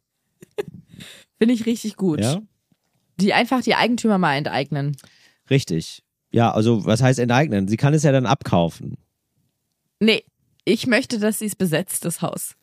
Finde 1.38 1.54
ich 1.54 1.66
richtig 1.66 1.96
gut. 1.96 2.20
Ja? 2.20 2.40
Die 3.20 3.32
einfach 3.32 3.62
die 3.62 3.74
Eigentümer 3.74 4.18
mal 4.18 4.36
enteignen. 4.36 4.96
Richtig. 5.50 6.02
Ja, 6.30 6.50
also 6.52 6.86
was 6.86 7.02
heißt 7.02 7.18
enteignen? 7.18 7.68
Sie 7.68 7.76
kann 7.76 7.92
es 7.92 8.04
ja 8.04 8.12
dann 8.12 8.26
abkaufen. 8.26 8.96
Nee, 10.00 10.24
ich 10.64 10.86
möchte, 10.86 11.18
dass 11.18 11.40
sie 11.40 11.46
es 11.46 11.56
besetzt, 11.56 12.04
das 12.04 12.22
Haus. 12.22 12.54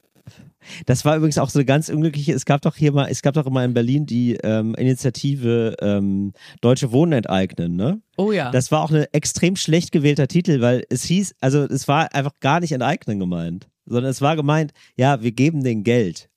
Das 0.85 1.05
war 1.05 1.15
übrigens 1.15 1.37
auch 1.37 1.49
so 1.49 1.59
eine 1.59 1.65
ganz 1.65 1.89
unglückliche, 1.89 2.33
es 2.33 2.45
gab 2.45 2.61
doch 2.61 2.75
hier 2.75 2.91
mal, 2.91 3.07
es 3.09 3.21
gab 3.21 3.33
doch 3.33 3.45
immer 3.45 3.63
in 3.63 3.73
Berlin 3.73 4.05
die 4.05 4.35
ähm, 4.43 4.75
Initiative 4.75 5.75
ähm, 5.81 6.33
Deutsche 6.61 6.91
Wohnen 6.91 7.13
enteignen, 7.13 7.75
ne? 7.75 8.01
Oh 8.17 8.31
ja. 8.31 8.51
Das 8.51 8.71
war 8.71 8.83
auch 8.83 8.91
ein 8.91 9.05
extrem 9.11 9.55
schlecht 9.55 9.91
gewählter 9.91 10.27
Titel, 10.27 10.61
weil 10.61 10.83
es 10.89 11.03
hieß, 11.03 11.35
also 11.39 11.63
es 11.63 11.87
war 11.87 12.13
einfach 12.13 12.33
gar 12.39 12.59
nicht 12.59 12.71
enteignen 12.71 13.19
gemeint, 13.19 13.69
sondern 13.85 14.11
es 14.11 14.21
war 14.21 14.35
gemeint, 14.35 14.73
ja, 14.95 15.21
wir 15.21 15.31
geben 15.31 15.63
denen 15.63 15.83
Geld. 15.83 16.28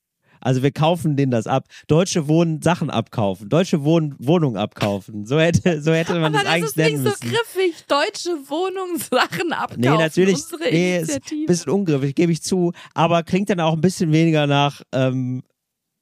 Also 0.42 0.62
wir 0.62 0.72
kaufen 0.72 1.16
denen 1.16 1.30
das 1.30 1.46
ab. 1.46 1.66
Deutsche 1.86 2.28
Wohnen 2.28 2.60
Sachen 2.60 2.90
abkaufen, 2.90 3.48
Deutsche 3.48 3.84
Wohnen 3.84 4.14
Wohnungen 4.18 4.56
abkaufen. 4.56 5.24
So 5.24 5.38
hätte, 5.38 5.80
so 5.80 5.92
hätte 5.92 6.14
man 6.14 6.34
aber 6.34 6.44
das 6.44 6.44
das 6.44 6.52
eigentlich 6.52 6.64
ist 6.64 6.76
nicht 6.76 6.86
nennen 6.90 7.04
so 7.04 7.10
müssen. 7.10 7.28
griffig. 7.28 7.86
Deutsche 7.86 8.30
Wohnungssachen 8.48 9.52
abkaufen. 9.52 9.80
Nee, 9.80 9.88
natürlich. 9.88 10.34
Unsere 10.34 10.70
Nee, 10.70 10.98
ist 10.98 11.20
ein 11.32 11.46
bisschen 11.46 11.72
ungriffig, 11.72 12.14
gebe 12.14 12.32
ich 12.32 12.42
zu. 12.42 12.72
Aber 12.94 13.22
klingt 13.22 13.48
dann 13.50 13.60
auch 13.60 13.72
ein 13.74 13.80
bisschen 13.80 14.12
weniger 14.12 14.46
nach, 14.46 14.82
ähm, 14.92 15.42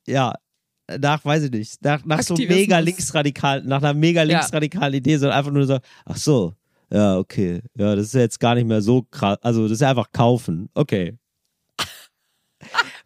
ja, 0.07 0.33
nach, 0.99 1.25
weiß 1.25 1.45
ich 1.45 1.51
nicht, 1.51 1.85
nach, 1.85 2.05
nach 2.05 2.23
so 2.23 2.35
mega 2.35 2.79
linksradikal, 2.79 3.63
nach 3.63 3.79
einer 3.83 3.95
mega 3.95 4.23
linksradikalen 4.23 4.95
Idee, 4.95 5.19
sondern 5.19 5.39
einfach 5.39 5.53
nur 5.53 5.67
so, 5.67 5.79
ach 6.05 6.17
so, 6.17 6.55
ja, 6.93 7.19
okay, 7.19 7.61
ja, 7.79 7.95
das 7.95 8.07
ist 8.07 8.15
jetzt 8.15 8.41
gar 8.41 8.55
nicht 8.55 8.67
mehr 8.67 8.83
so 8.83 9.03
krass, 9.03 9.39
also 9.43 9.63
das 9.65 9.73
ist 9.73 9.81
ja 9.83 9.91
einfach 9.91 10.11
kaufen, 10.13 10.69
okay. 10.75 11.17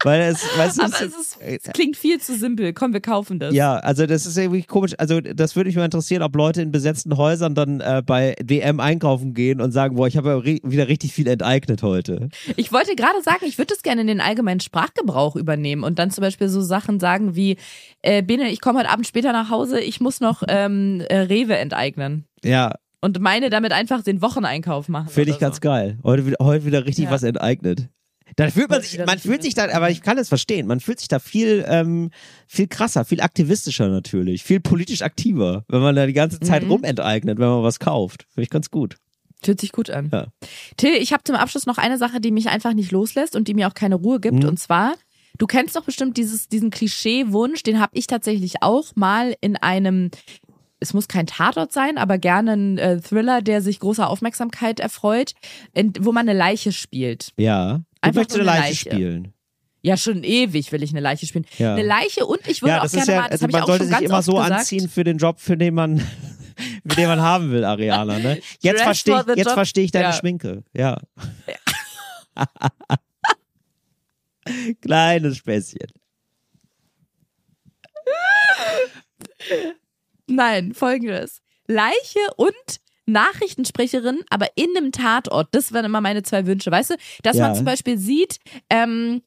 Weil 0.05 0.21
es, 0.21 0.41
weißt 0.57 0.77
du, 0.77 0.83
Aber 0.83 0.93
es, 0.93 1.01
ist, 1.01 1.37
es 1.41 1.73
klingt 1.73 1.97
viel 1.97 2.21
zu 2.21 2.37
simpel. 2.37 2.71
Komm, 2.73 2.93
wir 2.93 3.01
kaufen 3.01 3.39
das. 3.39 3.53
Ja, 3.53 3.75
also 3.77 4.05
das 4.05 4.25
ist 4.25 4.37
irgendwie 4.37 4.63
komisch. 4.63 4.93
Also 4.97 5.19
das 5.19 5.55
würde 5.55 5.67
mich 5.67 5.75
mal 5.75 5.83
interessieren, 5.85 6.21
ob 6.21 6.35
Leute 6.35 6.61
in 6.61 6.71
besetzten 6.71 7.17
Häusern 7.17 7.55
dann 7.55 7.81
äh, 7.81 8.01
bei 8.05 8.35
DM 8.41 8.79
einkaufen 8.79 9.33
gehen 9.33 9.59
und 9.61 9.71
sagen, 9.71 9.95
boah, 9.95 10.07
ich 10.07 10.15
habe 10.15 10.29
ja 10.29 10.35
ri 10.37 10.61
wieder 10.63 10.87
richtig 10.87 11.11
viel 11.13 11.27
enteignet 11.27 11.83
heute. 11.83 12.29
Ich 12.55 12.71
wollte 12.71 12.95
gerade 12.95 13.21
sagen, 13.23 13.45
ich 13.45 13.57
würde 13.57 13.73
das 13.73 13.83
gerne 13.83 14.01
in 14.01 14.07
den 14.07 14.21
allgemeinen 14.21 14.59
Sprachgebrauch 14.59 15.35
übernehmen 15.35 15.83
und 15.83 15.99
dann 15.99 16.11
zum 16.11 16.21
Beispiel 16.21 16.47
so 16.49 16.61
Sachen 16.61 16.99
sagen 16.99 17.35
wie, 17.35 17.57
äh, 18.03 18.21
Bene, 18.21 18.49
ich 18.51 18.61
komme 18.61 18.79
heute 18.79 18.89
Abend 18.89 19.07
später 19.07 19.33
nach 19.33 19.49
Hause, 19.49 19.79
ich 19.81 19.99
muss 19.99 20.21
noch 20.21 20.43
ähm, 20.47 21.01
äh, 21.09 21.17
Rewe 21.21 21.57
enteignen. 21.57 22.25
Ja, 22.43 22.75
Und 23.01 23.19
meine 23.19 23.49
damit 23.49 23.71
einfach 23.71 24.03
den 24.03 24.21
Wocheneinkauf 24.21 24.87
machen. 24.89 25.09
finde 25.09 25.31
ich 25.31 25.37
oder 25.37 25.47
ganz 25.47 25.61
geil. 25.61 25.97
Heute, 26.03 26.25
wieder- 26.27 26.37
heute 26.41 26.65
wieder 26.65 26.85
richtig 26.85 27.05
Ja. 27.05 27.11
was 27.11 27.23
enteignet. 27.23 27.89
Da 28.37 28.49
fühlt 28.49 28.69
man 28.69 28.81
sich, 28.81 28.97
man 29.05 29.19
fühlt 29.19 29.43
sich 29.43 29.53
da, 29.53 29.69
aber 29.71 29.89
ich 29.91 30.01
kann 30.01 30.17
es 30.17 30.29
verstehen, 30.29 30.67
man 30.67 30.79
fühlt 30.79 30.99
sich 30.99 31.07
da 31.07 31.19
viel, 31.19 31.63
ähm, 31.67 32.09
viel 32.47 32.67
krasser, 32.67 33.05
viel 33.05 33.21
aktivistischer 33.21 33.87
natürlich, 33.87 34.43
viel 34.43 34.59
politisch 34.59 35.03
aktiver, 35.03 35.63
wenn 35.67 35.81
man 35.81 35.95
da 35.95 36.05
die 36.05 36.13
ganze 36.13 36.39
Zeit 36.39 36.63
Mhm. 36.63 36.71
rumenteignet, 36.71 37.37
wenn 37.37 37.47
man 37.47 37.63
was 37.63 37.79
kauft. 37.79 38.25
Finde 38.33 38.43
ich 38.43 38.49
ganz 38.49 38.71
gut. 38.71 38.97
Fühlt 39.43 39.61
sich 39.61 39.71
gut 39.71 39.89
an. 39.91 40.09
Ja. 40.11 40.27
Till, 40.75 40.95
ich 40.95 41.13
habe 41.13 41.23
zum 41.23 41.35
Abschluss 41.35 41.65
noch 41.67 41.77
eine 41.77 41.97
Sache, 41.99 42.19
die 42.19 42.31
mich 42.31 42.49
einfach 42.49 42.73
nicht 42.73 42.91
loslässt 42.91 43.35
und 43.35 43.47
die 43.47 43.53
mir 43.53 43.67
auch 43.67 43.73
keine 43.75 43.95
Ruhe 43.95 44.19
gibt. 44.19 44.41
Mhm. 44.41 44.49
Und 44.49 44.59
zwar, 44.59 44.95
du 45.37 45.45
kennst 45.45 45.75
doch 45.75 45.83
bestimmt 45.83 46.17
dieses, 46.17 46.49
diesen 46.49 46.71
Klischee-Wunsch, 46.71 47.61
den 47.61 47.79
habe 47.79 47.91
ich 47.95 48.07
tatsächlich 48.07 48.55
auch 48.61 48.87
mal 48.95 49.35
in 49.41 49.55
einem, 49.55 50.09
es 50.79 50.93
muss 50.93 51.07
kein 51.07 51.27
Tatort 51.27 51.71
sein, 51.71 51.97
aber 51.97 52.17
gerne 52.17 52.53
ein 52.53 52.77
äh, 52.79 52.99
Thriller, 52.99 53.41
der 53.41 53.61
sich 53.61 53.79
großer 53.79 54.09
Aufmerksamkeit 54.09 54.79
erfreut, 54.79 55.33
in, 55.73 55.93
wo 55.99 56.11
man 56.11 56.27
eine 56.27 56.37
Leiche 56.37 56.71
spielt. 56.71 57.29
Ja. 57.37 57.81
Du 58.01 58.07
Einfach 58.09 58.19
möchtest 58.21 58.37
nur 58.41 58.51
eine 58.51 58.59
Leiche 58.61 58.75
spielen. 58.91 59.33
Ja, 59.81 59.97
schon 59.97 60.23
ewig 60.23 60.71
will 60.71 60.81
ich 60.83 60.91
eine 60.91 60.99
Leiche 60.99 61.25
spielen. 61.27 61.45
Ja. 61.57 61.73
Eine 61.73 61.83
Leiche 61.83 62.25
und 62.25 62.45
ich 62.47 62.61
würde 62.61 62.71
Ja, 62.73 62.77
auch 62.79 62.83
das 62.83 62.91
gerne 62.93 63.03
ist 63.03 63.07
ja, 63.09 63.21
mal, 63.21 63.29
das 63.29 63.31
also 63.31 63.43
habe 63.43 63.51
ich 63.51 63.53
man 63.53 63.61
auch 63.63 63.67
sollte 63.67 63.83
schon 63.83 63.87
sich 63.87 63.95
ganz 63.97 64.05
immer 64.09 64.17
oft 64.17 64.25
so 64.25 64.31
gesagt. 64.33 64.51
anziehen 64.51 64.89
für 64.89 65.03
den 65.03 65.17
Job, 65.17 65.39
für 65.39 65.57
den 65.57 65.73
man, 65.75 65.99
für 66.87 66.95
den 66.95 67.07
man 67.07 67.21
haben 67.21 67.51
will, 67.51 67.63
Ariana, 67.63 68.17
ne? 68.19 68.41
Jetzt 68.61 68.77
Dress 68.77 68.81
verstehe 68.83 69.13
for 69.13 69.21
ich, 69.21 69.25
the 69.27 69.33
jetzt 69.39 69.45
job. 69.47 69.53
verstehe 69.53 69.83
ich 69.85 69.91
deine 69.91 70.05
Ja. 70.05 70.13
Schminke. 70.13 70.63
Ja. 70.73 70.99
Kleines 74.81 75.37
Späßchen. 75.37 75.87
Nein, 80.27 80.73
folgendes. 80.73 81.41
Leiche 81.67 82.19
und 82.37 82.53
Nachrichtensprecherin, 83.05 84.19
aber 84.29 84.47
in 84.55 84.67
einem 84.75 84.91
Tatort. 84.91 85.49
Das 85.51 85.71
wären 85.73 85.85
immer 85.85 86.01
meine 86.01 86.23
zwei 86.23 86.45
Wünsche. 86.45 86.71
Weißt 86.71 86.91
du, 86.91 86.95
dass 87.23 87.37
Ja. 87.37 87.47
man 87.47 87.55
zum 87.55 87.65
Beispiel 87.65 87.97
sieht, 87.97 88.37
ähm, 88.69 89.21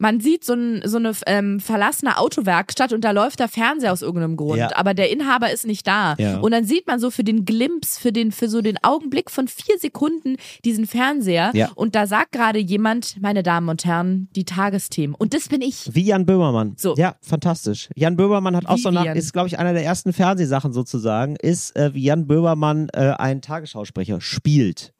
man 0.00 0.20
sieht 0.20 0.44
so, 0.44 0.54
ein, 0.54 0.82
so 0.84 0.96
eine 0.96 1.12
ähm, 1.26 1.60
verlassene 1.60 2.16
Autowerkstatt 2.18 2.92
und 2.92 3.02
da 3.04 3.10
läuft 3.10 3.38
der 3.38 3.48
Fernseher 3.48 3.92
aus 3.92 4.02
irgendeinem 4.02 4.36
Grund, 4.36 4.58
Ja. 4.58 4.70
aber 4.74 4.94
der 4.94 5.10
Inhaber 5.10 5.52
ist 5.52 5.66
nicht 5.66 5.86
da. 5.86 6.14
Ja. 6.18 6.38
Und 6.38 6.50
dann 6.52 6.64
sieht 6.64 6.86
man 6.86 6.98
so 6.98 7.10
für 7.10 7.22
den 7.22 7.44
Glimps, 7.44 7.98
für 7.98 8.10
den, 8.10 8.32
für 8.32 8.48
so 8.48 8.62
den 8.62 8.78
Augenblick 8.82 9.30
von 9.30 9.46
vier 9.46 9.78
Sekunden 9.78 10.36
diesen 10.64 10.86
Fernseher 10.86 11.50
Ja. 11.54 11.70
und 11.74 11.94
da 11.94 12.06
sagt 12.06 12.32
gerade 12.32 12.58
jemand, 12.58 13.20
meine 13.20 13.42
Damen 13.42 13.68
und 13.68 13.84
Herren, 13.84 14.28
die 14.34 14.44
Tagesthemen. 14.44 15.14
Und 15.14 15.34
das 15.34 15.48
bin 15.48 15.60
ich. 15.60 15.90
Wie 15.92 16.02
Jan 16.04 16.24
Böhmermann. 16.26 16.74
So. 16.78 16.94
Ja, 16.96 17.16
fantastisch. 17.20 17.90
Jan 17.94 18.16
Böhmermann 18.16 18.56
hat 18.56 18.66
auch 18.66 18.76
Wie 18.76 18.82
so 18.82 18.90
nach, 18.90 19.04
ist, 19.14 19.32
glaube 19.34 19.48
ich, 19.48 19.58
einer 19.58 19.74
der 19.74 19.84
ersten 19.84 20.12
Fernsehsachen 20.14 20.72
sozusagen, 20.72 21.36
ist, 21.36 21.76
äh, 21.76 21.92
wie 21.94 22.04
Jan 22.04 22.26
Böhmermann 22.26 22.88
äh, 22.94 23.10
einen 23.18 23.42
Tagesschausprecher 23.42 24.20
spielt. 24.20 24.94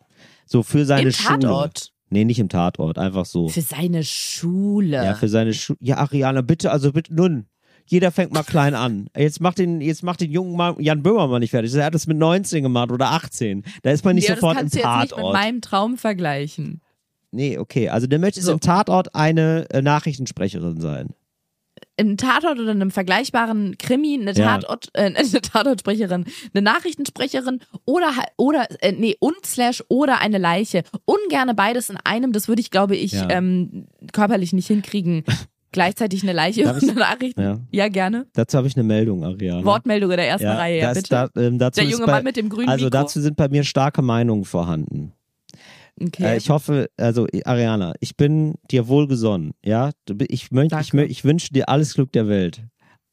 So 0.44 0.62
für 0.62 0.84
seine 0.84 1.02
Im 1.08 1.12
Schule. 1.12 1.70
Tatort. 2.10 2.12
Nee, 2.12 2.24
nicht 2.24 2.38
im 2.38 2.48
Tatort, 2.48 2.98
einfach 2.98 3.24
so. 3.24 3.48
Für 3.48 3.60
seine 3.60 4.02
Schule. 4.04 4.96
Ja, 5.04 5.14
für 5.14 5.28
seine 5.28 5.54
Schule. 5.54 5.78
Ja, 5.80 5.98
Ariana, 5.98 6.42
bitte, 6.42 6.70
also 6.70 6.92
bitte, 6.92 7.14
nun. 7.14 7.46
Jeder 7.86 8.12
fängt 8.12 8.32
mal 8.32 8.44
klein 8.44 8.74
an. 8.74 9.08
Jetzt 9.16 9.40
macht 9.40 9.58
den, 9.58 9.80
jetzt 9.80 10.04
macht 10.04 10.20
den 10.20 10.30
jungen 10.30 10.56
Mann, 10.56 10.76
Jan 10.78 11.02
Böhmermann 11.02 11.40
nicht 11.40 11.50
fertig. 11.50 11.74
Er 11.74 11.86
hat 11.86 11.94
das 11.94 12.06
mit 12.06 12.18
19 12.18 12.62
gemacht 12.62 12.92
oder 12.92 13.10
18. 13.10 13.64
Da 13.82 13.90
ist 13.90 14.04
man 14.04 14.14
nicht 14.14 14.28
ja, 14.28 14.34
sofort 14.36 14.56
das 14.56 14.62
im 14.62 14.68
kannst 14.70 14.74
du 14.74 14.78
jetzt 14.78 14.86
nicht 14.86 15.00
mit 15.02 15.10
Tatort. 15.10 15.32
meinem 15.34 15.60
Traum 15.60 15.96
vergleichen. 15.98 16.80
nee, 17.32 17.58
okay. 17.58 17.88
Also 17.88 18.06
der 18.06 18.20
möchte 18.20 18.40
So. 18.42 18.52
im 18.52 18.60
Tatort 18.60 19.14
eine 19.16 19.66
äh, 19.70 19.82
Nachrichtensprecherin 19.82 20.80
sein. 20.80 21.08
Im 22.00 22.16
Tatort 22.16 22.58
oder 22.58 22.70
einem 22.70 22.90
vergleichbaren 22.90 23.76
Krimi 23.78 24.18
eine, 24.20 24.32
Ja. 24.32 24.58
Tatort, 24.58 24.88
äh, 24.94 25.02
eine 25.14 25.40
Tatortsprecherin, 25.42 26.24
eine 26.54 26.62
Nachrichtensprecherin 26.62 27.60
oder 27.84 28.10
oder 28.36 28.66
äh, 28.80 28.92
nee 28.92 29.16
und 29.20 29.44
slash 29.44 29.84
oder 29.88 30.20
eine 30.20 30.38
Leiche. 30.38 30.82
Ungerne 31.04 31.54
beides 31.54 31.90
in 31.90 31.98
einem. 32.04 32.32
Das 32.32 32.48
würde 32.48 32.60
ich, 32.60 32.70
glaube 32.70 32.96
ich, 32.96 33.12
Ja. 33.12 33.28
ähm, 33.30 33.86
körperlich 34.12 34.52
nicht 34.52 34.66
hinkriegen. 34.66 35.24
Gleichzeitig 35.72 36.24
eine 36.24 36.32
Leiche 36.32 36.64
Darf 36.64 36.82
und 36.82 36.90
eine 36.90 36.98
Nachricht. 36.98 37.38
Ja. 37.38 37.60
Ja, 37.70 37.88
gerne. 37.88 38.26
Dazu 38.32 38.58
habe 38.58 38.66
ich 38.66 38.74
eine 38.76 38.82
Meldung, 38.82 39.24
Ariana. 39.24 39.64
Wortmeldung 39.64 40.10
in 40.10 40.16
der 40.16 40.26
ersten 40.26 40.46
ja, 40.46 40.54
Reihe, 40.54 40.80
ja, 40.80 40.88
das, 40.88 41.02
bitte. 41.02 41.08
Da, 41.10 41.40
ähm, 41.40 41.58
der 41.58 41.84
junge 41.84 42.06
bei, 42.06 42.12
Mann 42.12 42.24
mit 42.24 42.36
dem 42.36 42.48
grünen 42.48 42.68
Also 42.68 42.86
Mikro. 42.86 42.98
dazu 42.98 43.20
sind 43.20 43.36
bei 43.36 43.48
mir 43.48 43.62
starke 43.62 44.02
Meinungen 44.02 44.44
vorhanden. 44.44 45.12
Okay. 46.00 46.24
Äh, 46.24 46.36
ich 46.36 46.50
hoffe, 46.50 46.88
also 46.96 47.26
Ariana, 47.44 47.94
ich 48.00 48.16
bin 48.16 48.54
dir 48.70 48.88
wohlgesonnen, 48.88 49.52
ja? 49.64 49.90
Ich, 50.28 50.50
möcht, 50.50 50.72
ich, 50.80 50.94
ich 50.94 51.24
wünsche 51.24 51.52
dir 51.52 51.68
alles 51.68 51.94
Glück 51.94 52.12
der 52.12 52.28
Welt. 52.28 52.62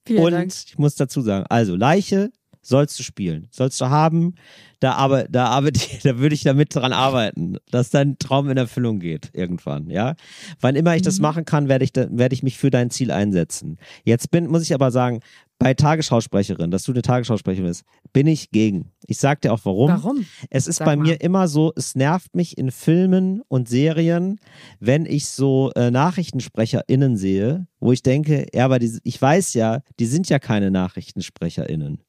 Vielen 0.06 0.24
Und 0.24 0.32
Dank. 0.32 0.54
ich 0.68 0.78
muss 0.78 0.96
dazu 0.96 1.22
sagen, 1.22 1.46
also 1.50 1.76
Leiche 1.76 2.32
sollst 2.62 3.00
du 3.00 3.04
spielen, 3.04 3.48
sollst 3.52 3.80
du 3.80 3.90
haben. 3.90 4.36
Da 4.80 4.94
aber, 4.94 5.24
da 5.24 5.46
arbeite 5.48 5.80
ich, 5.80 6.00
da 6.04 6.18
würde 6.18 6.36
ich 6.36 6.44
damit 6.44 6.76
dran 6.76 6.94
arbeiten, 6.94 7.58
dass 7.72 7.90
dein 7.90 8.20
Traum 8.20 8.50
in 8.50 8.58
Erfüllung 8.58 9.00
geht 9.00 9.30
irgendwann, 9.34 9.90
ja. 9.90 10.16
Wann 10.60 10.76
immer 10.76 10.96
ich 10.96 11.02
Mhm. 11.02 11.06
das 11.06 11.20
machen 11.20 11.46
kann, 11.46 11.68
werde 11.70 11.86
ich, 11.86 11.92
werde 11.96 12.34
ich 12.34 12.44
mich 12.44 12.58
für 12.58 12.70
dein 12.70 12.90
Ziel 12.90 13.12
einsetzen. 13.12 13.78
Jetzt 14.04 14.32
bin, 14.32 14.48
muss 14.48 14.64
ich 14.64 14.74
aber 14.74 14.92
sagen, 14.92 15.22
bei 15.60 15.74
Tagesschausprecherin, 15.74 16.72
dass 16.72 16.84
du 16.84 16.91
eine 16.91 17.01
Tagesschausprecherin 17.01 17.68
bist, 17.68 17.84
bin 18.14 18.28
ich 18.28 18.51
gegen. 18.51 18.91
Ich 19.08 19.18
sag 19.18 19.41
dir 19.41 19.53
auch 19.53 19.62
warum. 19.64 19.89
Warum? 19.89 20.26
Es 20.49 20.68
ist 20.68 20.78
Sag 20.78 20.86
bei 20.86 20.95
mal. 20.95 21.03
mir 21.03 21.22
immer 21.22 21.47
so, 21.47 21.74
es 21.76 21.95
nervt 21.95 22.36
mich 22.36 22.58
in 22.58 22.72
Filmen 22.72 23.41
und 23.47 23.68
Serien, 23.68 24.39
wenn 24.80 25.05
ich 25.05 25.28
so 25.28 25.72
äh, 25.76 25.89
NachrichtensprecherInnen 25.89 27.18
sehe, 27.18 27.68
wo 27.80 27.91
ich 27.91 28.03
denke, 28.03 28.45
ja, 28.53 28.66
aber 28.66 28.80
die, 28.80 28.99
ich 29.03 29.22
weiß 29.22 29.53
ja, 29.55 29.82
die 29.99 30.05
sind 30.05 30.30
ja 30.30 30.39
keine 30.39 30.70
NachrichtensprecherInnen. 30.72 32.03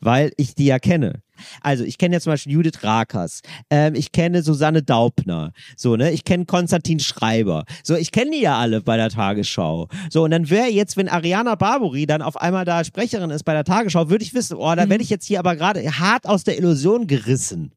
Weil 0.00 0.32
ich 0.36 0.54
die 0.54 0.66
ja 0.66 0.78
kenne. 0.78 1.22
Also 1.60 1.84
ich 1.84 1.98
kenne 1.98 2.16
ja 2.16 2.20
zum 2.20 2.32
Beispiel 2.32 2.52
Judith 2.52 2.82
Rakers, 2.82 3.40
ähm, 3.70 3.94
ich 3.94 4.12
kenne 4.12 4.42
Susanne 4.42 4.82
Daubner, 4.82 5.52
so 5.76 5.96
ne, 5.96 6.10
ich 6.12 6.24
kenne 6.24 6.44
Konstantin 6.46 7.00
Schreiber, 7.00 7.64
so 7.82 7.94
ich 7.94 8.12
kenne 8.12 8.32
die 8.32 8.40
ja 8.40 8.58
alle 8.58 8.80
bei 8.80 8.96
der 8.96 9.10
Tagesschau. 9.10 9.88
So 10.10 10.24
und 10.24 10.30
dann 10.30 10.50
wäre 10.50 10.68
jetzt, 10.68 10.96
wenn 10.96 11.08
Ariana 11.08 11.54
Barbary 11.54 12.06
dann 12.06 12.22
auf 12.22 12.36
einmal 12.40 12.64
da 12.64 12.84
Sprecherin 12.84 13.30
ist 13.30 13.44
bei 13.44 13.52
der 13.52 13.64
Tagesschau, 13.64 14.10
würde 14.10 14.24
ich 14.24 14.34
wissen, 14.34 14.56
oh, 14.56 14.74
da 14.74 14.86
Mhm. 14.86 14.90
werde 14.90 15.04
ich 15.04 15.10
jetzt 15.10 15.26
hier 15.26 15.38
aber 15.38 15.56
gerade 15.56 15.82
hart 15.98 16.26
aus 16.26 16.44
der 16.44 16.58
Illusion 16.58 17.06
gerissen. 17.06 17.72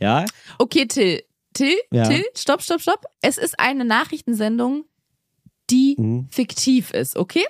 Ja, 0.00 0.24
Okay, 0.58 0.86
Till. 0.86 1.22
Till, 1.54 1.74
Ja. 1.92 2.04
Till, 2.08 2.22
stopp, 2.36 2.62
stopp, 2.62 2.80
stopp. 2.80 3.04
Es 3.20 3.36
ist 3.38 3.58
eine 3.58 3.84
Nachrichtensendung, 3.84 4.84
die 5.70 5.96
Mhm. 5.98 6.28
fiktiv 6.30 6.90
ist, 6.92 7.16
okay? 7.16 7.44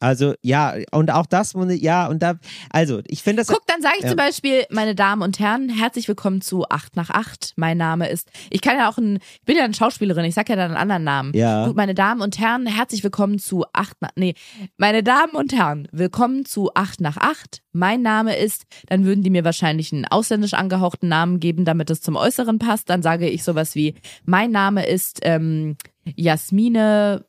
Also 0.00 0.34
ja, 0.42 0.74
und 0.92 1.10
auch 1.10 1.26
das, 1.26 1.54
ja, 1.54 2.06
und 2.06 2.22
da, 2.22 2.34
also 2.70 3.00
ich 3.06 3.22
finde 3.22 3.40
das. 3.42 3.48
Guck, 3.48 3.66
dann 3.66 3.80
sage 3.82 3.94
ich 3.98 4.02
Ja. 4.04 4.08
zum 4.10 4.16
Beispiel, 4.16 4.64
meine 4.70 4.94
Damen 4.94 5.22
und 5.22 5.38
Herren, 5.38 5.68
herzlich 5.68 6.06
willkommen 6.08 6.40
zu 6.40 6.68
8 6.68 6.96
nach 6.96 7.10
8. 7.10 7.52
Mein 7.56 7.78
Name 7.78 8.08
ist, 8.08 8.30
ich 8.50 8.60
kann 8.60 8.76
ja 8.76 8.88
auch 8.88 8.98
ein, 8.98 9.16
ich 9.16 9.44
bin 9.44 9.56
ja 9.56 9.64
eine 9.64 9.74
Schauspielerin, 9.74 10.24
ich 10.24 10.34
sag 10.34 10.48
ja 10.48 10.56
dann 10.56 10.66
einen 10.72 10.76
anderen 10.76 11.04
Namen. 11.04 11.32
Ja. 11.34 11.66
Gut, 11.66 11.76
meine 11.76 11.94
Damen 11.94 12.20
und 12.20 12.38
Herren, 12.38 12.66
herzlich 12.66 13.02
willkommen 13.04 13.38
zu 13.38 13.64
8 13.72 14.02
nach, 14.02 14.10
nee, 14.16 14.34
meine 14.76 15.02
Damen 15.02 15.32
und 15.32 15.52
Herren, 15.52 15.88
willkommen 15.92 16.44
zu 16.44 16.74
8 16.74 17.00
nach 17.00 17.16
8. 17.16 17.62
Mein 17.72 18.02
Name 18.02 18.36
ist, 18.36 18.64
dann 18.86 19.04
würden 19.04 19.22
die 19.22 19.30
mir 19.30 19.44
wahrscheinlich 19.44 19.92
einen 19.92 20.06
ausländisch 20.06 20.54
angehauchten 20.54 21.08
Namen 21.08 21.40
geben, 21.40 21.64
damit 21.64 21.90
es 21.90 22.00
zum 22.00 22.16
Äußeren 22.16 22.58
passt. 22.58 22.88
Dann 22.88 23.02
sage 23.02 23.28
ich 23.28 23.44
sowas 23.44 23.74
wie, 23.74 23.94
mein 24.24 24.50
Name 24.50 24.86
ist 24.86 25.20
ähm, 25.22 25.76
Jasmine 26.16 27.24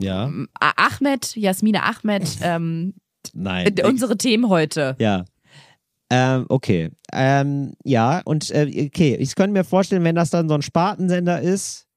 ja, 0.00 0.30
Ahmed, 0.60 1.34
Jasmine 1.36 1.82
Ahmed, 1.82 2.38
ähm, 2.42 2.94
nein. 3.32 3.74
unsere 3.84 4.16
Themen 4.16 4.48
heute. 4.48 4.96
Ja. 4.98 5.24
Ähm, 6.10 6.46
okay. 6.48 6.90
Ähm, 7.12 7.74
ja, 7.84 8.22
und 8.24 8.50
äh, 8.50 8.86
okay, 8.86 9.16
ich 9.16 9.34
könnte 9.34 9.52
mir 9.52 9.64
vorstellen, 9.64 10.04
wenn 10.04 10.14
das 10.14 10.30
dann 10.30 10.48
so 10.48 10.54
ein 10.54 10.62
Spartensender 10.62 11.40
ist, 11.40 11.87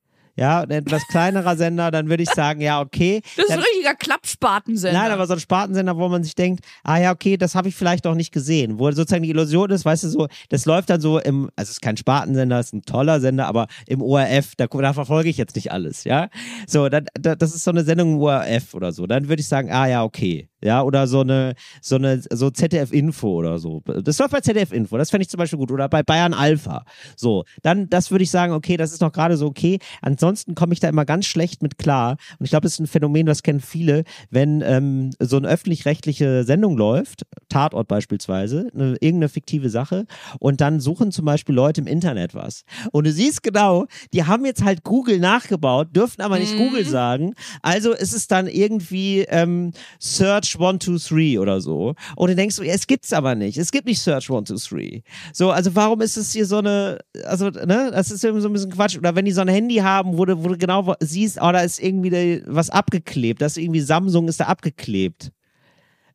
ja, 0.41 0.61
ein 0.61 0.71
etwas 0.71 1.05
kleinerer 1.07 1.55
Sender, 1.55 1.91
dann 1.91 2.09
würde 2.09 2.23
ich 2.23 2.29
sagen, 2.31 2.61
ja, 2.61 2.81
okay. 2.81 3.21
Das 3.35 3.45
ist 3.45 3.51
dann, 3.51 3.59
ein 3.59 3.63
richtiger 3.63 3.93
Klappspatensender. 3.93 4.99
Nein, 4.99 5.11
aber 5.11 5.27
so 5.27 5.33
ein 5.33 5.39
Spartensender, 5.39 5.95
wo 5.95 6.09
man 6.09 6.23
sich 6.23 6.33
denkt, 6.33 6.65
ah 6.83 6.97
ja, 6.97 7.11
okay, 7.11 7.37
das 7.37 7.53
habe 7.53 7.69
ich 7.69 7.75
vielleicht 7.75 8.05
noch 8.05 8.15
nicht 8.15 8.31
gesehen. 8.31 8.79
Wo 8.79 8.89
sozusagen 8.91 9.21
die 9.21 9.29
Illusion 9.29 9.69
ist, 9.69 9.85
weißt 9.85 10.03
du, 10.05 10.09
so, 10.09 10.27
das 10.49 10.65
läuft 10.65 10.89
dann 10.89 10.99
so 10.99 11.19
im, 11.19 11.51
also 11.55 11.69
es 11.69 11.73
ist 11.73 11.81
kein 11.81 11.95
Spartensender, 11.95 12.59
es 12.59 12.67
ist 12.67 12.73
ein 12.73 12.81
toller 12.81 13.19
Sender, 13.19 13.45
aber 13.45 13.67
im 13.85 14.01
ORF, 14.01 14.55
da, 14.57 14.65
da 14.65 14.93
verfolge 14.93 15.29
ich 15.29 15.37
jetzt 15.37 15.55
nicht 15.55 15.71
alles, 15.71 16.05
ja. 16.05 16.29
So, 16.65 16.89
dann, 16.89 17.05
da, 17.13 17.35
das 17.35 17.53
ist 17.53 17.63
so 17.63 17.69
eine 17.69 17.83
Sendung 17.83 18.13
im 18.13 18.19
ORF 18.19 18.73
oder 18.73 18.91
so. 18.91 19.05
Dann 19.05 19.29
würde 19.29 19.41
ich 19.41 19.47
sagen, 19.47 19.71
ah 19.71 19.85
ja, 19.85 20.03
okay. 20.03 20.50
Ja, 20.63 20.83
oder 20.83 21.07
so 21.07 21.21
eine, 21.21 21.55
so 21.81 21.95
eine, 21.95 22.21
so 22.29 22.49
ZDF-Info 22.49 23.27
oder 23.27 23.59
so. 23.59 23.81
Das 24.03 24.19
läuft 24.19 24.31
bei 24.31 24.41
ZDF-Info, 24.41 24.97
das 24.97 25.09
fände 25.09 25.23
ich 25.23 25.29
zum 25.29 25.37
Beispiel 25.37 25.57
gut. 25.57 25.71
Oder 25.71 25.89
bei 25.89 26.03
Bayern 26.03 26.33
Alpha. 26.33 26.85
So, 27.15 27.45
dann, 27.61 27.89
das 27.89 28.11
würde 28.11 28.23
ich 28.23 28.31
sagen, 28.31 28.53
okay, 28.53 28.77
das 28.77 28.91
ist 28.91 29.01
noch 29.01 29.11
gerade 29.11 29.37
so 29.37 29.47
okay. 29.47 29.79
Ansonsten 30.01 30.55
komme 30.55 30.73
ich 30.73 30.79
da 30.79 30.89
immer 30.89 31.05
ganz 31.05 31.25
schlecht 31.25 31.61
mit 31.61 31.77
klar. 31.77 32.17
Und 32.39 32.45
ich 32.45 32.51
glaube, 32.51 32.63
das 32.63 32.73
ist 32.73 32.79
ein 32.79 32.87
Phänomen, 32.87 33.25
das 33.25 33.43
kennen 33.43 33.59
viele, 33.59 34.03
wenn 34.29 34.61
ähm, 34.61 35.11
so 35.19 35.37
eine 35.37 35.47
öffentlich-rechtliche 35.47 36.43
Sendung 36.43 36.77
läuft, 36.77 37.25
Tatort 37.49 37.87
beispielsweise, 37.87 38.69
eine, 38.73 38.97
irgendeine 38.99 39.29
fiktive 39.29 39.69
Sache, 39.69 40.05
und 40.39 40.61
dann 40.61 40.79
suchen 40.79 41.11
zum 41.11 41.25
Beispiel 41.25 41.55
Leute 41.55 41.81
im 41.81 41.87
Internet 41.87 42.35
was. 42.35 42.63
Und 42.91 43.05
du 43.07 43.11
siehst 43.11 43.43
genau, 43.43 43.87
die 44.13 44.25
haben 44.25 44.45
jetzt 44.45 44.63
halt 44.63 44.83
Google 44.83 45.19
nachgebaut, 45.19 45.95
dürfen 45.95 46.21
aber 46.21 46.39
nicht 46.39 46.55
Google 46.57 46.85
sagen. 46.85 47.33
Also 47.61 47.93
ist 47.93 48.13
es 48.13 48.27
dann 48.27 48.47
irgendwie 48.47 49.21
ähm, 49.21 49.71
Search 49.99 50.50
123 50.55 51.39
oder 51.39 51.61
so. 51.61 51.95
Und 52.15 52.29
du 52.29 52.35
denkst, 52.35 52.57
ja, 52.59 52.73
es 52.73 52.87
gibt's 52.87 53.13
aber 53.13 53.35
nicht. 53.35 53.57
Es 53.57 53.71
gibt 53.71 53.85
nicht 53.85 54.01
Search 54.01 54.29
123. 54.29 55.03
So, 55.33 55.51
also 55.51 55.75
warum 55.75 56.01
ist 56.01 56.17
es 56.17 56.31
hier 56.31 56.45
so 56.45 56.57
eine, 56.57 56.99
also, 57.25 57.49
ne, 57.49 57.91
das 57.91 58.11
ist 58.11 58.23
irgendwie 58.23 58.41
so 58.41 58.49
ein 58.49 58.53
bisschen 58.53 58.71
Quatsch. 58.71 58.97
Oder 58.97 59.15
wenn 59.15 59.25
die 59.25 59.31
so 59.31 59.41
ein 59.41 59.47
Handy 59.47 59.75
haben, 59.77 60.17
wo 60.17 60.25
du, 60.25 60.43
wo 60.43 60.49
du 60.49 60.57
genau 60.57 60.93
siehst, 60.99 61.37
oh, 61.41 61.51
da 61.51 61.59
ist 61.59 61.81
irgendwie 61.81 62.43
was 62.45 62.69
abgeklebt. 62.69 63.41
Das 63.41 63.57
ist 63.57 63.63
irgendwie 63.63 63.81
Samsung 63.81 64.27
ist 64.27 64.39
da 64.39 64.45
abgeklebt. 64.45 65.31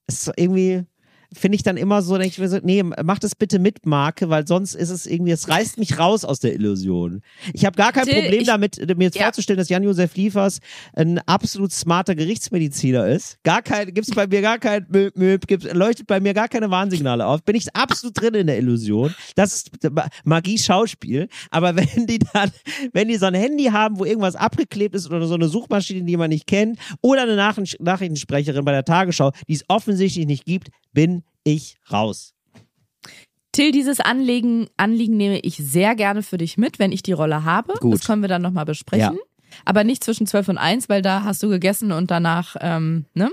Es 0.07 0.23
ist 0.27 0.33
irgendwie, 0.37 0.85
finde 1.33 1.57
ich 1.57 1.63
dann 1.63 1.77
immer 1.77 2.03
so, 2.03 2.15
denke 2.17 2.29
ich 2.29 2.39
mir 2.39 2.49
so, 2.49 2.59
nee, 2.63 2.83
mach 2.83 3.19
das 3.19 3.35
bitte 3.35 3.59
mit 3.59 3.87
Marke, 3.87 4.29
weil 4.31 4.47
sonst 4.47 4.75
ist 4.75 4.91
es 4.91 5.07
irgendwie, 5.07 5.33
es 5.33 5.49
reißt 5.49 5.79
mich 5.79 5.99
raus 5.99 6.25
aus 6.25 6.41
der 6.41 6.55
Illusion. 6.55 7.23
Ich 7.53 7.65
habe 7.65 7.77
gar 7.77 7.93
kein 7.93 8.05
Till, 8.05 8.15
Problem 8.23 8.41
ich- 8.41 8.47
damit, 8.47 8.97
mir 8.97 9.05
jetzt 9.05 9.17
Ja. 9.17 9.25
vorzustellen, 9.25 9.59
dass 9.59 9.69
Jan-Josef 9.69 10.15
Liefers 10.17 10.61
ein 10.95 11.19
absolut 11.27 11.73
smarter 11.73 12.15
Gerichtsmediziner 12.15 13.07
ist. 13.09 13.39
Gar 13.43 13.63
kein, 13.63 13.93
gibt's 13.93 14.11
bei 14.15 14.27
mir 14.27 14.41
gar 14.43 14.59
kein 14.59 14.87
Möb, 14.89 15.17
Möb, 15.17 15.47
gibt's, 15.47 15.73
leuchtet 15.73 16.07
bei 16.07 16.21
mir 16.21 16.35
gar 16.35 16.49
keine 16.49 16.71
Warnsignale 16.71 17.27
auf. 17.27 17.43
Bin 17.43 17.57
ich 17.57 17.75
absolut 17.75 18.21
drin 18.21 18.35
in 18.35 18.47
der 18.47 18.59
Illusion. 18.59 19.15
Das 19.35 19.55
ist 19.55 19.71
Ma- 19.91 20.09
Magie 20.25 20.59
Schauspiel. 20.59 21.29
Aber 21.51 21.75
wenn 21.77 22.07
die 22.07 22.19
dann, 22.33 22.51
wenn 22.93 23.09
die 23.09 23.17
so 23.17 23.27
ein 23.27 23.35
Handy 23.35 23.65
haben, 23.65 23.99
wo 23.99 24.05
irgendwas 24.05 24.37
abgeklebt 24.37 24.95
ist 24.95 25.07
oder 25.11 25.27
so 25.27 25.35
eine 25.35 25.49
Suchmaschine, 25.49 26.05
die 26.05 26.17
man 26.17 26.31
nicht 26.31 26.47
kennt, 26.47 26.79
oder 27.01 27.23
eine 27.23 27.37
Nachricht 27.37 27.81
Nachrichtensprecherin 27.83 28.65
bei 28.65 28.73
der 28.73 28.85
Tagesschau, 28.85 29.33
die 29.49 29.55
es 29.55 29.65
offensichtlich 29.69 30.27
nicht 30.27 30.45
gibt, 30.45 30.69
bin 30.93 31.16
ich 31.45 31.77
raus. 31.91 32.35
Till, 33.53 33.73
dieses 33.73 34.01
Anliegen, 34.01 34.69
Anliegen 34.77 35.17
nehme 35.17 35.39
ich 35.39 35.57
sehr 35.57 35.95
gerne 35.95 36.23
für 36.23 36.37
dich 36.37 36.59
mit, 36.59 36.79
wenn 36.79 36.93
ich 36.93 37.03
die 37.03 37.13
Rolle 37.13 37.45
habe. 37.45 37.75
Gut. 37.81 37.95
Das 37.95 38.07
können 38.07 38.23
wir 38.23 38.29
dann 38.29 38.43
nochmal 38.43 38.67
besprechen. 38.67 39.19
Aber 39.65 39.85
nicht 39.85 40.05
zwischen 40.05 40.27
12 40.27 40.49
und 40.51 40.59
1, 40.59 40.89
weil 40.89 41.01
da 41.01 41.23
hast 41.23 41.43
du 41.43 41.49
gegessen 41.49 41.93
und 41.93 42.11
danach, 42.11 42.57
ähm, 42.61 43.07
ne? 43.15 43.31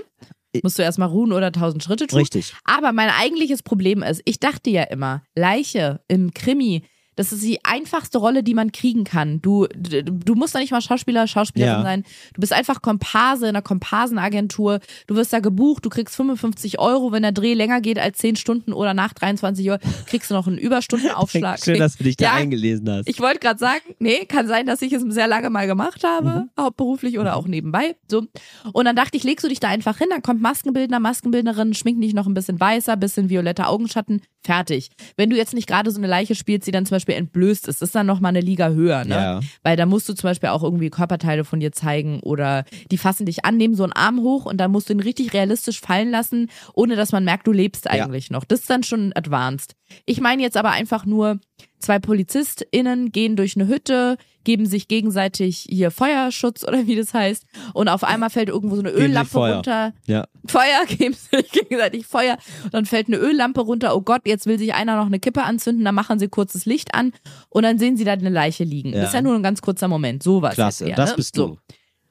Musst 0.62 0.78
du 0.78 0.82
erstmal 0.82 1.08
ruhen 1.08 1.32
oder 1.32 1.50
tausend 1.50 1.82
Schritte 1.82 2.06
tun. 2.06 2.20
Richtig. 2.20 2.54
Aber 2.64 2.92
mein 2.92 3.10
eigentliches 3.10 3.62
Problem 3.62 4.02
ist, 4.02 4.22
ich 4.24 4.38
dachte 4.38 4.70
ja 4.70 4.84
immer, 4.84 5.24
Leiche 5.34 6.00
im 6.06 6.32
Krimi, 6.32 6.84
das 7.16 7.32
ist 7.32 7.42
die 7.42 7.64
einfachste 7.64 8.18
Rolle, 8.18 8.42
die 8.42 8.54
man 8.54 8.72
kriegen 8.72 9.04
kann. 9.04 9.40
Du, 9.42 9.66
du, 9.76 10.02
du 10.02 10.34
musst 10.34 10.54
da 10.54 10.58
nicht 10.58 10.70
mal 10.72 10.80
Schauspieler, 10.80 11.26
Schauspielerin 11.26 11.74
Ja. 11.78 11.82
sein. 11.82 12.04
Du 12.34 12.40
bist 12.40 12.52
einfach 12.52 12.82
Komparse 12.82 13.44
in 13.46 13.50
einer 13.50 13.62
Komparsenagentur. 13.62 14.80
Du 15.06 15.14
wirst 15.16 15.32
da 15.32 15.40
gebucht, 15.40 15.84
du 15.84 15.90
kriegst 15.90 16.16
55 16.16 16.78
Euro. 16.78 17.12
Wenn 17.12 17.22
der 17.22 17.32
Dreh 17.32 17.54
länger 17.54 17.80
geht 17.80 17.98
als 17.98 18.18
10 18.18 18.36
Stunden 18.36 18.72
oder 18.72 18.94
nach 18.94 19.12
23 19.12 19.68
Uhr, 19.68 19.78
kriegst 20.06 20.30
du 20.30 20.34
noch 20.34 20.46
einen 20.46 20.58
Überstundenaufschlag. 20.58 21.58
Schön, 21.64 21.78
dass 21.78 21.96
du 21.96 22.04
dich 22.04 22.16
da 22.16 22.24
Ja, 22.26 22.32
eingelesen 22.34 22.88
hast. 22.90 23.08
ich 23.08 23.20
wollte 23.20 23.38
gerade 23.40 23.58
sagen, 23.58 23.82
nee, 23.98 24.24
kann 24.26 24.46
sein, 24.46 24.66
dass 24.66 24.82
ich 24.82 24.92
es 24.92 25.02
sehr 25.08 25.26
lange 25.28 25.50
mal 25.50 25.66
gemacht 25.66 26.04
habe, 26.04 26.46
hauptberuflich 26.58 27.18
oder 27.18 27.36
auch 27.36 27.46
nebenbei. 27.46 27.96
So. 28.10 28.26
Und 28.72 28.84
dann 28.84 28.96
dachte 28.96 29.16
ich, 29.16 29.24
legst 29.24 29.44
du 29.44 29.48
dich 29.48 29.60
da 29.60 29.68
einfach 29.68 29.98
hin, 29.98 30.08
dann 30.10 30.22
kommt 30.22 30.40
Maskenbildner, 30.42 31.00
Maskenbildnerin, 31.00 31.74
schminken 31.74 32.00
dich 32.02 32.14
noch 32.14 32.26
ein 32.26 32.34
bisschen 32.34 32.58
weißer, 32.58 32.96
bisschen 32.96 33.28
violetter 33.30 33.68
Augenschatten, 33.68 34.22
fertig. 34.42 34.90
Wenn 35.16 35.30
du 35.30 35.36
jetzt 35.36 35.54
nicht 35.54 35.66
gerade 35.68 35.90
so 35.90 35.98
eine 35.98 36.06
Leiche 36.06 36.34
spielst, 36.34 36.66
die 36.66 36.72
dann 36.72 36.86
zum 36.86 36.96
Beispiel 36.96 37.03
entblößt 37.12 37.68
ist, 37.68 37.82
ist 37.82 37.94
dann 37.94 38.06
noch 38.06 38.20
mal 38.20 38.30
eine 38.30 38.40
Liga 38.40 38.70
höher, 38.70 39.04
ne? 39.04 39.14
Ja. 39.14 39.40
Weil 39.62 39.76
da 39.76 39.84
musst 39.84 40.08
du 40.08 40.14
zum 40.14 40.30
Beispiel 40.30 40.48
auch 40.48 40.62
irgendwie 40.62 40.88
Körperteile 40.88 41.44
von 41.44 41.60
dir 41.60 41.72
zeigen 41.72 42.20
oder 42.20 42.64
die 42.90 42.98
fassen 42.98 43.26
dich 43.26 43.44
an, 43.44 43.58
nehmen 43.58 43.74
so 43.74 43.82
einen 43.82 43.92
Arm 43.92 44.20
hoch 44.20 44.46
und 44.46 44.56
dann 44.56 44.70
musst 44.70 44.88
du 44.88 44.94
ihn 44.94 45.00
richtig 45.00 45.34
realistisch 45.34 45.80
fallen 45.80 46.10
lassen, 46.10 46.48
ohne 46.72 46.96
dass 46.96 47.12
man 47.12 47.24
merkt, 47.24 47.46
du 47.46 47.52
lebst 47.52 47.90
eigentlich 47.90 48.30
noch. 48.30 48.44
Das 48.44 48.60
ist 48.60 48.70
dann 48.70 48.82
schon 48.82 49.12
advanced. 49.14 49.74
Ich 50.06 50.20
meine 50.20 50.42
jetzt 50.42 50.56
aber 50.56 50.70
einfach 50.70 51.04
nur, 51.04 51.38
zwei 51.78 51.98
PolizistInnen 51.98 53.12
gehen 53.12 53.36
durch 53.36 53.56
eine 53.56 53.68
Hütte, 53.68 54.16
geben 54.44 54.66
sich 54.66 54.88
gegenseitig 54.88 55.66
hier 55.68 55.90
Feuerschutz 55.90 56.64
oder 56.64 56.86
wie 56.86 56.96
das 56.96 57.12
heißt 57.14 57.44
und 57.72 57.88
auf 57.88 58.04
einmal 58.04 58.30
fällt 58.30 58.48
irgendwo 58.48 58.76
so 58.76 58.82
eine 58.82 58.92
Geben 58.92 59.04
Öllampe 59.04 59.38
runter. 59.38 59.92
Ja. 60.06 60.26
Feuer, 60.46 60.84
geben 60.88 61.14
sich 61.14 61.50
gegenseitig 61.50 62.06
Feuer. 62.06 62.36
Und 62.64 62.74
dann 62.74 62.86
fällt 62.86 63.08
eine 63.08 63.16
Öllampe 63.16 63.60
runter. 63.60 63.96
Oh 63.96 64.02
Gott, 64.02 64.22
jetzt 64.24 64.46
will 64.46 64.58
sich 64.58 64.74
einer 64.74 64.96
noch 64.96 65.06
eine 65.06 65.18
Kippe 65.18 65.42
anzünden. 65.42 65.84
Dann 65.84 65.94
machen 65.94 66.18
sie 66.18 66.28
kurzes 66.28 66.66
Licht 66.66 66.94
an 66.94 67.12
und 67.48 67.62
dann 67.62 67.78
sehen 67.78 67.96
sie 67.96 68.04
da 68.04 68.12
eine 68.12 68.28
Leiche 68.28 68.64
liegen. 68.64 68.90
Ja. 68.90 69.00
Das 69.00 69.08
ist 69.08 69.14
ja 69.14 69.22
nur 69.22 69.34
ein 69.34 69.42
ganz 69.42 69.62
kurzer 69.62 69.88
Moment. 69.88 70.22
Sowas. 70.22 70.54
Klasse, 70.54 70.88
eher, 70.88 70.96
das 70.96 71.10
ne? 71.10 71.16
bist 71.16 71.34
So. 71.34 71.46
du. 71.48 71.58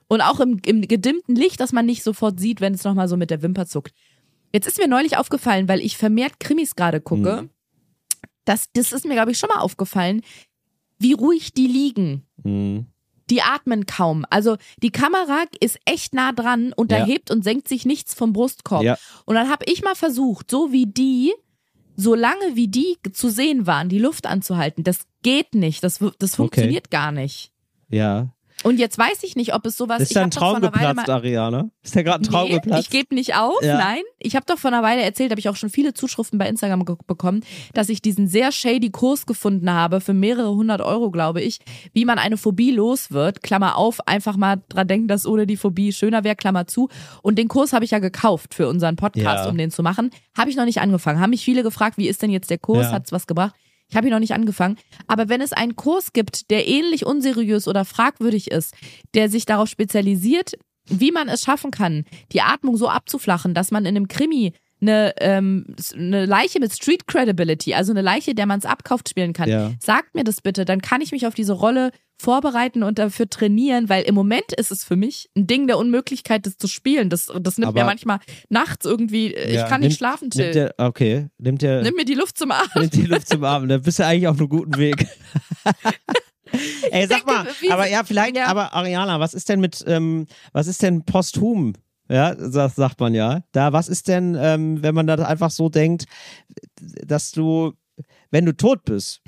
Und 0.07 0.21
auch 0.21 0.39
im, 0.39 0.59
im 0.65 0.81
gedimmten 0.81 1.35
Licht, 1.35 1.59
dass 1.59 1.71
man 1.71 1.85
nicht 1.85 2.03
sofort 2.03 2.39
sieht, 2.39 2.61
wenn 2.61 2.73
es 2.73 2.83
nochmal 2.83 3.07
so 3.07 3.17
mit 3.17 3.29
der 3.29 3.41
Wimper 3.41 3.65
zuckt. 3.65 3.93
Jetzt 4.53 4.67
ist 4.67 4.77
mir 4.77 4.87
neulich 4.87 5.17
aufgefallen, 5.17 5.67
weil 5.67 5.79
ich 5.79 5.97
vermehrt 5.97 6.39
Krimis 6.39 6.75
gerade 6.75 7.01
gucke. 7.01 7.43
Mhm. 7.43 7.49
Das, 8.45 8.65
das 8.73 8.91
ist 8.91 9.05
mir, 9.05 9.15
glaube 9.15 9.31
ich, 9.31 9.39
schon 9.39 9.49
mal 9.49 9.61
aufgefallen, 9.61 10.21
wie 11.03 11.13
ruhig 11.13 11.53
die 11.53 11.67
liegen. 11.67 12.25
Mhm. 12.43 12.87
Die 13.29 13.41
atmen 13.41 13.85
kaum. 13.85 14.25
Also 14.29 14.57
die 14.81 14.89
Kamera 14.91 15.43
ist 15.59 15.79
echt 15.85 16.13
nah 16.13 16.31
dran 16.33 16.73
und 16.75 16.91
da 16.91 16.99
Ja. 16.99 17.05
hebt 17.05 17.31
und 17.31 17.43
senkt 17.43 17.67
sich 17.67 17.85
nichts 17.85 18.13
vom 18.13 18.33
Brustkorb. 18.33 18.83
Ja. 18.83 18.97
Und 19.25 19.35
dann 19.35 19.49
habe 19.49 19.65
ich 19.67 19.81
mal 19.83 19.95
versucht, 19.95 20.51
so 20.51 20.71
wie 20.71 20.85
die, 20.87 21.31
so 21.95 22.15
lange 22.15 22.55
wie 22.55 22.67
die 22.67 22.97
zu 23.13 23.29
sehen 23.29 23.65
waren, 23.65 23.87
die 23.87 23.99
Luft 23.99 24.25
anzuhalten. 24.25 24.83
Das 24.83 25.05
geht 25.21 25.55
nicht. 25.55 25.83
Das, 25.83 25.99
das 26.19 26.35
funktioniert 26.35 26.91
gar 26.91 27.11
nicht. 27.11 27.51
Ja. 27.89 28.33
Und 28.63 28.79
jetzt 28.79 28.97
weiß 28.97 29.23
ich 29.23 29.35
nicht, 29.35 29.53
ob 29.53 29.65
es 29.65 29.77
sowas 29.77 30.01
Ist 30.01 30.11
ich 30.11 30.15
da 30.15 30.23
ein 30.23 30.31
Traum 30.31 30.61
geplatzt, 30.61 31.09
Ariana? 31.09 31.69
Ist 31.81 31.95
da 31.95 32.01
gerade 32.01 32.23
ein 32.23 32.27
Traum 32.29 32.47
nee, 32.47 32.55
geplatzt? 32.55 32.83
ich 32.83 32.89
gebe 32.89 33.13
nicht 33.13 33.35
auf, 33.35 33.61
Ja. 33.61 33.77
nein. 33.77 34.01
Ich 34.19 34.35
habe 34.35 34.45
doch 34.47 34.57
vor 34.57 34.71
einer 34.71 34.81
Weile 34.83 35.01
erzählt, 35.01 35.31
habe 35.31 35.39
ich 35.39 35.49
auch 35.49 35.55
schon 35.57 35.69
viele 35.69 35.93
Zuschriften 35.93 36.39
bei 36.39 36.47
Instagram 36.47 36.85
bekommen, 37.07 37.41
dass 37.73 37.89
ich 37.89 38.01
diesen 38.01 38.27
sehr 38.27 38.51
shady 38.51 38.89
Kurs 38.89 39.25
gefunden 39.25 39.69
habe 39.71 39.99
für 40.01 40.13
mehrere 40.13 40.51
hundert 40.55 40.81
Euro, 40.81 41.11
glaube 41.11 41.41
ich, 41.41 41.59
wie 41.93 42.05
man 42.05 42.17
eine 42.19 42.37
Phobie 42.37 42.71
los 42.71 43.11
wird. 43.11 43.43
Klammer 43.43 43.77
auf, 43.77 44.07
einfach 44.07 44.37
mal 44.37 44.61
dran 44.69 44.87
denken, 44.87 45.07
dass 45.07 45.25
ohne 45.25 45.45
die 45.45 45.57
Phobie 45.57 45.91
schöner 45.91 46.23
wäre, 46.23 46.35
Klammer 46.35 46.65
zu. 46.67 46.89
Und 47.21 47.37
den 47.37 47.49
Kurs 47.49 47.73
habe 47.73 47.83
ich 47.85 47.91
ja 47.91 47.99
gekauft 47.99 48.53
für 48.53 48.67
unseren 48.69 48.95
Podcast, 48.95 49.45
Ja. 49.45 49.49
um 49.49 49.57
den 49.57 49.71
zu 49.71 49.83
machen. 49.83 50.09
Habe 50.37 50.49
ich 50.49 50.55
noch 50.55 50.65
nicht 50.65 50.79
angefangen. 50.81 51.19
Haben 51.19 51.31
mich 51.31 51.43
viele 51.43 51.63
gefragt, 51.63 51.97
wie 51.97 52.07
ist 52.07 52.21
denn 52.21 52.29
jetzt 52.31 52.49
der 52.49 52.57
Kurs? 52.59 52.87
Ja. 52.87 52.91
Hat's 52.93 53.11
was 53.11 53.27
gebracht? 53.27 53.53
Ich 53.93 53.97
habe 53.97 54.07
ihn 54.07 54.11
noch 54.11 54.19
nicht 54.19 54.33
angefangen. 54.33 54.79
Aber 55.05 55.29
wenn 55.29 55.39
es 55.39 55.53
einen 55.53 55.75
Kurs 55.75 56.13
gibt, 56.13 56.49
der 56.49 56.67
ähnlich 56.67 57.05
unseriös 57.05 57.67
oder 57.67 57.85
fragwürdig 57.85 58.49
ist, 58.49 58.73
der 59.13 59.29
sich 59.29 59.45
darauf 59.45 59.69
spezialisiert, 59.69 60.53
wie 60.87 61.11
man 61.11 61.29
es 61.29 61.43
schaffen 61.43 61.69
kann, 61.69 62.03
die 62.31 62.41
Atmung 62.41 62.75
so 62.75 62.89
abzuflachen, 62.89 63.53
dass 63.53 63.69
man 63.69 63.85
in 63.85 63.95
einem 63.95 64.07
Krimi 64.07 64.53
eine, 64.83 65.13
ähm, 65.19 65.65
eine 65.95 66.25
Leiche 66.25 66.59
mit 66.59 66.71
Street 66.73 67.07
Credibility, 67.07 67.73
also 67.73 67.91
eine 67.91 68.01
Leiche, 68.01 68.35
der 68.35 68.45
man 68.45 68.59
es 68.59 68.65
abkauft, 68.65 69.09
spielen 69.09 69.33
kann. 69.33 69.49
Ja. 69.49 69.71
Sagt 69.79 70.13
mir 70.15 70.23
das 70.23 70.41
bitte, 70.41 70.65
dann 70.65 70.81
kann 70.81 71.01
ich 71.01 71.11
mich 71.11 71.25
auf 71.25 71.33
diese 71.33 71.53
Rolle 71.53 71.91
vorbereiten 72.21 72.83
und 72.83 72.99
dafür 72.99 73.27
trainieren, 73.29 73.89
weil 73.89 74.03
im 74.03 74.15
Moment 74.15 74.53
ist 74.55 74.71
es 74.71 74.83
für 74.83 74.95
mich 74.95 75.29
ein 75.35 75.47
Ding 75.47 75.67
der 75.67 75.77
Unmöglichkeit, 75.77 76.45
das 76.45 76.57
zu 76.57 76.67
spielen. 76.67 77.09
Das, 77.09 77.25
das 77.41 77.57
nimmt 77.57 77.69
Aber- 77.69 77.79
mir 77.81 77.85
manchmal 77.85 78.19
nachts 78.49 78.85
irgendwie, 78.85 79.33
äh, 79.33 79.53
Ja, 79.53 79.63
ich 79.63 79.69
kann 79.69 79.81
nicht 79.81 79.89
nimmt- 79.89 79.97
schlafen, 79.97 80.29
Till. 80.29 80.43
Nimmt 80.43 80.55
der, 80.55 80.75
okay, 80.77 81.27
nimmt 81.39 81.61
der, 81.63 81.81
Nimm 81.81 81.95
mir 81.95 82.05
die 82.05 82.13
Luft 82.13 82.37
zum 82.37 82.51
Arsch. 82.51 82.75
nimmt 82.75 82.93
die 82.93 83.05
Luft 83.07 83.27
zum 83.27 83.43
Abend. 83.43 83.71
Da 83.71 83.77
bist 83.79 83.99
du 83.99 84.05
eigentlich 84.05 84.27
auf 84.27 84.37
einem 84.37 84.47
guten 84.49 84.77
Weg. 84.77 85.05
Ey, 86.91 87.07
sag 87.07 87.25
denke, 87.25 87.33
mal, 87.33 87.47
aber 87.71 87.89
ja, 87.89 88.03
vielleicht, 88.03 88.35
ja. 88.37 88.45
aber 88.45 88.73
Ariana, 88.73 89.19
was 89.19 89.33
ist 89.33 89.49
denn 89.49 89.59
mit, 89.59 89.83
ähm, 89.87 90.27
was 90.51 90.67
ist 90.67 90.83
denn 90.83 91.03
posthum? 91.03 91.73
Ja, 92.09 92.35
das 92.35 92.75
sagt 92.75 92.99
man 92.99 93.13
ja. 93.13 93.41
Da, 93.53 93.73
was 93.73 93.87
ist 93.87 94.07
denn, 94.07 94.35
ähm, 94.37 94.83
wenn 94.83 94.93
man 94.93 95.07
da 95.07 95.15
einfach 95.15 95.51
so 95.51 95.69
denkt, 95.69 96.05
dass 96.79 97.31
du, 97.31 97.73
wenn 98.29 98.45
du 98.45 98.55
tot 98.55 98.83
bist, 98.85 99.21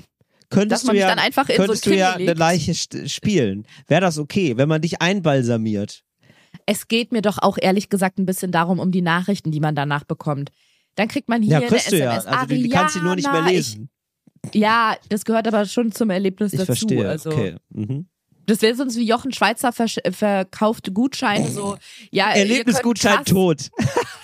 könntest 0.50 0.84
Dass 0.84 0.90
du 0.92 0.96
ja, 0.96 1.08
dann 1.08 1.18
einfach 1.18 1.48
in 1.48 1.56
so 1.56 1.62
könntest 1.62 1.86
du 1.86 1.96
ja 1.96 2.12
eine 2.12 2.24
legt. 2.26 2.38
Leiche 2.38 2.72
st- 2.72 3.08
spielen. 3.08 3.66
Wäre 3.88 4.02
das 4.02 4.18
okay, 4.18 4.56
wenn 4.56 4.68
man 4.68 4.80
dich 4.82 5.00
einbalsamiert? 5.00 6.04
Es 6.66 6.88
geht 6.88 7.12
mir 7.12 7.22
doch 7.22 7.38
auch 7.38 7.58
ehrlich 7.60 7.88
gesagt 7.88 8.18
ein 8.18 8.26
bisschen 8.26 8.52
darum, 8.52 8.78
um 8.78 8.90
die 8.92 9.02
Nachrichten, 9.02 9.50
die 9.50 9.60
man 9.60 9.74
danach 9.74 10.04
bekommt. 10.04 10.50
Dann 10.94 11.08
kriegt 11.08 11.28
man 11.28 11.42
hier 11.42 11.52
Ja, 11.52 11.58
eine 11.58 11.68
du 11.68 11.74
ja. 11.74 12.16
SMS. 12.16 12.26
Also 12.26 12.46
du 12.54 12.68
kannst 12.68 12.94
sie 12.94 13.00
nur 13.00 13.14
nicht 13.16 13.24
mehr 13.30 13.34
Ariana, 13.40 13.50
lesen. 13.50 13.90
Ich, 14.52 14.60
ja, 14.60 14.96
das 15.08 15.24
gehört 15.24 15.48
aber 15.48 15.64
schon 15.66 15.92
zum 15.92 16.10
Erlebnis 16.10 16.52
Ich, 16.52 16.58
dazu. 16.60 16.66
verstehe. 16.66 17.08
Also, 17.08 17.30
Okay. 17.30 17.56
Mhm. 17.70 18.06
Das 18.46 18.62
wäre 18.62 18.74
sonst 18.74 18.96
wie 18.96 19.04
Jochen 19.06 19.32
Schweizer 19.32 19.70
versch- 19.70 20.12
verkauft 20.12 20.94
Gutscheine 20.94 21.50
so. 21.50 21.76
Ja, 22.10 22.30
Erlebnisgutschein 22.32 23.24
tot. 23.24 23.70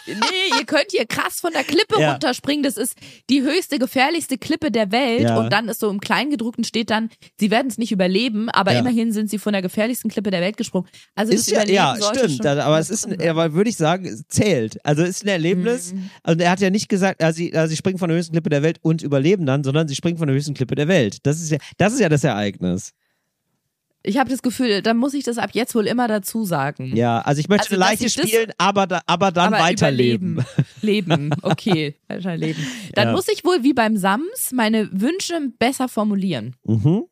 Nee, 0.07 0.59
ihr 0.59 0.65
könnt 0.67 0.87
hier 0.91 1.07
krass 1.07 1.41
von 1.41 1.53
der 1.53 1.63
Klippe 1.65 2.01
Ja. 2.01 2.13
runterspringen. 2.13 2.63
Das 2.63 2.77
ist 2.77 2.95
die 3.31 3.43
höchste, 3.43 3.79
gefährlichste 3.79 4.37
Klippe 4.39 4.71
der 4.71 4.91
Welt. 4.91 5.23
Ja. 5.23 5.39
Und 5.39 5.51
dann 5.53 5.69
ist 5.69 5.81
so 5.81 5.89
im 5.91 6.01
Kleingedruckten 6.01 6.65
steht 6.65 6.91
dann, 6.91 7.09
sie 7.39 7.51
werden 7.51 7.69
es 7.69 7.79
nicht 7.79 7.93
überleben, 7.93 8.49
aber 8.51 8.73
Ja. 8.73 8.81
immerhin 8.81 9.13
sind 9.13 9.31
sie 9.31 9.39
von 9.39 9.53
der 9.53 9.63
gefährlichsten 9.63 10.11
Klippe 10.11 10.31
der 10.31 10.41
Welt 10.41 10.57
gesprungen. 10.57 10.89
Also 11.15 11.33
Ist 11.33 11.51
ja, 11.51 11.65
ja 11.65 11.97
stimmt. 11.97 12.31
schon 12.33 12.39
Da, 12.39 12.65
aber 12.65 12.79
es 12.79 12.91
ist, 12.91 13.07
ein, 13.07 13.21
aber 13.29 13.53
würde 13.55 13.71
ich 13.71 13.77
sagen, 13.77 14.07
es 14.07 14.25
zählt. 14.29 14.85
Also 14.85 15.03
es 15.03 15.11
ist 15.11 15.25
ein 15.25 15.29
Erlebnis. 15.29 15.93
Mhm. 15.95 16.11
Also 16.23 16.41
er 16.43 16.51
hat 16.51 16.61
ja 16.61 16.71
nicht 16.71 16.89
gesagt, 16.89 17.23
äh, 17.23 17.33
sie, 17.33 17.53
äh, 17.53 17.69
sie 17.69 17.77
springen 17.77 17.99
von 17.99 18.09
der 18.09 18.19
höchsten 18.19 18.33
Klippe 18.33 18.51
der 18.51 18.63
Welt 18.63 18.79
und 18.83 19.03
überleben 19.03 19.47
dann, 19.47 19.63
sondern 19.65 19.87
sie 19.89 19.95
springen 19.95 20.19
von 20.19 20.27
der 20.27 20.37
höchsten 20.37 20.55
Klippe 20.55 20.75
der 20.75 20.89
Welt. 20.89 21.19
Das 21.23 21.41
ist 21.41 21.51
ja, 21.51 21.59
das 21.79 21.93
ist 21.93 22.01
ja 22.01 22.09
das 22.09 22.25
Ereignis. 22.25 22.93
Ich 24.05 24.19
habe 24.19 24.29
das 24.31 24.43
Gefühl, 24.43 24.83
dann 24.83 24.97
muss 24.97 25.15
ich 25.15 25.23
das 25.25 25.39
ab 25.39 25.51
jetzt 25.53 25.75
wohl 25.75 25.87
immer 25.87 26.09
dazu 26.09 26.45
sagen. 26.45 26.97
Ja, 26.97 27.21
also 27.21 27.39
ich 27.41 27.49
möchte 27.49 27.71
Also, 27.71 27.77
Leiche 27.81 28.07
ich 28.07 28.15
das- 28.15 28.29
spielen, 28.29 28.51
aber, 28.59 28.87
da, 28.89 29.01
aber 29.07 29.31
dann 29.31 29.55
Aber 29.55 29.63
weiterleben. 29.63 30.45
Leben, 30.81 31.31
okay, 31.43 31.95
weiterleben. 32.09 32.67
Dann 32.95 33.09
Ja. 33.09 33.13
muss 33.13 33.29
ich 33.29 33.45
wohl 33.45 33.63
wie 33.63 33.73
beim 33.75 33.97
Sams 33.97 34.51
meine 34.53 34.89
Wünsche 34.93 35.41
besser 35.59 35.89
formulieren. 35.89 36.57
Mhm. 36.65 37.05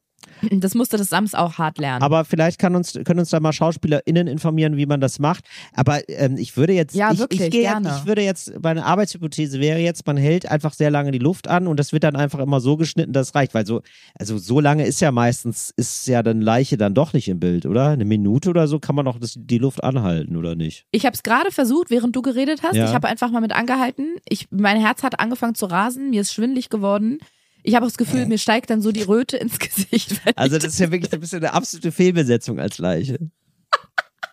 Das 0.52 0.74
musste 0.74 0.96
das 0.96 1.08
Sams 1.08 1.34
auch 1.34 1.58
hart 1.58 1.78
lernen. 1.78 2.02
Aber 2.02 2.24
vielleicht 2.24 2.58
kann 2.58 2.74
uns, 2.74 2.92
können 3.04 3.20
uns 3.20 3.30
da 3.30 3.40
mal 3.40 3.52
SchauspielerInnen 3.52 4.26
informieren, 4.26 4.76
wie 4.76 4.86
man 4.86 5.00
das 5.00 5.18
macht. 5.18 5.44
Aber 5.74 6.00
ähm, 6.08 6.36
ich 6.36 6.56
würde 6.56 6.72
jetzt, 6.72 6.94
Ja, 6.94 7.12
ich, 7.12 7.18
wirklich, 7.18 7.40
ich, 7.40 7.50
gehe, 7.50 7.62
gerne. 7.62 7.94
ich 7.98 8.06
würde 8.06 8.22
jetzt, 8.22 8.52
meine 8.62 8.84
Arbeitshypothese 8.84 9.60
wäre 9.60 9.78
jetzt, 9.78 10.06
man 10.06 10.16
hält 10.16 10.50
einfach 10.50 10.72
sehr 10.72 10.90
lange 10.90 11.10
die 11.10 11.18
Luft 11.18 11.48
an 11.48 11.66
und 11.66 11.78
das 11.78 11.92
wird 11.92 12.04
dann 12.04 12.16
einfach 12.16 12.38
immer 12.38 12.60
so 12.60 12.76
geschnitten, 12.76 13.12
dass 13.12 13.28
es 13.28 13.34
reicht. 13.34 13.54
Weil 13.54 13.66
so, 13.66 13.82
also 14.18 14.38
so 14.38 14.60
lange 14.60 14.86
ist 14.86 15.00
ja 15.00 15.12
meistens, 15.12 15.72
ist 15.76 16.06
ja 16.06 16.22
dann 16.22 16.40
Leiche 16.40 16.76
dann 16.76 16.94
doch 16.94 17.12
nicht 17.12 17.28
im 17.28 17.40
Bild, 17.40 17.66
oder? 17.66 17.88
Eine 17.88 18.04
Minute 18.04 18.50
oder 18.50 18.66
so 18.66 18.78
kann 18.78 18.94
man 18.94 19.04
doch 19.04 19.18
das, 19.18 19.34
die 19.36 19.58
Luft 19.58 19.82
anhalten, 19.84 20.36
oder 20.36 20.54
nicht? 20.54 20.86
ich 20.92 21.06
habe 21.06 21.14
es 21.14 21.22
gerade 21.22 21.50
versucht, 21.50 21.90
während 21.90 22.14
du 22.14 22.22
geredet 22.22 22.62
hast. 22.62 22.76
Ja. 22.76 22.86
Ich 22.86 22.94
habe 22.94 23.08
einfach 23.08 23.30
mal 23.30 23.40
mit 23.40 23.52
angehalten. 23.52 24.16
Ich, 24.28 24.48
mein 24.50 24.78
Herz 24.80 25.02
hat 25.02 25.18
angefangen 25.20 25.54
zu 25.54 25.66
rasen, 25.66 26.10
mir 26.10 26.20
ist 26.20 26.32
schwindlig 26.32 26.68
geworden. 26.68 27.18
Ich 27.62 27.74
habe 27.74 27.86
das 27.86 27.96
Gefühl, 27.96 28.26
mir 28.26 28.38
steigt 28.38 28.70
dann 28.70 28.80
so 28.82 28.92
die 28.92 29.02
Röte 29.02 29.36
ins 29.36 29.58
Gesicht. 29.58 30.20
Also 30.36 30.56
das 30.58 30.72
ist 30.74 30.80
ja 30.80 30.90
wirklich 30.90 31.12
ein 31.12 31.20
bisschen 31.20 31.38
eine 31.38 31.52
absolute 31.52 31.92
Fehlbesetzung 31.92 32.58
als 32.58 32.78
Leiche. 32.78 33.18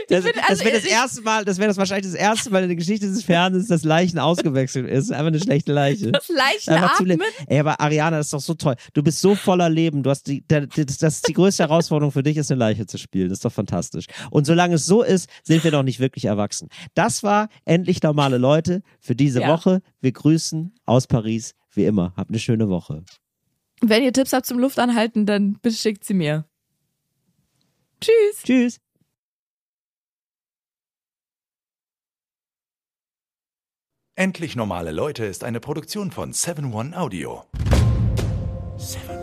Das, 0.10 0.24
bin- 0.26 0.34
das 0.36 0.50
also 0.50 0.66
wäre 0.66 0.76
das 0.76 0.86
erste 0.86 1.22
Mal, 1.22 1.46
das 1.46 1.58
wäre 1.58 1.68
das 1.70 1.78
wahrscheinlich 1.78 2.12
das 2.12 2.20
erste 2.20 2.50
Mal 2.50 2.64
in 2.64 2.70
der 2.70 2.76
Geschichte 2.76 3.08
des 3.08 3.24
Fernsehens, 3.24 3.68
dass 3.68 3.84
Leichen 3.84 4.20
ausgewechselt 4.20 4.88
ist. 4.90 5.12
Einfach 5.12 5.28
eine 5.28 5.40
schlechte 5.40 5.72
Leiche. 5.72 6.12
das 6.12 6.28
leichte 6.30 6.72
Einfach 6.74 6.98
zu 6.98 7.06
le- 7.06 7.14
Atmen. 7.14 7.28
Ey, 7.48 7.60
aber 7.60 7.80
Ariana, 7.80 8.18
das 8.18 8.28
ist 8.28 8.34
doch 8.34 8.42
so 8.42 8.54
toll. 8.54 8.76
Du 8.94 9.02
bist 9.04 9.22
so 9.22 9.36
voller 9.36 9.70
Leben. 9.70 10.04
Du 10.04 10.10
hast 10.10 10.28
die, 10.28 10.44
das, 10.48 10.68
das 11.00 11.16
ist 11.16 11.28
die 11.28 11.34
größte 11.34 11.64
Herausforderung 11.64 12.12
für 12.12 12.24
dich, 12.24 12.38
ist 12.38 12.52
eine 12.52 12.60
Leiche 12.60 12.86
zu 12.86 12.98
spielen. 12.98 13.30
Das 13.30 13.38
ist 13.38 13.46
doch 13.46 13.54
fantastisch. 13.54 14.06
Und 14.32 14.46
solange 14.46 14.76
es 14.76 14.86
so 14.86 15.02
ist, 15.04 15.30
sind 15.44 15.64
wir 15.64 15.72
noch 15.72 15.84
nicht 15.84 16.00
wirklich 16.00 16.26
erwachsen. 16.26 16.68
Das 16.94 17.24
war 17.24 17.48
endlich 17.66 18.02
normale 18.04 18.38
Leute 18.38 18.82
für 19.00 19.16
diese 19.16 19.42
Ja. 19.42 19.48
Woche. 19.50 19.82
Wir 20.02 20.12
grüßen 20.12 20.74
aus 20.86 21.08
Paris, 21.08 21.54
wie 21.76 21.86
immer. 21.86 22.14
Habt 22.16 22.30
eine 22.30 22.40
schöne 22.40 22.70
Woche. 22.70 23.04
Wenn 23.82 24.04
ihr 24.04 24.14
Tipps 24.14 24.34
habt 24.34 24.46
zum 24.46 24.60
Luftanhalten, 24.60 25.26
dann 25.26 25.54
bitte 25.62 25.76
schickt 25.76 26.04
sie 26.04 26.14
mir. 26.14 26.46
Tschüss. 28.00 28.44
Tschüss. 28.44 28.80
Endlich 34.16 34.56
normale 34.56 34.92
Leute 34.92 35.26
ist 35.26 35.44
eine 35.44 35.60
Produktion 35.60 36.12
von 36.12 36.34
7 36.34 36.74
One 36.74 36.96
Audio. 36.96 37.44
7 38.78 39.21